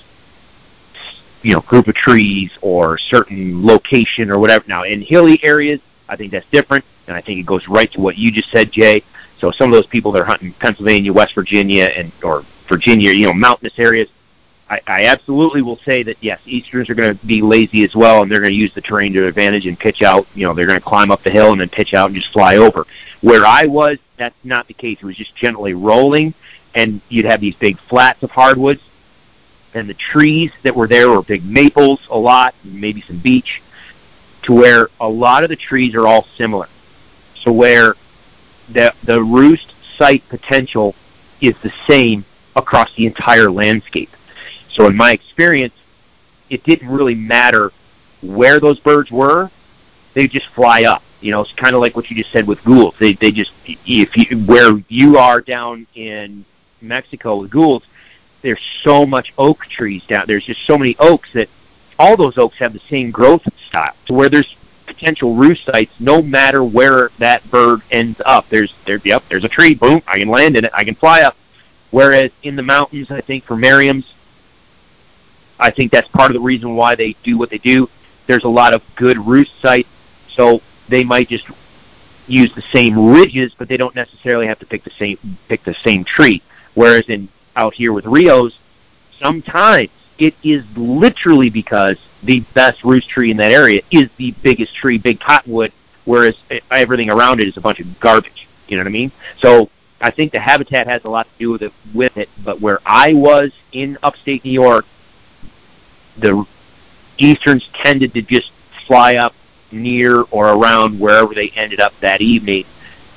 you 1.43 1.55
know 1.55 1.61
group 1.61 1.87
of 1.87 1.95
trees 1.95 2.51
or 2.61 2.99
certain 2.99 3.65
location 3.65 4.31
or 4.31 4.39
whatever. 4.39 4.65
Now 4.67 4.83
in 4.83 5.01
hilly 5.01 5.39
areas, 5.45 5.81
I 6.09 6.17
think 6.17 6.33
that's 6.33 6.47
different, 6.51 6.85
and 7.07 7.17
I 7.17 7.21
think 7.21 7.41
it 7.41 7.47
goes 7.47 7.67
right 7.69 7.91
to 7.93 8.01
what 8.01 8.17
you 8.17 8.31
just 8.31 8.51
said, 8.51 8.71
Jay. 8.73 9.03
So 9.41 9.51
some 9.53 9.69
of 9.69 9.75
those 9.75 9.87
people 9.87 10.13
that 10.13 10.23
are 10.23 10.27
hunting 10.27 10.55
Pennsylvania, 10.59 11.13
West 11.13 11.35
Virginia, 11.35 11.85
and 11.85 12.13
or 12.23 12.45
Virginia, 12.69 13.13
you 13.13 13.27
know, 13.27 13.35
mountainous 13.35 13.75
areas, 13.79 14.09
I, 14.69 14.81
I 14.87 15.05
absolutely 15.05 15.63
will 15.63 15.79
say 15.85 16.03
that 16.03 16.17
yes, 16.21 16.41
Easterns 16.47 16.91
are 16.91 16.95
going 16.95 17.17
to 17.17 17.27
be 17.27 17.43
lazy 17.43 17.85
as 17.85 17.95
well, 17.95 18.23
and 18.23 18.31
they're 18.31 18.41
going 18.41 18.53
to 18.53 18.59
use 18.59 18.73
the 18.75 18.81
terrain 18.81 19.13
to 19.13 19.21
their 19.21 19.29
advantage 19.29 19.67
and 19.67 19.79
pitch 19.79 20.03
out. 20.03 20.27
You 20.35 20.47
know, 20.47 20.55
they're 20.55 20.67
going 20.67 20.79
to 20.79 20.85
climb 20.85 21.11
up 21.11 21.23
the 21.23 21.31
hill 21.31 21.53
and 21.53 21.61
then 21.61 21.69
pitch 21.69 21.95
out 21.95 22.07
and 22.07 22.17
just 22.17 22.33
fly 22.33 22.57
over. 22.57 22.85
Where 23.21 23.45
I 23.47 23.67
was, 23.67 23.99
that's 24.19 24.35
not 24.43 24.67
the 24.67 24.75
case. 24.75 24.99
It 25.01 25.07
was 25.07 25.17
just 25.17 25.37
gently 25.37 25.75
rolling, 25.75 26.35
and 26.75 27.01
you'd 27.09 27.27
have 27.27 27.41
these 27.41 27.55
big 27.57 27.79
flats 27.89 28.23
of 28.23 28.31
hardwoods, 28.31 28.81
and 29.75 29.89
the 29.89 29.95
trees 29.95 30.51
that 30.65 30.75
were 30.75 30.89
there 30.89 31.11
were 31.11 31.23
big 31.23 31.45
maples 31.45 32.01
a 32.11 32.19
lot, 32.19 32.55
maybe 32.65 33.05
some 33.07 33.21
beech, 33.21 33.63
to 34.45 34.53
where 34.53 34.89
a 35.01 35.09
lot 35.09 35.45
of 35.45 35.51
the 35.51 35.57
trees 35.57 35.95
are 35.95 36.07
all 36.07 36.27
similar. 36.37 36.69
So 37.47 37.53
where 37.53 37.95
the 38.73 38.93
the 39.05 39.23
roost 39.23 39.75
site 39.99 40.29
potential 40.29 40.95
is 41.41 41.55
the 41.63 41.73
same 41.89 42.25
across 42.57 42.89
the 42.97 43.07
entire 43.07 43.51
landscape. 43.51 44.11
So 44.75 44.87
in 44.87 44.97
my 44.97 45.13
experience, 45.13 45.75
it 46.51 46.65
didn't 46.65 46.89
really 46.89 47.15
matter 47.15 47.73
where 48.23 48.59
those 48.59 48.81
birds 48.81 49.11
were; 49.11 49.51
they 50.15 50.27
just 50.27 50.47
fly 50.55 50.85
up. 50.85 51.03
You 51.21 51.31
know, 51.31 51.41
it's 51.41 51.53
kind 51.53 51.75
of 51.75 51.81
like 51.81 51.95
what 51.95 52.11
you 52.11 52.17
just 52.17 52.33
said 52.33 52.47
with 52.47 52.63
Goulds. 52.65 52.97
They 53.01 53.13
they 53.15 53.31
just 53.31 53.53
if 53.65 54.09
you 54.17 54.45
where 54.45 54.73
you 54.89 55.17
are 55.19 55.41
down 55.41 55.87
in 55.95 56.45
Mexico 56.81 57.37
with 57.37 57.51
Goulds, 57.51 57.87
there's 58.43 58.61
so 58.83 59.07
much 59.07 59.33
oak 59.39 59.61
trees 59.67 60.03
down. 60.09 60.25
There's 60.27 60.45
just 60.45 60.67
so 60.67 60.77
many 60.77 60.97
oaks 60.99 61.29
that 61.35 61.49
all 61.99 62.17
those 62.17 62.37
oaks 62.39 62.57
have 62.59 62.73
the 62.73 62.81
same 62.91 63.11
growth 63.11 63.43
style. 63.69 63.95
So 64.07 64.15
where 64.15 64.29
there's 64.29 64.57
potential 64.97 65.35
roost 65.35 65.65
sites, 65.67 65.93
no 65.99 66.23
matter 66.23 66.65
where 66.65 67.11
that 67.19 67.49
bird 67.51 67.83
ends 67.91 68.19
up, 68.25 68.47
there's 68.51 68.73
there 68.87 69.01
yep, 69.05 69.23
there's 69.31 69.45
a 69.45 69.49
tree, 69.49 69.75
boom, 69.75 70.03
I 70.07 70.19
can 70.19 70.29
land 70.29 70.57
in 70.57 70.65
it, 70.65 70.71
I 70.75 70.85
can 70.85 70.95
fly 70.95 71.23
up. 71.23 71.37
Whereas 71.91 72.31
in 72.43 72.57
the 72.57 72.63
mountains, 72.63 73.11
I 73.11 73.21
think 73.21 73.45
for 73.45 73.57
Merriam's, 73.57 74.05
I 75.59 75.71
think 75.71 75.93
that's 75.93 76.09
part 76.09 76.31
of 76.31 76.35
the 76.35 76.41
reason 76.41 76.75
why 76.75 76.95
they 76.95 77.17
do 77.23 77.39
what 77.39 77.51
they 77.51 77.59
do. 77.59 77.89
There's 78.27 78.45
a 78.45 78.49
lot 78.49 78.75
of 78.75 78.83
good 78.97 79.19
roost 79.19 79.53
sites, 79.63 79.89
so 80.37 80.61
they 80.89 81.05
might 81.05 81.29
just 81.29 81.45
use 82.27 82.51
the 82.55 82.63
same 82.75 82.99
ridges, 82.99 83.55
but 83.59 83.69
they 83.69 83.77
don't 83.77 83.95
necessarily 83.95 84.47
have 84.47 84.59
to 84.59 84.67
pick 84.67 84.85
the 84.85 84.91
same 84.99 85.39
pick 85.49 85.65
the 85.65 85.77
same 85.85 86.05
tree. 86.05 86.43
Whereas 86.75 87.05
in 87.09 87.29
out 87.55 87.75
here 87.75 87.93
with 87.93 88.05
Rios, 88.05 88.59
sometimes 89.21 89.91
it 90.19 90.35
is 90.43 90.65
literally 90.77 91.51
because 91.51 91.97
the 92.23 92.41
best 92.55 92.83
roost 92.85 93.09
tree 93.09 93.31
in 93.31 93.37
that 93.37 93.53
area 93.53 93.83
is 93.91 94.09
the 94.19 94.35
biggest 94.43 94.75
tree, 94.75 94.99
big 94.99 95.21
cottonwood, 95.21 95.73
whereas 96.05 96.35
everything 96.71 97.11
around 97.11 97.41
it 97.41 97.49
is 97.49 97.57
a 97.57 97.61
bunch 97.61 97.81
of 97.81 97.87
garbage. 98.01 98.47
You 98.69 98.77
know 98.77 98.83
what 98.83 98.89
I 98.89 98.93
mean? 98.93 99.13
So 99.41 99.71
I 100.01 100.11
think 100.11 100.33
the 100.33 100.41
habitat 100.41 100.87
has 100.87 101.03
a 101.05 101.09
lot 101.09 101.27
to 101.27 101.39
do 101.39 101.51
with 101.51 101.63
it. 101.63 101.73
With 101.95 102.17
it, 102.17 102.29
but 102.45 102.61
where 102.61 102.81
I 102.85 103.13
was 103.13 103.53
in 103.73 103.99
upstate 104.03 104.45
New 104.45 104.53
York, 104.53 104.85
the 106.19 106.45
easterns 107.19 107.69
tended 107.85 108.15
to 108.15 108.23
just 108.23 108.51
fly 108.87 109.17
up 109.17 109.35
near 109.71 110.23
or 110.31 110.49
around 110.49 110.99
wherever 110.99 111.35
they 111.35 111.51
ended 111.51 111.81
up 111.81 111.93
that 112.01 112.21
evening, 112.21 112.65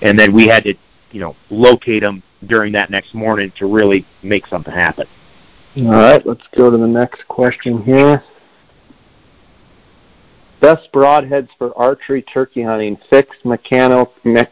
and 0.02 0.18
then 0.20 0.34
we 0.34 0.48
had 0.48 0.64
to, 0.64 0.74
you 1.12 1.20
know, 1.20 1.36
locate 1.50 2.04
them 2.04 2.24
during 2.46 2.74
that 2.74 2.90
next 2.90 3.14
morning 3.14 3.52
to 3.58 3.66
really 3.66 4.06
make 4.24 4.48
something 4.48 4.74
happen. 4.74 5.08
All 5.78 5.84
right, 5.84 6.26
let's 6.26 6.46
go 6.56 6.72
to 6.72 6.78
the 6.78 6.88
next 6.88 7.28
question 7.28 7.84
here. 7.84 8.24
Best 10.60 10.92
broadheads 10.92 11.50
for 11.58 11.78
archery 11.78 12.24
turkey 12.24 12.64
hunting: 12.64 12.98
fixed, 13.10 13.46
mechanical, 13.46 14.14
me- 14.24 14.48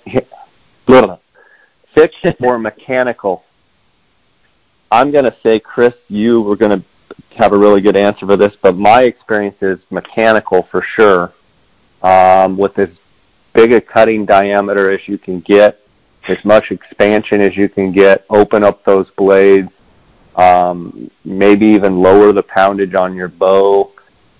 fixed 1.95 2.41
or 2.41 2.59
mechanical? 2.59 3.43
I'm 4.91 5.11
going 5.11 5.25
to 5.25 5.35
say, 5.43 5.59
Chris, 5.59 5.93
you 6.07 6.41
were 6.41 6.55
going 6.55 6.79
to 6.79 6.85
have 7.35 7.51
a 7.51 7.57
really 7.57 7.81
good 7.81 7.97
answer 7.97 8.25
for 8.25 8.37
this, 8.37 8.53
but 8.61 8.77
my 8.77 9.03
experience 9.03 9.57
is 9.61 9.79
mechanical 9.89 10.67
for 10.71 10.81
sure. 10.81 11.33
Um, 12.03 12.57
with 12.57 12.77
as 12.77 12.89
big 13.53 13.73
a 13.73 13.81
cutting 13.81 14.25
diameter 14.25 14.91
as 14.91 15.07
you 15.07 15.17
can 15.17 15.39
get, 15.41 15.79
as 16.27 16.37
much 16.45 16.71
expansion 16.71 17.41
as 17.41 17.57
you 17.57 17.67
can 17.67 17.91
get, 17.91 18.23
open 18.29 18.63
up 18.63 18.85
those 18.85 19.09
blades, 19.17 19.71
um, 20.37 21.09
maybe 21.25 21.65
even 21.65 21.99
lower 21.99 22.31
the 22.31 22.43
poundage 22.43 22.93
on 22.93 23.15
your 23.15 23.27
bow. 23.27 23.91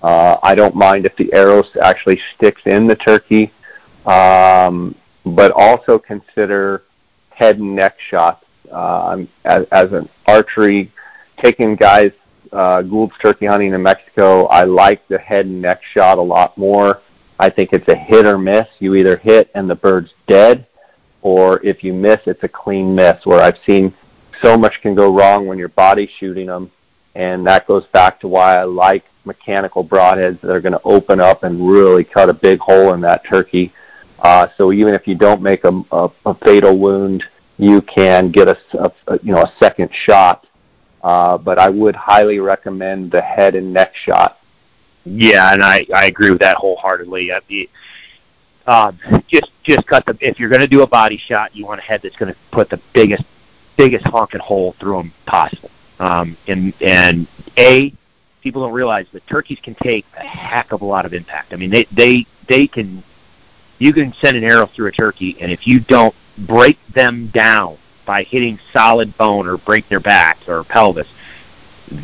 Uh, 0.02 0.38
I 0.44 0.56
don't 0.56 0.76
mind 0.76 1.06
if 1.06 1.16
the 1.16 1.34
arrow 1.34 1.64
actually 1.82 2.20
sticks 2.36 2.62
in 2.66 2.88
the 2.88 2.96
turkey, 2.96 3.52
um, 4.06 4.96
but 5.26 5.52
also 5.52 5.98
consider 5.98 6.84
head 7.30 7.60
and 7.60 7.76
neck 7.76 7.98
shots. 8.00 8.46
Uh, 8.72 9.24
as, 9.46 9.66
as 9.72 9.92
an 9.94 10.08
archery, 10.28 10.92
taking 11.42 11.76
guys 11.76 12.12
uh, 12.52 12.82
Gould's 12.82 13.14
turkey 13.22 13.46
hunting 13.46 13.74
in 13.74 13.82
Mexico, 13.82 14.46
I 14.48 14.66
like 14.66 15.08
the 15.08 15.18
head 15.18 15.46
and 15.46 15.62
neck 15.62 15.82
shot 15.94 16.18
a 16.18 16.22
lot 16.22 16.58
more. 16.58 17.02
I 17.40 17.50
think 17.50 17.72
it's 17.74 17.88
a 17.88 17.96
hit 17.96 18.26
or 18.26 18.38
miss. 18.38 18.68
You 18.80 18.96
either 18.96 19.18
hit 19.18 19.50
and 19.56 19.70
the 19.70 19.76
bird's 19.76 20.14
dead, 20.28 20.68
or 21.22 21.64
if 21.64 21.84
you 21.84 21.94
miss, 21.94 22.20
it's 22.26 22.44
a 22.44 22.48
clean 22.48 22.96
miss. 22.96 23.26
Where 23.26 23.42
I've 23.42 23.60
seen 23.66 23.94
so 24.42 24.58
much 24.58 24.82
can 24.82 24.96
go 24.96 25.14
wrong 25.14 25.48
when 25.48 25.58
you're 25.58 25.70
body 25.70 26.10
shooting 26.20 26.48
them, 26.48 26.72
and 27.16 27.46
that 27.48 27.68
goes 27.68 27.86
back 27.88 28.20
to 28.22 28.28
why 28.28 28.58
I 28.58 28.64
like 28.64 29.04
mechanical 29.26 29.84
broadheads 29.84 30.42
that 30.42 30.50
are 30.50 30.62
going 30.62 30.74
to 30.74 30.82
open 30.84 31.20
up 31.20 31.44
and 31.44 31.70
really 31.70 32.04
cut 32.04 32.30
a 32.30 32.34
big 32.34 32.60
hole 32.60 32.94
in 32.94 33.02
that 33.02 33.24
turkey. 33.26 33.74
Uh, 34.20 34.48
so 34.58 34.72
even 34.72 34.94
if 34.94 35.08
you 35.08 35.16
don't 35.16 35.42
make 35.42 35.64
a, 35.64 35.84
a, 35.92 36.10
a 36.26 36.34
fatal 36.46 36.78
wound, 36.78 37.24
you 37.58 37.82
can 37.82 38.32
get 38.32 38.48
a, 38.48 38.58
a, 38.80 39.20
you 39.22 39.34
know 39.34 39.42
a 39.42 39.54
second 39.60 39.90
shot. 39.94 40.46
Uh, 41.04 41.38
but 41.38 41.60
I 41.60 41.70
would 41.70 41.96
highly 41.96 42.40
recommend 42.40 43.12
the 43.12 43.22
head 43.22 43.56
and 43.56 43.72
neck 43.72 43.94
shot. 43.96 44.40
Yeah, 45.06 45.54
and 45.54 45.64
I 45.64 45.86
I 45.94 46.08
agree 46.08 46.32
with 46.32 46.40
that 46.40 46.58
wholeheartedly. 46.58 47.32
Uh, 47.32 47.40
the, 47.48 47.70
um, 48.66 49.00
just 49.28 49.52
just 49.64 49.86
cut 49.88 50.06
the 50.06 50.18
if 50.20 50.40
you're 50.40 50.50
going 50.50 50.62
to 50.62 50.68
do 50.68 50.82
a 50.82 50.88
body 50.88 51.18
shot, 51.18 51.56
you 51.56 51.66
want 51.66 51.80
a 51.80 51.84
head 51.84 52.02
that's 52.04 52.16
going 52.16 52.34
to 52.34 52.40
put 52.52 52.70
the 52.70 52.82
biggest 52.94 53.24
biggest 53.78 54.06
honking 54.06 54.42
hole 54.42 54.76
through 54.80 54.98
them 54.98 55.14
possible. 55.26 55.70
Um, 56.00 56.38
and 56.48 56.74
and 56.82 57.28
a 57.58 57.94
people 58.42 58.64
don't 58.64 58.74
realize 58.74 59.06
that 59.14 59.26
turkeys 59.28 59.60
can 59.64 59.76
take 59.82 60.06
a 60.16 60.24
heck 60.24 60.72
of 60.72 60.82
a 60.82 60.86
lot 60.86 61.06
of 61.06 61.14
impact. 61.14 61.54
I 61.54 61.56
mean, 61.56 61.72
they 61.72 61.86
they 61.92 62.26
they 62.48 62.68
can 62.68 63.04
you 63.80 63.94
can 63.94 64.14
send 64.22 64.38
an 64.38 64.44
arrow 64.44 64.70
through 64.76 64.88
a 64.88 64.92
turkey, 64.92 65.38
and 65.40 65.52
if 65.52 65.66
you 65.66 65.80
don't 65.80 66.16
break 66.38 66.78
them 66.96 67.32
down 67.34 67.78
by 68.06 68.24
hitting 68.24 68.60
solid 68.74 69.16
bone 69.18 69.48
or 69.48 69.58
break 69.58 69.88
their 69.90 70.00
backs 70.00 70.42
or 70.48 70.64
pelvis, 70.64 71.08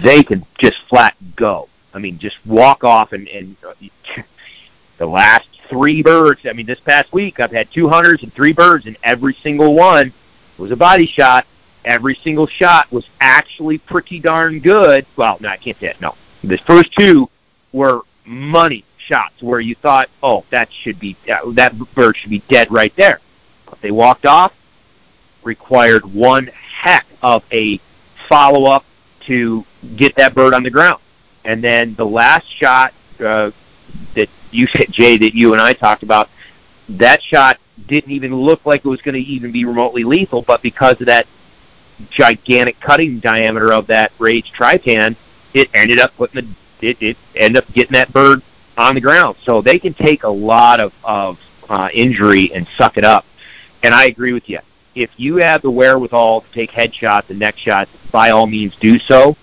they 0.04 0.24
can 0.24 0.46
just 0.60 0.78
flat 0.90 1.16
go. 1.36 1.70
I 1.94 2.00
mean, 2.00 2.18
just 2.20 2.38
walk 2.46 2.84
off 2.84 3.14
and, 3.14 3.28
and 3.28 3.56
the 5.00 5.06
last 5.06 5.48
three 5.70 6.02
birds. 6.02 6.42
I 6.46 6.54
mean, 6.54 6.66
this 6.66 6.80
past 6.86 7.12
week 7.14 7.40
I've 7.40 7.52
had 7.52 7.68
two 7.74 7.90
hunters 7.90 8.22
and 8.24 8.34
three 8.34 8.54
birds, 8.54 8.86
and 8.86 8.98
every 9.04 9.36
single 9.44 9.76
one 9.76 10.14
was 10.58 10.72
a 10.72 10.76
body 10.76 11.08
shot. 11.08 11.46
Every 11.86 12.18
single 12.24 12.48
shot 12.48 12.92
was 12.92 13.06
actually 13.20 13.78
pretty 13.78 14.20
darn 14.20 14.60
good. 14.60 15.06
Well, 15.18 15.38
no, 15.42 15.50
I 15.50 15.58
can't 15.58 15.78
say 15.80 15.88
that. 15.88 16.02
No, 16.02 16.16
the 16.44 16.58
first 16.66 16.92
two 16.98 17.30
were 17.72 18.02
money 18.26 18.86
shots 18.98 19.42
where 19.42 19.60
you 19.60 19.76
thought, 19.76 20.10
oh, 20.22 20.46
that 20.52 20.70
should 20.84 21.00
be 21.00 21.18
that 21.28 21.74
bird 21.96 22.16
should 22.18 22.30
be 22.30 22.44
dead 22.50 22.72
right 22.72 22.94
there. 22.96 23.20
But 23.70 23.82
they 23.82 23.92
walked 23.92 24.26
off. 24.26 24.54
Required 25.44 26.06
one 26.06 26.50
heck 26.82 27.06
of 27.22 27.44
a 27.52 27.82
follow 28.30 28.72
up 28.72 28.86
to 29.28 29.66
get 29.98 30.16
that 30.16 30.34
bird 30.34 30.54
on 30.54 30.64
the 30.64 30.70
ground. 30.70 31.02
And 31.44 31.62
then 31.62 31.96
the 31.96 32.06
last 32.06 32.46
shot 32.60 32.94
uh, 33.20 33.52
that 34.16 34.30
you 34.52 34.68
said, 34.68 34.88
Jay, 34.92 35.18
that 35.18 35.36
you 35.36 35.54
and 35.54 35.62
I 35.62 35.74
talked 35.74 36.04
about, 36.04 36.30
that 36.90 37.22
shot 37.22 37.60
didn't 37.88 38.12
even 38.12 38.34
look 38.36 38.66
like 38.66 38.86
it 38.86 38.88
was 38.88 39.02
going 39.02 39.16
to 39.16 39.22
even 39.22 39.52
be 39.52 39.66
remotely 39.66 40.04
lethal, 40.04 40.44
but 40.44 40.62
because 40.62 41.00
of 41.02 41.08
that 41.08 41.26
gigantic 42.12 42.80
cutting 42.80 43.20
diameter 43.20 43.74
of 43.74 43.88
that 43.88 44.12
Rage 44.20 44.52
Trypan, 44.58 45.16
it 45.54 45.70
ended 45.74 46.00
up 46.00 46.16
putting 46.16 46.56
the 46.82 46.88
it, 46.88 46.98
it 47.02 47.18
ended 47.36 47.64
up 47.64 47.74
getting 47.74 47.94
that 47.94 48.12
bird 48.12 48.42
on 48.78 48.96
the 48.96 49.02
ground. 49.02 49.38
So 49.46 49.62
they 49.62 49.80
can 49.80 49.94
take 49.94 50.24
a 50.24 50.30
lot 50.30 50.80
of 50.80 50.92
of 51.04 51.38
uh, 51.70 51.90
injury 51.94 52.52
and 52.54 52.68
suck 52.78 52.98
it 52.98 53.06
up. 53.06 53.26
And 53.84 53.94
I 53.94 54.06
agree 54.06 54.34
with 54.34 54.50
you. 54.50 54.60
If 54.96 55.10
you 55.18 55.38
have 55.38 55.62
the 55.62 55.72
wherewithal 55.72 56.42
to 56.42 56.48
take 56.54 56.72
headshots 56.72 57.30
and 57.30 57.40
neck 57.40 57.58
shots, 57.58 57.90
by 58.12 58.30
all 58.30 58.46
means 58.46 58.74
do 58.80 59.00
so. 59.00 59.36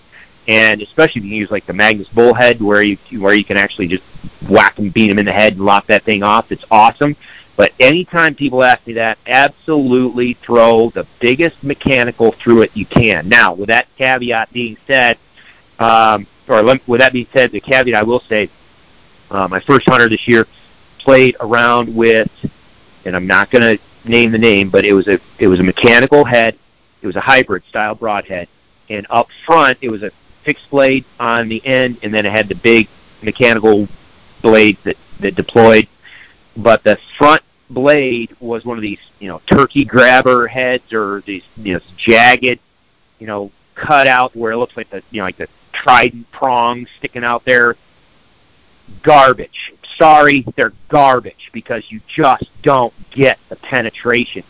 And 0.48 0.80
especially 0.80 1.20
if 1.20 1.26
you 1.26 1.36
use 1.36 1.50
like 1.50 1.66
the 1.66 1.72
Magnus 1.72 2.08
Bullhead, 2.08 2.60
where 2.60 2.82
you 2.82 2.98
where 3.20 3.34
you 3.34 3.44
can 3.44 3.56
actually 3.56 3.88
just 3.88 4.02
whack 4.48 4.76
them, 4.76 4.90
beat 4.90 5.08
them 5.08 5.18
in 5.18 5.26
the 5.26 5.32
head, 5.32 5.54
and 5.54 5.64
lock 5.64 5.86
that 5.88 6.04
thing 6.04 6.22
off, 6.22 6.50
it's 6.50 6.64
awesome. 6.70 7.16
But 7.60 7.74
anytime 7.78 8.34
people 8.34 8.64
ask 8.64 8.86
me 8.86 8.94
that, 8.94 9.18
absolutely 9.26 10.38
throw 10.42 10.88
the 10.94 11.06
biggest 11.20 11.62
mechanical 11.62 12.34
through 12.42 12.62
it 12.62 12.70
you 12.72 12.86
can. 12.86 13.28
Now, 13.28 13.52
with 13.52 13.68
that 13.68 13.86
caveat 13.98 14.50
being 14.54 14.78
said, 14.86 15.18
um, 15.78 16.26
or 16.48 16.64
with 16.86 17.00
that 17.02 17.12
being 17.12 17.26
said, 17.36 17.52
the 17.52 17.60
caveat 17.60 17.94
I 17.94 18.02
will 18.02 18.22
say, 18.30 18.50
uh, 19.30 19.46
my 19.46 19.60
first 19.60 19.86
hunter 19.86 20.08
this 20.08 20.26
year 20.26 20.46
played 21.00 21.36
around 21.38 21.94
with, 21.94 22.30
and 23.04 23.14
I'm 23.14 23.26
not 23.26 23.50
going 23.50 23.76
to 23.76 24.08
name 24.08 24.32
the 24.32 24.38
name, 24.38 24.70
but 24.70 24.86
it 24.86 24.94
was 24.94 25.06
a 25.08 25.20
it 25.38 25.46
was 25.46 25.60
a 25.60 25.62
mechanical 25.62 26.24
head. 26.24 26.58
It 27.02 27.06
was 27.06 27.16
a 27.16 27.20
hybrid 27.20 27.62
style 27.68 27.94
broadhead, 27.94 28.48
and 28.88 29.06
up 29.10 29.28
front 29.44 29.76
it 29.82 29.90
was 29.90 30.02
a 30.02 30.10
fixed 30.46 30.70
blade 30.70 31.04
on 31.18 31.50
the 31.50 31.62
end, 31.66 31.98
and 32.02 32.14
then 32.14 32.24
it 32.24 32.32
had 32.32 32.48
the 32.48 32.54
big 32.54 32.88
mechanical 33.22 33.86
blade 34.40 34.78
that 34.84 34.96
that 35.20 35.34
deployed. 35.34 35.86
But 36.56 36.84
the 36.84 36.98
front 37.16 37.42
blade 37.70 38.36
was 38.40 38.64
one 38.64 38.76
of 38.76 38.82
these, 38.82 38.98
you 39.18 39.28
know, 39.28 39.40
turkey 39.46 39.84
grabber 39.84 40.46
heads 40.46 40.92
or 40.92 41.22
these, 41.26 41.42
you 41.56 41.74
know, 41.74 41.80
jagged, 41.96 42.60
you 43.18 43.26
know, 43.26 43.50
cut 43.74 44.06
out 44.06 44.34
where 44.36 44.52
it 44.52 44.56
looks 44.56 44.76
like 44.76 44.90
the, 44.90 45.02
you 45.10 45.20
know, 45.20 45.24
like 45.24 45.38
the 45.38 45.48
trident 45.72 46.30
prongs 46.32 46.88
sticking 46.98 47.24
out 47.24 47.44
there. 47.44 47.76
Garbage. 49.02 49.72
Sorry, 49.96 50.44
they're 50.56 50.72
garbage 50.88 51.50
because 51.52 51.84
you 51.90 52.00
just 52.08 52.50
don't 52.62 52.92
get 53.12 53.38
the 53.48 53.56
penetration. 53.56 54.42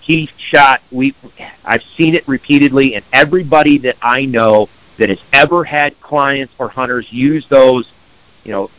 He 0.00 0.30
shot. 0.50 0.80
We, 0.92 1.16
I've 1.64 1.82
seen 1.96 2.14
it 2.14 2.26
repeatedly, 2.28 2.94
and 2.94 3.04
everybody 3.12 3.76
that 3.78 3.96
I 4.00 4.24
know 4.24 4.68
that 4.98 5.08
has 5.08 5.18
ever 5.32 5.64
had 5.64 6.00
clients 6.00 6.54
or 6.58 6.68
hunters 6.68 7.06
use 7.10 7.44
those, 7.50 7.88
you 8.44 8.52
know, 8.52 8.70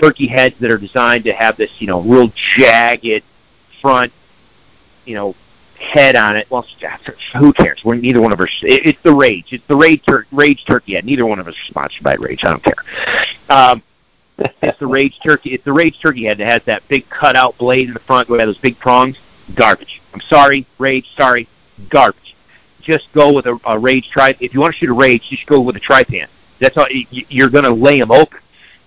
turkey 0.00 0.26
heads 0.26 0.54
that 0.60 0.70
are 0.70 0.78
designed 0.78 1.24
to 1.24 1.32
have 1.32 1.56
this, 1.56 1.70
you 1.78 1.86
know, 1.86 2.00
real 2.00 2.32
jagged 2.56 3.22
front, 3.84 4.12
you 5.04 5.14
know, 5.14 5.34
head 5.78 6.16
on 6.16 6.36
it. 6.36 6.50
Well, 6.50 6.66
who 7.38 7.52
cares? 7.52 7.82
We're 7.84 7.96
neither 7.96 8.20
one 8.20 8.32
of 8.32 8.40
us. 8.40 8.48
it's 8.62 8.98
the 9.02 9.14
Rage. 9.14 9.48
It's 9.50 9.64
the 9.68 9.76
Rage, 9.76 10.02
tur- 10.08 10.26
Rage 10.32 10.64
Turkey 10.66 10.94
head. 10.94 11.04
Neither 11.04 11.26
one 11.26 11.38
of 11.38 11.46
us 11.46 11.54
is 11.54 11.68
sponsored 11.68 12.02
by 12.02 12.14
Rage. 12.14 12.40
I 12.44 12.50
don't 12.50 12.64
care. 12.64 12.74
Um, 13.50 13.82
it's 14.62 14.78
the 14.78 14.86
Rage 14.86 15.18
Turkey. 15.24 15.50
It's 15.50 15.64
the 15.64 15.72
Rage 15.72 15.96
Turkey 16.00 16.24
head 16.24 16.38
that 16.38 16.50
has 16.50 16.62
that 16.64 16.88
big 16.88 17.08
cutout 17.10 17.58
blade 17.58 17.88
in 17.88 17.94
the 17.94 18.00
front 18.00 18.30
where 18.30 18.44
those 18.44 18.58
big 18.58 18.78
prongs. 18.78 19.16
Garbage. 19.54 20.00
I'm 20.14 20.22
sorry, 20.30 20.66
Rage. 20.78 21.04
Sorry, 21.18 21.46
garbage. 21.90 22.34
Just 22.80 23.08
go 23.14 23.34
with 23.34 23.44
a, 23.44 23.58
a 23.66 23.78
Rage 23.78 24.08
tri. 24.10 24.34
If 24.40 24.54
you 24.54 24.60
want 24.60 24.72
to 24.72 24.78
shoot 24.78 24.88
a 24.88 24.94
Rage, 24.94 25.22
just 25.28 25.46
go 25.46 25.60
with 25.60 25.76
a 25.76 25.80
Trypan. 25.80 26.28
That's 26.60 26.76
all. 26.78 26.86
You're 27.10 27.50
going 27.50 27.64
to 27.64 27.74
lay 27.74 27.98
them 27.98 28.10
open. 28.10 28.38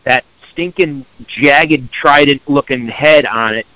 That 0.06 0.26
stinking 0.52 1.06
jagged 1.28 1.92
trident 1.92 2.42
looking 2.48 2.88
head 2.88 3.28
on 3.28 3.54
it 3.54 3.68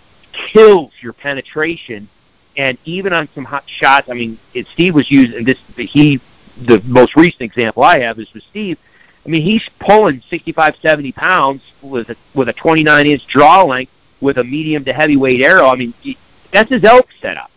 kills 0.54 0.92
your 1.02 1.14
penetration. 1.14 2.10
And 2.58 2.78
even 2.84 3.14
on 3.14 3.30
some 3.34 3.46
hot 3.46 3.64
shots, 3.68 4.10
I 4.10 4.14
mean, 4.14 4.40
it, 4.54 4.68
Steve 4.74 4.94
was 4.94 5.10
using 5.10 5.46
this. 5.46 5.58
He, 5.78 6.22
the 6.68 6.82
most 6.84 7.16
recent 7.16 7.42
example 7.42 7.84
I 7.84 8.02
have 8.02 8.20
is 8.20 8.28
with 8.34 8.44
Steve. 8.50 8.78
I 9.26 9.30
mean, 9.30 9.44
he's 9.44 9.64
pulling 9.80 10.22
65, 10.30 10.76
70 10.82 11.12
pounds 11.12 11.62
with 11.82 12.10
a, 12.10 12.16
with 12.34 12.50
a 12.50 12.54
29 12.54 13.08
inch 13.08 13.22
draw 13.28 13.64
length 13.64 13.92
with 14.20 14.38
a 14.38 14.44
medium 14.44 14.84
to 14.86 14.94
heavyweight 14.94 15.42
arrow. 15.42 15.68
I 15.68 15.76
mean, 15.76 15.94
that's 16.52 16.70
his 16.70 16.84
elk 16.84 17.08
setup. 17.22 17.52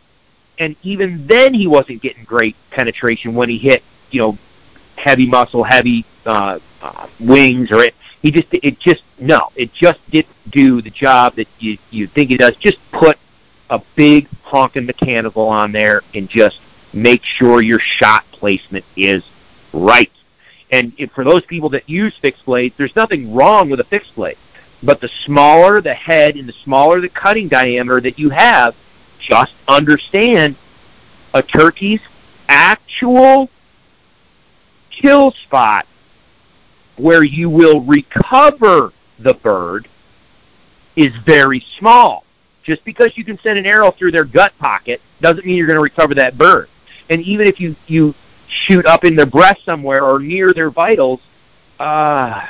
And 0.59 0.77
even 0.83 1.27
then, 1.27 1.55
he 1.55 1.67
wasn't 1.67 2.03
getting 2.03 2.25
great 2.25 2.57
penetration 2.71 3.35
when 3.35 3.49
he 3.49 3.59
hit, 3.59 3.83
you 4.11 4.21
know, 4.21 4.39
heavy 4.97 5.27
muscle, 5.27 5.65
heavy 5.65 6.07
uh, 6.27 6.59
uh, 6.81 7.09
wings, 7.19 7.73
or 7.73 7.83
it. 7.83 7.95
He 8.23 8.31
just, 8.31 8.47
it 8.53 8.79
just 8.79 9.03
no, 9.19 9.51
it 9.55 9.73
just 9.73 10.01
didn't 10.11 10.35
do 10.51 10.83
the 10.83 10.91
job 10.91 11.37
that 11.37 11.49
you 11.59 11.79
you 11.91 12.09
think 12.09 12.31
it 12.31 12.39
does. 12.39 12.57
Just 12.57 12.79
put 12.93 13.19
a 13.71 13.81
big 13.97 14.29
honking 14.43 14.87
mechanical 14.87 15.47
on 15.47 15.73
there 15.73 16.03
and 16.15 16.29
just 16.29 16.61
make 16.93 17.23
sure 17.25 17.63
your 17.63 17.81
shot 17.81 18.25
placement 18.33 18.85
is 18.97 19.23
right. 19.73 20.11
And 20.71 20.93
if, 20.99 21.13
for 21.13 21.25
those 21.25 21.45
people 21.47 21.69
that 21.71 21.89
use 21.89 22.15
fixed 22.21 22.45
blades, 22.45 22.75
there's 22.79 22.95
nothing 22.97 23.35
wrong 23.35 23.71
with 23.71 23.81
a 23.81 23.85
fixed 23.85 24.15
blade. 24.15 24.37
But 24.83 25.01
the 25.01 25.09
smaller 25.25 25.81
the 25.81 25.95
head 25.95 26.37
and 26.37 26.49
the 26.49 26.55
smaller 26.65 27.01
the 27.01 27.09
cutting 27.09 27.49
diameter 27.49 28.01
that 28.01 28.19
you 28.19 28.31
have, 28.31 28.75
just 29.19 29.55
understand 29.69 30.57
a 31.33 31.43
turkey's 31.43 32.01
actual 32.49 33.49
kill 34.91 35.33
spot 35.33 35.87
where 36.97 37.25
you 37.25 37.51
will 37.51 37.81
recover 37.81 38.93
the 39.19 39.35
bird 39.35 39.89
is 40.97 41.11
very 41.27 41.65
small. 41.79 42.25
Just 42.63 42.85
because 42.85 43.17
you 43.17 43.25
can 43.25 43.39
send 43.43 43.59
an 43.59 43.67
arrow 43.67 43.91
through 43.91 44.13
their 44.13 44.25
gut 44.25 44.53
pocket 44.59 45.01
doesn't 45.21 45.45
mean 45.45 45.57
you're 45.57 45.67
going 45.67 45.77
to 45.77 45.83
recover 45.83 46.15
that 46.15 46.39
bird. 46.39 46.69
And 47.11 47.21
even 47.23 47.47
if 47.47 47.61
you, 47.61 47.77
you 47.87 48.15
shoot 48.49 48.87
up 48.87 49.05
in 49.05 49.17
their 49.17 49.27
breast 49.27 49.65
somewhere 49.65 50.03
or 50.03 50.19
near 50.19 50.53
their 50.53 50.71
vitals, 50.71 51.21
uh, 51.79 52.41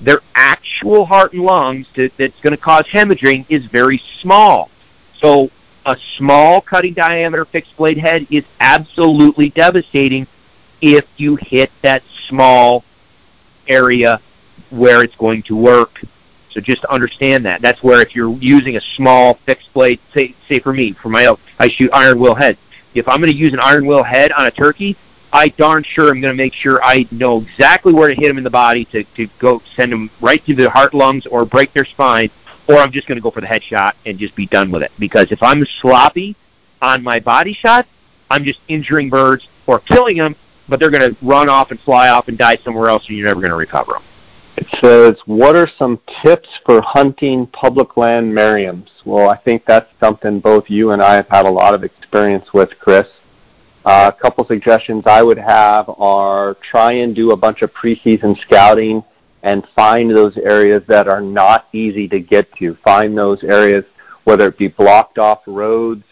their 0.00 0.20
actual 0.34 1.04
heart 1.04 1.32
and 1.32 1.42
lungs 1.42 1.86
to, 1.94 2.08
that's 2.18 2.40
going 2.40 2.52
to 2.52 2.56
cause 2.56 2.84
hemorrhaging 2.92 3.46
is 3.48 3.66
very 3.66 4.00
small. 4.20 4.70
So 5.20 5.50
a 5.86 5.96
small 6.16 6.60
cutting 6.60 6.94
diameter 6.94 7.44
fixed 7.46 7.76
blade 7.76 7.98
head 7.98 8.26
is 8.30 8.44
absolutely 8.60 9.50
devastating 9.50 10.26
if 10.80 11.04
you 11.16 11.36
hit 11.40 11.72
that 11.82 12.02
small 12.28 12.84
area 13.66 14.20
where 14.70 15.02
it's 15.02 15.16
going 15.16 15.42
to 15.44 15.56
work. 15.56 16.04
So 16.50 16.60
just 16.60 16.84
understand 16.86 17.44
that. 17.46 17.62
That's 17.62 17.82
where 17.82 18.00
if 18.00 18.14
you're 18.14 18.36
using 18.40 18.76
a 18.76 18.80
small 18.96 19.38
fixed 19.46 19.72
blade, 19.74 20.00
say, 20.14 20.34
say 20.48 20.58
for 20.58 20.72
me, 20.72 20.96
for 21.02 21.08
my 21.08 21.24
elk, 21.24 21.40
I 21.58 21.68
shoot 21.68 21.90
Iron 21.92 22.18
Will 22.18 22.34
head. 22.34 22.58
If 22.94 23.06
I'm 23.08 23.20
going 23.20 23.30
to 23.30 23.36
use 23.36 23.52
an 23.52 23.60
Iron 23.60 23.86
Will 23.86 24.02
head 24.02 24.32
on 24.32 24.46
a 24.46 24.50
turkey, 24.50 24.96
I 25.32 25.48
darn 25.50 25.84
sure 25.84 26.08
am 26.08 26.20
going 26.20 26.32
to 26.32 26.42
make 26.42 26.54
sure 26.54 26.80
I 26.82 27.06
know 27.10 27.42
exactly 27.42 27.92
where 27.92 28.08
to 28.08 28.14
hit 28.14 28.28
them 28.28 28.38
in 28.38 28.44
the 28.44 28.50
body 28.50 28.86
to, 28.86 29.04
to 29.04 29.28
go 29.38 29.60
send 29.76 29.92
them 29.92 30.10
right 30.22 30.42
through 30.44 30.56
their 30.56 30.70
heart, 30.70 30.94
lungs, 30.94 31.26
or 31.26 31.44
break 31.44 31.74
their 31.74 31.84
spine, 31.84 32.30
or 32.66 32.76
I'm 32.78 32.92
just 32.92 33.06
going 33.06 33.16
to 33.16 33.22
go 33.22 33.30
for 33.30 33.42
the 33.42 33.46
headshot 33.46 33.92
and 34.06 34.18
just 34.18 34.34
be 34.34 34.46
done 34.46 34.70
with 34.70 34.82
it. 34.82 34.92
Because 34.98 35.30
if 35.30 35.42
I'm 35.42 35.64
sloppy 35.82 36.34
on 36.80 37.02
my 37.02 37.20
body 37.20 37.52
shot, 37.52 37.86
I'm 38.30 38.44
just 38.44 38.60
injuring 38.68 39.10
birds 39.10 39.46
or 39.66 39.80
killing 39.80 40.16
them, 40.16 40.34
but 40.68 40.80
they're 40.80 40.90
going 40.90 41.14
to 41.14 41.16
run 41.22 41.48
off 41.48 41.70
and 41.70 41.80
fly 41.80 42.08
off 42.08 42.28
and 42.28 42.38
die 42.38 42.58
somewhere 42.64 42.88
else, 42.88 43.06
and 43.08 43.16
you're 43.16 43.26
never 43.26 43.40
going 43.40 43.50
to 43.50 43.56
recover 43.56 43.92
them. 43.92 44.02
It 44.58 44.66
says, 44.82 45.14
"What 45.26 45.54
are 45.54 45.68
some 45.78 46.00
tips 46.20 46.48
for 46.66 46.82
hunting 46.82 47.46
public 47.46 47.96
land 47.96 48.32
Merriams?" 48.32 48.88
Well, 49.04 49.30
I 49.30 49.36
think 49.36 49.64
that's 49.64 49.88
something 50.02 50.40
both 50.40 50.68
you 50.68 50.90
and 50.90 51.00
I 51.00 51.14
have 51.14 51.28
had 51.28 51.46
a 51.46 51.50
lot 51.50 51.74
of 51.74 51.84
experience 51.84 52.52
with, 52.52 52.76
Chris. 52.80 53.06
Uh, 53.84 54.10
a 54.12 54.20
couple 54.20 54.44
suggestions 54.44 55.04
I 55.06 55.22
would 55.22 55.38
have 55.38 55.88
are 55.96 56.56
try 56.72 56.90
and 56.94 57.14
do 57.14 57.30
a 57.30 57.36
bunch 57.36 57.62
of 57.62 57.72
preseason 57.72 58.36
scouting 58.40 59.04
and 59.44 59.64
find 59.76 60.10
those 60.10 60.36
areas 60.38 60.82
that 60.88 61.06
are 61.06 61.20
not 61.20 61.68
easy 61.72 62.08
to 62.08 62.18
get 62.18 62.52
to. 62.56 62.76
Find 62.82 63.16
those 63.16 63.44
areas, 63.44 63.84
whether 64.24 64.48
it 64.48 64.58
be 64.58 64.66
blocked 64.66 65.20
off 65.20 65.42
roads, 65.46 66.02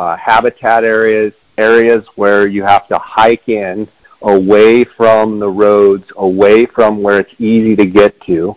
uh, 0.00 0.16
habitat 0.16 0.82
areas, 0.82 1.32
areas 1.56 2.04
where 2.16 2.48
you 2.48 2.64
have 2.64 2.88
to 2.88 2.98
hike 2.98 3.48
in 3.48 3.86
away 4.22 4.84
from 4.84 5.38
the 5.38 5.48
roads, 5.48 6.04
away 6.16 6.66
from 6.66 7.02
where 7.02 7.20
it's 7.20 7.34
easy 7.38 7.76
to 7.76 7.86
get 7.86 8.20
to. 8.22 8.56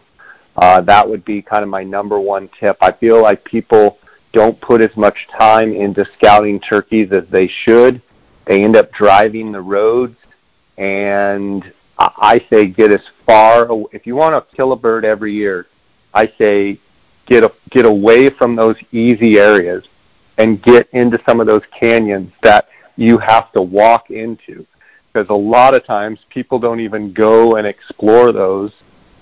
Uh, 0.55 0.81
that 0.81 1.07
would 1.07 1.23
be 1.23 1.41
kind 1.41 1.63
of 1.63 1.69
my 1.69 1.83
number 1.83 2.19
one 2.19 2.49
tip. 2.59 2.77
I 2.81 2.91
feel 2.91 3.21
like 3.21 3.43
people 3.43 3.97
don't 4.33 4.59
put 4.61 4.81
as 4.81 4.95
much 4.95 5.27
time 5.37 5.73
into 5.73 6.05
scouting 6.17 6.59
turkeys 6.59 7.11
as 7.11 7.23
they 7.29 7.47
should 7.47 8.01
they 8.49 8.63
end 8.63 8.75
up 8.75 8.91
driving 8.91 9.51
the 9.51 9.61
roads, 9.61 10.17
and 10.79 11.71
I 11.99 12.43
say 12.49 12.65
get 12.65 12.91
as 12.91 13.03
far. 13.23 13.67
If 13.91 14.07
you 14.07 14.15
want 14.15 14.33
to 14.33 14.55
kill 14.55 14.71
a 14.71 14.75
bird 14.75 15.05
every 15.05 15.35
year, 15.35 15.67
I 16.15 16.33
say 16.39 16.79
get 17.27 17.43
a, 17.43 17.53
get 17.69 17.85
away 17.85 18.31
from 18.31 18.55
those 18.55 18.75
easy 18.91 19.37
areas 19.37 19.83
and 20.39 20.63
get 20.63 20.89
into 20.93 21.21
some 21.27 21.39
of 21.39 21.45
those 21.45 21.61
canyons 21.79 22.31
that 22.41 22.69
you 22.95 23.19
have 23.19 23.51
to 23.51 23.61
walk 23.61 24.09
into. 24.09 24.65
Because 25.11 25.29
a 25.29 25.33
lot 25.33 25.73
of 25.73 25.85
times 25.85 26.19
people 26.29 26.59
don't 26.59 26.79
even 26.79 27.13
go 27.13 27.55
and 27.55 27.65
explore 27.65 28.31
those. 28.31 28.71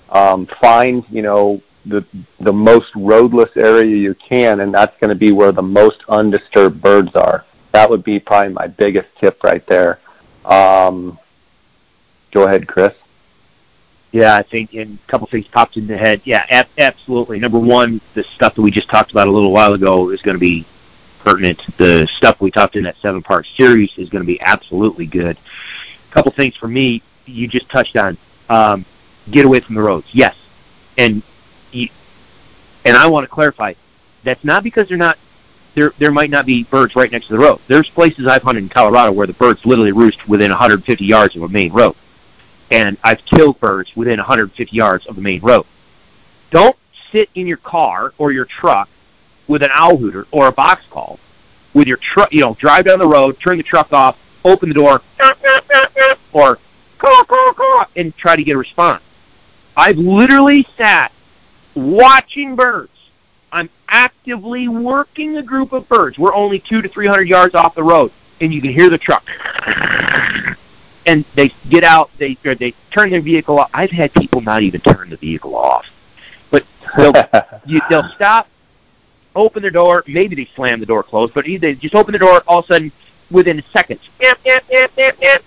Um, 0.09 0.47
find 0.61 1.03
you 1.09 1.21
know 1.21 1.61
the 1.85 2.05
the 2.39 2.51
most 2.53 2.87
roadless 2.95 3.51
area 3.55 3.95
you 3.95 4.15
can, 4.15 4.61
and 4.61 4.73
that's 4.73 4.95
going 4.99 5.09
to 5.09 5.15
be 5.15 5.31
where 5.31 5.51
the 5.51 5.61
most 5.61 6.03
undisturbed 6.09 6.81
birds 6.81 7.11
are 7.15 7.45
that 7.77 7.89
would 7.89 8.03
be 8.03 8.19
probably 8.19 8.53
my 8.53 8.67
biggest 8.67 9.07
tip 9.21 9.43
right 9.43 9.65
there. 9.67 9.99
Um, 10.45 11.19
go 12.31 12.45
ahead, 12.45 12.67
Chris. 12.67 12.93
Yeah, 14.11 14.35
I 14.35 14.41
think 14.41 14.73
and 14.73 14.97
a 14.97 15.11
couple 15.11 15.27
things 15.27 15.45
popped 15.51 15.77
in 15.77 15.85
the 15.85 15.97
head. 15.97 16.21
Yeah, 16.23 16.45
ab- 16.49 16.69
absolutely. 16.77 17.39
Number 17.39 17.59
one, 17.59 18.01
the 18.15 18.23
stuff 18.35 18.55
that 18.55 18.61
we 18.61 18.71
just 18.71 18.89
talked 18.89 19.11
about 19.11 19.27
a 19.27 19.31
little 19.31 19.51
while 19.51 19.73
ago 19.73 20.09
is 20.09 20.21
going 20.21 20.35
to 20.35 20.39
be 20.39 20.65
pertinent. 21.27 21.61
The 21.77 22.07
stuff 22.17 22.37
we 22.39 22.51
talked 22.51 22.75
in 22.75 22.83
that 22.83 22.95
seven-part 23.01 23.45
series 23.57 23.91
is 23.97 24.09
going 24.09 24.23
to 24.23 24.27
be 24.27 24.39
absolutely 24.41 25.05
good. 25.05 25.37
A 26.09 26.13
couple 26.13 26.31
things 26.31 26.55
for 26.57 26.67
me, 26.67 27.03
you 27.25 27.47
just 27.47 27.69
touched 27.69 27.97
on. 27.97 28.17
Um, 28.49 28.85
get 29.29 29.45
away 29.45 29.59
from 29.59 29.75
the 29.75 29.81
roads. 29.81 30.07
Yes, 30.13 30.35
and 30.97 31.21
and 31.73 32.95
I 32.95 33.07
want 33.09 33.25
to 33.25 33.27
clarify. 33.27 33.73
That's 34.23 34.43
not 34.43 34.63
because 34.63 34.87
they're 34.87 34.97
not 34.97 35.17
there 35.75 35.91
there 35.99 36.11
might 36.11 36.29
not 36.29 36.45
be 36.45 36.63
birds 36.63 36.95
right 36.95 37.11
next 37.11 37.27
to 37.27 37.33
the 37.33 37.39
road. 37.39 37.59
There's 37.67 37.89
places 37.89 38.25
I've 38.25 38.43
hunted 38.43 38.63
in 38.63 38.69
Colorado 38.69 39.11
where 39.11 39.27
the 39.27 39.33
birds 39.33 39.59
literally 39.65 39.91
roost 39.91 40.19
within 40.29 40.49
150 40.49 41.03
yards 41.03 41.35
of 41.35 41.41
a 41.41 41.49
main 41.49 41.73
road, 41.73 41.95
and 42.71 42.97
I've 43.03 43.19
killed 43.25 43.59
birds 43.59 43.91
within 43.97 44.17
150 44.17 44.73
yards 44.73 45.05
of 45.07 45.17
the 45.17 45.21
main 45.21 45.41
road. 45.41 45.65
Don't 46.51 46.77
sit 47.11 47.29
in 47.35 47.47
your 47.47 47.57
car 47.57 48.13
or 48.17 48.31
your 48.31 48.45
truck 48.45 48.87
with 49.47 49.63
an 49.63 49.69
owl 49.71 49.97
hooter 49.97 50.25
or 50.31 50.47
a 50.47 50.51
box 50.51 50.83
call 50.91 51.19
with 51.73 51.87
your 51.87 51.97
truck. 51.97 52.29
You 52.31 52.41
know, 52.41 52.55
drive 52.59 52.85
down 52.85 52.99
the 52.99 53.07
road, 53.07 53.37
turn 53.39 53.57
the 53.57 53.63
truck 53.63 53.91
off, 53.93 54.17
open 54.43 54.69
the 54.69 54.75
door, 54.75 55.01
or 56.33 56.59
and 57.95 58.15
try 58.17 58.35
to 58.35 58.43
get 58.43 58.55
a 58.55 58.57
response. 58.57 59.03
I've 59.75 59.97
literally 59.97 60.65
sat 60.77 61.11
watching 61.75 62.55
birds 62.55 62.91
I'm 63.51 63.69
actively 63.87 64.67
working 64.67 65.37
a 65.37 65.43
group 65.43 65.71
of 65.71 65.87
birds. 65.87 66.17
We're 66.17 66.33
only 66.33 66.61
two 66.67 66.81
to 66.81 66.89
three 66.89 67.07
hundred 67.07 67.27
yards 67.27 67.55
off 67.55 67.75
the 67.75 67.83
road, 67.83 68.11
and 68.41 68.53
you 68.53 68.61
can 68.61 68.71
hear 68.71 68.89
the 68.89 68.97
truck. 68.97 69.23
And 71.05 71.25
they 71.35 71.53
get 71.69 71.83
out. 71.83 72.09
They 72.19 72.37
or 72.45 72.55
they 72.55 72.75
turn 72.91 73.11
their 73.11 73.21
vehicle 73.21 73.59
off. 73.59 73.69
I've 73.73 73.91
had 73.91 74.13
people 74.13 74.41
not 74.41 74.63
even 74.63 74.81
turn 74.81 75.09
the 75.09 75.17
vehicle 75.17 75.55
off, 75.55 75.85
but 76.51 76.65
they'll 76.97 77.13
you, 77.65 77.79
they'll 77.89 78.09
stop, 78.15 78.47
open 79.37 79.61
their 79.61 79.71
door. 79.71 80.03
Maybe 80.07 80.35
they 80.35 80.49
slam 80.55 80.79
the 80.79 80.85
door 80.85 81.03
closed, 81.03 81.33
but 81.33 81.45
they 81.45 81.75
just 81.75 81.95
open 81.95 82.13
the 82.13 82.19
door. 82.19 82.43
All 82.47 82.59
of 82.59 82.65
a 82.65 82.73
sudden, 82.73 82.91
within 83.31 83.63
seconds, 83.71 84.01
the 84.19 85.41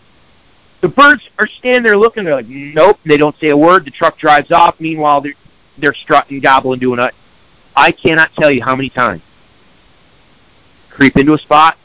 birds 0.89 1.29
are 1.39 1.47
standing 1.59 1.83
there 1.83 1.99
looking. 1.99 2.25
They're 2.25 2.37
like, 2.37 2.49
nope. 2.49 2.99
They 3.05 3.17
don't 3.17 3.37
say 3.39 3.49
a 3.49 3.57
word. 3.57 3.85
The 3.85 3.91
truck 3.91 4.19
drives 4.19 4.51
off. 4.51 4.81
Meanwhile, 4.81 5.21
they're 5.21 5.35
they're 5.81 5.95
strutting, 5.95 6.41
gobbling, 6.41 6.81
doing 6.81 7.01
I 7.77 7.93
cannot 7.93 8.33
tell 8.35 8.51
you 8.51 8.63
how 8.63 8.77
many 8.77 8.91
times. 8.91 9.23
Creep 10.91 11.17
into 11.17 11.35
a 11.35 11.39
spot, 11.39 11.79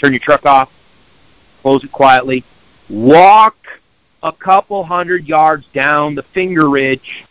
turn 0.00 0.12
your 0.12 0.20
truck 0.20 0.46
off, 0.46 0.70
close 1.62 1.82
it 1.82 1.90
quietly, 1.90 2.44
walk 2.88 3.56
a 4.22 4.32
couple 4.32 4.84
hundred 4.84 5.26
yards 5.26 5.64
down 5.74 6.14
the 6.14 6.22
finger 6.34 6.68
ridge, 6.68 7.24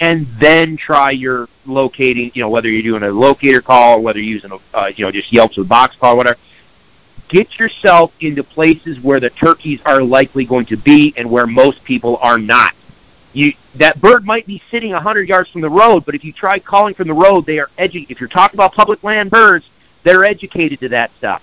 and 0.00 0.26
then 0.40 0.76
try 0.76 1.10
your 1.10 1.48
locating, 1.66 2.30
you 2.34 2.42
know, 2.42 2.48
whether 2.48 2.68
you're 2.68 2.82
doing 2.82 3.02
a 3.02 3.12
locator 3.12 3.60
call 3.60 3.98
or 3.98 4.00
whether 4.00 4.18
you're 4.18 4.34
using, 4.34 4.52
a, 4.52 4.76
uh, 4.76 4.90
you 4.94 5.04
know, 5.04 5.10
just 5.10 5.32
Yelps 5.32 5.56
with 5.56 5.68
box 5.68 5.96
call 6.00 6.14
or 6.14 6.16
whatever. 6.16 6.38
Get 7.28 7.58
yourself 7.58 8.12
into 8.20 8.42
places 8.42 8.98
where 9.00 9.20
the 9.20 9.30
turkeys 9.30 9.80
are 9.84 10.02
likely 10.02 10.46
going 10.46 10.66
to 10.66 10.76
be 10.76 11.12
and 11.16 11.30
where 11.30 11.46
most 11.46 11.82
people 11.84 12.18
are 12.22 12.38
not. 12.38 12.74
You 13.34 13.52
that 13.74 14.00
bird 14.00 14.24
might 14.24 14.46
be 14.46 14.62
sitting 14.70 14.94
a 14.94 15.00
hundred 15.00 15.28
yards 15.28 15.50
from 15.50 15.60
the 15.60 15.68
road, 15.68 16.06
but 16.06 16.14
if 16.14 16.24
you 16.24 16.32
try 16.32 16.58
calling 16.58 16.94
from 16.94 17.08
the 17.08 17.14
road, 17.14 17.44
they 17.44 17.58
are 17.58 17.68
edu- 17.78 18.06
If 18.08 18.18
you're 18.18 18.28
talking 18.30 18.56
about 18.56 18.72
public 18.72 19.04
land 19.04 19.30
birds, 19.30 19.66
they're 20.04 20.24
educated 20.24 20.80
to 20.80 20.88
that 20.88 21.10
stuff 21.18 21.42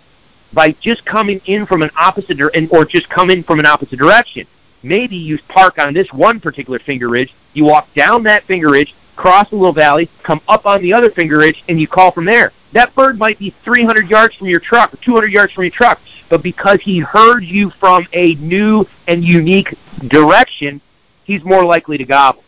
by 0.52 0.72
just 0.82 1.06
coming 1.06 1.40
in 1.46 1.68
from 1.68 1.84
an 1.84 1.92
opposite 1.96 2.40
or 2.72 2.86
just 2.86 3.10
come 3.10 3.30
in 3.30 3.44
from 3.44 3.60
an 3.60 3.66
opposite 3.66 4.00
direction. 4.00 4.48
Maybe 4.82 5.16
you 5.16 5.38
park 5.50 5.78
on 5.78 5.94
this 5.94 6.08
one 6.12 6.40
particular 6.40 6.80
finger 6.80 7.10
ridge, 7.10 7.34
you 7.56 7.66
walk 7.66 7.88
down 7.96 8.24
that 8.24 8.46
finger 8.46 8.70
ridge, 8.72 8.94
cross 9.16 9.52
a 9.52 9.56
little 9.56 9.74
valley, 9.74 10.10
come 10.24 10.42
up 10.48 10.66
on 10.66 10.82
the 10.82 10.94
other 10.94 11.10
finger 11.12 11.40
ridge, 11.40 11.64
and 11.68 11.80
you 11.80 11.88
call 11.88 12.12
from 12.12 12.26
there. 12.26 12.52
That 12.74 12.94
bird 12.96 13.18
might 13.18 13.40
be 13.40 13.56
300 13.64 14.10
yards 14.10 14.36
from 14.36 14.48
your 14.48 14.60
truck 14.60 14.94
or 14.94 14.98
200 14.98 15.32
yards 15.32 15.54
from 15.54 15.64
your 15.64 15.72
truck, 15.72 16.00
but 16.30 16.44
because 16.44 16.80
he 16.82 17.00
heard 17.00 17.44
you 17.44 17.72
from 17.80 18.06
a 18.12 18.36
new 18.36 18.86
and 19.08 19.24
unique 19.24 19.78
direction, 20.08 20.82
he's 21.24 21.44
more 21.44 21.64
likely 21.64 21.98
to 21.98 22.06
gobble. 22.06 22.44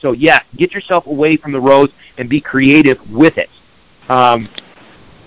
So 0.00 0.12
yeah, 0.12 0.40
get 0.56 0.72
yourself 0.72 1.06
away 1.06 1.36
from 1.36 1.52
the 1.52 1.60
roads 1.60 1.92
and 2.18 2.28
be 2.28 2.40
creative 2.40 2.98
with 3.10 3.38
it. 3.38 3.50
Um, 4.08 4.48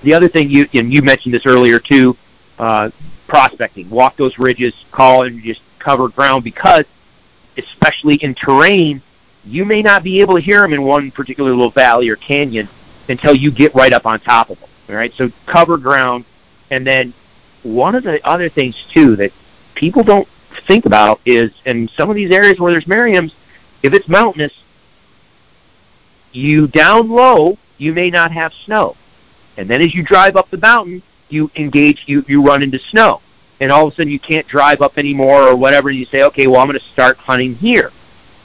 the 0.04 0.14
other 0.14 0.28
thing 0.28 0.50
you 0.50 0.68
and 0.74 0.94
you 0.94 1.02
mentioned 1.02 1.34
this 1.34 1.46
earlier 1.46 1.80
too, 1.80 2.18
uh, 2.60 2.90
prospecting. 3.28 3.90
Walk 3.90 4.18
those 4.18 4.38
ridges, 4.38 4.74
call 4.92 5.24
and 5.26 5.42
just 5.44 5.62
cover 5.80 6.10
ground 6.10 6.44
because, 6.44 6.84
especially 7.58 8.16
in 8.16 8.36
terrain, 8.36 9.02
you 9.44 9.66
may 9.66 9.82
not 9.82 10.04
be 10.04 10.22
able 10.22 10.36
to 10.36 10.42
hear 10.42 10.62
them 10.62 10.74
in 10.74 10.84
one 10.84 11.12
particular 11.12 11.52
little 11.52 11.72
valley 11.72 12.10
or 12.10 12.16
canyon 12.16 12.70
until 13.10 13.36
you 13.36 13.52
get 13.52 13.76
right 13.76 13.94
up 13.94 14.06
on 14.06 14.20
top 14.22 14.50
of 14.50 14.60
them. 14.60 14.70
All 14.90 14.96
right, 14.96 15.14
so 15.16 15.30
cover 15.46 15.78
ground, 15.78 16.26
and 16.70 16.86
then 16.86 17.14
one 17.64 17.96
of 17.96 18.04
the 18.04 18.26
other 18.28 18.50
things 18.50 18.76
too 18.94 19.16
that 19.18 19.32
people 19.76 20.04
don't 20.04 20.28
think 20.68 20.86
about 20.86 21.20
is 21.26 21.52
in 21.66 21.90
some 21.98 22.10
of 22.10 22.16
these 22.16 22.32
areas 22.32 22.60
where 22.60 22.72
there's 22.72 22.86
Merriams, 22.86 23.32
if 23.82 23.94
it's 23.94 24.08
mountainous, 24.08 24.54
you 26.32 26.68
down 26.68 27.10
low, 27.10 27.58
you 27.78 27.94
may 27.94 28.10
not 28.10 28.32
have 28.32 28.52
snow. 28.66 28.96
And 29.58 29.70
then 29.70 29.82
as 29.82 29.94
you 29.94 30.04
drive 30.04 30.36
up 30.36 30.50
the 30.50 30.58
mountain, 30.58 31.04
you 31.30 31.50
engage, 31.56 32.04
you, 32.06 32.24
you 32.28 32.44
run 32.44 32.64
into 32.64 32.80
snow. 32.92 33.22
And 33.60 33.72
all 33.72 33.88
of 33.88 33.94
a 33.94 33.96
sudden 33.96 34.12
you 34.12 34.20
can't 34.20 34.48
drive 34.48 34.82
up 34.82 34.98
anymore 34.98 35.44
or 35.44 35.56
whatever, 35.56 35.90
and 35.90 35.98
you 35.98 36.06
say, 36.06 36.24
okay, 36.24 36.48
well, 36.48 36.60
I'm 36.60 36.68
going 36.68 36.80
to 36.80 36.86
start 36.94 37.18
hunting 37.18 37.56
here. 37.56 37.92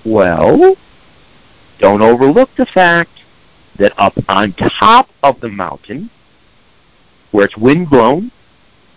Well, 0.05 0.77
don't 1.79 2.03
overlook 2.03 2.51
the 2.57 2.67
fact 2.67 3.11
that 3.79 3.93
up 3.97 4.15
on 4.29 4.55
top 4.55 5.09
of 5.23 5.41
the 5.41 5.49
mountain, 5.49 6.11
where 7.31 7.45
it's 7.45 7.57
wind 7.57 7.89
blown, 7.91 8.31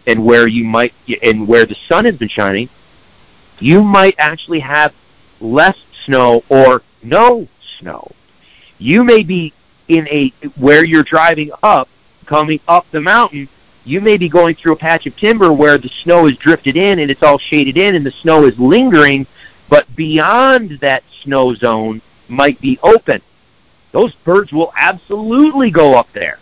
and 0.08 0.26
where 0.26 0.48
you 0.48 0.64
might, 0.64 0.94
and 1.22 1.48
where 1.48 1.66
the 1.66 1.76
sun 1.88 2.06
has 2.06 2.16
been 2.16 2.30
shining, 2.30 2.70
you 3.60 3.84
might 3.84 4.16
actually 4.18 4.60
have 4.60 4.94
less 5.40 5.78
snow 6.06 6.44
or 6.49 6.82
no 7.03 7.48
snow. 7.80 8.12
You 8.80 9.03
may 9.03 9.24
be 9.24 9.53
in 9.88 10.08
a 10.08 10.34
where 10.58 10.84
you're 10.84 11.03
driving 11.03 11.52
up, 11.62 11.88
coming 12.26 12.60
up 12.68 12.86
the 12.91 13.02
mountain, 13.02 13.48
you 13.84 13.99
may 14.02 14.18
be 14.18 14.30
going 14.30 14.56
through 14.56 14.74
a 14.74 14.78
patch 14.78 15.06
of 15.06 15.16
timber 15.18 15.52
where 15.52 15.78
the 15.78 15.90
snow 16.03 16.28
is 16.28 16.38
drifted 16.38 16.78
in 16.78 16.99
and 16.99 17.10
it's 17.10 17.24
all 17.24 17.38
shaded 17.38 17.78
in 17.78 17.95
and 17.95 18.06
the 18.06 18.14
snow 18.22 18.45
is 18.45 18.58
lingering, 18.58 19.26
but 19.70 19.94
beyond 19.95 20.80
that 20.82 21.03
snow 21.24 21.53
zone 21.56 22.02
might 22.32 22.60
be 22.62 22.80
open. 22.82 23.22
Those 23.91 24.14
birds 24.24 24.52
will 24.52 24.72
absolutely 24.76 25.70
go 25.70 25.95
up 25.95 26.08
there. 26.14 26.40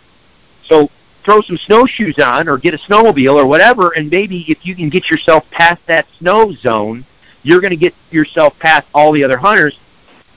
So 0.68 0.88
throw 1.24 1.40
some 1.42 1.58
snowshoes 1.66 2.18
on 2.22 2.48
or 2.48 2.56
get 2.56 2.74
a 2.74 2.78
snowmobile 2.78 3.34
or 3.34 3.46
whatever, 3.46 3.90
and 3.96 4.08
maybe 4.10 4.44
if 4.48 4.64
you 4.64 4.74
can 4.74 4.88
get 4.88 5.10
yourself 5.10 5.44
past 5.50 5.80
that 5.88 6.06
snow 6.18 6.52
zone, 6.52 7.04
you're 7.42 7.60
going 7.60 7.70
to 7.70 7.76
get 7.76 7.94
yourself 8.10 8.54
past 8.58 8.86
all 8.94 9.12
the 9.12 9.24
other 9.24 9.38
hunters. 9.38 9.76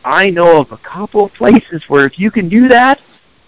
I 0.03 0.29
know 0.29 0.59
of 0.59 0.71
a 0.71 0.77
couple 0.77 1.25
of 1.25 1.33
places 1.33 1.83
where 1.87 2.05
if 2.05 2.19
you 2.19 2.31
can 2.31 2.49
do 2.49 2.67
that, 2.69 2.99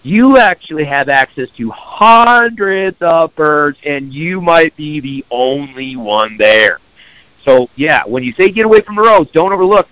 you 0.02 0.38
actually 0.38 0.84
have 0.84 1.08
access 1.08 1.48
to 1.56 1.70
hundreds 1.70 2.96
of 3.00 3.34
birds, 3.34 3.76
and 3.84 4.12
you 4.14 4.40
might 4.40 4.76
be 4.76 5.00
the 5.00 5.24
only 5.30 5.96
one 5.96 6.36
there. 6.38 6.78
So 7.44 7.68
yeah, 7.74 8.04
when 8.06 8.22
you 8.22 8.32
say 8.38 8.50
get 8.50 8.64
away 8.64 8.80
from 8.80 8.96
the 8.96 9.02
roads, 9.02 9.30
don't 9.32 9.52
overlook. 9.52 9.88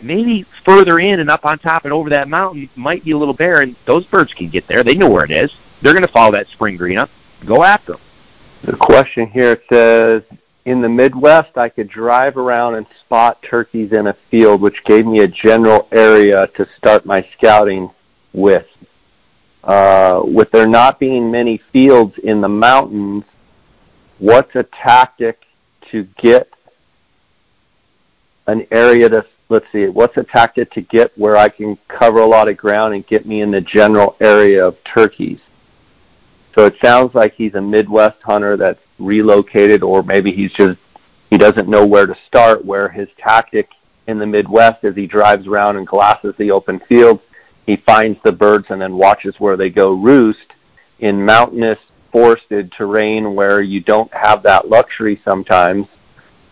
Maybe 0.00 0.44
further 0.64 0.98
in 0.98 1.20
and 1.20 1.30
up 1.30 1.44
on 1.44 1.58
top 1.58 1.84
and 1.84 1.92
over 1.92 2.10
that 2.10 2.28
mountain 2.28 2.68
might 2.76 3.04
be 3.04 3.12
a 3.12 3.18
little 3.18 3.34
barren. 3.34 3.76
Those 3.86 4.04
birds 4.06 4.32
can 4.34 4.50
get 4.50 4.68
there. 4.68 4.84
They 4.84 4.94
know 4.94 5.08
where 5.08 5.24
it 5.24 5.30
is. 5.30 5.52
They're 5.82 5.94
going 5.94 6.06
to 6.06 6.12
follow 6.12 6.32
that 6.32 6.48
spring 6.48 6.76
green 6.76 6.98
up. 6.98 7.10
Go 7.46 7.64
after 7.64 7.92
them. 7.92 8.00
The 8.64 8.76
question 8.76 9.28
here 9.28 9.60
says, 9.72 10.22
in 10.64 10.82
the 10.82 10.88
Midwest, 10.88 11.56
I 11.56 11.68
could 11.68 11.88
drive 11.88 12.36
around 12.36 12.74
and 12.74 12.86
spot 13.00 13.40
turkeys 13.42 13.92
in 13.92 14.08
a 14.08 14.16
field, 14.30 14.60
which 14.60 14.82
gave 14.84 15.06
me 15.06 15.20
a 15.20 15.28
general 15.28 15.88
area 15.92 16.46
to 16.56 16.66
start 16.76 17.06
my 17.06 17.26
scouting 17.38 17.90
with. 18.32 18.66
Uh, 19.62 20.22
with 20.24 20.50
there 20.50 20.66
not 20.66 20.98
being 20.98 21.30
many 21.30 21.60
fields 21.72 22.16
in 22.24 22.40
the 22.40 22.48
mountains, 22.48 23.24
what's 24.18 24.54
a 24.56 24.64
tactic 24.64 25.44
to 25.90 26.04
get 26.18 26.48
an 28.46 28.66
area 28.70 29.08
to 29.08 29.24
let's 29.48 29.66
see, 29.72 29.86
what's 29.86 30.16
a 30.16 30.24
tactic 30.24 30.70
to 30.72 30.80
get 30.80 31.16
where 31.16 31.36
I 31.36 31.48
can 31.48 31.78
cover 31.88 32.18
a 32.18 32.26
lot 32.26 32.48
of 32.48 32.56
ground 32.56 32.94
and 32.94 33.06
get 33.06 33.26
me 33.26 33.42
in 33.42 33.50
the 33.50 33.60
general 33.60 34.16
area 34.20 34.66
of 34.66 34.76
turkeys? 34.84 35.40
So 36.56 36.64
it 36.64 36.74
sounds 36.82 37.14
like 37.14 37.34
he's 37.34 37.54
a 37.54 37.60
Midwest 37.60 38.22
hunter 38.22 38.56
that's 38.56 38.80
relocated, 38.98 39.82
or 39.82 40.02
maybe 40.02 40.32
he's 40.32 40.52
just 40.52 40.78
he 41.30 41.36
doesn't 41.36 41.68
know 41.68 41.84
where 41.84 42.06
to 42.06 42.16
start. 42.26 42.64
Where 42.64 42.88
his 42.88 43.08
tactic 43.18 43.70
in 44.06 44.18
the 44.18 44.26
Midwest 44.26 44.84
is 44.84 44.94
he 44.94 45.06
drives 45.06 45.46
around 45.46 45.76
and 45.76 45.86
glasses 45.86 46.34
the 46.38 46.50
open 46.50 46.80
field, 46.88 47.20
he 47.66 47.76
finds 47.76 48.18
the 48.24 48.32
birds 48.32 48.66
and 48.70 48.80
then 48.80 48.96
watches 48.96 49.34
where 49.38 49.56
they 49.56 49.70
go 49.70 49.92
roost. 49.92 50.54
In 51.00 51.24
mountainous, 51.24 51.78
forested 52.10 52.72
terrain 52.72 53.34
where 53.34 53.60
you 53.60 53.82
don't 53.82 54.12
have 54.14 54.42
that 54.44 54.68
luxury 54.68 55.20
sometimes, 55.24 55.86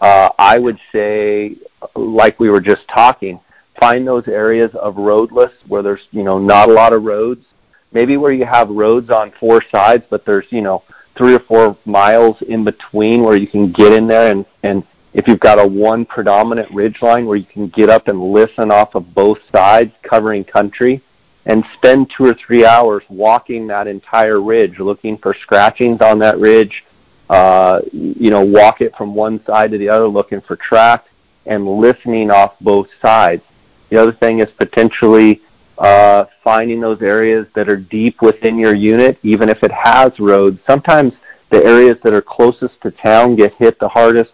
uh, 0.00 0.30
I 0.38 0.58
would 0.58 0.78
say, 0.92 1.56
like 1.94 2.40
we 2.40 2.50
were 2.50 2.60
just 2.60 2.86
talking, 2.88 3.40
find 3.80 4.06
those 4.06 4.28
areas 4.28 4.70
of 4.74 4.96
roadless 4.96 5.52
where 5.66 5.82
there's 5.82 6.06
you 6.10 6.22
know 6.22 6.38
not 6.38 6.68
a 6.68 6.72
lot 6.72 6.92
of 6.92 7.04
roads. 7.04 7.44
Maybe 7.92 8.16
where 8.16 8.32
you 8.32 8.44
have 8.44 8.68
roads 8.70 9.10
on 9.10 9.32
four 9.38 9.62
sides, 9.72 10.04
but 10.10 10.24
there's 10.24 10.46
you 10.50 10.62
know 10.62 10.82
three 11.16 11.34
or 11.34 11.40
four 11.40 11.76
miles 11.84 12.36
in 12.42 12.64
between 12.64 13.22
where 13.22 13.36
you 13.36 13.46
can 13.46 13.72
get 13.72 13.92
in 13.92 14.06
there. 14.06 14.30
And 14.30 14.44
and 14.62 14.84
if 15.12 15.28
you've 15.28 15.40
got 15.40 15.58
a 15.58 15.66
one 15.66 16.04
predominant 16.04 16.70
ridge 16.72 17.00
line 17.00 17.26
where 17.26 17.36
you 17.36 17.46
can 17.46 17.68
get 17.68 17.88
up 17.88 18.08
and 18.08 18.20
listen 18.20 18.70
off 18.70 18.94
of 18.94 19.14
both 19.14 19.38
sides 19.54 19.92
covering 20.02 20.44
country 20.44 21.02
and 21.46 21.64
spend 21.74 22.10
two 22.10 22.24
or 22.24 22.34
three 22.34 22.64
hours 22.64 23.04
walking 23.08 23.66
that 23.66 23.86
entire 23.86 24.40
ridge 24.40 24.78
looking 24.78 25.16
for 25.18 25.34
scratchings 25.34 26.00
on 26.00 26.18
that 26.18 26.38
ridge 26.38 26.84
uh, 27.30 27.80
you 27.92 28.30
know 28.30 28.44
walk 28.44 28.80
it 28.80 28.94
from 28.96 29.14
one 29.14 29.42
side 29.44 29.70
to 29.70 29.78
the 29.78 29.88
other 29.88 30.06
looking 30.06 30.40
for 30.40 30.56
tracks 30.56 31.08
and 31.46 31.66
listening 31.66 32.30
off 32.30 32.54
both 32.60 32.88
sides 33.00 33.42
the 33.90 34.00
other 34.00 34.12
thing 34.12 34.40
is 34.40 34.48
potentially 34.58 35.40
uh, 35.78 36.24
finding 36.42 36.80
those 36.80 37.02
areas 37.02 37.46
that 37.54 37.68
are 37.68 37.76
deep 37.76 38.22
within 38.22 38.58
your 38.58 38.74
unit, 38.74 39.18
even 39.22 39.48
if 39.48 39.62
it 39.62 39.72
has 39.72 40.18
roads. 40.18 40.58
Sometimes 40.66 41.12
the 41.50 41.64
areas 41.64 41.96
that 42.02 42.12
are 42.12 42.22
closest 42.22 42.80
to 42.82 42.90
town 42.90 43.36
get 43.36 43.54
hit 43.54 43.78
the 43.78 43.88
hardest. 43.88 44.32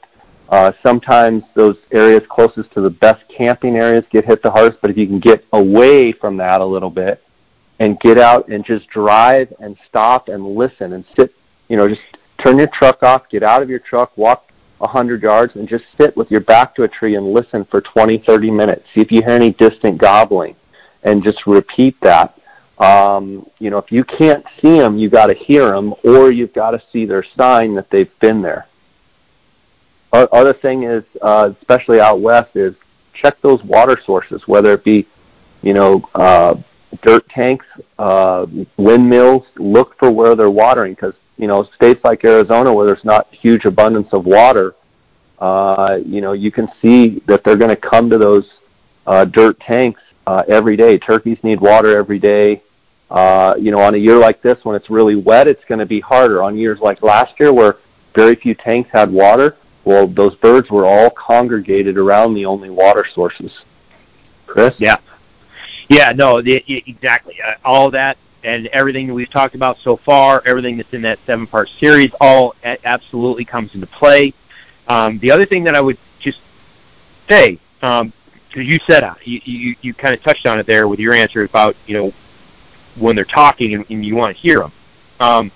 Uh, 0.49 0.73
sometimes 0.83 1.45
those 1.55 1.77
areas 1.93 2.23
closest 2.29 2.73
to 2.73 2.81
the 2.81 2.91
best 2.91 3.23
camping 3.29 3.77
areas 3.77 4.05
get 4.11 4.25
hit 4.25 4.43
the 4.43 4.51
hardest, 4.51 4.81
but 4.81 4.91
if 4.91 4.97
you 4.97 5.07
can 5.07 5.21
get 5.21 5.45
away 5.53 6.13
from 6.13 6.37
that 6.37 6.61
a 6.61 6.65
little 6.65 6.91
bit 6.91 7.23
and 7.79 7.99
get 8.01 8.19
out 8.19 8.49
and 8.49 8.65
just 8.65 8.89
drive 8.89 9.53
and 9.61 9.77
stop 9.89 10.29
and 10.29 10.45
listen 10.45 10.93
and 10.93 11.05
sit, 11.17 11.33
you 11.69 11.77
know, 11.77 11.89
just 11.89 12.01
turn 12.43 12.59
your 12.59 12.69
truck 12.69 13.03
off, 13.03 13.29
get 13.31 13.43
out 13.43 13.63
of 13.63 13.71
your 13.71 13.79
truck, 13.79 14.17
walk 14.17 14.47
a 14.81 14.85
100 14.85 15.23
yards 15.23 15.57
and 15.57 15.69
just 15.69 15.85
sit 15.99 16.17
with 16.17 16.31
your 16.31 16.41
back 16.41 16.75
to 16.75 16.85
a 16.85 16.89
tree 16.89 17.17
and 17.17 17.33
listen 17.33 17.67
for 17.71 17.81
20, 17.81 18.23
30 18.27 18.51
minutes. 18.51 18.83
See 18.95 19.01
if 19.01 19.13
you 19.13 19.23
hear 19.23 19.35
any 19.35 19.53
distant 19.53 19.99
gobbling 19.99 20.57
and 21.03 21.23
just 21.23 21.47
repeat 21.47 21.97
that. 22.01 22.39
Um, 22.79 23.47
you 23.59 23.69
know, 23.69 23.77
if 23.77 23.93
you 23.93 24.05
can't 24.05 24.45
see 24.63 24.79
them, 24.79 24.97
you've 24.97 25.13
got 25.13 25.27
to 25.27 25.35
hear 25.35 25.71
them, 25.71 25.95
or 26.03 26.31
you've 26.33 26.55
got 26.55 26.71
to 26.71 26.83
see 26.91 27.05
their 27.05 27.25
sign 27.37 27.75
that 27.75 27.91
they've 27.91 28.19
been 28.21 28.41
there. 28.41 28.67
Other 30.13 30.55
thing 30.55 30.85
is, 30.85 31.05
uh, 31.21 31.53
especially 31.61 32.01
out 32.01 32.21
west, 32.21 32.57
is 32.57 32.75
check 33.13 33.41
those 33.43 33.63
water 33.63 34.01
sources, 34.05 34.43
whether 34.47 34.73
it 34.73 34.83
be, 34.83 35.07
you 35.63 35.75
know, 35.75 36.03
uh, 36.15 36.57
dirt 37.03 37.29
tanks, 37.29 37.67
uh, 37.99 38.47
windmills. 38.77 39.47
Look 39.57 39.97
for 39.99 40.11
where 40.11 40.35
they're 40.35 40.51
watering, 40.51 40.95
because 40.95 41.15
you 41.41 41.47
know, 41.49 41.65
states 41.75 42.01
like 42.05 42.25
Arizona, 42.25 42.73
where 42.73 42.87
there's 42.87 43.05
not 43.05 43.27
huge 43.33 43.65
abundance 43.65 44.09
of 44.13 44.27
water, 44.27 44.75
uh, 45.39 45.99
you 46.05 46.21
know, 46.21 46.33
you 46.33 46.53
can 46.53 46.69
see 46.83 47.23
that 47.27 47.43
they're 47.43 47.57
going 47.57 47.71
to 47.71 47.77
come 47.77 48.11
to 48.11 48.19
those 48.19 48.47
uh, 49.07 49.25
dirt 49.25 49.59
tanks 49.61 50.01
uh, 50.27 50.43
every 50.49 50.77
day. 50.77 50.99
Turkeys 50.99 51.39
need 51.43 51.59
water 51.59 51.97
every 51.97 52.19
day. 52.19 52.63
Uh, 53.11 53.55
you 53.59 53.71
know, 53.71 53.81
on 53.81 53.95
a 53.95 53.99
year 53.99 54.17
like 54.17 54.43
this, 54.43 54.59
when 54.65 54.77
it's 54.77 54.91
really 54.91 55.17
wet, 55.17 55.49
it's 55.49 55.65
going 55.65 55.79
to 55.79 55.87
be 55.87 55.99
harder. 55.99 56.43
On 56.43 56.57
years 56.57 56.79
like 56.81 57.03
last 57.03 57.33
year, 57.41 57.53
where 57.53 57.79
very 58.15 58.37
few 58.37 58.55
tanks 58.55 58.91
had 58.93 59.11
water, 59.11 59.57
well, 59.85 60.07
those 60.07 60.35
birds 60.37 60.71
were 60.71 60.85
all 60.85 61.11
congregated 61.11 61.97
around 61.97 62.35
the 62.35 62.45
only 62.45 62.69
water 62.69 63.05
sources. 63.15 63.51
Chris? 64.47 64.75
Yeah. 64.79 64.97
Yeah, 65.89 66.13
no, 66.15 66.37
it, 66.45 66.65
exactly. 66.69 67.37
Uh, 67.45 67.55
all 67.65 67.91
that 67.93 68.19
and 68.45 68.67
everything 68.69 69.07
that 69.07 69.15
we've 69.15 69.31
talked 69.31 69.55
about 69.55 69.77
so 69.83 69.99
far, 70.05 70.43
everything 70.47 70.77
that's 70.77 70.93
in 70.93 71.03
that 71.03 71.19
seven-part 71.27 71.69
series, 71.79 72.11
all 72.21 72.55
absolutely 72.63 73.45
comes 73.45 73.75
into 73.75 73.87
play. 73.87 74.35
Um, 74.89 75.19
the 75.21 75.31
other 75.31 75.47
thing 75.47 75.65
that 75.65 75.75
I 75.75 75.81
would 75.81 75.99
just 76.21 76.39
say, 77.29 77.59
um, 77.83 78.13
you 78.55 78.79
said 78.87 79.05
uh, 79.05 79.15
you, 79.25 79.41
you 79.45 79.77
you 79.81 79.95
kind 79.95 80.15
of 80.15 80.23
touched 80.23 80.47
on 80.47 80.59
it 80.59 80.67
there 80.67 80.89
with 80.89 80.99
your 80.99 81.15
answer 81.15 81.45
about 81.45 81.77
you 81.87 81.97
know 81.97 82.13
when 82.99 83.15
they're 83.15 83.25
talking 83.25 83.75
and, 83.75 83.85
and 83.89 84.05
you 84.05 84.17
want 84.17 84.35
to 84.37 84.43
hear 84.43 84.59
them. 84.59 84.73
Um, 85.21 85.53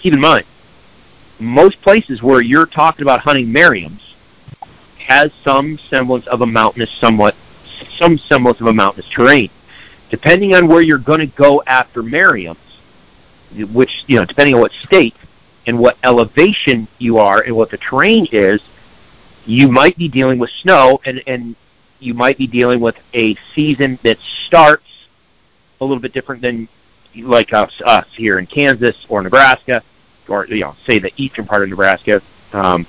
keep 0.00 0.14
in 0.14 0.20
mind, 0.20 0.46
most 1.38 1.80
places 1.82 2.22
where 2.22 2.40
you're 2.40 2.66
talking 2.66 3.02
about 3.02 3.20
hunting 3.20 3.52
Merriam's 3.52 4.00
has 5.06 5.30
some 5.44 5.78
semblance 5.90 6.26
of 6.28 6.40
a 6.40 6.46
mountainous, 6.46 6.90
somewhat, 7.00 7.34
some 8.00 8.16
semblance 8.16 8.60
of 8.60 8.66
a 8.68 8.72
mountainous 8.72 9.10
terrain. 9.14 9.50
Depending 10.12 10.54
on 10.54 10.68
where 10.68 10.82
you're 10.82 10.98
going 10.98 11.20
to 11.20 11.26
go 11.26 11.62
after 11.66 12.02
Merriam's, 12.02 12.58
which 13.72 13.90
you 14.06 14.16
know, 14.16 14.26
depending 14.26 14.54
on 14.54 14.60
what 14.60 14.70
state 14.84 15.14
and 15.66 15.78
what 15.78 15.96
elevation 16.04 16.86
you 16.98 17.16
are 17.16 17.40
and 17.40 17.56
what 17.56 17.70
the 17.70 17.78
terrain 17.78 18.28
is, 18.30 18.60
you 19.46 19.68
might 19.68 19.96
be 19.96 20.10
dealing 20.10 20.38
with 20.38 20.50
snow 20.60 21.00
and 21.06 21.22
and 21.26 21.56
you 21.98 22.12
might 22.12 22.36
be 22.36 22.46
dealing 22.46 22.78
with 22.78 22.94
a 23.14 23.34
season 23.54 23.98
that 24.04 24.18
starts 24.46 24.84
a 25.80 25.84
little 25.84 26.00
bit 26.00 26.12
different 26.12 26.42
than 26.42 26.68
like 27.16 27.54
us, 27.54 27.72
us 27.86 28.06
here 28.14 28.38
in 28.38 28.46
Kansas 28.46 28.96
or 29.08 29.22
Nebraska, 29.22 29.82
or 30.28 30.46
you 30.46 30.60
know, 30.60 30.76
say 30.86 30.98
the 30.98 31.10
eastern 31.16 31.46
part 31.46 31.62
of 31.62 31.70
Nebraska. 31.70 32.20
Um, 32.52 32.86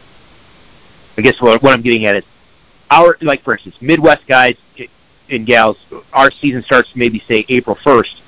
I 1.18 1.22
guess 1.22 1.40
what, 1.40 1.64
what 1.64 1.74
I'm 1.74 1.82
getting 1.82 2.06
at 2.06 2.18
is 2.18 2.26
our 2.91 3.18
like 3.22 3.45
for 3.45 3.54
instance, 3.54 3.76
Midwest 3.80 4.28
guys 4.28 4.58
and 5.34 5.46
gals, 5.46 5.78
our 6.14 6.32
season 6.32 6.64
starts 6.64 6.90
maybe 6.96 7.24
say 7.30 7.46
April 7.50 7.78
1st, 7.86 8.22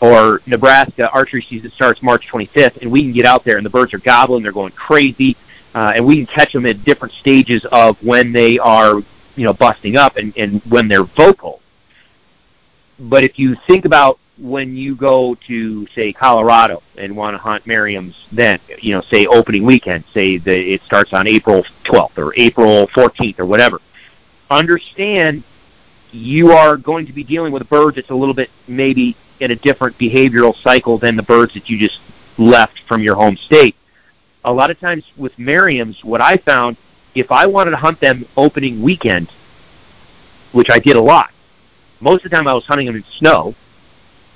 or 0.00 0.40
Nebraska 0.46 1.10
archery 1.10 1.44
season 1.48 1.70
starts 1.74 2.02
March 2.02 2.26
25th, 2.32 2.80
and 2.80 2.90
we 2.90 3.00
can 3.00 3.12
get 3.12 3.26
out 3.26 3.44
there 3.44 3.56
and 3.56 3.66
the 3.66 3.70
birds 3.70 3.92
are 3.94 3.98
gobbling, 3.98 4.42
they're 4.42 4.52
going 4.52 4.72
crazy, 4.72 5.36
uh, 5.74 5.92
and 5.94 6.06
we 6.06 6.16
can 6.16 6.26
catch 6.26 6.52
them 6.52 6.66
at 6.66 6.84
different 6.84 7.12
stages 7.14 7.64
of 7.72 7.96
when 8.02 8.32
they 8.32 8.58
are, 8.58 8.94
you 9.36 9.44
know, 9.44 9.52
busting 9.52 9.96
up 9.96 10.16
and, 10.16 10.32
and 10.36 10.62
when 10.68 10.88
they're 10.88 11.04
vocal. 11.04 11.60
But 12.98 13.24
if 13.24 13.38
you 13.38 13.56
think 13.66 13.84
about 13.84 14.18
when 14.38 14.76
you 14.76 14.94
go 14.94 15.36
to 15.48 15.86
say 15.94 16.12
Colorado 16.12 16.82
and 16.96 17.16
want 17.16 17.34
to 17.34 17.38
hunt 17.38 17.66
Merriam's, 17.66 18.14
then 18.32 18.60
you 18.80 18.94
know, 18.94 19.02
say 19.10 19.26
opening 19.26 19.64
weekend, 19.64 20.04
say 20.14 20.38
that 20.38 20.58
it 20.58 20.80
starts 20.84 21.12
on 21.12 21.26
April 21.26 21.64
12th 21.86 22.18
or 22.18 22.32
April 22.36 22.86
14th 22.88 23.38
or 23.38 23.46
whatever. 23.46 23.80
Understand 24.50 25.44
you 26.12 26.52
are 26.52 26.76
going 26.76 27.06
to 27.06 27.12
be 27.12 27.24
dealing 27.24 27.52
with 27.52 27.62
a 27.62 27.66
bird 27.66 27.94
that's 27.96 28.10
a 28.10 28.14
little 28.14 28.34
bit 28.34 28.50
maybe 28.66 29.16
in 29.40 29.50
a 29.50 29.56
different 29.56 29.98
behavioral 29.98 30.54
cycle 30.62 30.98
than 30.98 31.16
the 31.16 31.22
birds 31.22 31.54
that 31.54 31.68
you 31.68 31.78
just 31.78 32.00
left 32.38 32.80
from 32.88 33.02
your 33.02 33.14
home 33.14 33.36
state. 33.36 33.76
A 34.44 34.52
lot 34.52 34.70
of 34.70 34.78
times 34.80 35.04
with 35.16 35.32
Merriam's, 35.38 35.98
what 36.02 36.20
I 36.20 36.36
found, 36.38 36.76
if 37.14 37.30
I 37.30 37.46
wanted 37.46 37.72
to 37.72 37.76
hunt 37.76 38.00
them 38.00 38.26
opening 38.36 38.82
weekend, 38.82 39.30
which 40.52 40.68
I 40.70 40.78
did 40.78 40.96
a 40.96 41.02
lot, 41.02 41.30
most 42.00 42.24
of 42.24 42.30
the 42.30 42.36
time 42.36 42.46
I 42.46 42.54
was 42.54 42.64
hunting 42.64 42.86
them 42.86 42.96
in 42.96 43.04
snow, 43.18 43.54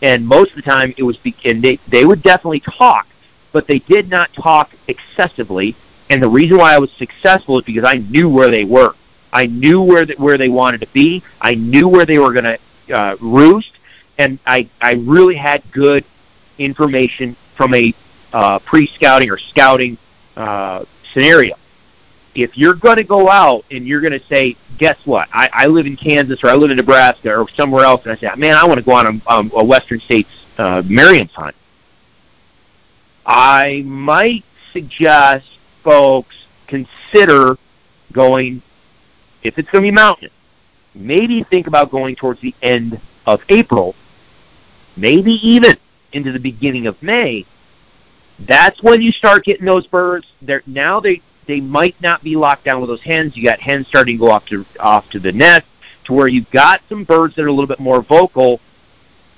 and 0.02 0.26
most 0.26 0.50
of 0.50 0.56
the 0.56 0.62
time 0.62 0.92
it 0.96 1.02
was, 1.04 1.16
be- 1.18 1.36
and 1.44 1.62
they, 1.62 1.78
they 1.90 2.04
would 2.04 2.22
definitely 2.22 2.60
talk, 2.60 3.06
but 3.52 3.68
they 3.68 3.78
did 3.78 4.10
not 4.10 4.30
talk 4.34 4.70
excessively, 4.88 5.76
and 6.10 6.22
the 6.22 6.28
reason 6.28 6.58
why 6.58 6.74
I 6.74 6.78
was 6.78 6.90
successful 6.98 7.58
is 7.58 7.64
because 7.64 7.84
I 7.86 7.98
knew 7.98 8.28
where 8.28 8.50
they 8.50 8.64
were. 8.64 8.94
I 9.32 9.46
knew 9.46 9.80
where 9.82 10.04
the, 10.04 10.14
where 10.18 10.36
they 10.36 10.48
wanted 10.48 10.82
to 10.82 10.88
be. 10.88 11.22
I 11.40 11.54
knew 11.54 11.88
where 11.88 12.04
they 12.04 12.18
were 12.18 12.32
going 12.32 12.44
to 12.44 12.58
uh, 12.94 13.16
roost, 13.20 13.72
and 14.18 14.38
I 14.46 14.68
I 14.80 14.94
really 14.94 15.36
had 15.36 15.62
good 15.72 16.04
information 16.58 17.36
from 17.56 17.74
a 17.74 17.94
uh, 18.32 18.58
pre-scouting 18.60 19.30
or 19.30 19.38
scouting 19.38 19.98
uh, 20.36 20.84
scenario. 21.12 21.56
If 22.34 22.56
you're 22.56 22.74
going 22.74 22.96
to 22.96 23.04
go 23.04 23.28
out 23.28 23.64
and 23.70 23.86
you're 23.86 24.00
going 24.00 24.18
to 24.18 24.26
say, 24.26 24.56
guess 24.78 24.96
what? 25.04 25.28
I, 25.32 25.50
I 25.52 25.66
live 25.66 25.84
in 25.84 25.96
Kansas 25.96 26.40
or 26.42 26.48
I 26.48 26.54
live 26.54 26.70
in 26.70 26.78
Nebraska 26.78 27.30
or 27.30 27.46
somewhere 27.56 27.84
else, 27.84 28.02
and 28.04 28.12
I 28.12 28.16
say, 28.16 28.28
man, 28.36 28.56
I 28.56 28.64
want 28.64 28.78
to 28.78 28.84
go 28.84 28.92
on 28.92 29.06
a, 29.06 29.30
um, 29.30 29.52
a 29.54 29.64
Western 29.64 30.00
States 30.00 30.30
uh, 30.56 30.82
Merriam's 30.86 31.32
hunt. 31.32 31.54
I 33.26 33.82
might 33.84 34.44
suggest 34.72 35.46
folks 35.84 36.34
consider 36.66 37.58
going 38.12 38.62
if 39.42 39.58
it's 39.58 39.68
going 39.70 39.84
to 39.84 39.88
be 39.88 39.94
mountainous, 39.94 40.32
maybe 40.94 41.44
think 41.44 41.66
about 41.66 41.90
going 41.90 42.16
towards 42.16 42.40
the 42.40 42.54
end 42.62 43.00
of 43.26 43.40
April, 43.48 43.94
maybe 44.96 45.32
even 45.42 45.76
into 46.12 46.32
the 46.32 46.38
beginning 46.38 46.86
of 46.86 47.00
May. 47.02 47.46
That's 48.38 48.82
when 48.82 49.02
you 49.02 49.12
start 49.12 49.44
getting 49.44 49.66
those 49.66 49.86
birds. 49.86 50.26
They're, 50.40 50.62
now 50.66 51.00
they 51.00 51.22
they 51.46 51.60
might 51.60 52.00
not 52.00 52.22
be 52.22 52.36
locked 52.36 52.64
down 52.64 52.80
with 52.80 52.88
those 52.88 53.02
hens. 53.02 53.36
You 53.36 53.44
got 53.44 53.60
hens 53.60 53.86
starting 53.88 54.16
to 54.16 54.26
go 54.26 54.30
off 54.30 54.46
to 54.46 54.64
off 54.78 55.08
to 55.10 55.18
the 55.18 55.32
nest, 55.32 55.66
to 56.04 56.12
where 56.12 56.28
you've 56.28 56.50
got 56.50 56.80
some 56.88 57.04
birds 57.04 57.34
that 57.36 57.42
are 57.42 57.48
a 57.48 57.52
little 57.52 57.66
bit 57.66 57.80
more 57.80 58.02
vocal. 58.02 58.60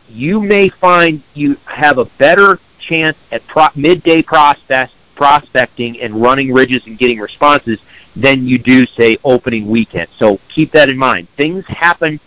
You 0.08 0.40
may 0.40 0.68
find 0.68 1.22
you 1.32 1.56
have 1.64 1.98
a 1.98 2.04
better 2.18 2.60
chance 2.88 3.16
at 3.30 3.46
pro- 3.46 3.68
midday 3.74 4.22
prospect, 4.22 4.92
prospecting 5.16 6.00
and 6.00 6.20
running 6.20 6.52
ridges 6.52 6.82
and 6.86 6.98
getting 6.98 7.18
responses 7.18 7.78
than 8.16 8.46
you 8.46 8.58
do, 8.58 8.86
say, 8.98 9.18
opening 9.24 9.68
weekend. 9.68 10.08
So 10.18 10.38
keep 10.54 10.72
that 10.72 10.88
in 10.88 10.96
mind. 10.96 11.28
Things 11.36 11.64
happen 11.66 12.20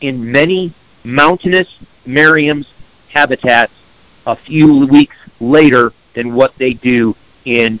in 0.00 0.30
many 0.30 0.74
mountainous 1.04 1.68
Merriam's 2.06 2.66
habitats 3.12 3.72
a 4.26 4.36
few 4.36 4.86
weeks 4.86 5.16
later 5.40 5.92
than 6.14 6.34
what 6.34 6.52
they 6.58 6.74
do 6.74 7.14
in 7.44 7.80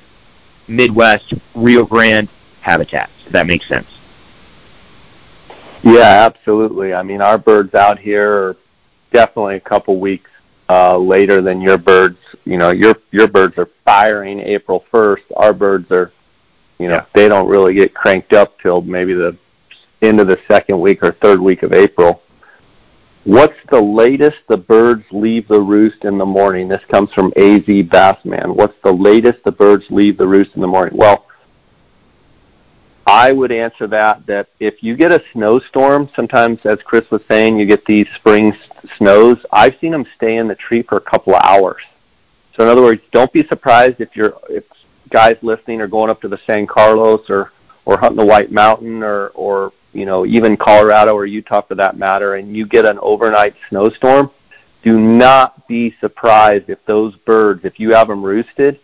Midwest 0.68 1.34
Rio 1.54 1.84
Grande 1.84 2.28
habitats. 2.60 3.12
If 3.26 3.32
that 3.32 3.46
makes 3.46 3.68
sense. 3.68 3.86
Yeah, 5.82 6.26
absolutely. 6.26 6.94
I 6.94 7.02
mean, 7.02 7.22
our 7.22 7.38
birds 7.38 7.74
out 7.74 7.98
here 7.98 8.30
are 8.30 8.56
definitely 9.12 9.56
a 9.56 9.60
couple 9.60 9.98
weeks 9.98 10.30
uh, 10.68 10.96
later 10.96 11.40
than 11.40 11.60
your 11.60 11.78
birds. 11.78 12.18
You 12.44 12.58
know, 12.58 12.70
your 12.70 12.94
your 13.10 13.26
birds 13.26 13.56
are 13.58 13.68
firing 13.84 14.40
April 14.40 14.84
1st. 14.92 15.22
Our 15.36 15.52
birds 15.52 15.90
are 15.90 16.12
you 16.80 16.88
know, 16.88 16.96
yeah. 16.96 17.06
they 17.14 17.28
don't 17.28 17.48
really 17.48 17.74
get 17.74 17.94
cranked 17.94 18.32
up 18.32 18.58
till 18.60 18.80
maybe 18.80 19.12
the 19.12 19.36
end 20.02 20.18
of 20.18 20.28
the 20.28 20.38
second 20.48 20.80
week 20.80 21.02
or 21.02 21.12
third 21.12 21.40
week 21.40 21.62
of 21.62 21.72
April. 21.72 22.22
What's 23.24 23.58
the 23.70 23.80
latest 23.80 24.38
the 24.48 24.56
birds 24.56 25.04
leave 25.10 25.46
the 25.46 25.60
roost 25.60 26.04
in 26.04 26.16
the 26.16 26.24
morning? 26.24 26.68
This 26.68 26.82
comes 26.90 27.12
from 27.12 27.34
AZ 27.36 27.64
Bassman. 27.66 28.56
What's 28.56 28.76
the 28.82 28.92
latest 28.92 29.44
the 29.44 29.52
birds 29.52 29.84
leave 29.90 30.16
the 30.16 30.26
roost 30.26 30.54
in 30.54 30.62
the 30.62 30.66
morning? 30.66 30.96
Well, 30.96 31.26
I 33.06 33.32
would 33.32 33.52
answer 33.52 33.86
that 33.88 34.24
that 34.26 34.48
if 34.58 34.82
you 34.82 34.96
get 34.96 35.12
a 35.12 35.22
snowstorm, 35.32 36.08
sometimes 36.16 36.60
as 36.64 36.78
Chris 36.82 37.10
was 37.10 37.20
saying, 37.28 37.58
you 37.58 37.66
get 37.66 37.84
these 37.84 38.06
spring 38.16 38.56
snows. 38.96 39.36
I've 39.52 39.76
seen 39.80 39.92
them 39.92 40.06
stay 40.16 40.36
in 40.36 40.48
the 40.48 40.54
tree 40.54 40.82
for 40.82 40.96
a 40.96 41.00
couple 41.02 41.34
of 41.34 41.42
hours. 41.44 41.82
So 42.56 42.62
in 42.62 42.70
other 42.70 42.82
words, 42.82 43.02
don't 43.12 43.32
be 43.32 43.46
surprised 43.48 44.00
if 44.00 44.16
you're 44.16 44.34
if 44.48 44.64
guys 45.10 45.36
listening 45.42 45.80
are 45.80 45.88
going 45.88 46.10
up 46.10 46.20
to 46.22 46.28
the 46.28 46.38
San 46.46 46.66
Carlos 46.66 47.28
or 47.28 47.52
or 47.84 47.98
hunting 47.98 48.18
the 48.18 48.24
White 48.24 48.52
Mountain 48.52 49.02
or 49.02 49.28
or 49.28 49.72
you 49.92 50.06
know 50.06 50.24
even 50.24 50.56
Colorado 50.56 51.14
or 51.14 51.26
Utah 51.26 51.62
for 51.62 51.74
that 51.74 51.96
matter, 51.96 52.36
and 52.36 52.56
you 52.56 52.66
get 52.66 52.84
an 52.84 52.98
overnight 53.02 53.54
snowstorm, 53.68 54.30
do 54.82 54.98
not 54.98 55.66
be 55.68 55.94
surprised 56.00 56.70
if 56.70 56.78
those 56.86 57.14
birds, 57.16 57.64
if 57.64 57.78
you 57.78 57.92
have 57.92 58.08
them 58.08 58.24
roosted, 58.24 58.80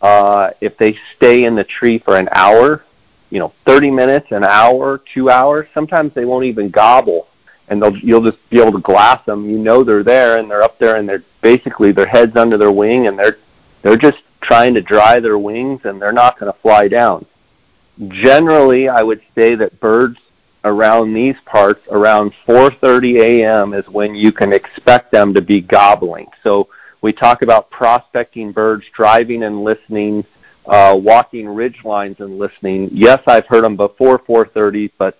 uh, 0.00 0.50
if 0.60 0.76
they 0.78 0.96
stay 1.16 1.44
in 1.44 1.54
the 1.54 1.64
tree 1.64 1.98
for 1.98 2.16
an 2.16 2.28
hour, 2.32 2.84
you 3.30 3.38
know, 3.38 3.52
30 3.66 3.90
minutes, 3.90 4.26
an 4.30 4.44
hour, 4.44 5.02
two 5.12 5.30
hours. 5.30 5.68
Sometimes 5.74 6.12
they 6.14 6.24
won't 6.24 6.44
even 6.44 6.70
gobble, 6.70 7.28
and 7.68 7.82
they'll 7.82 7.96
you'll 7.96 8.24
just 8.24 8.38
be 8.50 8.60
able 8.60 8.72
to 8.72 8.80
glass 8.80 9.24
them. 9.26 9.48
You 9.48 9.58
know 9.58 9.84
they're 9.84 10.04
there, 10.04 10.38
and 10.38 10.50
they're 10.50 10.62
up 10.62 10.78
there, 10.78 10.96
and 10.96 11.08
they're 11.08 11.24
basically 11.42 11.92
their 11.92 12.06
heads 12.06 12.36
under 12.36 12.56
their 12.56 12.72
wing, 12.72 13.06
and 13.06 13.18
they're 13.18 13.38
they're 13.82 13.96
just 13.96 14.18
trying 14.46 14.74
to 14.74 14.80
dry 14.80 15.20
their 15.20 15.38
wings 15.38 15.80
and 15.84 16.00
they're 16.00 16.12
not 16.12 16.38
going 16.38 16.52
to 16.52 16.58
fly 16.60 16.88
down. 16.88 17.26
Generally, 18.08 18.88
I 18.88 19.02
would 19.02 19.20
say 19.34 19.54
that 19.56 19.80
birds 19.80 20.18
around 20.64 21.14
these 21.14 21.36
parts 21.46 21.80
around 21.90 22.32
4:30 22.46 23.20
a.m. 23.20 23.72
is 23.72 23.86
when 23.88 24.14
you 24.14 24.32
can 24.32 24.52
expect 24.52 25.12
them 25.12 25.32
to 25.34 25.40
be 25.40 25.60
gobbling. 25.60 26.26
So 26.42 26.68
we 27.02 27.12
talk 27.12 27.42
about 27.42 27.70
prospecting 27.70 28.52
birds, 28.52 28.84
driving 28.94 29.44
and 29.44 29.62
listening, 29.62 30.24
uh, 30.66 30.98
walking 31.00 31.48
ridge 31.48 31.80
lines 31.84 32.16
and 32.18 32.38
listening. 32.38 32.90
Yes, 32.92 33.22
I've 33.26 33.46
heard 33.46 33.64
them 33.64 33.76
before 33.76 34.18
4:30, 34.18 34.90
but 34.98 35.18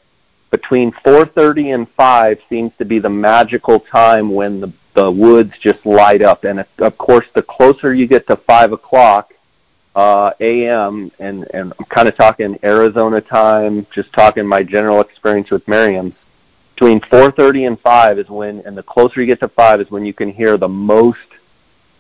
between 0.50 0.92
4:30 1.04 1.74
and 1.74 1.88
5 1.96 2.38
seems 2.48 2.72
to 2.78 2.84
be 2.84 2.98
the 2.98 3.10
magical 3.10 3.80
time 3.80 4.30
when 4.30 4.60
the 4.60 4.72
the 4.96 5.08
woods 5.08 5.52
just 5.60 5.84
light 5.86 6.22
up. 6.22 6.44
And 6.44 6.64
of 6.78 6.98
course, 6.98 7.26
the 7.34 7.42
closer 7.42 7.94
you 7.94 8.08
get 8.08 8.26
to 8.26 8.36
five 8.48 8.72
o'clock 8.72 9.32
uh, 9.94 10.32
a.m. 10.40 11.12
and 11.20 11.46
and 11.54 11.72
I'm 11.78 11.84
kind 11.86 12.08
of 12.08 12.16
talking 12.16 12.58
Arizona 12.64 13.20
time, 13.20 13.86
just 13.94 14.12
talking 14.12 14.46
my 14.46 14.62
general 14.62 15.00
experience 15.00 15.50
with 15.50 15.66
Merriam's. 15.68 16.14
between 16.74 17.00
4:30 17.00 17.66
and 17.66 17.80
5 17.80 18.18
is 18.18 18.28
when, 18.28 18.60
and 18.66 18.76
the 18.76 18.82
closer 18.82 19.20
you 19.20 19.26
get 19.26 19.40
to 19.40 19.48
5 19.48 19.80
is 19.80 19.90
when 19.90 20.04
you 20.04 20.12
can 20.12 20.30
hear 20.32 20.58
the 20.58 20.68
most 20.68 21.28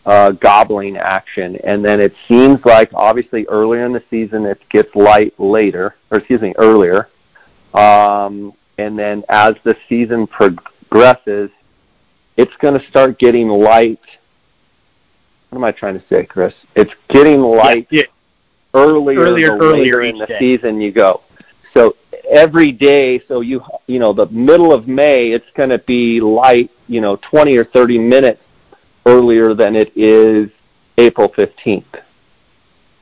uh, 0.04 0.30
gobbling 0.32 0.96
action. 0.96 1.56
And 1.64 1.84
then 1.84 2.00
it 2.00 2.14
seems 2.28 2.64
like 2.64 2.90
obviously 2.94 3.46
earlier 3.46 3.84
in 3.86 3.92
the 3.92 4.02
season 4.10 4.44
it 4.46 4.60
gets 4.68 4.94
light 4.94 5.32
later, 5.38 5.96
or 6.10 6.18
excuse 6.18 6.40
me, 6.40 6.54
earlier. 6.58 7.08
Um, 7.74 8.52
and 8.78 8.98
then 8.98 9.24
as 9.28 9.54
the 9.64 9.76
season 9.88 10.26
progresses, 10.26 11.50
it's 12.36 12.54
going 12.60 12.78
to 12.78 12.86
start 12.88 13.18
getting 13.18 13.48
light. 13.48 14.00
What 15.50 15.58
am 15.58 15.64
I 15.64 15.72
trying 15.72 15.98
to 15.98 16.04
say, 16.08 16.24
Chris? 16.24 16.54
It's 16.74 16.92
getting 17.08 17.40
light 17.40 17.86
yeah, 17.90 18.02
yeah. 18.02 18.80
earlier, 18.80 19.20
earlier, 19.20 19.58
earlier 19.58 20.02
in 20.02 20.18
the 20.18 20.26
day. 20.26 20.38
season 20.38 20.80
you 20.80 20.92
go. 20.92 21.22
So 21.74 21.96
every 22.30 22.72
day, 22.72 23.20
so 23.28 23.40
you 23.40 23.62
you 23.86 23.98
know 23.98 24.12
the 24.12 24.26
middle 24.26 24.72
of 24.72 24.88
May, 24.88 25.30
it's 25.30 25.50
going 25.56 25.68
to 25.70 25.78
be 25.78 26.20
light, 26.20 26.70
you 26.88 27.00
know, 27.00 27.16
20 27.30 27.56
or 27.56 27.64
30 27.64 27.98
minutes 27.98 28.42
earlier 29.06 29.54
than 29.54 29.76
it 29.76 29.92
is 29.96 30.50
April 30.98 31.28
15th. 31.28 31.84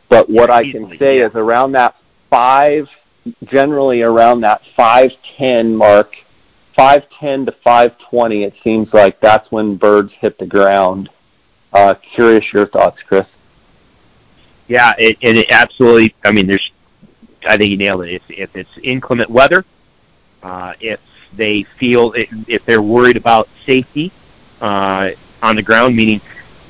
But 0.08 0.28
what 0.28 0.50
I 0.50 0.62
can 0.62 0.82
Easily, 0.82 0.98
say 0.98 1.18
yeah. 1.18 1.26
is 1.26 1.32
around 1.34 1.72
that 1.72 1.96
five, 2.30 2.88
generally 3.44 4.02
around 4.02 4.42
that 4.42 4.60
510 4.76 5.74
mark, 5.74 6.14
510 6.76 7.46
to 7.46 7.52
520, 7.64 8.44
it 8.44 8.54
seems 8.62 8.88
like 8.92 9.20
that's 9.20 9.50
when 9.50 9.76
birds 9.76 10.12
hit 10.20 10.38
the 10.38 10.46
ground. 10.46 11.10
Uh, 11.72 11.94
curious 12.14 12.44
your 12.52 12.66
thoughts, 12.66 12.98
Chris. 13.06 13.26
Yeah, 14.68 14.92
it, 14.98 15.18
and 15.22 15.38
it 15.38 15.50
absolutely. 15.50 16.14
I 16.24 16.32
mean, 16.32 16.46
there's. 16.46 16.70
I 17.46 17.56
think 17.56 17.70
you 17.70 17.76
nailed 17.76 18.04
it. 18.04 18.14
If 18.14 18.22
if 18.28 18.56
it's 18.56 18.70
inclement 18.82 19.28
weather, 19.30 19.64
uh, 20.42 20.72
if 20.80 21.00
they 21.36 21.66
feel 21.78 22.12
if 22.14 22.64
they're 22.66 22.82
worried 22.82 23.16
about 23.16 23.48
safety 23.66 24.12
uh, 24.60 25.10
on 25.42 25.56
the 25.56 25.62
ground, 25.62 25.96
meaning 25.96 26.20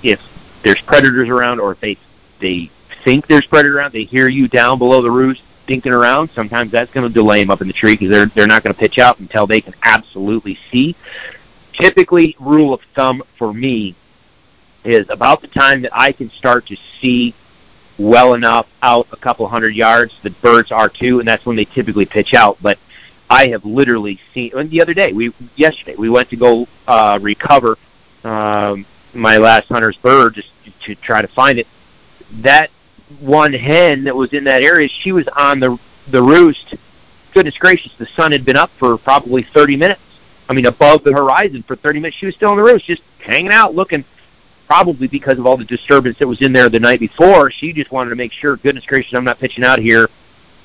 if 0.02 0.18
there's 0.64 0.80
predators 0.86 1.28
around, 1.28 1.60
or 1.60 1.72
if 1.72 1.80
they 1.80 1.98
they 2.40 2.70
think 3.04 3.28
there's 3.28 3.46
predator 3.46 3.78
around, 3.78 3.92
they 3.92 4.04
hear 4.04 4.28
you 4.28 4.48
down 4.48 4.78
below 4.78 5.02
the 5.02 5.10
roost 5.10 5.42
dinking 5.66 5.92
around. 5.92 6.30
Sometimes 6.34 6.72
that's 6.72 6.90
going 6.92 7.06
to 7.06 7.12
delay 7.12 7.40
them 7.40 7.50
up 7.50 7.60
in 7.60 7.66
the 7.66 7.72
tree 7.72 7.96
because 7.96 8.10
they're 8.10 8.30
they're 8.34 8.46
not 8.46 8.62
going 8.62 8.74
to 8.74 8.80
pitch 8.80 8.98
out 8.98 9.18
until 9.18 9.46
they 9.46 9.60
can 9.60 9.74
absolutely 9.84 10.58
see. 10.70 10.96
Typically, 11.80 12.36
rule 12.40 12.72
of 12.72 12.80
thumb 12.94 13.22
for 13.38 13.52
me 13.52 13.96
is 14.84 15.06
about 15.08 15.40
the 15.40 15.48
time 15.48 15.82
that 15.82 15.90
I 15.94 16.12
can 16.12 16.30
start 16.30 16.66
to 16.66 16.76
see 17.00 17.34
well 17.98 18.34
enough 18.34 18.66
out 18.82 19.06
a 19.12 19.16
couple 19.16 19.48
hundred 19.48 19.74
yards 19.74 20.12
that 20.22 20.40
birds 20.42 20.70
are 20.70 20.88
too, 20.88 21.20
and 21.20 21.28
that's 21.28 21.46
when 21.46 21.56
they 21.56 21.64
typically 21.64 22.06
pitch 22.06 22.34
out. 22.34 22.58
But 22.62 22.78
I 23.30 23.48
have 23.48 23.64
literally 23.64 24.20
seen. 24.32 24.52
And 24.56 24.70
the 24.70 24.82
other 24.82 24.94
day, 24.94 25.12
we 25.12 25.34
yesterday 25.56 25.94
we 25.96 26.10
went 26.10 26.30
to 26.30 26.36
go 26.36 26.66
uh, 26.86 27.18
recover 27.20 27.76
um, 28.22 28.86
my 29.14 29.36
last 29.36 29.66
hunter's 29.68 29.96
bird 30.02 30.34
just 30.34 30.48
to 30.86 30.94
try 30.96 31.22
to 31.22 31.28
find 31.28 31.58
it. 31.58 31.66
That 32.42 32.70
one 33.20 33.52
hen 33.52 34.04
that 34.04 34.16
was 34.16 34.32
in 34.32 34.44
that 34.44 34.62
area, 34.62 34.88
she 35.02 35.12
was 35.12 35.26
on 35.36 35.60
the 35.60 35.78
the 36.10 36.22
roost. 36.22 36.74
Goodness 37.32 37.56
gracious, 37.58 37.92
the 37.98 38.06
sun 38.16 38.32
had 38.32 38.44
been 38.44 38.56
up 38.56 38.70
for 38.78 38.96
probably 38.96 39.44
30 39.54 39.76
minutes. 39.76 40.00
I 40.48 40.52
mean, 40.52 40.66
above 40.66 41.02
the 41.04 41.12
horizon 41.12 41.64
for 41.66 41.74
30 41.76 42.00
minutes. 42.00 42.16
She 42.18 42.26
was 42.26 42.34
still 42.34 42.50
on 42.50 42.56
the 42.56 42.62
roost, 42.62 42.86
just 42.86 43.02
hanging 43.18 43.52
out, 43.52 43.74
looking. 43.74 44.04
Probably 44.66 45.08
because 45.08 45.38
of 45.38 45.46
all 45.46 45.56
the 45.56 45.64
disturbance 45.64 46.16
that 46.18 46.26
was 46.26 46.40
in 46.40 46.52
there 46.52 46.70
the 46.70 46.80
night 46.80 46.98
before, 46.98 47.50
she 47.50 47.72
just 47.72 47.92
wanted 47.92 48.10
to 48.10 48.16
make 48.16 48.32
sure. 48.32 48.56
Goodness 48.56 48.84
gracious, 48.86 49.12
I'm 49.14 49.24
not 49.24 49.38
pitching 49.38 49.64
out 49.64 49.78
here 49.78 50.08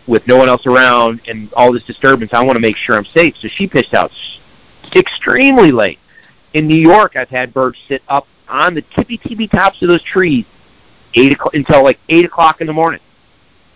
with 0.07 0.25
no 0.25 0.37
one 0.37 0.47
else 0.47 0.65
around 0.65 1.21
and 1.27 1.51
all 1.53 1.73
this 1.73 1.83
disturbance. 1.83 2.31
I 2.33 2.43
want 2.43 2.55
to 2.55 2.61
make 2.61 2.77
sure 2.77 2.95
I'm 2.95 3.05
safe. 3.05 3.35
So 3.41 3.49
she 3.49 3.67
pitched 3.67 3.93
out 3.93 4.11
extremely 4.95 5.71
late. 5.71 5.99
In 6.53 6.67
New 6.67 6.79
York, 6.79 7.15
I've 7.15 7.29
had 7.29 7.53
birds 7.53 7.77
sit 7.87 8.01
up 8.07 8.25
on 8.47 8.73
the 8.73 8.81
tippy 8.95 9.17
tippy 9.17 9.47
tops 9.47 9.81
of 9.81 9.89
those 9.89 10.03
trees 10.03 10.45
eight 11.15 11.33
o'clock, 11.33 11.53
until 11.53 11.83
like 11.83 11.99
eight 12.09 12.25
o'clock 12.25 12.61
in 12.61 12.67
the 12.67 12.73
morning. 12.73 13.01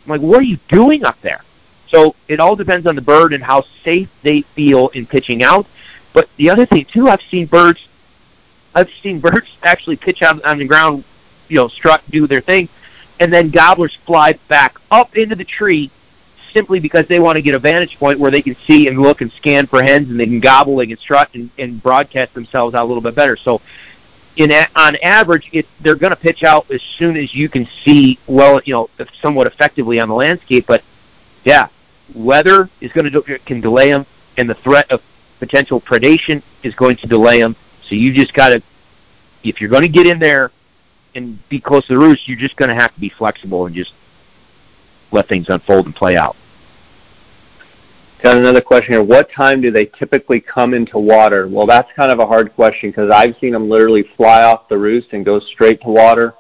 I'm 0.06 0.12
like, 0.12 0.22
what 0.22 0.40
are 0.40 0.46
you 0.46 0.58
doing 0.68 1.06
up 1.06 1.18
there? 1.22 1.44
So 1.88 2.16
it 2.28 2.40
all 2.40 2.56
depends 2.56 2.88
on 2.88 2.96
the 2.96 3.02
bird 3.02 3.34
and 3.34 3.44
how 3.44 3.64
safe 3.84 4.10
they 4.24 4.44
feel 4.56 4.90
in 4.90 5.06
pitching 5.06 5.44
out. 5.44 5.68
But 6.14 6.30
the 6.38 6.50
other 6.50 6.66
thing 6.66 6.86
too, 6.92 7.08
I've 7.08 7.22
seen 7.30 7.46
birds, 7.46 7.80
I've 8.76 8.90
seen 9.02 9.20
birds 9.20 9.48
actually 9.64 9.98
pitch 9.98 10.22
out 10.22 10.44
on 10.46 10.60
the 10.60 10.66
ground, 10.66 11.04
you 11.48 11.58
know, 11.58 11.68
strut, 11.68 12.04
do 12.10 12.28
their 12.28 12.42
thing, 12.42 12.70
and 13.20 13.34
then 13.34 13.50
gobblers 13.50 13.98
fly 14.06 14.38
back 14.50 14.76
up 14.92 15.16
into 15.16 15.36
the 15.36 15.46
tree 15.46 15.92
simply 16.54 16.80
because 16.80 17.06
they 17.10 17.20
want 17.20 17.36
to 17.36 17.42
get 17.42 17.56
a 17.56 17.60
vantage 17.60 17.98
point 17.98 18.20
where 18.20 18.32
they 18.32 18.42
can 18.42 18.56
see 18.68 18.88
and 18.88 19.00
look 19.00 19.22
and 19.22 19.32
scan 19.34 19.66
for 19.68 19.82
hens 19.82 20.10
and 20.10 20.20
they 20.20 20.26
can 20.26 20.40
gobble, 20.40 20.78
they 20.78 20.88
can 20.88 20.98
strut 20.98 21.34
and, 21.34 21.50
and 21.58 21.82
broadcast 21.82 22.34
themselves 22.34 22.76
out 22.76 22.84
a 22.84 22.86
little 22.86 23.02
bit 23.02 23.16
better. 23.16 23.36
So 23.36 23.62
in 24.36 24.52
a, 24.52 24.68
on 24.76 24.96
average, 24.98 25.50
it, 25.54 25.68
they're 25.82 25.96
going 25.96 26.12
to 26.12 26.20
pitch 26.20 26.44
out 26.44 26.70
as 26.72 26.82
soon 26.98 27.18
as 27.18 27.34
you 27.34 27.50
can 27.50 27.68
see 27.86 28.20
well, 28.28 28.62
you 28.66 28.74
know, 28.74 28.90
somewhat 29.22 29.48
effectively 29.48 30.00
on 30.00 30.10
the 30.10 30.16
landscape. 30.16 30.66
But 30.68 30.84
yeah, 31.44 31.68
weather 32.16 32.70
is 32.82 32.92
going 32.92 33.12
to 33.12 33.40
can 33.46 33.62
delay 33.62 33.92
them, 33.92 34.06
and 34.38 34.50
the 34.50 34.56
threat 34.56 34.90
of 34.92 35.02
potential 35.40 35.80
predation 35.80 36.42
is 36.64 36.74
going 36.76 36.96
to 36.98 37.08
delay 37.08 37.42
them. 37.42 37.56
So 37.88 37.96
you 37.96 38.14
just 38.14 38.34
got 38.34 38.50
to, 38.50 38.64
if 39.44 39.60
you're 39.60 39.70
going 39.70 39.84
to 39.84 39.90
get 39.90 40.08
in 40.08 40.20
there 40.20 40.52
and 41.16 41.38
be 41.50 41.60
close 41.60 41.86
to 41.88 41.94
the 41.94 42.00
roost, 42.00 42.28
you're 42.28 42.40
just 42.40 42.56
going 42.56 42.70
to 42.70 42.76
have 42.76 42.94
to 42.94 43.00
be 43.00 43.10
flexible 43.10 43.66
and 43.66 43.76
just 43.76 43.94
let 45.12 45.28
things 45.28 45.48
unfold 45.50 45.86
and 45.86 45.96
play 45.96 46.16
out. 46.16 46.36
Got 48.24 48.38
another 48.38 48.62
question 48.62 48.94
here. 48.94 49.04
What 49.04 49.30
time 49.32 49.60
do 49.60 49.70
they 49.70 49.86
typically 49.86 50.40
come 50.40 50.74
into 50.74 50.98
water? 50.98 51.50
Well, 51.50 51.66
that's 51.66 51.92
kind 51.94 52.10
of 52.10 52.20
a 52.20 52.26
hard 52.26 52.56
question 52.56 52.90
because 52.90 53.12
I've 53.12 53.36
seen 53.42 53.52
them 53.52 53.70
literally 53.70 54.06
fly 54.16 54.44
off 54.44 54.70
the 54.70 54.78
roost 54.78 55.10
and 55.12 55.26
go 55.26 55.42
straight 55.42 55.82
to 55.82 55.90
water. 55.90 56.34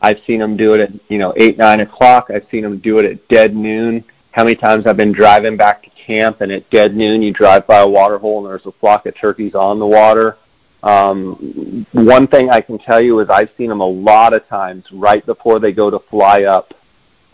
I've 0.00 0.18
seen 0.26 0.40
them 0.40 0.56
do 0.56 0.72
it 0.72 0.80
at 0.80 0.92
you 1.10 1.18
know 1.18 1.34
eight 1.36 1.58
nine 1.58 1.80
o'clock. 1.80 2.30
I've 2.34 2.46
seen 2.50 2.62
them 2.62 2.78
do 2.78 3.00
it 3.00 3.04
at 3.04 3.28
dead 3.28 3.54
noon. 3.54 4.02
How 4.30 4.44
many 4.44 4.56
times 4.56 4.86
I've 4.86 4.96
been 4.96 5.12
driving 5.12 5.58
back 5.58 5.82
to 5.82 5.90
camp 5.90 6.40
and 6.40 6.50
at 6.50 6.70
dead 6.70 6.96
noon 6.96 7.20
you 7.20 7.34
drive 7.34 7.66
by 7.66 7.80
a 7.80 7.88
water 7.88 8.16
hole 8.16 8.38
and 8.38 8.50
there's 8.50 8.64
a 8.64 8.72
flock 8.72 9.04
of 9.04 9.14
turkeys 9.14 9.54
on 9.54 9.78
the 9.78 9.86
water. 9.86 10.38
Um, 10.82 11.86
one 11.92 12.28
thing 12.28 12.48
I 12.48 12.62
can 12.62 12.78
tell 12.78 13.02
you 13.02 13.20
is 13.20 13.28
I've 13.28 13.50
seen 13.58 13.68
them 13.68 13.80
a 13.82 13.86
lot 13.86 14.32
of 14.32 14.48
times 14.48 14.86
right 14.90 15.24
before 15.26 15.58
they 15.58 15.72
go 15.72 15.90
to 15.90 15.98
fly 16.08 16.44
up 16.44 16.72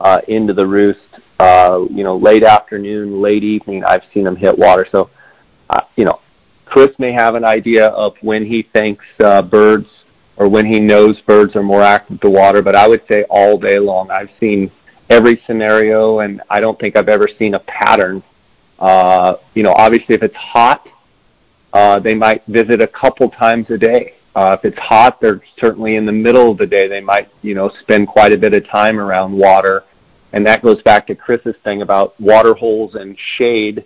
uh, 0.00 0.22
into 0.26 0.54
the 0.54 0.66
roost 0.66 1.20
uh, 1.42 1.86
you 1.90 2.04
know, 2.04 2.16
late 2.16 2.44
afternoon, 2.44 3.20
late 3.20 3.42
evening, 3.42 3.82
I've 3.84 4.04
seen 4.14 4.22
them 4.22 4.36
hit 4.36 4.56
water. 4.56 4.86
So, 4.92 5.10
uh, 5.70 5.80
you 5.96 6.04
know, 6.04 6.20
Chris 6.66 6.90
may 7.00 7.10
have 7.10 7.34
an 7.34 7.44
idea 7.44 7.88
of 7.88 8.14
when 8.20 8.46
he 8.46 8.62
thinks 8.72 9.04
uh, 9.18 9.42
birds 9.42 9.88
or 10.36 10.48
when 10.48 10.64
he 10.64 10.78
knows 10.78 11.20
birds 11.22 11.56
are 11.56 11.62
more 11.64 11.82
active 11.82 12.20
to 12.20 12.30
water, 12.30 12.62
but 12.62 12.76
I 12.76 12.86
would 12.86 13.02
say 13.10 13.24
all 13.28 13.58
day 13.58 13.80
long. 13.80 14.08
I've 14.08 14.30
seen 14.38 14.70
every 15.10 15.42
scenario, 15.44 16.20
and 16.20 16.40
I 16.48 16.60
don't 16.60 16.78
think 16.78 16.96
I've 16.96 17.08
ever 17.08 17.28
seen 17.40 17.54
a 17.54 17.60
pattern. 17.60 18.22
Uh, 18.78 19.34
you 19.54 19.64
know, 19.64 19.74
obviously, 19.76 20.14
if 20.14 20.22
it's 20.22 20.36
hot, 20.36 20.88
uh, 21.72 21.98
they 21.98 22.14
might 22.14 22.46
visit 22.46 22.80
a 22.80 22.86
couple 22.86 23.28
times 23.30 23.68
a 23.70 23.76
day. 23.76 24.14
Uh, 24.36 24.56
if 24.56 24.64
it's 24.64 24.78
hot, 24.78 25.20
they're 25.20 25.42
certainly 25.58 25.96
in 25.96 26.06
the 26.06 26.12
middle 26.12 26.52
of 26.52 26.58
the 26.58 26.66
day. 26.68 26.86
They 26.86 27.00
might, 27.00 27.28
you 27.42 27.56
know, 27.56 27.68
spend 27.80 28.06
quite 28.06 28.30
a 28.30 28.38
bit 28.38 28.54
of 28.54 28.66
time 28.68 29.00
around 29.00 29.32
water 29.32 29.82
and 30.32 30.46
that 30.46 30.62
goes 30.62 30.82
back 30.82 31.06
to 31.06 31.14
Chris's 31.14 31.56
thing 31.62 31.82
about 31.82 32.18
water 32.20 32.54
holes 32.54 32.94
and 32.94 33.16
shade. 33.36 33.84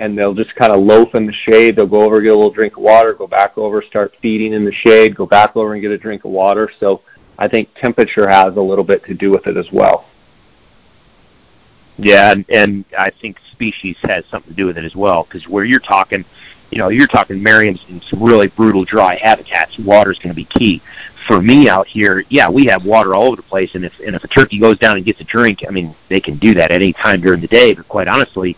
And 0.00 0.16
they'll 0.16 0.34
just 0.34 0.54
kind 0.54 0.72
of 0.72 0.80
loaf 0.80 1.14
in 1.14 1.26
the 1.26 1.32
shade. 1.32 1.74
They'll 1.74 1.86
go 1.86 2.02
over, 2.02 2.20
get 2.20 2.32
a 2.32 2.36
little 2.36 2.52
drink 2.52 2.76
of 2.76 2.82
water, 2.82 3.14
go 3.14 3.26
back 3.26 3.58
over, 3.58 3.82
start 3.82 4.14
feeding 4.22 4.52
in 4.52 4.64
the 4.64 4.72
shade, 4.72 5.16
go 5.16 5.26
back 5.26 5.56
over 5.56 5.72
and 5.72 5.82
get 5.82 5.90
a 5.90 5.98
drink 5.98 6.24
of 6.24 6.30
water. 6.30 6.70
So 6.78 7.02
I 7.36 7.48
think 7.48 7.74
temperature 7.74 8.28
has 8.28 8.54
a 8.56 8.60
little 8.60 8.84
bit 8.84 9.04
to 9.06 9.14
do 9.14 9.30
with 9.30 9.46
it 9.48 9.56
as 9.56 9.68
well. 9.72 10.06
Yeah, 11.96 12.30
and, 12.30 12.44
and 12.48 12.84
I 12.96 13.10
think 13.10 13.38
species 13.50 13.96
has 14.02 14.24
something 14.30 14.52
to 14.52 14.56
do 14.56 14.66
with 14.66 14.78
it 14.78 14.84
as 14.84 14.94
well. 14.94 15.24
Because 15.24 15.48
where 15.48 15.64
you're 15.64 15.80
talking, 15.80 16.24
you 16.70 16.78
know, 16.78 16.88
you're 16.88 17.06
talking 17.06 17.42
Merriam's 17.42 17.80
in 17.88 18.00
some 18.10 18.22
really 18.22 18.48
brutal 18.48 18.84
dry 18.84 19.16
habitats. 19.16 19.78
Water's 19.78 20.18
going 20.18 20.30
to 20.30 20.34
be 20.34 20.44
key. 20.44 20.82
For 21.26 21.40
me 21.40 21.68
out 21.68 21.86
here, 21.86 22.24
yeah, 22.28 22.48
we 22.48 22.66
have 22.66 22.84
water 22.84 23.14
all 23.14 23.24
over 23.24 23.36
the 23.36 23.42
place, 23.42 23.70
and 23.74 23.84
if 23.84 23.92
and 24.04 24.14
if 24.14 24.24
a 24.24 24.28
turkey 24.28 24.58
goes 24.58 24.78
down 24.78 24.96
and 24.96 25.04
gets 25.04 25.20
a 25.20 25.24
drink, 25.24 25.60
I 25.66 25.70
mean, 25.70 25.94
they 26.08 26.20
can 26.20 26.38
do 26.38 26.54
that 26.54 26.70
at 26.70 26.82
any 26.82 26.92
time 26.92 27.20
during 27.20 27.40
the 27.40 27.48
day. 27.48 27.74
But 27.74 27.88
quite 27.88 28.08
honestly, 28.08 28.56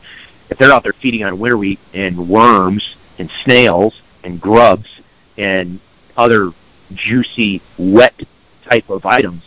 if 0.50 0.58
they're 0.58 0.72
out 0.72 0.82
there 0.82 0.94
feeding 1.00 1.24
on 1.24 1.38
winter 1.38 1.56
wheat 1.56 1.80
and 1.94 2.28
worms 2.28 2.96
and 3.18 3.30
snails 3.44 3.94
and 4.24 4.40
grubs 4.40 4.88
and 5.36 5.80
other 6.16 6.52
juicy, 6.92 7.62
wet 7.78 8.14
type 8.68 8.90
of 8.90 9.06
items, 9.06 9.42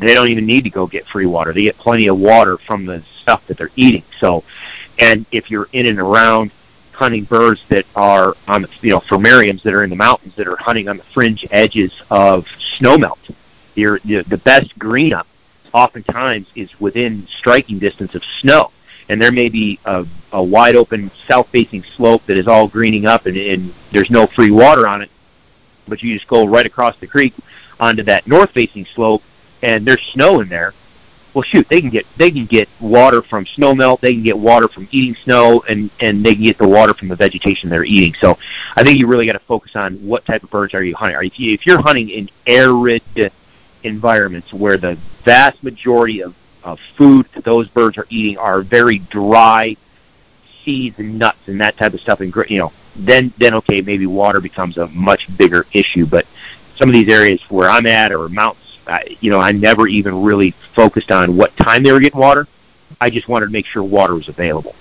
they 0.00 0.14
don't 0.14 0.28
even 0.28 0.46
need 0.46 0.62
to 0.64 0.70
go 0.70 0.86
get 0.86 1.06
free 1.08 1.26
water. 1.26 1.52
They 1.52 1.62
get 1.64 1.78
plenty 1.78 2.08
of 2.08 2.18
water 2.18 2.58
from 2.66 2.86
the 2.86 3.02
stuff 3.22 3.42
that 3.48 3.58
they're 3.58 3.72
eating. 3.76 4.04
So, 4.20 4.44
and 4.98 5.26
if 5.32 5.50
you're 5.50 5.68
in 5.72 5.86
and 5.86 5.98
around 5.98 6.52
hunting 7.00 7.24
birds 7.24 7.60
that 7.70 7.86
are 7.96 8.36
on 8.46 8.60
the, 8.60 8.68
you 8.82 8.90
know, 8.90 9.00
Merriams 9.00 9.62
that 9.62 9.72
are 9.72 9.82
in 9.82 9.90
the 9.90 9.96
mountains 9.96 10.34
that 10.36 10.46
are 10.46 10.56
hunting 10.58 10.86
on 10.86 10.98
the 10.98 11.02
fringe 11.14 11.46
edges 11.50 11.90
of 12.10 12.44
snowmelt, 12.78 13.18
you're, 13.74 13.98
the, 14.04 14.22
the 14.28 14.36
best 14.36 14.78
green 14.78 15.14
up 15.14 15.26
oftentimes 15.72 16.46
is 16.54 16.68
within 16.78 17.26
striking 17.38 17.78
distance 17.78 18.14
of 18.14 18.22
snow. 18.40 18.70
and 19.08 19.20
there 19.20 19.32
may 19.32 19.48
be 19.48 19.80
a, 19.86 20.04
a 20.32 20.42
wide 20.42 20.76
open 20.76 21.10
south-facing 21.26 21.82
slope 21.96 22.20
that 22.28 22.36
is 22.36 22.46
all 22.46 22.68
greening 22.68 23.06
up 23.06 23.24
and, 23.24 23.36
and 23.36 23.74
there's 23.92 24.10
no 24.10 24.26
free 24.36 24.50
water 24.50 24.86
on 24.86 25.00
it, 25.00 25.10
but 25.88 26.02
you 26.02 26.14
just 26.14 26.28
go 26.28 26.46
right 26.46 26.66
across 26.66 26.94
the 27.00 27.06
creek 27.06 27.32
onto 27.80 28.02
that 28.02 28.26
north-facing 28.26 28.86
slope, 28.94 29.22
and 29.62 29.88
there's 29.88 30.02
snow 30.12 30.40
in 30.40 30.48
there. 30.50 30.74
Well, 31.34 31.42
shoot, 31.42 31.66
they 31.70 31.80
can 31.80 31.90
get 31.90 32.06
they 32.18 32.30
can 32.30 32.46
get 32.46 32.68
water 32.80 33.22
from 33.22 33.46
snow 33.54 33.74
melt, 33.74 34.00
they 34.00 34.14
can 34.14 34.24
get 34.24 34.36
water 34.36 34.68
from 34.68 34.88
eating 34.90 35.16
snow, 35.24 35.62
and 35.68 35.90
and 36.00 36.24
they 36.24 36.34
can 36.34 36.44
get 36.44 36.58
the 36.58 36.68
water 36.68 36.92
from 36.94 37.08
the 37.08 37.16
vegetation 37.16 37.70
they're 37.70 37.84
eating. 37.84 38.14
So, 38.20 38.36
I 38.76 38.82
think 38.82 38.98
you 38.98 39.06
really 39.06 39.26
got 39.26 39.34
to 39.34 39.46
focus 39.46 39.72
on 39.74 39.96
what 40.04 40.26
type 40.26 40.42
of 40.42 40.50
birds 40.50 40.74
are 40.74 40.82
you 40.82 40.94
hunting. 40.96 41.16
Are 41.16 41.22
you, 41.22 41.54
if 41.54 41.66
you're 41.66 41.80
hunting 41.80 42.10
in 42.10 42.28
arid 42.46 43.02
environments 43.82 44.52
where 44.52 44.76
the 44.76 44.98
vast 45.24 45.62
majority 45.62 46.22
of, 46.22 46.34
of 46.62 46.78
food 46.98 47.26
that 47.34 47.44
those 47.44 47.68
birds 47.68 47.96
are 47.96 48.06
eating 48.10 48.36
are 48.36 48.62
very 48.62 48.98
dry 48.98 49.76
seeds 50.64 50.96
and 50.98 51.18
nuts 51.18 51.38
and 51.46 51.60
that 51.60 51.76
type 51.78 51.94
of 51.94 52.00
stuff, 52.00 52.20
and 52.20 52.34
you 52.48 52.58
know, 52.58 52.72
then 52.96 53.32
then 53.38 53.54
okay, 53.54 53.80
maybe 53.80 54.06
water 54.06 54.40
becomes 54.40 54.78
a 54.78 54.86
much 54.88 55.28
bigger 55.38 55.66
issue. 55.72 56.06
But 56.06 56.26
some 56.76 56.88
of 56.88 56.94
these 56.94 57.08
areas 57.12 57.40
where 57.48 57.70
I'm 57.70 57.86
at 57.86 58.12
or 58.12 58.28
mountains, 58.28 58.69
I, 58.86 59.16
you 59.20 59.30
know, 59.30 59.40
I 59.40 59.52
never 59.52 59.86
even 59.86 60.22
really 60.22 60.54
focused 60.74 61.10
on 61.10 61.36
what 61.36 61.56
time 61.56 61.82
they 61.82 61.92
were 61.92 62.00
getting 62.00 62.20
water. 62.20 62.46
I 63.00 63.10
just 63.10 63.28
wanted 63.28 63.46
to 63.46 63.52
make 63.52 63.66
sure 63.66 63.82
water 63.82 64.14
was 64.14 64.28
available. 64.28 64.74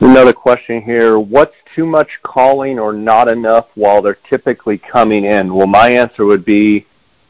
Another 0.00 0.32
question 0.32 0.82
here. 0.82 1.18
What's 1.18 1.54
too 1.74 1.86
much 1.86 2.08
calling 2.22 2.78
or 2.78 2.92
not 2.92 3.28
enough 3.28 3.66
while 3.74 4.02
they're 4.02 4.18
typically 4.28 4.78
coming 4.78 5.24
in? 5.24 5.54
Well, 5.54 5.66
my 5.66 5.90
answer 5.90 6.24
would 6.24 6.44
be 6.44 6.86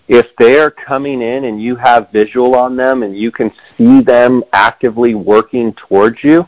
if 0.09 0.27
they're 0.39 0.71
coming 0.71 1.23
in 1.23 1.45
and 1.45 1.61
you 1.61 1.77
have 1.77 2.11
visual 2.11 2.55
on 2.55 2.77
them 2.77 3.03
and 3.03 3.17
you 3.17 3.31
can 3.31 3.53
see 3.77 4.01
them 4.01 4.43
actively 4.53 5.15
working 5.15 5.75
towards 5.75 6.23
you 6.23 6.47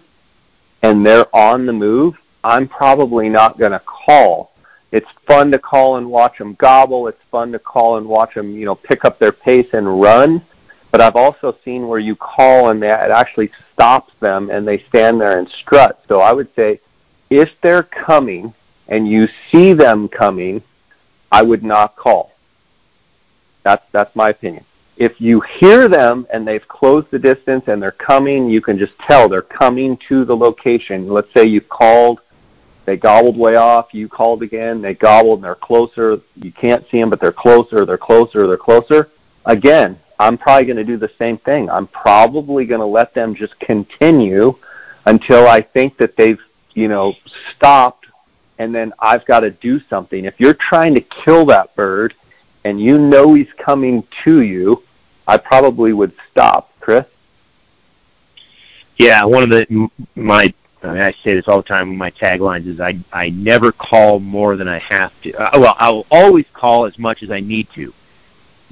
and 0.82 1.04
they're 1.04 1.34
on 1.34 1.66
the 1.66 1.72
move, 1.72 2.14
I'm 2.44 2.68
probably 2.68 3.28
not 3.28 3.58
going 3.58 3.72
to 3.72 3.80
call. 3.80 4.52
It's 4.90 5.08
fun 5.26 5.52
to 5.52 5.58
call 5.58 5.96
and 5.96 6.08
watch 6.08 6.38
them 6.38 6.54
gobble. 6.54 7.08
It's 7.08 7.20
fun 7.30 7.52
to 7.52 7.58
call 7.58 7.98
and 7.98 8.06
watch 8.06 8.34
them, 8.34 8.56
you 8.56 8.64
know, 8.64 8.74
pick 8.74 9.04
up 9.04 9.18
their 9.18 9.32
pace 9.32 9.68
and 9.72 10.00
run. 10.00 10.42
But 10.90 11.02
I've 11.02 11.16
also 11.16 11.56
seen 11.64 11.86
where 11.86 11.98
you 11.98 12.16
call 12.16 12.70
and 12.70 12.82
that 12.82 13.10
it 13.10 13.12
actually 13.12 13.50
stops 13.74 14.14
them 14.20 14.48
and 14.50 14.66
they 14.66 14.82
stand 14.88 15.20
there 15.20 15.38
and 15.38 15.48
strut. 15.60 16.00
So 16.08 16.20
I 16.20 16.32
would 16.32 16.48
say 16.56 16.80
if 17.28 17.50
they're 17.62 17.82
coming 17.82 18.54
and 18.88 19.06
you 19.06 19.28
see 19.52 19.74
them 19.74 20.08
coming, 20.08 20.62
I 21.30 21.42
would 21.42 21.62
not 21.62 21.96
call. 21.96 22.32
That's 23.64 23.84
that's 23.92 24.14
my 24.16 24.30
opinion. 24.30 24.64
If 24.96 25.20
you 25.20 25.42
hear 25.60 25.88
them 25.88 26.26
and 26.32 26.48
they've 26.48 26.66
closed 26.66 27.08
the 27.10 27.18
distance 27.18 27.64
and 27.66 27.82
they're 27.82 27.92
coming, 27.92 28.48
you 28.48 28.60
can 28.62 28.78
just 28.78 28.98
tell 29.06 29.28
they're 29.28 29.42
coming 29.42 29.98
to 30.08 30.24
the 30.24 30.34
location. 30.34 31.08
Let's 31.08 31.32
say 31.34 31.44
you 31.44 31.60
called, 31.60 32.20
they 32.88 32.96
gobbled 32.96 33.36
way 33.36 33.56
off, 33.56 33.92
you 33.92 34.08
called 34.08 34.42
again, 34.42 34.80
they 34.80 34.94
gobbled 34.94 35.38
and 35.38 35.44
they're 35.44 35.54
closer. 35.54 36.22
You 36.36 36.50
can't 36.52 36.84
see 36.90 36.98
them, 36.98 37.10
but 37.10 37.20
they're 37.20 37.32
closer, 37.32 37.84
they're 37.84 37.98
closer, 37.98 38.46
they're 38.46 38.56
closer. 38.56 39.10
Again, 39.44 39.98
I'm 40.18 40.38
probably 40.38 40.64
going 40.64 40.78
to 40.78 40.84
do 40.84 40.96
the 40.96 41.10
same 41.18 41.36
thing. 41.36 41.68
I'm 41.68 41.86
probably 41.88 42.64
going 42.64 42.80
to 42.80 42.86
let 42.86 43.12
them 43.12 43.34
just 43.34 43.60
continue 43.60 44.56
until 45.04 45.46
I 45.46 45.60
think 45.60 45.98
that 45.98 46.16
they've, 46.16 46.40
you 46.72 46.88
know, 46.88 47.12
stopped 47.54 48.06
and 48.58 48.74
then 48.74 48.94
I've 48.98 49.24
got 49.26 49.40
to 49.40 49.50
do 49.50 49.80
something. 49.90 50.24
If 50.24 50.34
you're 50.38 50.54
trying 50.54 50.94
to 50.94 51.00
kill 51.00 51.44
that 51.46 51.76
bird 51.76 52.14
and 52.64 52.80
you 52.80 52.98
know 52.98 53.34
he's 53.34 53.52
coming 53.62 54.02
to 54.24 54.40
you, 54.40 54.82
I 55.26 55.36
probably 55.36 55.92
would 55.92 56.14
stop. 56.30 56.72
Chris? 56.80 57.04
Yeah, 58.96 59.24
one 59.24 59.42
of 59.42 59.50
the 59.50 59.90
my 60.16 60.52
I, 60.82 60.92
mean, 60.92 61.02
I 61.02 61.12
say 61.24 61.34
this 61.34 61.48
all 61.48 61.58
the 61.58 61.68
time. 61.68 61.96
My 61.96 62.10
taglines 62.10 62.66
is 62.66 62.80
I 62.80 62.98
I 63.12 63.30
never 63.30 63.72
call 63.72 64.20
more 64.20 64.56
than 64.56 64.68
I 64.68 64.78
have 64.78 65.12
to. 65.22 65.32
Uh, 65.34 65.58
well, 65.60 65.76
I 65.78 65.90
will 65.90 66.06
always 66.10 66.46
call 66.52 66.86
as 66.86 66.98
much 66.98 67.22
as 67.22 67.30
I 67.30 67.40
need 67.40 67.68
to 67.74 67.92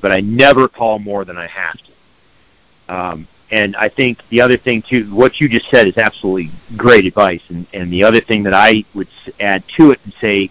but 0.00 0.12
I 0.12 0.20
never 0.20 0.68
call 0.68 0.98
more 0.98 1.24
than 1.24 1.36
I 1.36 1.46
have 1.46 1.78
to. 1.78 2.94
Um, 2.94 3.28
and 3.50 3.76
I 3.76 3.88
think 3.88 4.18
the 4.30 4.40
other 4.40 4.56
thing 4.56 4.82
too, 4.88 5.12
what 5.14 5.40
you 5.40 5.48
just 5.48 5.68
said 5.70 5.86
is 5.86 5.96
absolutely 5.96 6.50
great 6.76 7.06
advice. 7.06 7.42
And, 7.48 7.66
and 7.72 7.92
the 7.92 8.04
other 8.04 8.20
thing 8.20 8.42
that 8.44 8.54
I 8.54 8.84
would 8.94 9.08
add 9.40 9.64
to 9.78 9.92
it 9.92 10.00
and 10.04 10.14
say, 10.20 10.50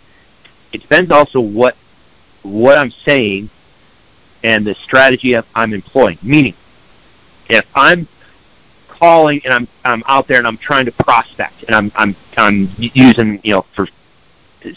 it 0.73 0.81
depends 0.81 1.11
also 1.11 1.39
what 1.39 1.75
what 2.43 2.77
I'm 2.77 2.91
saying 3.07 3.49
and 4.43 4.67
the 4.67 4.75
strategy 4.83 5.35
I'm 5.55 5.73
employing. 5.73 6.19
Meaning, 6.21 6.55
if 7.49 7.65
I'm 7.73 8.07
calling 8.99 9.41
and 9.43 9.53
I'm 9.53 9.67
I'm 9.83 10.03
out 10.07 10.27
there 10.27 10.37
and 10.37 10.47
I'm 10.47 10.57
trying 10.57 10.85
to 10.85 10.91
prospect 10.91 11.63
and 11.63 11.75
I'm 11.75 11.91
I'm 11.95 12.15
I'm 12.37 12.73
using 12.77 13.39
you 13.43 13.53
know 13.53 13.65
for 13.75 13.87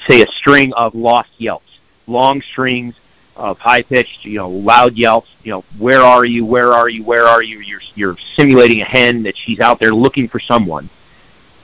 say 0.07 0.23
a 0.23 0.27
string 0.39 0.73
of 0.74 0.95
lost 0.95 1.31
yelps, 1.39 1.78
long 2.07 2.43
strings 2.53 2.95
of 3.36 3.59
high 3.59 3.82
pitched, 3.82 4.24
you 4.24 4.36
know, 4.36 4.51
loud 4.51 4.97
yelps, 4.97 5.28
you 5.45 5.53
know, 5.53 5.65
where 5.78 6.03
are 6.03 6.24
you, 6.24 6.45
where 6.45 6.73
are 6.73 6.89
you, 6.89 7.05
where 7.05 7.24
are 7.24 7.43
you? 7.43 7.61
You're 7.61 7.81
you're 7.95 8.16
simulating 8.36 8.81
a 8.81 8.85
hen 8.85 9.23
that 9.23 9.35
she's 9.36 9.61
out 9.61 9.78
there 9.81 9.93
looking 9.93 10.28
for 10.28 10.40
someone, 10.40 10.90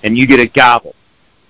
and 0.02 0.16
you 0.16 0.26
get 0.26 0.40
a 0.40 0.46
gobble. 0.46 0.94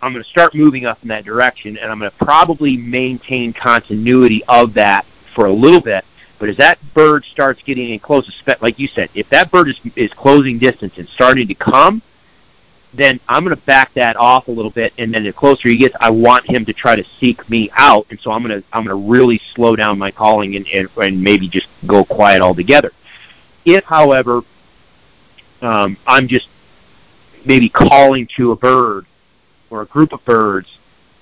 I'm 0.00 0.12
going 0.12 0.24
to 0.24 0.30
start 0.30 0.54
moving 0.54 0.86
up 0.86 0.98
in 1.02 1.08
that 1.08 1.24
direction, 1.24 1.78
and 1.78 1.90
I'm 1.90 1.98
going 1.98 2.10
to 2.10 2.24
probably 2.24 2.76
maintain 2.76 3.52
continuity 3.52 4.42
of 4.48 4.74
that 4.74 5.06
for 5.34 5.46
a 5.46 5.52
little 5.52 5.80
bit. 5.80 6.04
But 6.44 6.50
as 6.50 6.56
that 6.58 6.78
bird 6.92 7.24
starts 7.32 7.62
getting 7.64 7.88
in 7.88 8.00
close, 8.00 8.30
like 8.60 8.78
you 8.78 8.86
said, 8.88 9.08
if 9.14 9.26
that 9.30 9.50
bird 9.50 9.66
is 9.66 9.80
is 9.96 10.10
closing 10.14 10.58
distance 10.58 10.92
and 10.98 11.08
starting 11.14 11.48
to 11.48 11.54
come, 11.54 12.02
then 12.92 13.18
I'm 13.26 13.44
going 13.44 13.56
to 13.56 13.62
back 13.62 13.94
that 13.94 14.14
off 14.16 14.48
a 14.48 14.50
little 14.50 14.70
bit, 14.70 14.92
and 14.98 15.14
then 15.14 15.24
the 15.24 15.32
closer 15.32 15.70
he 15.70 15.78
gets, 15.78 15.94
I 16.02 16.10
want 16.10 16.46
him 16.46 16.66
to 16.66 16.74
try 16.74 16.96
to 16.96 17.04
seek 17.18 17.48
me 17.48 17.70
out, 17.78 18.06
and 18.10 18.20
so 18.20 18.30
I'm 18.30 18.42
going 18.42 18.60
to 18.60 18.66
I'm 18.74 18.84
going 18.84 18.94
to 18.94 19.10
really 19.10 19.40
slow 19.54 19.74
down 19.74 19.98
my 19.98 20.10
calling 20.10 20.54
and, 20.54 20.66
and 20.68 20.86
and 20.98 21.18
maybe 21.18 21.48
just 21.48 21.66
go 21.86 22.04
quiet 22.04 22.42
altogether. 22.42 22.92
If, 23.64 23.84
however, 23.84 24.42
um, 25.62 25.96
I'm 26.06 26.28
just 26.28 26.48
maybe 27.46 27.70
calling 27.70 28.28
to 28.36 28.52
a 28.52 28.56
bird 28.56 29.06
or 29.70 29.80
a 29.80 29.86
group 29.86 30.12
of 30.12 30.22
birds, 30.26 30.68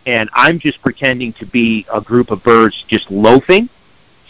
and 0.04 0.28
I'm 0.34 0.58
just 0.58 0.82
pretending 0.82 1.32
to 1.34 1.46
be 1.46 1.86
a 1.94 2.00
group 2.00 2.32
of 2.32 2.42
birds 2.42 2.74
just 2.88 3.08
loafing. 3.08 3.68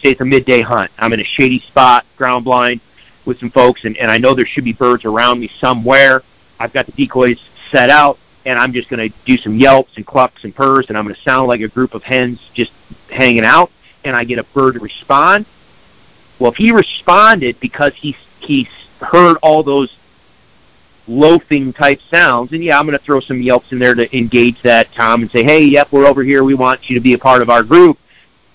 Say 0.02 0.10
it's 0.10 0.20
a 0.20 0.24
midday 0.24 0.62
hunt. 0.62 0.90
I'm 0.98 1.12
in 1.12 1.20
a 1.20 1.24
shady 1.24 1.60
spot, 1.68 2.06
ground 2.16 2.44
blind, 2.44 2.80
with 3.24 3.38
some 3.38 3.50
folks, 3.50 3.84
and, 3.84 3.96
and 3.98 4.10
I 4.10 4.18
know 4.18 4.34
there 4.34 4.46
should 4.46 4.64
be 4.64 4.72
birds 4.72 5.04
around 5.04 5.40
me 5.40 5.50
somewhere 5.60 6.22
I've 6.62 6.72
got 6.72 6.86
the 6.86 6.92
decoys 6.92 7.40
set 7.72 7.90
out, 7.90 8.18
and 8.46 8.56
I'm 8.56 8.72
just 8.72 8.88
going 8.88 9.10
to 9.10 9.16
do 9.26 9.36
some 9.36 9.58
yelps 9.58 9.90
and 9.96 10.06
clucks 10.06 10.44
and 10.44 10.54
purrs, 10.54 10.86
and 10.88 10.96
I'm 10.96 11.02
going 11.02 11.16
to 11.16 11.22
sound 11.22 11.48
like 11.48 11.60
a 11.60 11.66
group 11.66 11.92
of 11.92 12.04
hens 12.04 12.38
just 12.54 12.70
hanging 13.10 13.44
out, 13.44 13.72
and 14.04 14.14
I 14.14 14.22
get 14.22 14.38
a 14.38 14.44
bird 14.54 14.74
to 14.74 14.80
respond. 14.80 15.44
Well, 16.38 16.52
if 16.52 16.56
he 16.56 16.70
responded 16.70 17.58
because 17.58 17.92
he 17.96 18.16
he 18.38 18.68
heard 19.00 19.38
all 19.42 19.64
those 19.64 19.90
loafing 21.08 21.72
type 21.72 21.98
sounds, 22.14 22.52
and 22.52 22.62
yeah, 22.62 22.78
I'm 22.78 22.86
going 22.86 22.96
to 22.96 23.04
throw 23.04 23.18
some 23.18 23.42
yelps 23.42 23.72
in 23.72 23.80
there 23.80 23.96
to 23.96 24.16
engage 24.16 24.62
that 24.62 24.92
Tom 24.94 25.22
and 25.22 25.30
say, 25.32 25.42
hey, 25.42 25.64
yep, 25.64 25.88
we're 25.90 26.06
over 26.06 26.22
here. 26.22 26.44
We 26.44 26.54
want 26.54 26.88
you 26.88 26.94
to 26.94 27.00
be 27.00 27.14
a 27.14 27.18
part 27.18 27.42
of 27.42 27.50
our 27.50 27.64
group. 27.64 27.98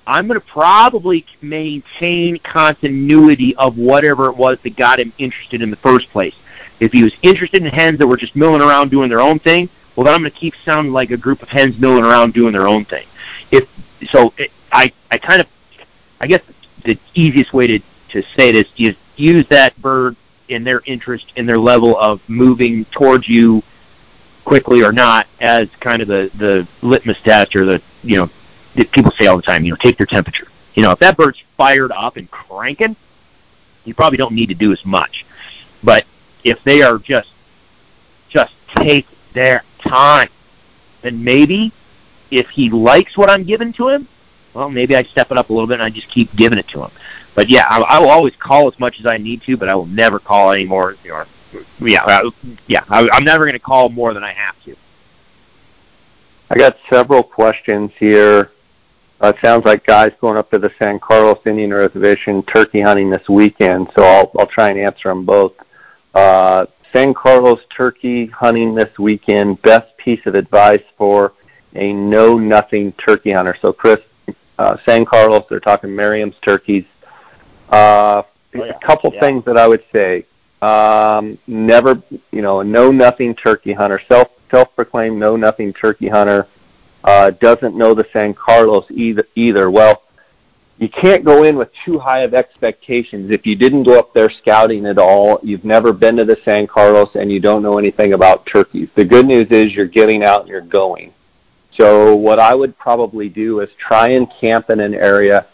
I'm 0.08 0.26
going 0.26 0.40
to 0.40 0.46
probably 0.46 1.26
maintain 1.42 2.40
continuity 2.40 3.54
of 3.58 3.78
whatever 3.78 4.30
it 4.30 4.38
was 4.38 4.58
that 4.64 4.78
got 4.78 5.02
him 5.02 5.12
interested 5.18 5.62
in 5.62 5.70
the 5.70 5.76
first 5.78 6.10
place. 6.12 6.34
If 6.80 6.94
he 6.94 7.04
was 7.04 7.14
interested 7.24 7.62
in 7.62 7.70
hens 7.70 8.00
that 8.00 8.08
were 8.08 8.16
just 8.16 8.36
milling 8.36 8.62
around 8.62 8.90
doing 8.90 9.10
their 9.10 9.20
own 9.20 9.40
thing, 9.40 9.70
well, 9.96 10.06
then 10.06 10.14
I'm 10.14 10.22
going 10.22 10.32
to 10.32 10.40
keep 10.40 10.54
sounding 10.64 10.94
like 10.94 11.12
a 11.12 11.18
group 11.18 11.42
of 11.42 11.50
hens 11.50 11.76
milling 11.78 12.06
around 12.06 12.34
doing 12.34 12.54
their 12.54 12.68
own 12.68 12.86
thing. 12.86 13.06
If 13.52 13.68
so, 14.12 14.34
it, 14.38 14.52
I 14.72 14.94
I 15.12 15.18
kind 15.18 15.42
of 15.42 15.48
I 16.22 16.28
guess 16.28 16.42
the 16.86 16.98
easiest 17.14 17.54
way 17.54 17.68
to 17.68 17.80
to 18.12 18.24
say 18.38 18.52
this 18.52 18.68
is 18.78 18.96
use 19.18 19.46
that 19.50 19.80
bird 19.82 20.16
in 20.48 20.64
their 20.64 20.82
interest 20.86 21.26
in 21.36 21.46
their 21.46 21.58
level 21.58 21.98
of 21.98 22.22
moving 22.28 22.86
towards 22.86 23.28
you 23.28 23.62
quickly 24.46 24.84
or 24.84 24.94
not 24.94 25.28
as 25.42 25.68
kind 25.82 26.02
of 26.02 26.08
the 26.08 26.30
the 26.38 26.68
litmus 26.82 27.18
test 27.26 27.56
or 27.56 27.66
the 27.66 27.82
you 28.04 28.18
know 28.18 28.30
that 28.78 28.92
people 28.92 29.12
say 29.20 29.28
all 29.28 29.38
the 29.38 29.44
time 29.44 29.64
you 29.64 29.72
know 29.72 29.78
take 29.82 29.98
their 29.98 30.08
temperature 30.08 30.48
you 30.76 30.84
know 30.84 30.92
if 30.92 31.00
that 31.00 31.18
bird's 31.18 31.42
fired 31.58 31.92
up 31.92 32.18
and 32.18 32.30
cranking 32.32 32.96
you 33.84 33.94
probably 33.94 34.18
don't 34.18 34.34
need 34.34 34.48
to 34.48 34.56
do 34.56 34.72
as 34.72 34.84
much 34.86 35.26
but 35.84 36.06
if 36.44 36.60
they 36.64 36.82
are 36.82 36.98
just 36.98 37.30
just 38.30 38.54
take 38.76 39.06
their 39.34 39.64
time, 39.84 40.30
then 41.04 41.24
maybe 41.24 41.74
if 42.32 42.48
he 42.48 42.70
likes 42.70 43.18
what 43.18 43.30
I'm 43.30 43.44
giving 43.44 43.74
to 43.74 43.88
him, 43.90 44.08
well, 44.54 44.70
maybe 44.70 44.96
I 44.96 45.04
step 45.04 45.32
it 45.32 45.38
up 45.38 45.50
a 45.50 45.54
little 45.54 45.68
bit 45.68 45.76
and 45.76 45.84
I 45.84 45.90
just 45.90 46.10
keep 46.10 46.34
giving 46.36 46.58
it 46.58 46.68
to 46.70 46.84
him. 46.84 46.92
But 47.36 47.50
yeah, 47.50 47.66
I, 47.70 47.80
I 47.82 48.00
will 48.00 48.10
always 48.10 48.34
call 48.40 48.68
as 48.68 48.80
much 48.80 48.96
as 49.00 49.06
I 49.06 49.18
need 49.18 49.44
to, 49.44 49.56
but 49.56 49.70
I 49.70 49.76
will 49.76 49.86
never 49.86 50.20
call 50.20 50.52
anymore. 50.52 50.96
You 51.04 51.12
know, 51.12 51.26
yeah, 51.80 52.02
I, 52.04 52.32
yeah, 52.68 52.84
I, 52.90 53.08
I'm 53.14 53.24
never 53.24 53.44
going 53.46 53.54
to 53.54 53.60
call 53.60 53.90
more 53.90 54.14
than 54.14 54.24
I 54.24 54.34
have 54.34 54.56
to. 54.66 54.76
I 56.50 56.58
got 56.58 56.78
several 56.90 57.24
questions 57.24 57.92
here. 58.00 58.52
Uh, 59.22 59.30
it 59.30 59.36
sounds 59.44 59.66
like 59.66 59.86
guys 59.86 60.12
going 60.22 60.38
up 60.38 60.52
to 60.52 60.60
the 60.60 60.72
San 60.82 61.00
Carlos 61.00 61.40
Indian 61.46 61.74
Reservation 61.74 62.44
turkey 62.44 62.82
hunting 62.82 63.10
this 63.10 63.28
weekend, 63.28 63.88
so 63.96 64.04
I'll 64.04 64.32
I'll 64.38 64.48
try 64.48 64.70
and 64.70 64.80
answer 64.80 65.10
them 65.10 65.26
both. 65.26 65.54
Uh, 66.14 66.68
San 66.94 67.14
Carlos 67.14 67.60
turkey 67.76 68.28
hunting 68.28 68.76
this 68.76 68.98
weekend. 68.98 69.62
Best 69.62 69.96
piece 69.98 70.26
of 70.26 70.36
advice 70.36 70.84
for 70.98 71.34
a 71.76 71.94
know 71.94 72.38
nothing 72.38 72.92
turkey 72.94 73.32
hunter. 73.32 73.56
So, 73.62 73.74
Chris, 73.74 74.00
uh, 74.58 74.78
San 74.86 75.06
Carlos, 75.06 75.44
they're 75.50 75.60
talking 75.60 75.96
Merriam's 75.96 76.36
turkeys. 76.42 76.86
Uh, 77.70 78.24
oh, 78.24 78.26
yeah. 78.54 78.64
A 78.66 78.80
couple 78.80 79.14
yeah. 79.14 79.20
things 79.20 79.46
that 79.46 79.58
I 79.58 79.68
would 79.68 79.84
say. 79.92 80.26
Um, 80.62 81.38
never, 81.46 82.02
you 82.32 82.42
know, 82.42 82.62
a 82.62 82.64
know 82.64 82.92
nothing 82.92 83.36
turkey 83.36 83.74
hunter, 83.74 84.02
self 84.08 84.30
self 84.50 84.76
proclaimed 84.76 85.20
know 85.20 85.36
nothing 85.36 85.74
turkey 85.74 86.08
hunter, 86.08 86.48
uh, 87.08 87.32
doesn't 87.32 87.78
know 87.78 87.94
the 87.94 88.06
San 88.12 88.34
Carlos 88.34 88.86
either. 88.92 89.26
Either. 89.36 89.72
Well, 89.72 90.04
you 90.78 90.90
can't 90.90 91.24
go 91.24 91.44
in 91.44 91.56
with 91.56 91.70
too 91.86 91.98
high 91.98 92.20
of 92.20 92.34
expectations. 92.34 93.32
If 93.32 93.46
you 93.46 93.56
didn't 93.56 93.84
go 93.84 93.98
up 93.98 94.14
there 94.14 94.30
scouting 94.30 94.86
at 94.86 95.00
all, 95.00 95.40
you've 95.42 95.64
never 95.64 95.94
been 95.94 96.18
to 96.18 96.26
the 96.26 96.38
San 96.44 96.68
Carlos, 96.68 97.16
and 97.16 97.32
you 97.32 97.40
don't 97.40 97.64
know 97.64 97.80
anything 97.80 98.14
about 98.14 98.46
turkeys. 98.46 98.90
The 98.96 99.06
good 99.06 99.26
news 99.26 99.48
is 99.52 99.74
you're 99.74 99.88
getting 99.88 100.24
out 100.26 100.42
and 100.42 100.50
you're 100.50 100.62
going. 100.62 101.14
So 101.72 102.14
what 102.14 102.40
I 102.40 102.54
would 102.54 102.78
probably 102.78 103.30
do 103.30 103.62
is 103.62 103.70
try 103.80 104.10
and 104.10 104.28
camp 104.30 104.70
in 104.70 104.82
an 104.82 104.94
area 104.94 105.48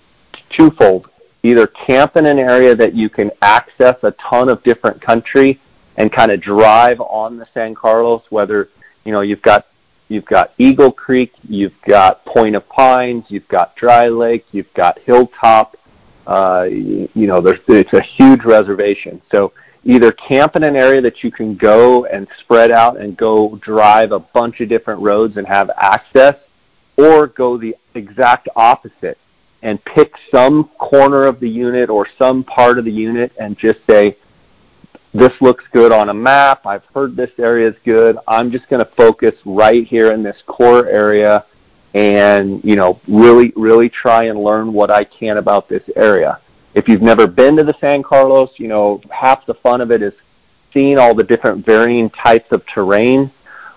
twofold. 0.57 1.09
Either 1.43 1.67
camp 1.67 2.15
in 2.15 2.25
an 2.25 2.39
area 2.39 2.75
that 2.75 2.95
you 2.95 3.09
can 3.09 3.29
access 3.43 3.97
a 4.01 4.11
ton 4.13 4.49
of 4.49 4.63
different 4.63 4.99
country 5.01 5.61
and 5.97 6.11
kind 6.11 6.31
of 6.31 6.41
drive 6.41 6.99
on 6.99 7.37
the 7.37 7.45
San 7.53 7.75
Carlos, 7.75 8.23
whether 8.31 8.69
you 9.05 9.11
know 9.11 9.21
you've 9.21 9.41
got 9.43 9.67
You've 10.07 10.25
got 10.25 10.53
Eagle 10.57 10.91
Creek, 10.91 11.31
you've 11.47 11.79
got 11.87 12.23
Point 12.25 12.55
of 12.55 12.67
Pines, 12.69 13.25
you've 13.29 13.47
got 13.47 13.75
Dry 13.75 14.07
Lake, 14.09 14.45
you've 14.51 14.73
got 14.73 14.99
Hilltop. 14.99 15.75
Uh, 16.27 16.67
you, 16.69 17.09
you 17.13 17.27
know, 17.27 17.41
there's, 17.41 17.59
it's 17.67 17.93
a 17.93 18.01
huge 18.01 18.43
reservation. 18.43 19.21
So 19.31 19.53
either 19.83 20.11
camp 20.11 20.55
in 20.55 20.63
an 20.63 20.75
area 20.75 21.01
that 21.01 21.23
you 21.23 21.31
can 21.31 21.55
go 21.55 22.05
and 22.05 22.27
spread 22.39 22.71
out 22.71 22.99
and 22.99 23.17
go 23.17 23.59
drive 23.61 24.11
a 24.11 24.19
bunch 24.19 24.61
of 24.61 24.69
different 24.69 25.01
roads 25.01 25.37
and 25.37 25.47
have 25.47 25.69
access, 25.77 26.35
or 26.97 27.27
go 27.27 27.57
the 27.57 27.75
exact 27.95 28.47
opposite 28.55 29.17
and 29.63 29.83
pick 29.85 30.13
some 30.33 30.69
corner 30.77 31.25
of 31.25 31.39
the 31.39 31.49
unit 31.49 31.89
or 31.89 32.07
some 32.19 32.43
part 32.43 32.77
of 32.77 32.85
the 32.85 32.91
unit 32.91 33.31
and 33.39 33.57
just 33.57 33.79
say, 33.89 34.17
this 35.13 35.33
looks 35.41 35.63
good 35.71 35.91
on 35.91 36.09
a 36.09 36.13
map. 36.13 36.65
I've 36.65 36.85
heard 36.93 37.15
this 37.15 37.29
area 37.37 37.69
is 37.69 37.75
good. 37.85 38.17
I'm 38.27 38.51
just 38.51 38.67
going 38.69 38.83
to 38.83 38.91
focus 38.97 39.35
right 39.45 39.85
here 39.85 40.11
in 40.11 40.23
this 40.23 40.37
core 40.47 40.87
area 40.87 41.45
and, 41.93 42.63
you 42.63 42.75
know, 42.75 42.99
really, 43.07 43.53
really 43.55 43.89
try 43.89 44.23
and 44.25 44.39
learn 44.39 44.73
what 44.73 44.89
I 44.89 45.03
can 45.03 45.37
about 45.37 45.69
this 45.69 45.83
area. 45.95 46.39
If 46.73 46.87
you've 46.87 47.03
never 47.03 47.27
been 47.27 47.55
to 47.57 47.63
the 47.63 47.75
San 47.79 48.01
Carlos, 48.01 48.49
you 48.57 48.67
know, 48.67 49.01
half 49.11 49.45
the 49.45 49.53
fun 49.55 49.81
of 49.81 49.91
it 49.91 50.01
is 50.01 50.13
seeing 50.73 50.97
all 50.97 51.13
the 51.13 51.23
different 51.23 51.63
varying 51.63 52.09
types 52.09 52.51
of 52.51 52.65
terrain. 52.65 53.31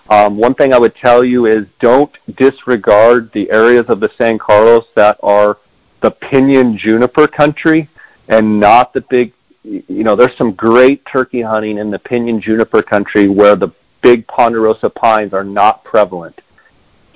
Um, 0.09 0.37
one 0.37 0.55
thing 0.55 0.73
I 0.73 0.79
would 0.79 0.95
tell 0.95 1.23
you 1.23 1.45
is 1.45 1.67
don't 1.79 2.11
disregard 2.37 3.31
the 3.33 3.51
areas 3.51 3.85
of 3.89 3.99
the 3.99 4.09
San 4.17 4.39
Carlos 4.39 4.85
that 4.95 5.19
are 5.21 5.59
the 6.01 6.09
pinyon 6.09 6.75
juniper 6.77 7.27
country 7.27 7.87
and 8.29 8.59
not 8.59 8.93
the 8.93 9.01
big 9.01 9.33
you 9.67 10.03
know, 10.03 10.15
there's 10.15 10.35
some 10.37 10.53
great 10.53 11.05
turkey 11.05 11.41
hunting 11.41 11.77
in 11.77 11.91
the 11.91 11.99
pinyon 11.99 12.39
juniper 12.39 12.81
country 12.81 13.27
where 13.27 13.55
the 13.55 13.69
big 14.01 14.25
ponderosa 14.27 14.89
pines 14.89 15.33
are 15.33 15.43
not 15.43 15.83
prevalent. 15.83 16.39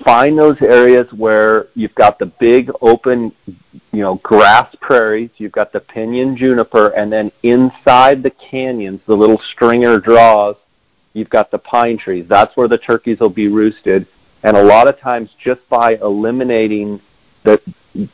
Find 0.04 0.36
those 0.36 0.60
areas 0.60 1.06
where 1.12 1.68
you've 1.74 1.94
got 1.94 2.18
the 2.18 2.26
big 2.26 2.70
open, 2.80 3.32
you 3.92 4.02
know, 4.02 4.16
grass 4.16 4.74
prairies, 4.80 5.30
you've 5.36 5.52
got 5.52 5.72
the 5.72 5.80
pinyon 5.80 6.36
juniper, 6.36 6.88
and 6.88 7.12
then 7.12 7.30
inside 7.44 8.22
the 8.22 8.30
canyons, 8.30 9.00
the 9.06 9.14
little 9.14 9.40
stringer 9.52 10.00
draws, 10.00 10.56
you've 11.12 11.30
got 11.30 11.50
the 11.50 11.58
pine 11.58 11.98
trees. 11.98 12.26
That's 12.28 12.56
where 12.56 12.68
the 12.68 12.78
turkeys 12.78 13.20
will 13.20 13.30
be 13.30 13.48
roosted. 13.48 14.06
And 14.42 14.56
a 14.56 14.64
lot 14.64 14.88
of 14.88 14.98
times 14.98 15.30
just 15.42 15.60
by 15.68 15.94
eliminating 16.02 17.00
the 17.44 17.60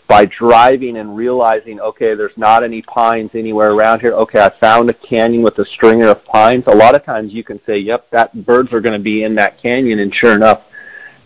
by 0.09 0.25
driving 0.27 0.97
and 0.97 1.17
realizing, 1.17 1.81
okay, 1.81 2.15
there's 2.15 2.37
not 2.37 2.65
any 2.65 2.83
pines 2.83 3.31
anywhere 3.35 3.73
around 3.73 4.01
here. 4.01 4.13
Okay, 4.13 4.41
I 4.41 4.51
found 4.59 4.91
a 4.91 4.95
canyon 4.95 5.43
with 5.43 5.57
a 5.59 5.65
stringer 5.65 6.09
of 6.09 6.25
pines. 6.25 6.65
A 6.67 6.75
lot 6.75 6.97
of 6.97 7.05
times 7.05 7.33
you 7.33 7.45
can 7.45 7.61
say, 7.65 7.79
yep, 7.79 8.11
that 8.11 8.45
birds 8.45 8.73
are 8.73 8.81
going 8.81 8.99
to 8.99 9.03
be 9.03 9.23
in 9.23 9.37
that 9.37 9.61
canyon, 9.63 10.01
and 10.01 10.13
sure 10.13 10.35
enough, 10.35 10.63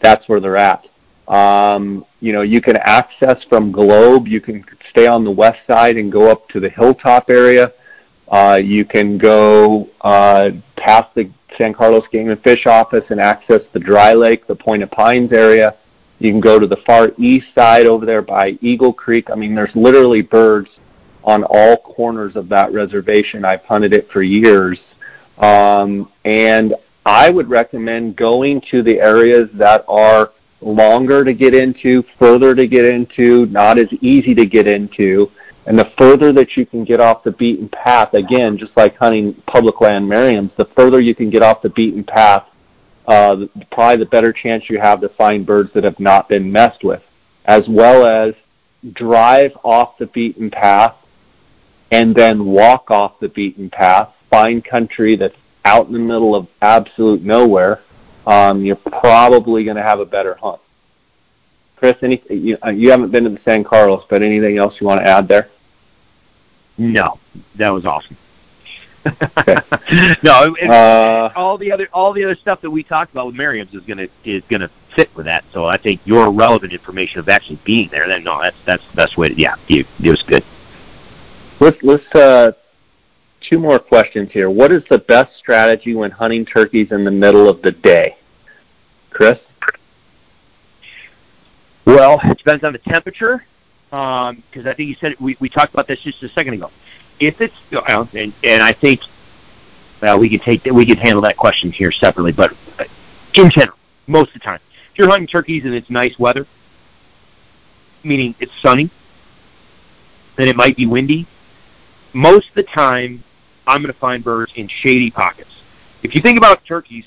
that's 0.03 0.29
where 0.29 0.39
they're 0.39 0.59
at. 0.59 0.87
Um, 1.29 2.05
you 2.21 2.33
know, 2.33 2.43
you 2.43 2.61
can 2.61 2.77
access 2.77 3.43
from 3.49 3.73
Globe. 3.73 4.29
You 4.29 4.41
can 4.41 4.65
stay 4.91 5.07
on 5.07 5.25
the 5.25 5.31
west 5.31 5.61
side 5.67 5.97
and 5.97 6.13
go 6.13 6.31
up 6.31 6.49
to 6.51 6.61
the 6.61 6.69
hilltop 6.69 7.31
area. 7.31 7.73
Uh, 8.29 8.59
you 8.63 8.85
can 8.85 9.17
go 9.17 9.89
uh, 10.03 10.51
past 10.77 11.15
the 11.15 11.31
San 11.57 11.73
Carlos 11.73 12.05
Game 12.13 12.29
and 12.29 12.43
Fish 12.43 12.67
office 12.67 13.05
and 13.11 13.21
access 13.21 13.61
the 13.73 13.81
Dry 13.81 14.13
Lake, 14.15 14.47
the 14.47 14.55
Point 14.55 14.83
of 14.83 14.91
Pines 14.91 15.33
area. 15.33 15.77
You 16.23 16.31
can 16.31 16.41
go 16.41 16.61
to 16.61 16.69
the 16.69 16.77
far 16.87 17.11
east 17.19 17.47
side 17.53 17.87
over 17.87 18.07
there 18.07 18.23
by 18.23 18.57
Eagle 18.61 18.93
Creek. 18.93 19.29
I 19.29 19.35
mean, 19.35 19.57
there's 19.57 19.75
literally 19.75 20.23
birds 20.23 20.69
on 21.25 21.43
all 21.43 21.79
corners 21.79 22.37
of 22.37 22.49
that 22.49 22.73
reservation. 22.73 23.45
I've 23.45 23.65
hunted 23.65 23.93
it 23.93 24.09
for 24.13 24.23
years. 24.23 24.79
Um, 25.39 26.13
and 26.25 26.77
I 27.05 27.29
would 27.31 27.51
recommend 27.51 28.15
going 28.15 28.63
to 28.71 28.85
the 28.85 29.01
areas 29.01 29.49
that 29.55 29.85
are 29.89 30.31
longer 30.61 31.25
to 31.25 31.35
get 31.35 31.55
into, 31.55 32.05
further 32.21 32.55
to 32.55 32.69
get 32.69 32.85
into, 32.85 33.47
not 33.47 33.79
as 33.79 33.93
easy 33.95 34.33
to 34.37 34.47
get 34.47 34.69
into. 34.69 35.29
And 35.67 35.77
the 35.77 35.91
further 35.99 36.33
that 36.35 36.57
you 36.57 36.65
can 36.65 36.85
get 36.85 37.01
off 37.01 37.25
the 37.25 37.33
beaten 37.33 37.69
path, 37.69 38.15
again, 38.15 38.57
just 38.57 38.77
like 38.77 38.97
hunting 38.97 39.35
public 39.49 39.81
land 39.81 40.09
Merriam's, 40.09 40.53
the 40.57 40.69
further 40.77 41.01
you 41.01 41.17
can 41.17 41.31
get 41.31 41.43
off 41.43 41.63
the 41.63 41.71
beaten 41.71 42.05
path, 42.05 42.47
uh, 43.07 43.37
probably 43.71 44.05
the 44.05 44.11
better 44.11 44.33
chance 44.33 44.65
you 44.69 44.79
have 44.79 45.01
to 45.01 45.09
find 45.11 45.47
birds 45.47 45.71
that 45.75 45.85
have 45.85 45.99
not 45.99 46.29
been 46.29 46.51
messed 46.51 46.85
with, 46.85 47.03
as 47.45 47.65
well 47.69 48.07
as 48.07 48.35
drive 48.93 49.53
off 49.65 49.99
the 49.99 50.07
beaten 50.07 50.51
path 50.51 50.95
and 51.91 52.15
then 52.15 52.47
walk 52.47 52.91
off 52.91 53.21
the 53.21 53.29
beaten 53.29 53.69
path, 53.69 54.09
find 54.31 54.65
country 54.65 55.15
that's 55.17 55.37
out 55.65 55.87
in 55.87 55.93
the 55.93 55.99
middle 55.99 56.35
of 56.35 56.49
absolute 56.63 57.23
nowhere, 57.23 57.83
um, 58.27 58.65
you're 58.65 58.77
probably 58.77 59.65
going 59.65 59.77
to 59.77 59.83
have 59.83 60.01
a 60.01 60.07
better 60.07 60.35
hunt. 60.37 60.61
Chris, 61.77 61.97
any, 62.03 62.23
you, 62.31 62.57
uh, 62.65 62.71
you 62.71 62.91
haven't 62.91 63.11
been 63.11 63.25
to 63.25 63.31
the 63.31 63.41
San 63.45 63.65
Carlos, 63.65 64.05
but 64.09 64.23
anything 64.23 64.57
else 64.57 64.75
you 64.81 64.87
want 64.87 65.01
to 65.01 65.09
add 65.09 65.29
there? 65.29 65.49
No, 66.79 67.19
that 67.57 67.71
was 67.71 67.85
awesome. 67.85 68.17
no, 70.23 70.55
it, 70.61 70.71
uh, 70.71 71.31
all 71.35 71.59
the 71.59 71.73
other 71.73 71.89
all 71.93 72.13
the 72.13 72.23
other 72.23 72.37
stuff 72.37 72.61
that 72.61 72.71
we 72.71 72.85
talked 72.85 73.11
about 73.11 73.27
with 73.27 73.35
Merriam's 73.35 73.75
is 73.75 73.83
gonna 73.83 74.07
is 74.25 74.43
gonna 74.49 74.71
fit 74.95 75.11
with 75.17 75.27
that. 75.27 75.45
So 75.53 75.65
I 75.65 75.77
think 75.77 76.01
your 76.05 76.33
relevant 76.33 76.73
information 76.73 77.19
of 77.19 77.29
actually 77.29 77.61
being 77.65 77.89
there, 77.91 78.07
then 78.07 78.23
no, 78.23 78.41
that's 78.41 78.57
that's 78.65 78.83
the 78.91 78.97
best 78.97 79.19
way. 79.19 79.29
To, 79.29 79.35
yeah, 79.37 79.57
you, 79.67 79.85
it 80.03 80.11
was 80.11 80.23
good. 80.29 80.45
Let's 81.59 81.79
let's 81.83 82.15
uh, 82.15 82.53
two 83.51 83.59
more 83.59 83.81
questions 83.81 84.31
here. 84.31 84.49
What 84.51 84.71
is 84.71 84.85
the 84.89 84.99
best 84.99 85.37
strategy 85.37 85.95
when 85.97 86.13
hunting 86.13 86.47
turkeys 86.47 86.93
in 86.93 87.05
the 87.05 87.11
middle 87.11 87.49
of 87.49 87.61
the 87.63 87.73
day, 87.73 88.17
Chris? 89.11 89.39
Well, 91.87 92.21
it 92.23 92.39
depends 92.39 92.63
on 92.63 92.73
the 92.73 92.79
temperature, 92.79 93.45
because 93.91 94.31
um, 94.31 94.67
I 94.67 94.75
think 94.75 94.89
you 94.89 94.97
said 95.01 95.17
we 95.19 95.37
we 95.41 95.49
talked 95.49 95.75
about 95.75 95.89
this 95.89 95.99
just 96.05 96.23
a 96.23 96.29
second 96.29 96.55
ago 96.55 96.71
if 97.27 97.41
it's 97.41 97.55
and, 97.71 98.35
and 98.43 98.63
I 98.63 98.73
think 98.73 99.01
well 100.01 100.19
we 100.19 100.29
could 100.29 100.43
take 100.43 100.65
we 100.65 100.85
could 100.85 100.99
handle 100.99 101.23
that 101.23 101.37
question 101.37 101.71
here 101.71 101.93
separately, 101.93 102.33
but 102.33 102.53
uh, 102.79 102.85
in 103.35 103.51
general, 103.51 103.79
most 104.07 104.29
of 104.29 104.35
the 104.35 104.41
time, 104.41 104.61
if 104.93 104.99
you're 104.99 105.09
hunting 105.09 105.27
turkeys 105.27 105.65
and 105.65 105.75
it's 105.75 105.89
nice 105.89 106.19
weather, 106.19 106.47
meaning 108.03 108.35
it's 108.41 108.53
sunny, 108.61 108.91
then 110.37 110.49
it 110.49 110.57
might 110.57 110.77
be 110.77 110.87
windy, 110.87 111.27
most 112.13 112.49
of 112.49 112.55
the 112.57 112.65
time 112.65 113.23
I'm 113.67 113.83
going 113.83 113.93
to 113.93 113.99
find 113.99 114.25
birds 114.25 114.53
in 114.57 114.69
shady 114.69 115.11
pockets. 115.11 115.51
If 116.03 116.15
you 116.15 116.21
think 116.21 116.37
about 116.37 116.65
turkeys, 116.67 117.05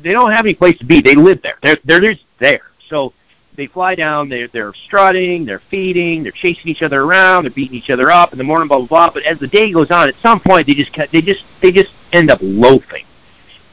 they 0.00 0.12
don't 0.12 0.30
have 0.30 0.46
any 0.46 0.54
place 0.54 0.78
to 0.78 0.84
be. 0.84 1.00
They 1.00 1.14
live 1.14 1.42
there. 1.42 1.58
They're 1.62 1.78
they're 1.84 2.00
just 2.00 2.24
there. 2.38 2.70
So 2.88 3.12
they 3.56 3.66
fly 3.66 3.94
down, 3.94 4.28
they're, 4.28 4.48
they're 4.48 4.72
strutting, 4.86 5.44
they're 5.44 5.62
feeding, 5.70 6.22
they're 6.22 6.32
chasing 6.32 6.68
each 6.68 6.82
other 6.82 7.02
around, 7.02 7.44
they're 7.44 7.50
beating 7.50 7.76
each 7.76 7.90
other 7.90 8.10
up 8.10 8.32
in 8.32 8.38
the 8.38 8.44
morning, 8.44 8.68
blah, 8.68 8.78
blah, 8.78 8.86
blah. 8.86 9.10
But 9.10 9.24
as 9.24 9.38
the 9.38 9.46
day 9.46 9.72
goes 9.72 9.90
on, 9.90 10.08
at 10.08 10.14
some 10.22 10.40
point, 10.40 10.66
they 10.66 10.74
just, 10.74 10.90
they 11.12 11.20
just, 11.20 11.44
they 11.62 11.72
just 11.72 11.90
end 12.12 12.30
up 12.30 12.38
loafing. 12.40 13.04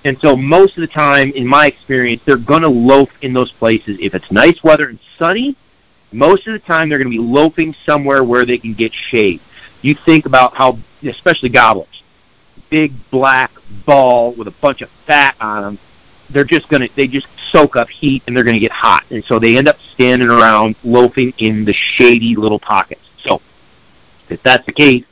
And 0.06 0.18
so 0.22 0.35
most 0.35 0.77
of 0.77 0.81
the 0.81 0.88
time, 0.88 1.31
in 1.31 1.45
my 1.45 1.68
experience, 1.68 2.22
they're 2.26 2.38
going 2.38 2.61
to 2.61 2.69
loaf 2.69 3.10
in 3.22 3.34
those 3.34 3.51
places. 3.53 3.97
If 4.01 4.14
it's 4.14 4.30
nice 4.31 4.61
weather 4.64 4.88
and 4.88 4.99
sunny, 5.18 5.57
most 6.11 6.47
of 6.47 6.53
the 6.53 6.60
time 6.60 6.89
they're 6.89 6.97
going 6.97 7.11
to 7.11 7.18
be 7.18 7.23
loafing 7.23 7.76
somewhere 7.85 8.23
where 8.23 8.45
they 8.45 8.57
can 8.57 8.73
get 8.73 8.91
shade. 9.11 9.41
You 9.81 9.95
think 10.06 10.26
about 10.26 10.56
how, 10.56 10.80
especially 11.03 11.49
gobblers, 11.49 12.03
big 12.69 12.93
black 13.11 13.51
ball 13.85 14.34
with 14.34 14.47
a 14.47 14.53
bunch 14.61 14.81
of 14.81 14.89
fat 15.07 15.35
on 15.39 15.61
them, 15.64 15.80
they're 16.31 16.43
just 16.43 16.69
to 16.69 16.89
they 16.95 17.07
just 17.07 17.27
soak 17.51 17.76
up 17.76 17.89
heat 17.89 18.23
and 18.27 18.35
they're 18.35 18.43
going 18.43 18.56
to 18.56 18.60
get 18.60 18.72
hot 18.72 19.03
and 19.10 19.23
so 19.26 19.39
they 19.39 19.57
end 19.57 19.68
up 19.68 19.77
standing 19.93 20.30
around 20.30 20.76
loafing 20.84 21.34
in 21.39 21.65
the 21.65 21.73
shady 21.73 22.35
little 22.35 22.60
pockets 22.60 23.01
so 23.23 23.41
if 24.30 24.41
that's 24.43 24.65
the 24.65 24.72
case 24.72 25.03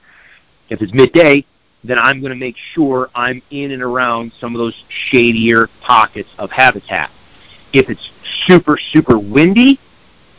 if 0.70 0.82
it's 0.82 0.94
midday 0.94 1.44
then 1.84 1.98
I'm 1.98 2.20
going 2.20 2.32
to 2.32 2.38
make 2.38 2.56
sure 2.74 3.10
I'm 3.16 3.42
in 3.50 3.72
and 3.72 3.82
around 3.82 4.32
some 4.40 4.54
of 4.54 4.60
those 4.60 4.76
shadier 5.10 5.70
pockets 5.82 6.30
of 6.38 6.52
habitat. 6.52 7.12
If 7.74 7.90
it's 7.90 8.10
super, 8.46 8.78
super 8.92 9.18
windy, 9.18 9.80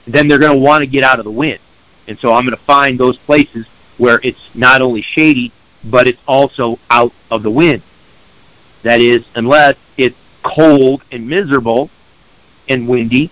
then 0.07 0.29
they're 0.29 0.39
going 0.39 0.55
to 0.55 0.59
want 0.59 0.83
to 0.83 0.87
get 0.87 1.05
out 1.05 1.19
of 1.19 1.25
the 1.25 1.31
wind. 1.31 1.61
And 2.07 2.19
so 2.21 2.33
I'm 2.33 2.45
going 2.45 2.57
to 2.57 2.65
find 2.65 2.99
those 2.99 3.19
places 3.19 3.67
where 3.99 4.21
it's 4.23 4.41
not 4.55 4.81
only 4.81 5.03
shady, 5.03 5.53
but 5.85 6.07
it's 6.07 6.21
also 6.27 6.79
out 6.91 7.13
of 7.31 7.43
the 7.43 7.51
wind. 7.51 7.83
That 8.85 9.01
is, 9.01 9.25
unless 9.35 9.77
it's 9.97 10.17
cold 10.45 11.03
and 11.11 11.29
miserable 11.29 11.91
and 12.69 12.89
windy, 12.89 13.31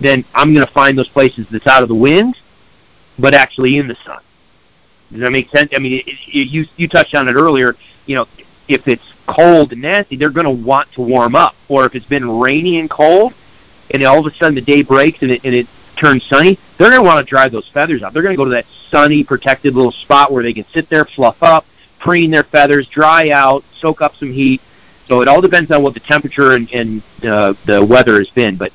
then 0.00 0.24
I'm 0.34 0.54
going 0.54 0.66
to 0.66 0.72
find 0.72 0.98
those 0.98 1.08
places 1.08 1.46
that's 1.50 1.66
out 1.66 1.82
of 1.82 1.88
the 1.88 1.94
wind, 1.94 2.36
but 3.18 3.34
actually 3.34 3.78
in 3.78 3.88
the 3.88 3.96
sun. 4.04 4.20
Does 5.10 5.20
that 5.20 5.30
make 5.30 5.50
sense? 5.50 5.70
I 5.74 5.78
mean, 5.78 5.94
it, 5.94 6.04
it, 6.06 6.48
you 6.48 6.64
you 6.76 6.88
touched 6.88 7.14
on 7.14 7.28
it 7.28 7.34
earlier. 7.34 7.76
You 8.06 8.16
know, 8.16 8.26
if 8.68 8.86
it's 8.86 9.02
cold 9.26 9.72
and 9.72 9.82
nasty, 9.82 10.16
they're 10.16 10.30
going 10.30 10.46
to 10.46 10.50
want 10.50 10.88
to 10.94 11.02
warm 11.02 11.34
up. 11.34 11.54
Or 11.68 11.84
if 11.84 11.94
it's 11.94 12.06
been 12.06 12.28
rainy 12.28 12.80
and 12.80 12.88
cold, 12.88 13.34
and 13.90 14.02
all 14.04 14.26
of 14.26 14.32
a 14.32 14.34
sudden 14.36 14.54
the 14.54 14.62
day 14.62 14.82
breaks 14.82 15.18
and 15.20 15.30
it, 15.30 15.42
and 15.44 15.54
it 15.54 15.66
turns 16.00 16.24
sunny, 16.28 16.58
they're 16.78 16.88
going 16.88 17.02
to 17.02 17.06
want 17.06 17.24
to 17.24 17.30
dry 17.30 17.48
those 17.48 17.68
feathers 17.74 18.02
out. 18.02 18.14
They're 18.14 18.22
going 18.22 18.36
to 18.36 18.38
go 18.38 18.46
to 18.46 18.52
that 18.52 18.64
sunny, 18.90 19.22
protected 19.22 19.74
little 19.74 19.92
spot 19.92 20.32
where 20.32 20.42
they 20.42 20.54
can 20.54 20.64
sit 20.72 20.88
there, 20.88 21.04
fluff 21.04 21.36
up, 21.42 21.66
preen 22.00 22.30
their 22.30 22.44
feathers, 22.44 22.88
dry 22.88 23.30
out, 23.30 23.64
soak 23.80 24.00
up 24.00 24.16
some 24.16 24.32
heat. 24.32 24.60
So 25.08 25.20
it 25.20 25.28
all 25.28 25.40
depends 25.40 25.70
on 25.70 25.82
what 25.82 25.94
the 25.94 26.00
temperature 26.00 26.54
and, 26.54 26.70
and 26.70 27.02
uh, 27.24 27.54
the 27.66 27.84
weather 27.84 28.18
has 28.18 28.30
been. 28.30 28.56
But 28.56 28.72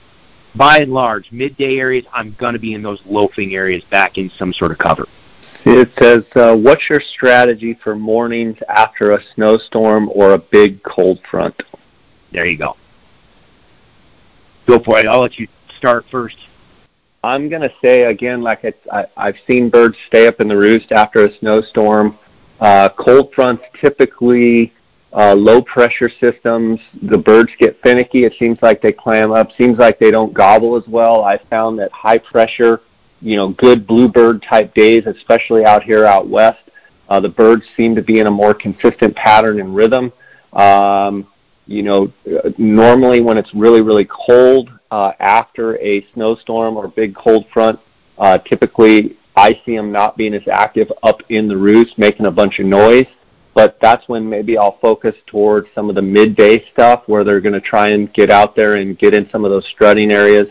by 0.56 0.80
and 0.80 0.92
large, 0.92 1.32
midday 1.32 1.78
areas, 1.78 2.06
I'm 2.12 2.36
going 2.40 2.54
to 2.54 2.60
be 2.60 2.74
in 2.74 2.82
those 2.82 3.02
loafing 3.06 3.56
areas 3.56 3.84
back 3.90 4.18
in 4.18 4.30
some 4.38 4.54
sort 4.54 4.72
of 4.72 4.78
cover. 4.78 5.08
It 5.66 5.92
says, 6.00 6.24
uh, 6.36 6.56
what's 6.56 6.90
your 6.90 7.02
strategy 7.02 7.78
for 7.84 7.96
mornings 7.96 8.58
after 8.70 9.12
a 9.12 9.20
snowstorm 9.36 10.10
or 10.14 10.34
a 10.34 10.38
big 10.38 10.82
cold 10.84 11.20
front? 11.30 11.62
There 12.32 12.46
you 12.46 12.58
go. 12.58 12.78
Go 14.66 14.80
for 14.80 15.00
it. 15.00 15.08
I'll 15.08 15.22
let 15.22 15.38
you 15.38 15.48
start 15.78 16.06
first. 16.10 16.38
I'm 17.24 17.50
going 17.50 17.62
to 17.62 17.74
say 17.84 18.04
again, 18.04 18.42
like 18.42 18.64
I, 18.92 19.06
I've 19.18 19.36
seen 19.50 19.70
birds 19.70 19.98
stay 20.08 20.28
up 20.28 20.40
in 20.40 20.48
the 20.48 20.56
roost 20.56 20.92
after 20.92 21.26
a 21.26 21.38
snowstorm. 21.40 22.18
Uh, 22.60 22.90
cold 22.98 23.34
fronts 23.34 23.64
typically 23.80 24.74
uh, 25.14 25.34
low 25.34 25.62
pressure 25.62 26.10
systems. 26.10 26.80
The 27.04 27.18
birds 27.18 27.52
get 27.60 27.82
finicky. 27.82 28.24
It 28.24 28.34
seems 28.40 28.60
like 28.62 28.82
they 28.82 28.92
clam 28.92 29.32
up. 29.32 29.52
Seems 29.58 29.78
like 29.78 30.00
they 30.00 30.12
don't 30.12 30.34
gobble 30.34 30.76
as 30.76 30.88
well. 30.88 31.24
I 31.24 31.38
found 31.50 31.80
that 31.80 31.92
high 31.92 32.18
pressure 32.18 32.82
you 33.22 33.36
know, 33.36 33.50
good 33.50 33.88
bluebird 33.88 34.44
type 34.44 34.74
days, 34.74 35.06
especially 35.06 35.66
out 35.66 35.84
here 35.84 36.06
out 36.06 36.28
west. 36.28 36.60
Uh, 37.10 37.20
the 37.20 37.30
birds 37.30 37.64
seem 37.76 37.96
to 37.96 38.02
be 38.02 38.20
in 38.20 38.28
a 38.28 38.32
more 38.32 38.54
consistent 38.54 39.16
pattern 39.16 39.60
and 39.60 39.76
rhythm. 39.76 40.12
Um, 40.54 41.28
you 41.66 41.84
know, 41.84 42.12
normally 42.58 43.22
when 43.22 43.38
it's 43.38 43.54
really, 43.54 43.82
really 43.82 44.06
cold 44.06 44.72
uh, 44.92 45.14
after 45.20 45.78
a 45.80 46.06
snowstorm 46.14 46.78
or 46.78 46.88
big 46.88 47.16
cold 47.16 47.46
front, 47.54 47.80
uh, 48.18 48.38
typically 48.40 49.18
I 49.36 49.60
see 49.66 49.76
them 49.76 49.92
not 49.92 50.18
being 50.18 50.34
as 50.34 50.48
active 50.48 50.92
up 51.04 51.22
in 51.30 51.48
the 51.48 51.58
roost, 51.58 51.98
making 51.98 52.26
a 52.26 52.32
bunch 52.32 52.60
of 52.60 52.66
noise. 52.66 53.08
But 53.58 53.80
that's 53.82 54.08
when 54.08 54.30
maybe 54.30 54.56
I'll 54.56 54.78
focus 54.78 55.16
towards 55.26 55.68
some 55.74 55.90
of 55.90 55.96
the 55.96 56.02
midday 56.04 56.64
stuff 56.70 57.02
where 57.08 57.24
they're 57.24 57.42
going 57.42 57.60
to 57.60 57.60
try 57.60 57.88
and 57.88 58.14
get 58.14 58.30
out 58.30 58.56
there 58.56 58.76
and 58.76 58.96
get 59.00 59.16
in 59.16 59.28
some 59.32 59.44
of 59.46 59.50
those 59.50 59.66
strutting 59.66 60.12
areas 60.12 60.48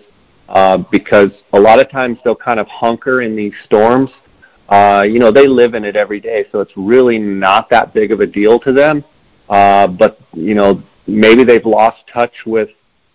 uh, 0.49 0.79
because 0.91 1.31
a 1.53 1.61
lot 1.61 1.79
of 1.79 1.89
times 1.89 2.19
they'll 2.25 2.35
kind 2.35 2.59
of 2.59 2.67
hunker 2.67 3.23
in 3.23 3.37
these 3.37 3.53
storms. 3.65 4.11
Uh, 4.69 5.07
you 5.09 5.21
know, 5.21 5.31
they 5.31 5.47
live 5.47 5.75
in 5.75 5.85
it 5.85 5.95
every 5.95 6.19
day, 6.19 6.47
so 6.51 6.59
it's 6.59 6.73
really 6.77 7.17
not 7.17 7.71
that 7.71 7.95
big 7.95 8.11
of 8.11 8.19
a 8.19 8.27
deal 8.27 8.59
to 8.59 8.73
them. 8.73 9.05
Uh, 9.49 9.87
but 9.87 10.19
you 10.33 10.57
know, 10.57 10.83
maybe 11.07 11.45
they've 11.45 11.65
lost 11.65 11.99
touch 12.13 12.35
with 12.45 12.71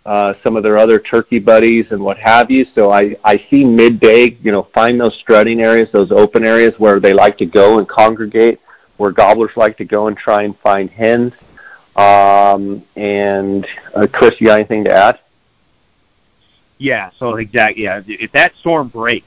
uh, 0.05 0.35
some 0.41 0.55
of 0.55 0.63
their 0.63 0.77
other 0.77 0.99
turkey 0.99 1.37
buddies 1.37 1.87
and 1.91 2.01
what 2.01 2.17
have 2.17 2.49
you. 2.49 2.65
So 2.75 2.91
I, 2.91 3.17
I 3.25 3.45
see 3.49 3.65
midday, 3.65 4.37
you 4.41 4.53
know, 4.53 4.69
find 4.73 5.01
those 5.01 5.17
strutting 5.19 5.59
areas, 5.59 5.89
those 5.91 6.13
open 6.13 6.45
areas 6.45 6.73
where 6.77 7.01
they 7.01 7.13
like 7.13 7.37
to 7.39 7.45
go 7.45 7.79
and 7.79 7.89
congregate, 7.89 8.61
where 8.97 9.11
gobblers 9.11 9.51
like 9.55 9.77
to 9.77 9.85
go 9.85 10.07
and 10.07 10.17
try 10.17 10.43
and 10.43 10.57
find 10.59 10.89
hens. 10.89 11.33
Um, 11.95 12.83
and 12.95 13.67
uh, 13.95 14.07
Chris, 14.11 14.35
you 14.39 14.47
got 14.47 14.59
anything 14.59 14.85
to 14.85 14.93
add? 14.93 15.19
Yeah, 16.77 17.11
so 17.19 17.35
exactly. 17.35 17.83
Yeah, 17.83 18.01
if 18.07 18.31
that 18.31 18.53
storm 18.59 18.87
breaks, 18.87 19.25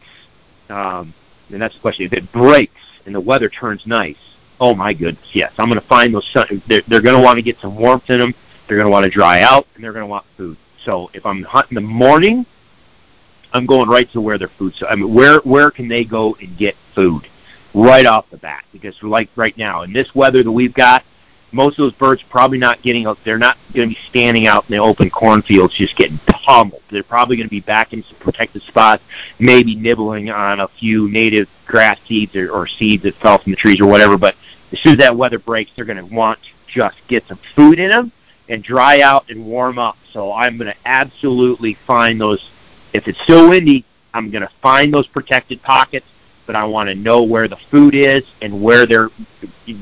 um, 0.69 1.15
and 1.51 1.63
that's 1.63 1.75
the 1.75 1.81
question. 1.81 2.07
If 2.07 2.13
it 2.13 2.33
breaks 2.33 2.81
and 3.07 3.15
the 3.15 3.21
weather 3.21 3.49
turns 3.49 3.83
nice, 3.87 4.17
oh 4.61 4.75
my 4.75 4.93
goodness, 4.93 5.29
yes, 5.33 5.53
I'm 5.59 5.69
going 5.69 5.81
to 5.81 5.87
find 5.87 6.15
those. 6.15 6.29
Sun- 6.33 6.63
they're, 6.69 6.83
they're 6.89 7.03
going 7.03 7.17
to 7.17 7.23
want 7.23 7.37
to 7.37 7.43
get 7.43 7.57
some 7.61 7.77
warmth 7.77 8.09
in 8.09 8.19
them. 8.19 8.35
They're 8.67 8.77
going 8.77 8.87
to 8.87 8.91
want 8.91 9.05
to 9.05 9.11
dry 9.11 9.43
out, 9.43 9.67
and 9.75 9.85
they're 9.85 9.93
going 9.93 10.03
to 10.03 10.09
want 10.09 10.25
food. 10.37 10.57
So 10.85 11.11
if 11.15 11.25
I'm 11.25 11.43
hunting 11.45 11.77
in 11.77 11.85
the 11.85 11.89
morning, 11.89 12.45
I'm 13.53 13.67
going 13.67 13.89
right 13.89 14.11
to 14.13 14.21
where 14.21 14.39
their 14.39 14.51
food. 14.59 14.75
So 14.79 14.87
I 14.89 14.97
mean, 14.97 15.15
where 15.15 15.39
where 15.41 15.71
can 15.71 15.89
they 15.89 16.05
go 16.05 16.35
and 16.41 16.57
get 16.59 16.75
food 16.95 17.27
right 17.75 18.07
off 18.07 18.31
the 18.31 18.37
bat? 18.37 18.65
Because 18.73 18.95
like 19.03 19.29
right 19.37 19.57
now 19.59 19.83
in 19.83 19.93
this 19.93 20.15
weather 20.15 20.43
that 20.43 20.51
we've 20.51 20.75
got, 20.75 21.05
most 21.55 21.79
of 21.79 21.85
those 21.85 21.93
birds 21.95 22.23
probably 22.31 22.59
not 22.59 22.83
getting 22.83 23.07
they're 23.25 23.39
not 23.39 23.57
going 23.75 23.89
to 23.89 23.95
be 23.95 24.01
standing 24.11 24.47
out 24.47 24.65
in 24.69 24.77
the 24.77 24.83
open 24.83 25.09
cornfields 25.09 25.75
just 25.77 25.97
getting 25.97 26.19
pummeled. 26.27 26.83
They're 26.91 27.05
probably 27.05 27.37
going 27.37 27.47
to 27.47 27.51
be 27.51 27.61
back 27.61 27.93
in 27.93 28.03
some 28.03 28.19
protected 28.19 28.63
spots, 28.63 29.03
maybe 29.39 29.77
nibbling 29.77 30.31
on 30.31 30.61
a 30.61 30.69
few 30.81 31.09
native 31.09 31.49
grass 31.67 31.99
seeds 32.09 32.35
or, 32.35 32.51
or 32.51 32.67
seeds 32.67 33.05
that 33.05 33.15
fell 33.21 33.39
from 33.39 33.53
the 33.53 33.57
trees 33.57 33.81
or 33.81 33.87
whatever. 33.87 34.19
But 34.19 34.35
as 34.73 34.81
soon 34.81 34.93
as 34.95 34.99
that 34.99 35.17
weather 35.17 35.39
breaks, 35.39 35.71
they're 35.77 35.85
going 35.85 35.97
to 35.97 36.15
want 36.15 36.41
to 36.43 36.81
just 36.81 36.97
get 37.09 37.25
some 37.29 37.39
food 37.55 37.79
in 37.79 37.91
them 37.91 38.11
and 38.49 38.63
dry 38.63 39.01
out 39.01 39.31
and 39.31 39.47
warm 39.47 39.79
up. 39.79 39.97
So 40.13 40.33
I'm 40.33 40.59
going 40.59 40.73
to 40.73 40.79
absolutely 40.85 41.79
find 41.87 42.21
those. 42.21 42.45
If 42.93 43.07
it's 43.07 43.19
still 43.23 43.49
windy, 43.49 43.85
I'm 44.13 44.31
going 44.31 44.43
to 44.43 44.51
find 44.61 44.93
those 44.93 45.07
protected 45.07 45.63
pockets 45.63 46.07
but 46.47 46.57
I 46.57 46.65
want 46.65 46.89
to 46.89 46.95
know 46.95 47.23
where 47.23 47.49
the 47.49 47.57
food 47.71 47.95
is 47.95 48.23
and 48.43 48.63
where 48.63 48.87
they're 48.87 49.11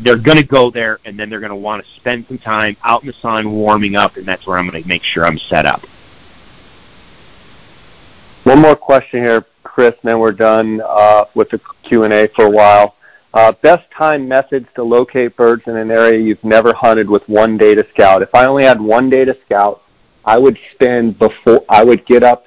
they're 0.02 0.18
going 0.18 0.38
to 0.38 0.46
go 0.46 0.70
there, 0.70 1.00
and 1.04 1.18
then 1.18 1.28
they're 1.28 1.40
going 1.40 1.50
to 1.50 1.56
want 1.56 1.84
to 1.84 1.90
spend 1.96 2.26
some 2.28 2.38
time 2.38 2.76
out 2.84 3.02
in 3.02 3.08
the 3.08 3.14
sun 3.20 3.52
warming 3.52 3.96
up, 3.96 4.16
and 4.16 4.26
that's 4.26 4.46
where 4.46 4.56
I'm 4.56 4.68
going 4.68 4.82
to 4.82 4.88
make 4.88 5.02
sure 5.02 5.26
I'm 5.26 5.38
set 5.38 5.66
up. 5.66 5.82
One 8.44 8.60
more 8.60 8.76
question 8.76 9.24
here, 9.24 9.44
Chris, 9.62 9.94
and 10.02 10.10
then 10.10 10.18
we're 10.18 10.32
done 10.32 10.82
uh, 10.84 11.24
with 11.34 11.50
the 11.50 11.60
Q&A 11.84 12.28
for 12.34 12.46
a 12.46 12.50
while. 12.50 12.96
Uh, 13.34 13.52
best 13.62 13.90
time 13.96 14.28
methods 14.28 14.66
to 14.74 14.82
locate 14.82 15.36
birds 15.36 15.62
in 15.66 15.76
an 15.76 15.90
area 15.90 16.20
you've 16.20 16.42
never 16.44 16.74
hunted 16.74 17.08
with 17.08 17.26
one 17.28 17.56
day 17.56 17.74
to 17.74 17.86
scout. 17.94 18.20
If 18.20 18.34
I 18.34 18.44
only 18.44 18.64
had 18.64 18.80
one 18.80 19.08
day 19.08 19.24
to 19.24 19.34
scout, 19.46 19.82
I 20.24 20.38
would 20.38 20.58
spend 20.74 21.18
before 21.18 21.64
I 21.68 21.82
would 21.82 22.04
get 22.04 22.22
up 22.22 22.44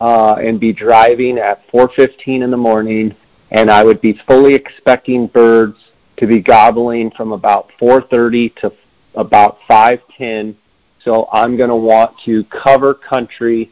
uh, 0.00 0.34
and 0.34 0.60
be 0.60 0.72
driving 0.72 1.38
at 1.38 1.66
4:15 1.68 2.42
in 2.42 2.50
the 2.50 2.56
morning 2.56 3.16
and 3.50 3.70
I 3.70 3.84
would 3.84 4.00
be 4.00 4.20
fully 4.26 4.54
expecting 4.54 5.26
birds 5.26 5.76
to 6.18 6.26
be 6.26 6.40
gobbling 6.40 7.10
from 7.12 7.32
about 7.32 7.70
4:30 7.80 8.54
to 8.56 8.72
about 9.14 9.58
5:10. 9.68 10.54
So 11.04 11.28
I'm 11.32 11.56
going 11.56 11.70
to 11.70 11.76
want 11.76 12.18
to 12.24 12.44
cover 12.44 12.92
country 12.94 13.70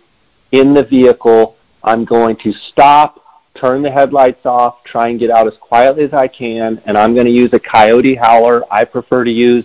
in 0.52 0.74
the 0.74 0.84
vehicle. 0.84 1.56
I'm 1.82 2.04
going 2.04 2.36
to 2.36 2.52
stop, 2.70 3.20
turn 3.54 3.82
the 3.82 3.90
headlights 3.90 4.46
off, 4.46 4.82
try 4.84 5.08
and 5.08 5.18
get 5.18 5.30
out 5.30 5.46
as 5.46 5.54
quietly 5.60 6.04
as 6.04 6.12
I 6.12 6.28
can, 6.28 6.80
and 6.86 6.96
I'm 6.96 7.14
going 7.14 7.26
to 7.26 7.32
use 7.32 7.50
a 7.52 7.58
coyote 7.58 8.14
howler. 8.14 8.62
I 8.70 8.84
prefer 8.84 9.24
to 9.24 9.30
use 9.30 9.64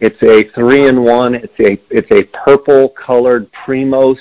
it's 0.00 0.22
a 0.22 0.44
three-in-one. 0.54 1.34
It's 1.36 1.58
a 1.60 1.80
it's 1.90 2.10
a 2.10 2.24
purple-colored 2.44 3.50
Primos. 3.52 4.18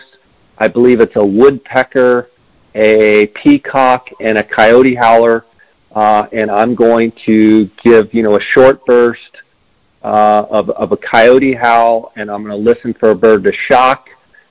I 0.57 0.69
believe 0.69 1.01
it's 1.01 1.17
a 1.17 1.25
woodpecker 1.25 2.29
a 2.75 3.27
peacock, 3.27 4.09
and 4.19 4.37
a 4.37 4.43
coyote 4.43 4.95
howler, 4.95 5.45
uh, 5.93 6.27
and 6.33 6.51
I'm 6.51 6.75
going 6.75 7.13
to 7.25 7.65
give 7.83 8.13
you 8.13 8.21
know 8.21 8.35
a 8.35 8.41
short 8.41 8.85
burst 8.85 9.37
uh, 10.03 10.45
of, 10.49 10.69
of 10.71 10.91
a 10.91 10.97
coyote 10.97 11.53
howl, 11.53 12.11
and 12.15 12.29
I'm 12.29 12.43
going 12.43 12.55
to 12.55 12.71
listen 12.71 12.93
for 12.93 13.09
a 13.09 13.15
bird 13.15 13.43
to 13.45 13.53
shock. 13.53 14.09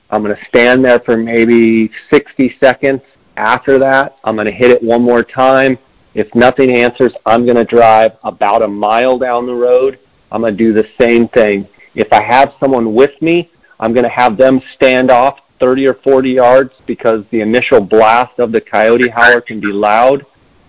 I'm 0.09 0.23
going 0.23 0.35
to 0.35 0.45
stand 0.45 0.83
there 0.83 0.99
for 0.99 1.15
maybe 1.15 1.89
60 2.11 2.57
seconds. 2.59 3.01
After 3.37 3.77
that, 3.79 4.17
I'm 4.23 4.35
going 4.35 4.45
to 4.45 4.51
hit 4.51 4.71
it 4.71 4.81
one 4.81 5.01
more 5.01 5.23
time. 5.23 5.77
If 6.13 6.33
nothing 6.35 6.71
answers, 6.71 7.13
I'm 7.25 7.45
going 7.45 7.57
to 7.57 7.65
drive 7.65 8.13
about 8.23 8.61
a 8.61 8.67
mile 8.67 9.17
down 9.17 9.45
the 9.45 9.55
road. 9.55 9.99
I'm 10.31 10.41
going 10.41 10.57
to 10.57 10.57
do 10.57 10.73
the 10.73 10.87
same 10.99 11.27
thing. 11.29 11.67
If 11.95 12.11
I 12.11 12.23
have 12.23 12.53
someone 12.59 12.93
with 12.93 13.21
me, 13.21 13.49
I'm 13.79 13.93
going 13.93 14.05
to 14.05 14.09
have 14.09 14.37
them 14.37 14.61
stand 14.75 15.11
off 15.11 15.39
30 15.59 15.87
or 15.87 15.93
40 15.95 16.29
yards 16.31 16.73
because 16.85 17.23
the 17.31 17.41
initial 17.41 17.81
blast 17.81 18.39
of 18.39 18.51
the 18.51 18.61
coyote 18.61 19.09
howler 19.09 19.41
can 19.41 19.59
be 19.59 19.71
loud. 19.71 20.25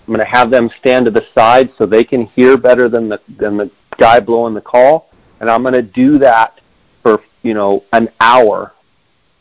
I'm 0.07 0.15
going 0.15 0.21
to 0.21 0.25
have 0.25 0.51
them 0.51 0.71
stand 0.79 1.07
to 1.07 1.11
the 1.11 1.25
side 1.35 1.71
so 1.77 1.87
they 1.87 2.05
can 2.05 2.27
hear 2.27 2.57
better 2.57 2.89
than 2.89 3.09
the 3.09 3.21
than 3.39 3.57
the 3.57 3.71
guy 3.99 4.21
blowing 4.21 4.55
the 4.55 4.61
call, 4.61 5.11
and 5.41 5.51
I'm 5.51 5.63
going 5.63 5.75
to 5.75 5.83
do 5.83 6.19
that 6.19 6.61
for 7.03 7.23
you 7.43 7.55
know 7.55 7.85
an 7.93 8.09
hour 8.21 8.73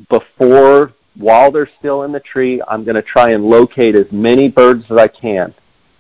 before 0.10 0.94
while 1.16 1.52
they're 1.52 1.70
still 1.80 2.04
in 2.04 2.12
the 2.12 2.20
tree. 2.20 2.62
I'm 2.68 2.84
going 2.84 2.96
to 2.96 3.02
try 3.02 3.32
and 3.32 3.46
locate 3.46 3.96
as 3.96 4.12
many 4.12 4.50
birds 4.50 4.86
as 4.90 4.98
I 4.98 5.08
can. 5.08 5.54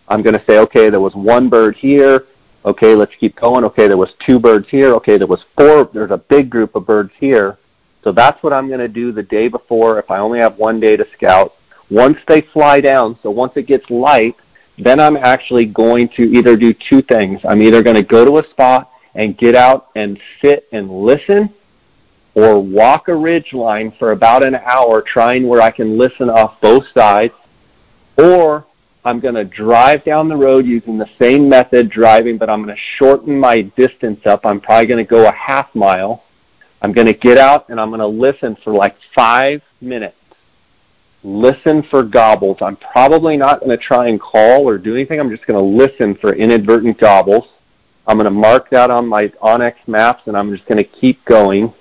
I'm 0.07 0.22
going 0.22 0.38
to 0.38 0.43
say, 0.47 0.59
okay, 0.59 0.89
there 0.89 0.99
was 0.99 1.15
one 1.15 1.49
bird 1.49 1.76
here. 1.76 2.26
Okay, 2.65 2.95
let's 2.95 3.13
keep 3.19 3.35
going. 3.35 3.63
Okay, 3.63 3.88
there 3.88 3.97
was 3.97 4.13
two 4.26 4.39
birds 4.39 4.67
here. 4.69 4.93
Okay, 4.95 5.17
there 5.17 5.27
was 5.27 5.45
four. 5.57 5.89
There's 5.93 6.11
a 6.11 6.17
big 6.17 6.49
group 6.49 6.76
of 6.76 6.85
birds 6.85 7.11
here. 7.19 7.57
So 8.06 8.11
that's 8.11 8.41
what 8.44 8.53
I'm 8.53 8.68
going 8.68 8.80
to 8.80 8.88
do 8.88 9.11
the 9.11 9.23
day 9.23 9.48
before 9.48 9.98
if 9.98 10.11
I 10.11 10.19
only 10.19 10.38
have 10.38 10.60
one 10.60 10.80
day 10.80 10.95
to 10.95 11.07
scout. 11.18 11.56
Once 11.90 12.19
they 12.27 12.41
fly 12.41 12.80
down, 12.80 13.18
so 13.23 13.32
once 13.32 13.53
it 13.56 13.64
gets 13.64 13.90
light, 13.90 14.36
then 14.77 14.99
I'm 14.99 15.18
actually 15.18 15.65
going 15.65 16.10
to 16.10 16.22
either 16.22 16.56
do 16.56 16.72
two 16.72 17.02
things. 17.02 17.41
I'm 17.44 17.64
either 17.64 17.82
going 17.82 17.95
to 17.95 18.03
go 18.03 18.23
to 18.23 18.38
a 18.38 18.49
spot 18.52 18.91
and 19.15 19.36
get 19.36 19.56
out 19.56 19.90
and 19.95 20.19
sit 20.40 20.68
and 20.72 20.90
listen 20.90 21.52
or 22.36 22.61
walk 22.61 23.07
a 23.07 23.15
ridge 23.15 23.53
line 23.53 23.91
for 23.98 24.11
about 24.11 24.44
an 24.44 24.53
hour 24.53 25.02
trying 25.02 25.48
where 25.48 25.61
I 25.61 25.72
can 25.72 25.98
listen 25.98 26.30
off 26.30 26.61
both 26.61 26.84
sides 26.95 27.34
or 28.19 28.68
I'm 29.03 29.19
going 29.19 29.36
to 29.36 29.45
drive 29.45 30.03
down 30.03 30.30
the 30.30 30.36
road 30.36 30.68
using 30.68 30.99
the 30.99 31.10
same 31.19 31.49
method 31.49 31.90
driving, 31.90 32.38
but 32.38 32.52
I'm 32.52 32.64
going 32.64 32.76
to 32.76 32.82
shorten 32.98 33.40
my 33.40 33.61
distance 33.61 34.19
up. 34.26 34.45
I'm 34.45 34.61
probably 34.61 34.86
going 34.86 35.03
to 35.03 35.10
go 35.10 35.27
a 35.27 35.32
half 35.32 35.73
mile. 35.73 36.24
I'm 36.85 36.93
going 36.93 37.07
to 37.07 37.15
get 37.15 37.39
out 37.39 37.69
and 37.69 37.81
I'm 37.81 37.89
going 37.89 37.99
to 37.99 38.05
listen 38.05 38.55
for 38.63 38.71
like 38.71 38.95
five 39.15 39.63
minutes. 39.81 40.15
Listen 41.23 41.81
for 41.89 42.03
gobbles. 42.03 42.57
I'm 42.61 42.75
probably 42.75 43.37
not 43.37 43.61
going 43.61 43.71
to 43.71 43.83
try 43.83 44.09
and 44.09 44.21
call 44.21 44.69
or 44.69 44.77
do 44.77 44.93
anything. 44.93 45.19
I'm 45.19 45.31
just 45.31 45.47
going 45.47 45.57
to 45.57 45.65
listen 45.65 46.13
for 46.13 46.35
inadvertent 46.35 46.99
gobbles. 46.99 47.47
I'm 48.05 48.17
going 48.17 48.25
to 48.25 48.29
mark 48.29 48.69
that 48.69 48.91
on 48.91 49.07
my 49.07 49.29
onX 49.41 49.73
maps 49.87 50.27
and 50.27 50.37
I'm 50.37 50.55
just 50.55 50.67
going 50.67 50.77
to 50.77 50.83
keep 50.83 51.25
going. 51.25 51.73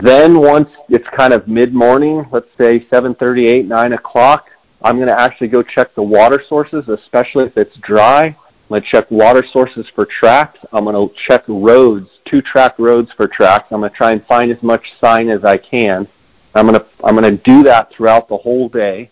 Then 0.00 0.38
once 0.38 0.68
it's 0.88 1.08
kind 1.16 1.32
of 1.32 1.48
mid-morning, 1.48 2.24
let's 2.30 2.50
say 2.56 2.86
7.38, 2.86 3.66
9 3.66 3.92
o'clock, 3.94 4.46
I'm 4.82 4.94
going 4.94 5.08
to 5.08 5.20
actually 5.20 5.48
go 5.48 5.64
check 5.64 5.92
the 5.96 6.04
water 6.04 6.40
sources, 6.48 6.88
especially 6.88 7.46
if 7.46 7.56
it's 7.56 7.76
dry. 7.78 8.36
I'm 8.70 8.76
going 8.76 8.82
to 8.82 8.88
check 8.88 9.10
water 9.10 9.44
sources 9.52 9.84
for 9.96 10.06
tracks. 10.06 10.60
I'm 10.72 10.84
going 10.84 10.94
to 10.94 11.12
check 11.26 11.42
roads, 11.48 12.08
two 12.24 12.40
track 12.40 12.78
roads 12.78 13.10
for 13.16 13.26
tracks. 13.26 13.66
I'm 13.72 13.80
going 13.80 13.90
to 13.90 13.96
try 13.96 14.12
and 14.12 14.24
find 14.26 14.52
as 14.52 14.62
much 14.62 14.84
sign 15.00 15.28
as 15.28 15.44
I 15.44 15.56
can. 15.56 16.06
I'm 16.54 16.68
going 16.68 16.78
to 16.78 16.86
I'm 17.02 17.16
going 17.16 17.36
to 17.36 17.42
do 17.42 17.64
that 17.64 17.92
throughout 17.92 18.28
the 18.28 18.36
whole 18.36 18.68
day. 18.68 19.10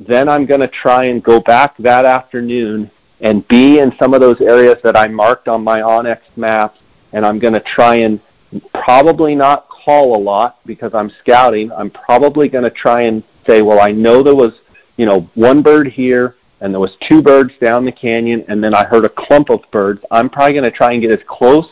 Then 0.00 0.26
I'm 0.26 0.46
going 0.46 0.62
to 0.62 0.68
try 0.68 1.04
and 1.04 1.22
go 1.22 1.38
back 1.38 1.76
that 1.78 2.06
afternoon 2.06 2.90
and 3.20 3.46
be 3.48 3.78
in 3.78 3.92
some 3.98 4.14
of 4.14 4.22
those 4.22 4.40
areas 4.40 4.76
that 4.84 4.96
I 4.96 5.06
marked 5.06 5.48
on 5.48 5.62
my 5.62 5.80
onX 5.80 6.20
maps 6.36 6.78
and 7.12 7.26
I'm 7.26 7.38
going 7.38 7.54
to 7.54 7.60
try 7.60 7.96
and 7.96 8.20
probably 8.72 9.34
not 9.34 9.68
call 9.68 10.16
a 10.16 10.20
lot 10.20 10.60
because 10.64 10.94
I'm 10.94 11.10
scouting. 11.20 11.70
I'm 11.72 11.90
probably 11.90 12.48
going 12.48 12.64
to 12.64 12.70
try 12.70 13.02
and 13.02 13.22
say, 13.46 13.60
well, 13.60 13.80
I 13.80 13.90
know 13.90 14.22
there 14.22 14.34
was 14.34 14.54
you 14.98 15.06
know, 15.06 15.30
one 15.34 15.62
bird 15.62 15.86
here, 15.86 16.36
and 16.60 16.72
there 16.72 16.80
was 16.80 16.96
two 17.08 17.22
birds 17.22 17.52
down 17.60 17.84
the 17.84 17.92
canyon, 17.92 18.44
and 18.48 18.62
then 18.62 18.74
I 18.74 18.84
heard 18.84 19.04
a 19.04 19.08
clump 19.10 19.50
of 19.50 19.60
birds. 19.70 20.02
I'm 20.10 20.28
probably 20.28 20.52
going 20.52 20.64
to 20.64 20.70
try 20.70 20.92
and 20.92 21.02
get 21.02 21.12
as 21.12 21.24
close 21.28 21.66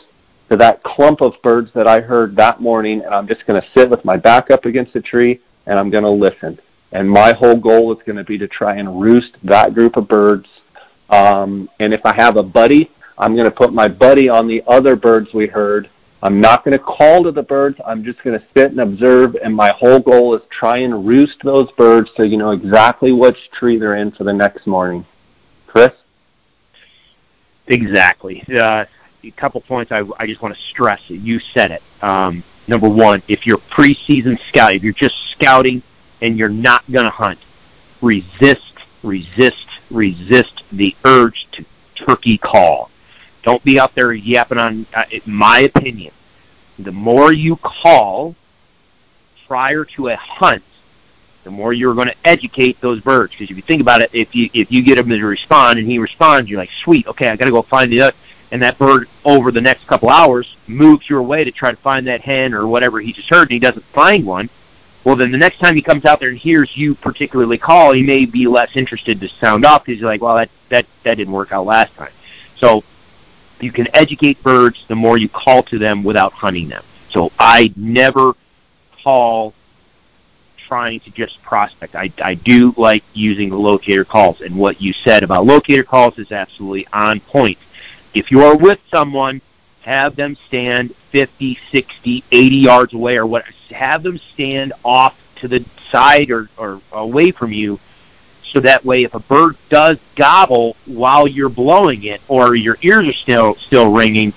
to 0.49 0.57
that 0.57 0.81
clump 0.83 1.21
of 1.21 1.33
birds 1.43 1.71
that 1.73 1.87
I 1.87 1.99
heard 1.99 2.35
that 2.37 2.61
morning, 2.61 3.01
and 3.03 3.13
I'm 3.13 3.27
just 3.27 3.45
going 3.45 3.61
to 3.61 3.67
sit 3.75 3.89
with 3.89 4.03
my 4.05 4.15
back 4.15 4.49
up 4.49 4.65
against 4.65 4.95
a 4.95 5.01
tree, 5.01 5.41
and 5.65 5.77
I'm 5.77 5.89
going 5.89 6.05
to 6.05 6.09
listen. 6.09 6.59
And 6.93 7.09
my 7.09 7.33
whole 7.33 7.57
goal 7.59 7.93
is 7.93 8.01
going 8.05 8.15
to 8.15 8.23
be 8.23 8.37
to 8.37 8.47
try 8.47 8.77
and 8.77 9.01
roost 9.01 9.37
that 9.43 9.73
group 9.73 9.97
of 9.97 10.07
birds. 10.07 10.47
Um, 11.09 11.69
and 11.79 11.93
if 11.93 12.05
I 12.05 12.13
have 12.13 12.37
a 12.37 12.43
buddy, 12.43 12.91
I'm 13.17 13.33
going 13.33 13.49
to 13.49 13.55
put 13.55 13.73
my 13.73 13.89
buddy 13.89 14.29
on 14.29 14.47
the 14.47 14.63
other 14.67 14.95
birds 14.95 15.33
we 15.33 15.47
heard, 15.47 15.89
I'm 16.23 16.41
not 16.41 16.65
going 16.65 16.75
to 16.75 16.83
call 16.83 17.23
to 17.23 17.31
the 17.31 17.43
birds. 17.43 17.77
I'm 17.85 18.03
just 18.03 18.23
going 18.23 18.39
to 18.39 18.45
sit 18.55 18.71
and 18.71 18.79
observe, 18.79 19.35
and 19.35 19.55
my 19.55 19.71
whole 19.71 19.99
goal 19.99 20.35
is 20.35 20.41
try 20.49 20.79
and 20.79 21.05
roost 21.05 21.37
those 21.43 21.71
birds 21.73 22.09
so 22.17 22.23
you 22.23 22.37
know 22.37 22.51
exactly 22.51 23.11
which 23.11 23.37
tree 23.53 23.77
they're 23.77 23.95
in 23.95 24.11
for 24.11 24.23
the 24.23 24.33
next 24.33 24.65
morning. 24.65 25.05
Chris? 25.67 25.91
Exactly. 27.67 28.43
Uh, 28.49 28.85
a 29.23 29.31
couple 29.31 29.61
points 29.61 29.91
I, 29.91 30.01
I 30.17 30.25
just 30.25 30.41
want 30.41 30.55
to 30.55 30.61
stress. 30.71 31.01
You 31.07 31.39
said 31.53 31.71
it. 31.71 31.83
Um, 32.01 32.43
number 32.67 32.89
one, 32.89 33.21
if 33.27 33.45
you're 33.45 33.59
preseason 33.77 34.37
scout, 34.49 34.73
if 34.73 34.83
you're 34.83 34.93
just 34.93 35.15
scouting 35.31 35.83
and 36.21 36.37
you're 36.37 36.49
not 36.49 36.89
going 36.91 37.05
to 37.05 37.11
hunt, 37.11 37.39
resist, 38.01 38.73
resist, 39.03 39.65
resist 39.91 40.63
the 40.71 40.95
urge 41.05 41.47
to 41.53 41.65
turkey 42.05 42.37
call. 42.37 42.89
Don't 43.43 43.63
be 43.63 43.79
out 43.79 43.95
there 43.95 44.13
yapping 44.13 44.57
on. 44.57 44.85
Uh, 44.93 45.05
my 45.25 45.59
opinion, 45.59 46.13
the 46.79 46.91
more 46.91 47.31
you 47.31 47.57
call 47.57 48.35
prior 49.47 49.85
to 49.85 50.09
a 50.09 50.15
hunt, 50.15 50.63
the 51.43 51.51
more 51.51 51.71
you're 51.71 51.95
going 51.95 52.07
to 52.07 52.15
educate 52.25 52.79
those 52.81 52.99
birds. 53.01 53.31
Because 53.31 53.49
if 53.49 53.55
you 53.55 53.63
think 53.63 53.81
about 53.81 54.01
it, 54.01 54.09
if 54.13 54.35
you 54.35 54.49
if 54.53 54.69
you 54.69 54.83
get 54.83 54.97
him 54.97 55.09
to 55.09 55.23
respond 55.23 55.79
and 55.79 55.89
he 55.89 55.97
responds, 55.97 56.49
you're 56.49 56.59
like, 56.59 56.69
sweet, 56.83 57.07
okay, 57.07 57.29
I 57.29 57.35
got 57.35 57.45
to 57.45 57.51
go 57.51 57.61
find 57.63 57.91
the 57.91 58.01
other. 58.01 58.17
And 58.51 58.61
that 58.61 58.77
bird 58.77 59.09
over 59.25 59.51
the 59.51 59.61
next 59.61 59.87
couple 59.87 60.09
hours 60.09 60.47
moves 60.67 61.09
your 61.09 61.21
way 61.21 61.43
to 61.43 61.51
try 61.51 61.71
to 61.71 61.77
find 61.77 62.07
that 62.07 62.21
hen 62.21 62.53
or 62.53 62.65
whatever 62.67 62.99
he 63.01 63.11
just 63.11 63.29
heard, 63.29 63.43
and 63.43 63.51
he 63.51 63.59
doesn't 63.59 63.83
find 63.93 64.25
one. 64.25 64.49
Well, 65.03 65.15
then 65.15 65.31
the 65.31 65.37
next 65.37 65.59
time 65.59 65.75
he 65.75 65.81
comes 65.81 66.03
out 66.05 66.19
there 66.19 66.29
and 66.29 66.37
hears 66.37 66.69
you 66.75 66.95
particularly 66.95 67.57
call, 67.57 67.93
he 67.93 68.03
may 68.03 68.25
be 68.25 68.45
less 68.45 68.71
interested 68.75 69.21
to 69.21 69.29
sound 69.41 69.63
off 69.63 69.85
because 69.85 70.01
you're 70.01 70.09
like, 70.09 70.21
well, 70.21 70.35
that 70.35 70.49
that 70.69 70.85
that 71.05 71.15
didn't 71.15 71.33
work 71.33 71.53
out 71.53 71.65
last 71.65 71.93
time. 71.95 72.11
So 72.57 72.83
you 73.59 73.71
can 73.71 73.87
educate 73.95 74.41
birds 74.43 74.83
the 74.87 74.95
more 74.95 75.17
you 75.17 75.29
call 75.29 75.63
to 75.63 75.79
them 75.79 76.03
without 76.03 76.33
hunting 76.33 76.69
them. 76.69 76.83
So 77.11 77.31
I 77.39 77.73
never 77.75 78.33
call 79.03 79.53
trying 80.67 80.99
to 81.01 81.11
just 81.11 81.41
prospect. 81.43 81.95
I, 81.95 82.11
I 82.21 82.35
do 82.35 82.73
like 82.77 83.03
using 83.13 83.49
the 83.49 83.55
locator 83.55 84.03
calls, 84.03 84.41
and 84.41 84.55
what 84.55 84.81
you 84.81 84.93
said 85.03 85.23
about 85.23 85.45
locator 85.45 85.83
calls 85.83 86.17
is 86.17 86.31
absolutely 86.31 86.85
on 86.91 87.21
point. 87.21 87.57
If 88.13 88.31
you 88.31 88.41
are 88.41 88.57
with 88.57 88.79
someone, 88.93 89.41
have 89.81 90.15
them 90.15 90.35
stand 90.47 90.93
50, 91.13 91.57
60, 91.71 92.23
80 92.31 92.55
yards 92.55 92.93
away 92.93 93.15
or 93.15 93.25
what, 93.25 93.45
have 93.69 94.03
them 94.03 94.19
stand 94.33 94.73
off 94.83 95.15
to 95.39 95.47
the 95.47 95.63
side 95.91 96.29
or, 96.29 96.49
or 96.57 96.81
away 96.91 97.31
from 97.31 97.53
you 97.53 97.79
so 98.53 98.59
that 98.59 98.83
way 98.85 99.03
if 99.03 99.13
a 99.13 99.19
bird 99.19 99.57
does 99.69 99.97
gobble 100.15 100.75
while 100.85 101.27
you're 101.27 101.49
blowing 101.49 102.03
it 102.03 102.21
or 102.27 102.55
your 102.55 102.77
ears 102.81 103.07
are 103.07 103.13
still 103.13 103.55
still 103.67 103.91
ringing 103.91 104.33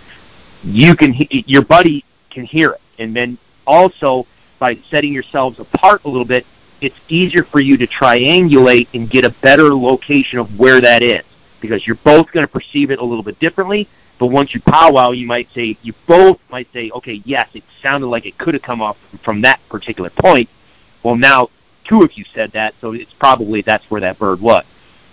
you 0.63 0.95
can 0.95 1.15
your 1.29 1.63
buddy 1.63 2.05
can 2.31 2.45
hear 2.45 2.71
it. 2.73 2.81
And 2.99 3.15
then 3.15 3.39
also 3.67 4.27
by 4.59 4.79
setting 4.91 5.13
yourselves 5.13 5.59
apart 5.59 6.03
a 6.05 6.09
little 6.09 6.25
bit 6.25 6.47
it's 6.81 6.97
easier 7.09 7.45
for 7.45 7.61
you 7.61 7.77
to 7.77 7.87
triangulate 7.87 8.89
and 8.95 9.11
get 9.11 9.25
a 9.25 9.35
better 9.43 9.75
location 9.75 10.39
of 10.39 10.49
where 10.59 10.81
that 10.81 11.03
is 11.03 11.25
because 11.61 11.87
you're 11.87 11.99
both 12.05 12.27
going 12.33 12.47
to 12.47 12.51
perceive 12.51 12.91
it 12.91 12.99
a 12.99 13.05
little 13.05 13.23
bit 13.23 13.39
differently. 13.39 13.87
But 14.19 14.29
once 14.29 14.55
you 14.55 14.61
powwow 14.61 15.11
you 15.13 15.27
might 15.27 15.49
say 15.55 15.79
you 15.83 15.95
both 16.07 16.39
might 16.51 16.69
say 16.73 16.91
okay 16.91 17.23
yes 17.25 17.49
it 17.55 17.65
sounded 17.83 18.07
like 18.07 18.27
it 18.27 18.39
could 18.39 18.55
have 18.55 18.63
come 18.63 18.83
off 18.83 18.97
from 19.25 19.43
that 19.43 19.61
particular 19.69 20.11
point. 20.11 20.49
Well 21.03 21.17
now 21.17 21.49
two 21.91 22.03
of 22.03 22.17
you 22.17 22.25
said 22.33 22.53
that, 22.53 22.73
so 22.81 22.93
it's 22.93 23.13
probably 23.19 23.61
that's 23.61 23.85
where 23.91 24.01
that 24.01 24.19
bird 24.19 24.41
was. 24.41 24.65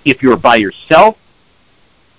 If 0.06 0.22
you're 0.22 0.38
by 0.38 0.58
yourself, 0.58 1.18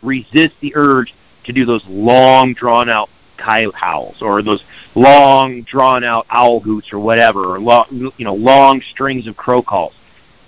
resist 0.02 0.55
the 0.60 0.74
urge 0.74 1.14
to 1.44 1.52
do 1.52 1.64
those 1.64 1.85
long, 1.86 2.52
drawn-out 2.52 3.09
coyote 3.39 3.76
howls 3.76 4.16
or 4.20 4.43
those 4.43 4.62
long, 4.97 5.62
drawn-out 5.62 6.26
owl 6.28 6.60
hoots 6.60 6.93
or 6.93 6.98
whatever, 6.98 7.55
or 7.55 7.60
long, 7.60 8.12
you 8.16 8.24
know, 8.24 8.35
long 8.35 8.82
strings 8.90 9.28
of 9.28 9.36
crow 9.36 9.62
calls, 9.62 9.94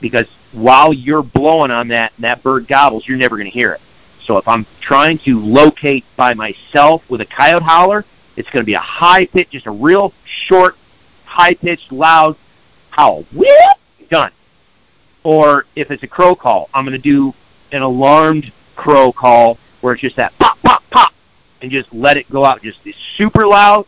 because 0.00 0.26
while 0.52 0.92
you're 0.92 1.22
blowing 1.22 1.70
on 1.70 1.88
that 1.88 2.12
that 2.18 2.42
bird 2.42 2.66
gobbles, 2.66 3.04
you're 3.06 3.16
never 3.16 3.36
going 3.36 3.50
to 3.50 3.56
hear 3.56 3.72
it. 3.72 3.80
So 4.26 4.36
if 4.36 4.46
I'm 4.46 4.66
trying 4.82 5.18
to 5.24 5.38
locate 5.40 6.04
by 6.16 6.34
myself 6.34 7.02
with 7.08 7.20
a 7.20 7.26
coyote 7.26 7.62
howler, 7.62 8.04
it's 8.36 8.48
going 8.50 8.60
to 8.60 8.66
be 8.66 8.74
a 8.74 8.80
high 8.80 9.26
pitch, 9.26 9.50
just 9.52 9.66
a 9.66 9.70
real 9.70 10.12
short, 10.48 10.76
high 11.24 11.54
pitched, 11.54 11.92
loud 11.92 12.36
howl. 12.90 13.24
Whoop! 13.32 13.80
Done. 14.10 14.32
Or 15.22 15.66
if 15.76 15.90
it's 15.90 16.02
a 16.02 16.08
crow 16.08 16.34
call, 16.34 16.68
I'm 16.74 16.84
going 16.84 17.00
to 17.00 17.02
do 17.02 17.32
an 17.72 17.82
alarmed 17.82 18.52
crow 18.76 19.12
call 19.12 19.58
where 19.80 19.94
it's 19.94 20.02
just 20.02 20.16
that 20.16 20.32
pop, 20.38 20.58
pop, 20.62 20.82
pop, 20.90 21.12
and 21.62 21.70
just 21.70 21.92
let 21.92 22.16
it 22.16 22.30
go 22.30 22.44
out. 22.44 22.62
Just 22.62 22.78
super 23.16 23.46
loud, 23.46 23.86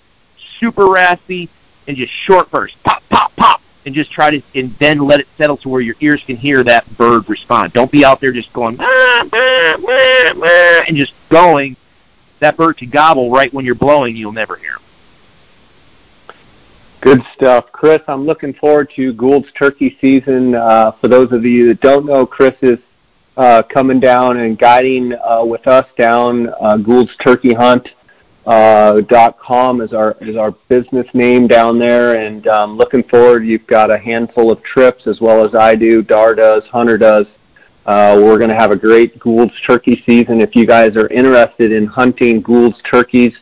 super 0.60 0.86
raspy, 0.90 1.50
and 1.86 1.96
just 1.96 2.12
short 2.26 2.50
burst, 2.50 2.76
pop, 2.84 3.02
pop, 3.10 3.34
pop, 3.36 3.60
and 3.84 3.94
just 3.94 4.12
try 4.12 4.30
to, 4.30 4.42
and 4.54 4.74
then 4.80 4.98
let 4.98 5.20
it 5.20 5.26
settle 5.38 5.56
to 5.58 5.68
where 5.68 5.80
your 5.80 5.96
ears 6.00 6.22
can 6.26 6.36
hear 6.36 6.62
that 6.64 6.96
bird 6.96 7.28
respond. 7.28 7.72
Don't 7.72 7.90
be 7.90 8.04
out 8.04 8.20
there 8.20 8.32
just 8.32 8.52
going, 8.52 8.76
ah, 8.78 9.28
ah, 9.32 9.76
ah, 9.82 10.82
and 10.86 10.96
just 10.96 11.12
going. 11.30 11.76
That 12.40 12.56
bird 12.56 12.76
could 12.76 12.90
gobble 12.90 13.30
right 13.30 13.54
when 13.54 13.64
you're 13.64 13.76
blowing. 13.76 14.16
You'll 14.16 14.32
never 14.32 14.56
hear 14.56 14.72
him. 14.72 14.80
Good 17.02 17.20
stuff. 17.34 17.72
Chris, 17.72 18.00
I'm 18.06 18.24
looking 18.24 18.54
forward 18.54 18.88
to 18.94 19.12
Gould's 19.14 19.50
turkey 19.58 19.98
season. 20.00 20.54
Uh, 20.54 20.92
for 21.00 21.08
those 21.08 21.32
of 21.32 21.44
you 21.44 21.66
that 21.66 21.80
don't 21.80 22.06
know, 22.06 22.24
Chris 22.24 22.54
is 22.62 22.78
uh, 23.36 23.64
coming 23.64 23.98
down 23.98 24.36
and 24.36 24.56
guiding 24.56 25.12
uh, 25.14 25.44
with 25.44 25.66
us 25.66 25.84
down 25.98 26.48
uh, 26.60 26.76
Gould's 26.76 27.16
Turkey 27.16 27.54
Hunt. 27.54 27.88
Uh, 28.46 29.00
dot 29.02 29.36
com 29.40 29.80
is 29.80 29.92
our 29.92 30.16
is 30.20 30.36
our 30.36 30.52
business 30.68 31.06
name 31.12 31.48
down 31.48 31.76
there, 31.76 32.18
and 32.18 32.46
um, 32.46 32.76
looking 32.76 33.02
forward. 33.04 33.44
You've 33.44 33.66
got 33.66 33.90
a 33.90 33.98
handful 33.98 34.52
of 34.52 34.62
trips 34.62 35.08
as 35.08 35.20
well 35.20 35.44
as 35.44 35.56
I 35.56 35.74
do. 35.74 36.02
Dar 36.02 36.36
does, 36.36 36.62
Hunter 36.70 36.98
does. 36.98 37.26
Uh, 37.84 38.20
we're 38.22 38.38
going 38.38 38.50
to 38.50 38.56
have 38.56 38.70
a 38.70 38.76
great 38.76 39.18
Gould's 39.18 39.60
turkey 39.66 40.04
season. 40.06 40.40
If 40.40 40.54
you 40.54 40.66
guys 40.66 40.96
are 40.96 41.08
interested 41.08 41.72
in 41.72 41.86
hunting 41.86 42.42
Gould's 42.42 42.80
turkeys 42.88 43.34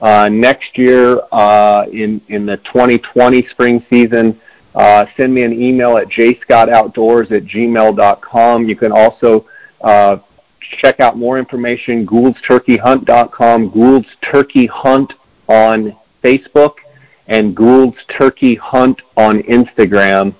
next 0.00 0.76
year 0.76 1.20
uh, 1.32 1.86
in 1.92 2.20
the 2.28 2.56
2020 2.64 3.46
spring 3.48 3.84
season, 3.90 4.40
uh, 4.74 5.06
send 5.16 5.34
me 5.34 5.42
an 5.42 5.52
email 5.52 5.96
at 5.96 6.08
jscottoutdoors 6.08 7.32
at 7.32 7.44
gmail.com. 7.44 8.68
You 8.68 8.76
can 8.76 8.92
also 8.92 9.46
uh, 9.80 10.18
check 10.60 11.00
out 11.00 11.16
more 11.16 11.38
information, 11.38 12.06
gouldsturkeyhunt.com, 12.06 13.70
Gould's 13.70 14.08
Turkey 14.22 14.66
Hunt 14.66 15.12
on 15.48 15.96
Facebook, 16.22 16.74
and 17.26 17.56
Gould's 17.56 17.98
Turkey 18.16 18.54
Hunt 18.54 19.02
on 19.16 19.42
Instagram. 19.42 20.34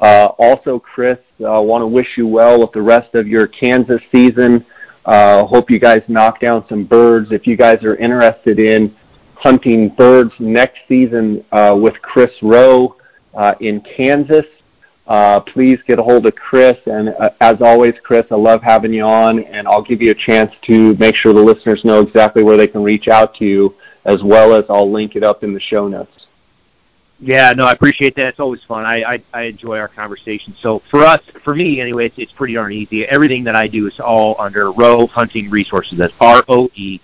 Uh, 0.00 0.26
also, 0.38 0.78
Chris, 0.78 1.18
I 1.40 1.44
uh, 1.44 1.60
want 1.60 1.82
to 1.82 1.86
wish 1.86 2.16
you 2.16 2.26
well 2.26 2.60
with 2.60 2.72
the 2.72 2.82
rest 2.82 3.14
of 3.14 3.26
your 3.28 3.46
Kansas 3.46 4.02
season. 4.10 4.64
Uh, 5.04 5.44
hope 5.44 5.70
you 5.70 5.78
guys 5.78 6.02
knock 6.08 6.40
down 6.40 6.64
some 6.68 6.84
birds. 6.84 7.30
If 7.30 7.46
you 7.46 7.56
guys 7.56 7.84
are 7.84 7.96
interested 7.96 8.58
in 8.58 8.94
hunting 9.36 9.88
birds 9.90 10.32
next 10.38 10.80
season 10.88 11.44
uh, 11.52 11.76
with 11.80 11.94
Chris 12.02 12.30
Roe 12.42 12.96
uh, 13.34 13.54
in 13.60 13.80
Kansas, 13.80 14.46
uh, 15.06 15.40
please 15.40 15.78
get 15.86 15.98
a 15.98 16.02
hold 16.02 16.26
of 16.26 16.34
Chris. 16.34 16.78
And 16.86 17.10
uh, 17.10 17.30
as 17.40 17.56
always, 17.60 17.94
Chris, 18.02 18.24
I 18.30 18.36
love 18.36 18.62
having 18.62 18.92
you 18.92 19.04
on, 19.04 19.40
and 19.44 19.68
I'll 19.68 19.82
give 19.82 20.00
you 20.00 20.10
a 20.10 20.14
chance 20.14 20.52
to 20.66 20.94
make 20.96 21.14
sure 21.14 21.32
the 21.32 21.42
listeners 21.42 21.84
know 21.84 22.00
exactly 22.00 22.42
where 22.42 22.56
they 22.56 22.68
can 22.68 22.82
reach 22.82 23.08
out 23.08 23.34
to 23.36 23.44
you, 23.44 23.74
as 24.04 24.22
well 24.22 24.54
as 24.54 24.64
I'll 24.68 24.90
link 24.90 25.16
it 25.16 25.22
up 25.22 25.44
in 25.44 25.52
the 25.52 25.60
show 25.60 25.88
notes. 25.88 26.26
Yeah, 27.20 27.52
no, 27.52 27.64
I 27.64 27.72
appreciate 27.72 28.16
that. 28.16 28.26
It's 28.26 28.40
always 28.40 28.62
fun. 28.64 28.84
I, 28.84 29.14
I 29.14 29.22
I 29.32 29.42
enjoy 29.42 29.78
our 29.78 29.88
conversation. 29.88 30.54
So 30.60 30.82
for 30.90 31.04
us, 31.04 31.20
for 31.44 31.54
me 31.54 31.80
anyway, 31.80 32.06
it's, 32.06 32.16
it's 32.18 32.32
pretty 32.32 32.54
darn 32.54 32.72
easy. 32.72 33.06
Everything 33.06 33.44
that 33.44 33.54
I 33.54 33.68
do 33.68 33.86
is 33.86 33.98
all 34.00 34.36
under 34.38 34.72
Roe 34.72 35.06
Hunting 35.06 35.48
Resources. 35.48 35.96
That's 35.96 36.12
R 36.20 36.44
O 36.48 36.68
E 36.74 37.00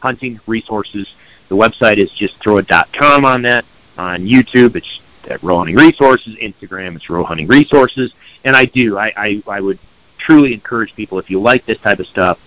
Hunting 0.00 0.40
Resources. 0.46 1.08
The 1.52 1.58
website 1.58 1.98
is 1.98 2.10
just 2.16 2.42
throw 2.42 2.62
dot 2.62 2.88
com 2.98 3.26
on 3.26 3.42
that. 3.42 3.66
On 3.98 4.24
YouTube, 4.24 4.74
it's 4.74 5.00
at 5.28 5.42
Roe 5.42 5.58
Hunting 5.58 5.76
Resources. 5.76 6.34
Instagram, 6.36 6.96
it's 6.96 7.10
Roe 7.10 7.24
Hunting 7.24 7.46
Resources. 7.46 8.14
And 8.44 8.56
I 8.56 8.64
do. 8.64 8.96
I, 8.96 9.12
I, 9.14 9.42
I 9.46 9.60
would 9.60 9.78
truly 10.16 10.54
encourage 10.54 10.94
people 10.96 11.18
if 11.18 11.28
you 11.28 11.42
like 11.42 11.66
this 11.66 11.76
type 11.84 11.98
of 11.98 12.06
stuff. 12.06 12.38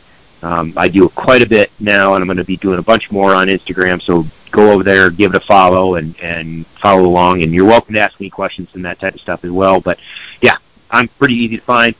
Um, 0.42 0.74
I 0.76 0.90
do 0.90 1.08
quite 1.10 1.44
a 1.44 1.48
bit 1.48 1.70
now, 1.80 2.16
and 2.16 2.24
I'm 2.24 2.28
going 2.28 2.38
to 2.38 2.44
be 2.44 2.58
doing 2.58 2.80
a 2.80 2.82
bunch 2.82 3.12
more 3.12 3.36
on 3.36 3.46
Instagram. 3.46 4.02
So 4.02 4.26
go 4.52 4.72
over 4.72 4.84
there, 4.84 5.12
give 5.12 5.36
it 5.36 5.38
a 5.38 5.46
follow, 5.46 5.96
and 5.96 6.20
and 6.20 6.66
follow 6.82 7.06
along. 7.06 7.44
And 7.44 7.54
you're 7.54 7.66
welcome 7.66 7.94
to 7.94 8.02
ask 8.02 8.20
me 8.20 8.32
questions 8.32 8.70
and 8.74 8.84
that 8.86 9.00
type 9.00 9.14
of 9.14 9.22
stuff 9.22 9.42
as 9.44 9.52
well. 9.52 9.82
But 9.82 10.00
yeah, 10.42 10.56
I'm 10.90 11.10
pretty 11.20 11.36
easy 11.36 11.58
to 11.58 11.66
find. 11.66 11.94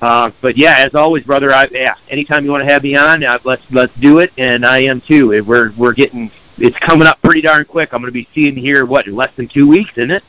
Uh, 0.00 0.30
but 0.40 0.56
yeah, 0.56 0.76
as 0.78 0.94
always, 0.94 1.24
brother. 1.24 1.52
I, 1.52 1.68
yeah, 1.70 1.94
anytime 2.08 2.44
you 2.44 2.50
want 2.50 2.66
to 2.66 2.72
have 2.72 2.82
me 2.82 2.96
on, 2.96 3.22
uh, 3.22 3.38
let's 3.44 3.62
let's 3.70 3.92
do 4.00 4.18
it. 4.18 4.30
And 4.38 4.64
I 4.64 4.78
am 4.78 5.02
too. 5.06 5.28
We're 5.44 5.72
we're 5.76 5.92
getting 5.92 6.30
it's 6.56 6.78
coming 6.78 7.06
up 7.06 7.20
pretty 7.22 7.42
darn 7.42 7.64
quick. 7.64 7.90
I'm 7.92 8.00
going 8.00 8.12
to 8.12 8.12
be 8.12 8.28
seeing 8.34 8.56
here 8.56 8.86
what 8.86 9.06
in 9.06 9.14
less 9.14 9.30
than 9.36 9.48
two 9.48 9.68
weeks, 9.68 9.90
isn't 9.96 10.10
it? 10.10 10.22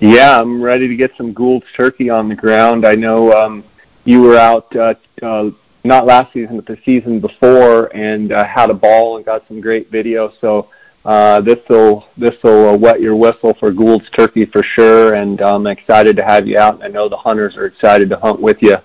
Yeah, 0.00 0.40
I'm 0.40 0.62
ready 0.62 0.88
to 0.88 0.96
get 0.96 1.12
some 1.16 1.32
Gould's 1.32 1.66
turkey 1.76 2.10
on 2.10 2.28
the 2.28 2.34
ground. 2.34 2.86
I 2.86 2.94
know 2.94 3.32
um, 3.32 3.64
you 4.04 4.20
were 4.20 4.36
out 4.36 4.74
uh, 4.76 4.94
uh, 5.22 5.50
not 5.84 6.06
last 6.06 6.32
season, 6.32 6.56
but 6.56 6.66
the 6.66 6.78
season 6.84 7.20
before, 7.20 7.94
and 7.96 8.32
uh, 8.32 8.44
had 8.44 8.70
a 8.70 8.74
ball 8.74 9.16
and 9.16 9.24
got 9.24 9.46
some 9.46 9.60
great 9.60 9.90
video. 9.90 10.32
So 10.40 10.68
uh, 11.04 11.40
this 11.40 11.58
will 11.68 12.06
this 12.16 12.34
will 12.42 12.70
uh, 12.70 12.76
wet 12.76 13.00
your 13.00 13.16
whistle 13.16 13.54
for 13.60 13.70
Gould's 13.70 14.08
turkey 14.10 14.46
for 14.46 14.62
sure. 14.62 15.14
And 15.14 15.40
I'm 15.40 15.66
excited 15.66 16.16
to 16.16 16.24
have 16.24 16.46
you 16.46 16.58
out. 16.58 16.82
I 16.82 16.88
know 16.88 17.08
the 17.08 17.16
hunters 17.16 17.56
are 17.56 17.66
excited 17.66 18.08
to 18.10 18.16
hunt 18.16 18.40
with 18.40 18.58
you. 18.60 18.76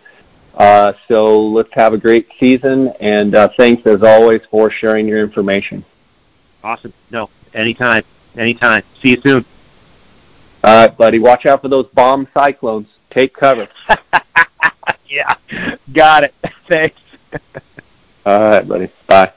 Uh, 0.55 0.91
so 1.07 1.39
let's 1.39 1.69
have 1.71 1.93
a 1.93 1.97
great 1.97 2.27
season, 2.37 2.89
and 2.99 3.33
uh, 3.33 3.47
thanks 3.55 3.81
as 3.85 4.03
always 4.03 4.41
for 4.51 4.69
sharing 4.69 5.07
your 5.07 5.19
information. 5.23 5.85
Awesome. 6.63 6.93
No, 7.11 7.29
anytime. 7.53 8.03
Anytime. 8.37 8.83
See 9.01 9.11
you 9.11 9.21
soon. 9.23 9.45
All 10.63 10.81
right, 10.81 10.97
buddy. 10.97 11.19
Watch 11.19 11.45
out 11.45 11.61
for 11.61 11.69
those 11.69 11.87
bomb 11.93 12.27
cyclones. 12.33 12.87
Take 13.11 13.33
cover. 13.33 13.69
yeah. 15.05 15.35
Got 15.93 16.25
it. 16.25 16.33
Thanks. 16.69 16.99
All 18.25 18.49
right, 18.49 18.67
buddy. 18.67 18.91
Bye. 19.07 19.31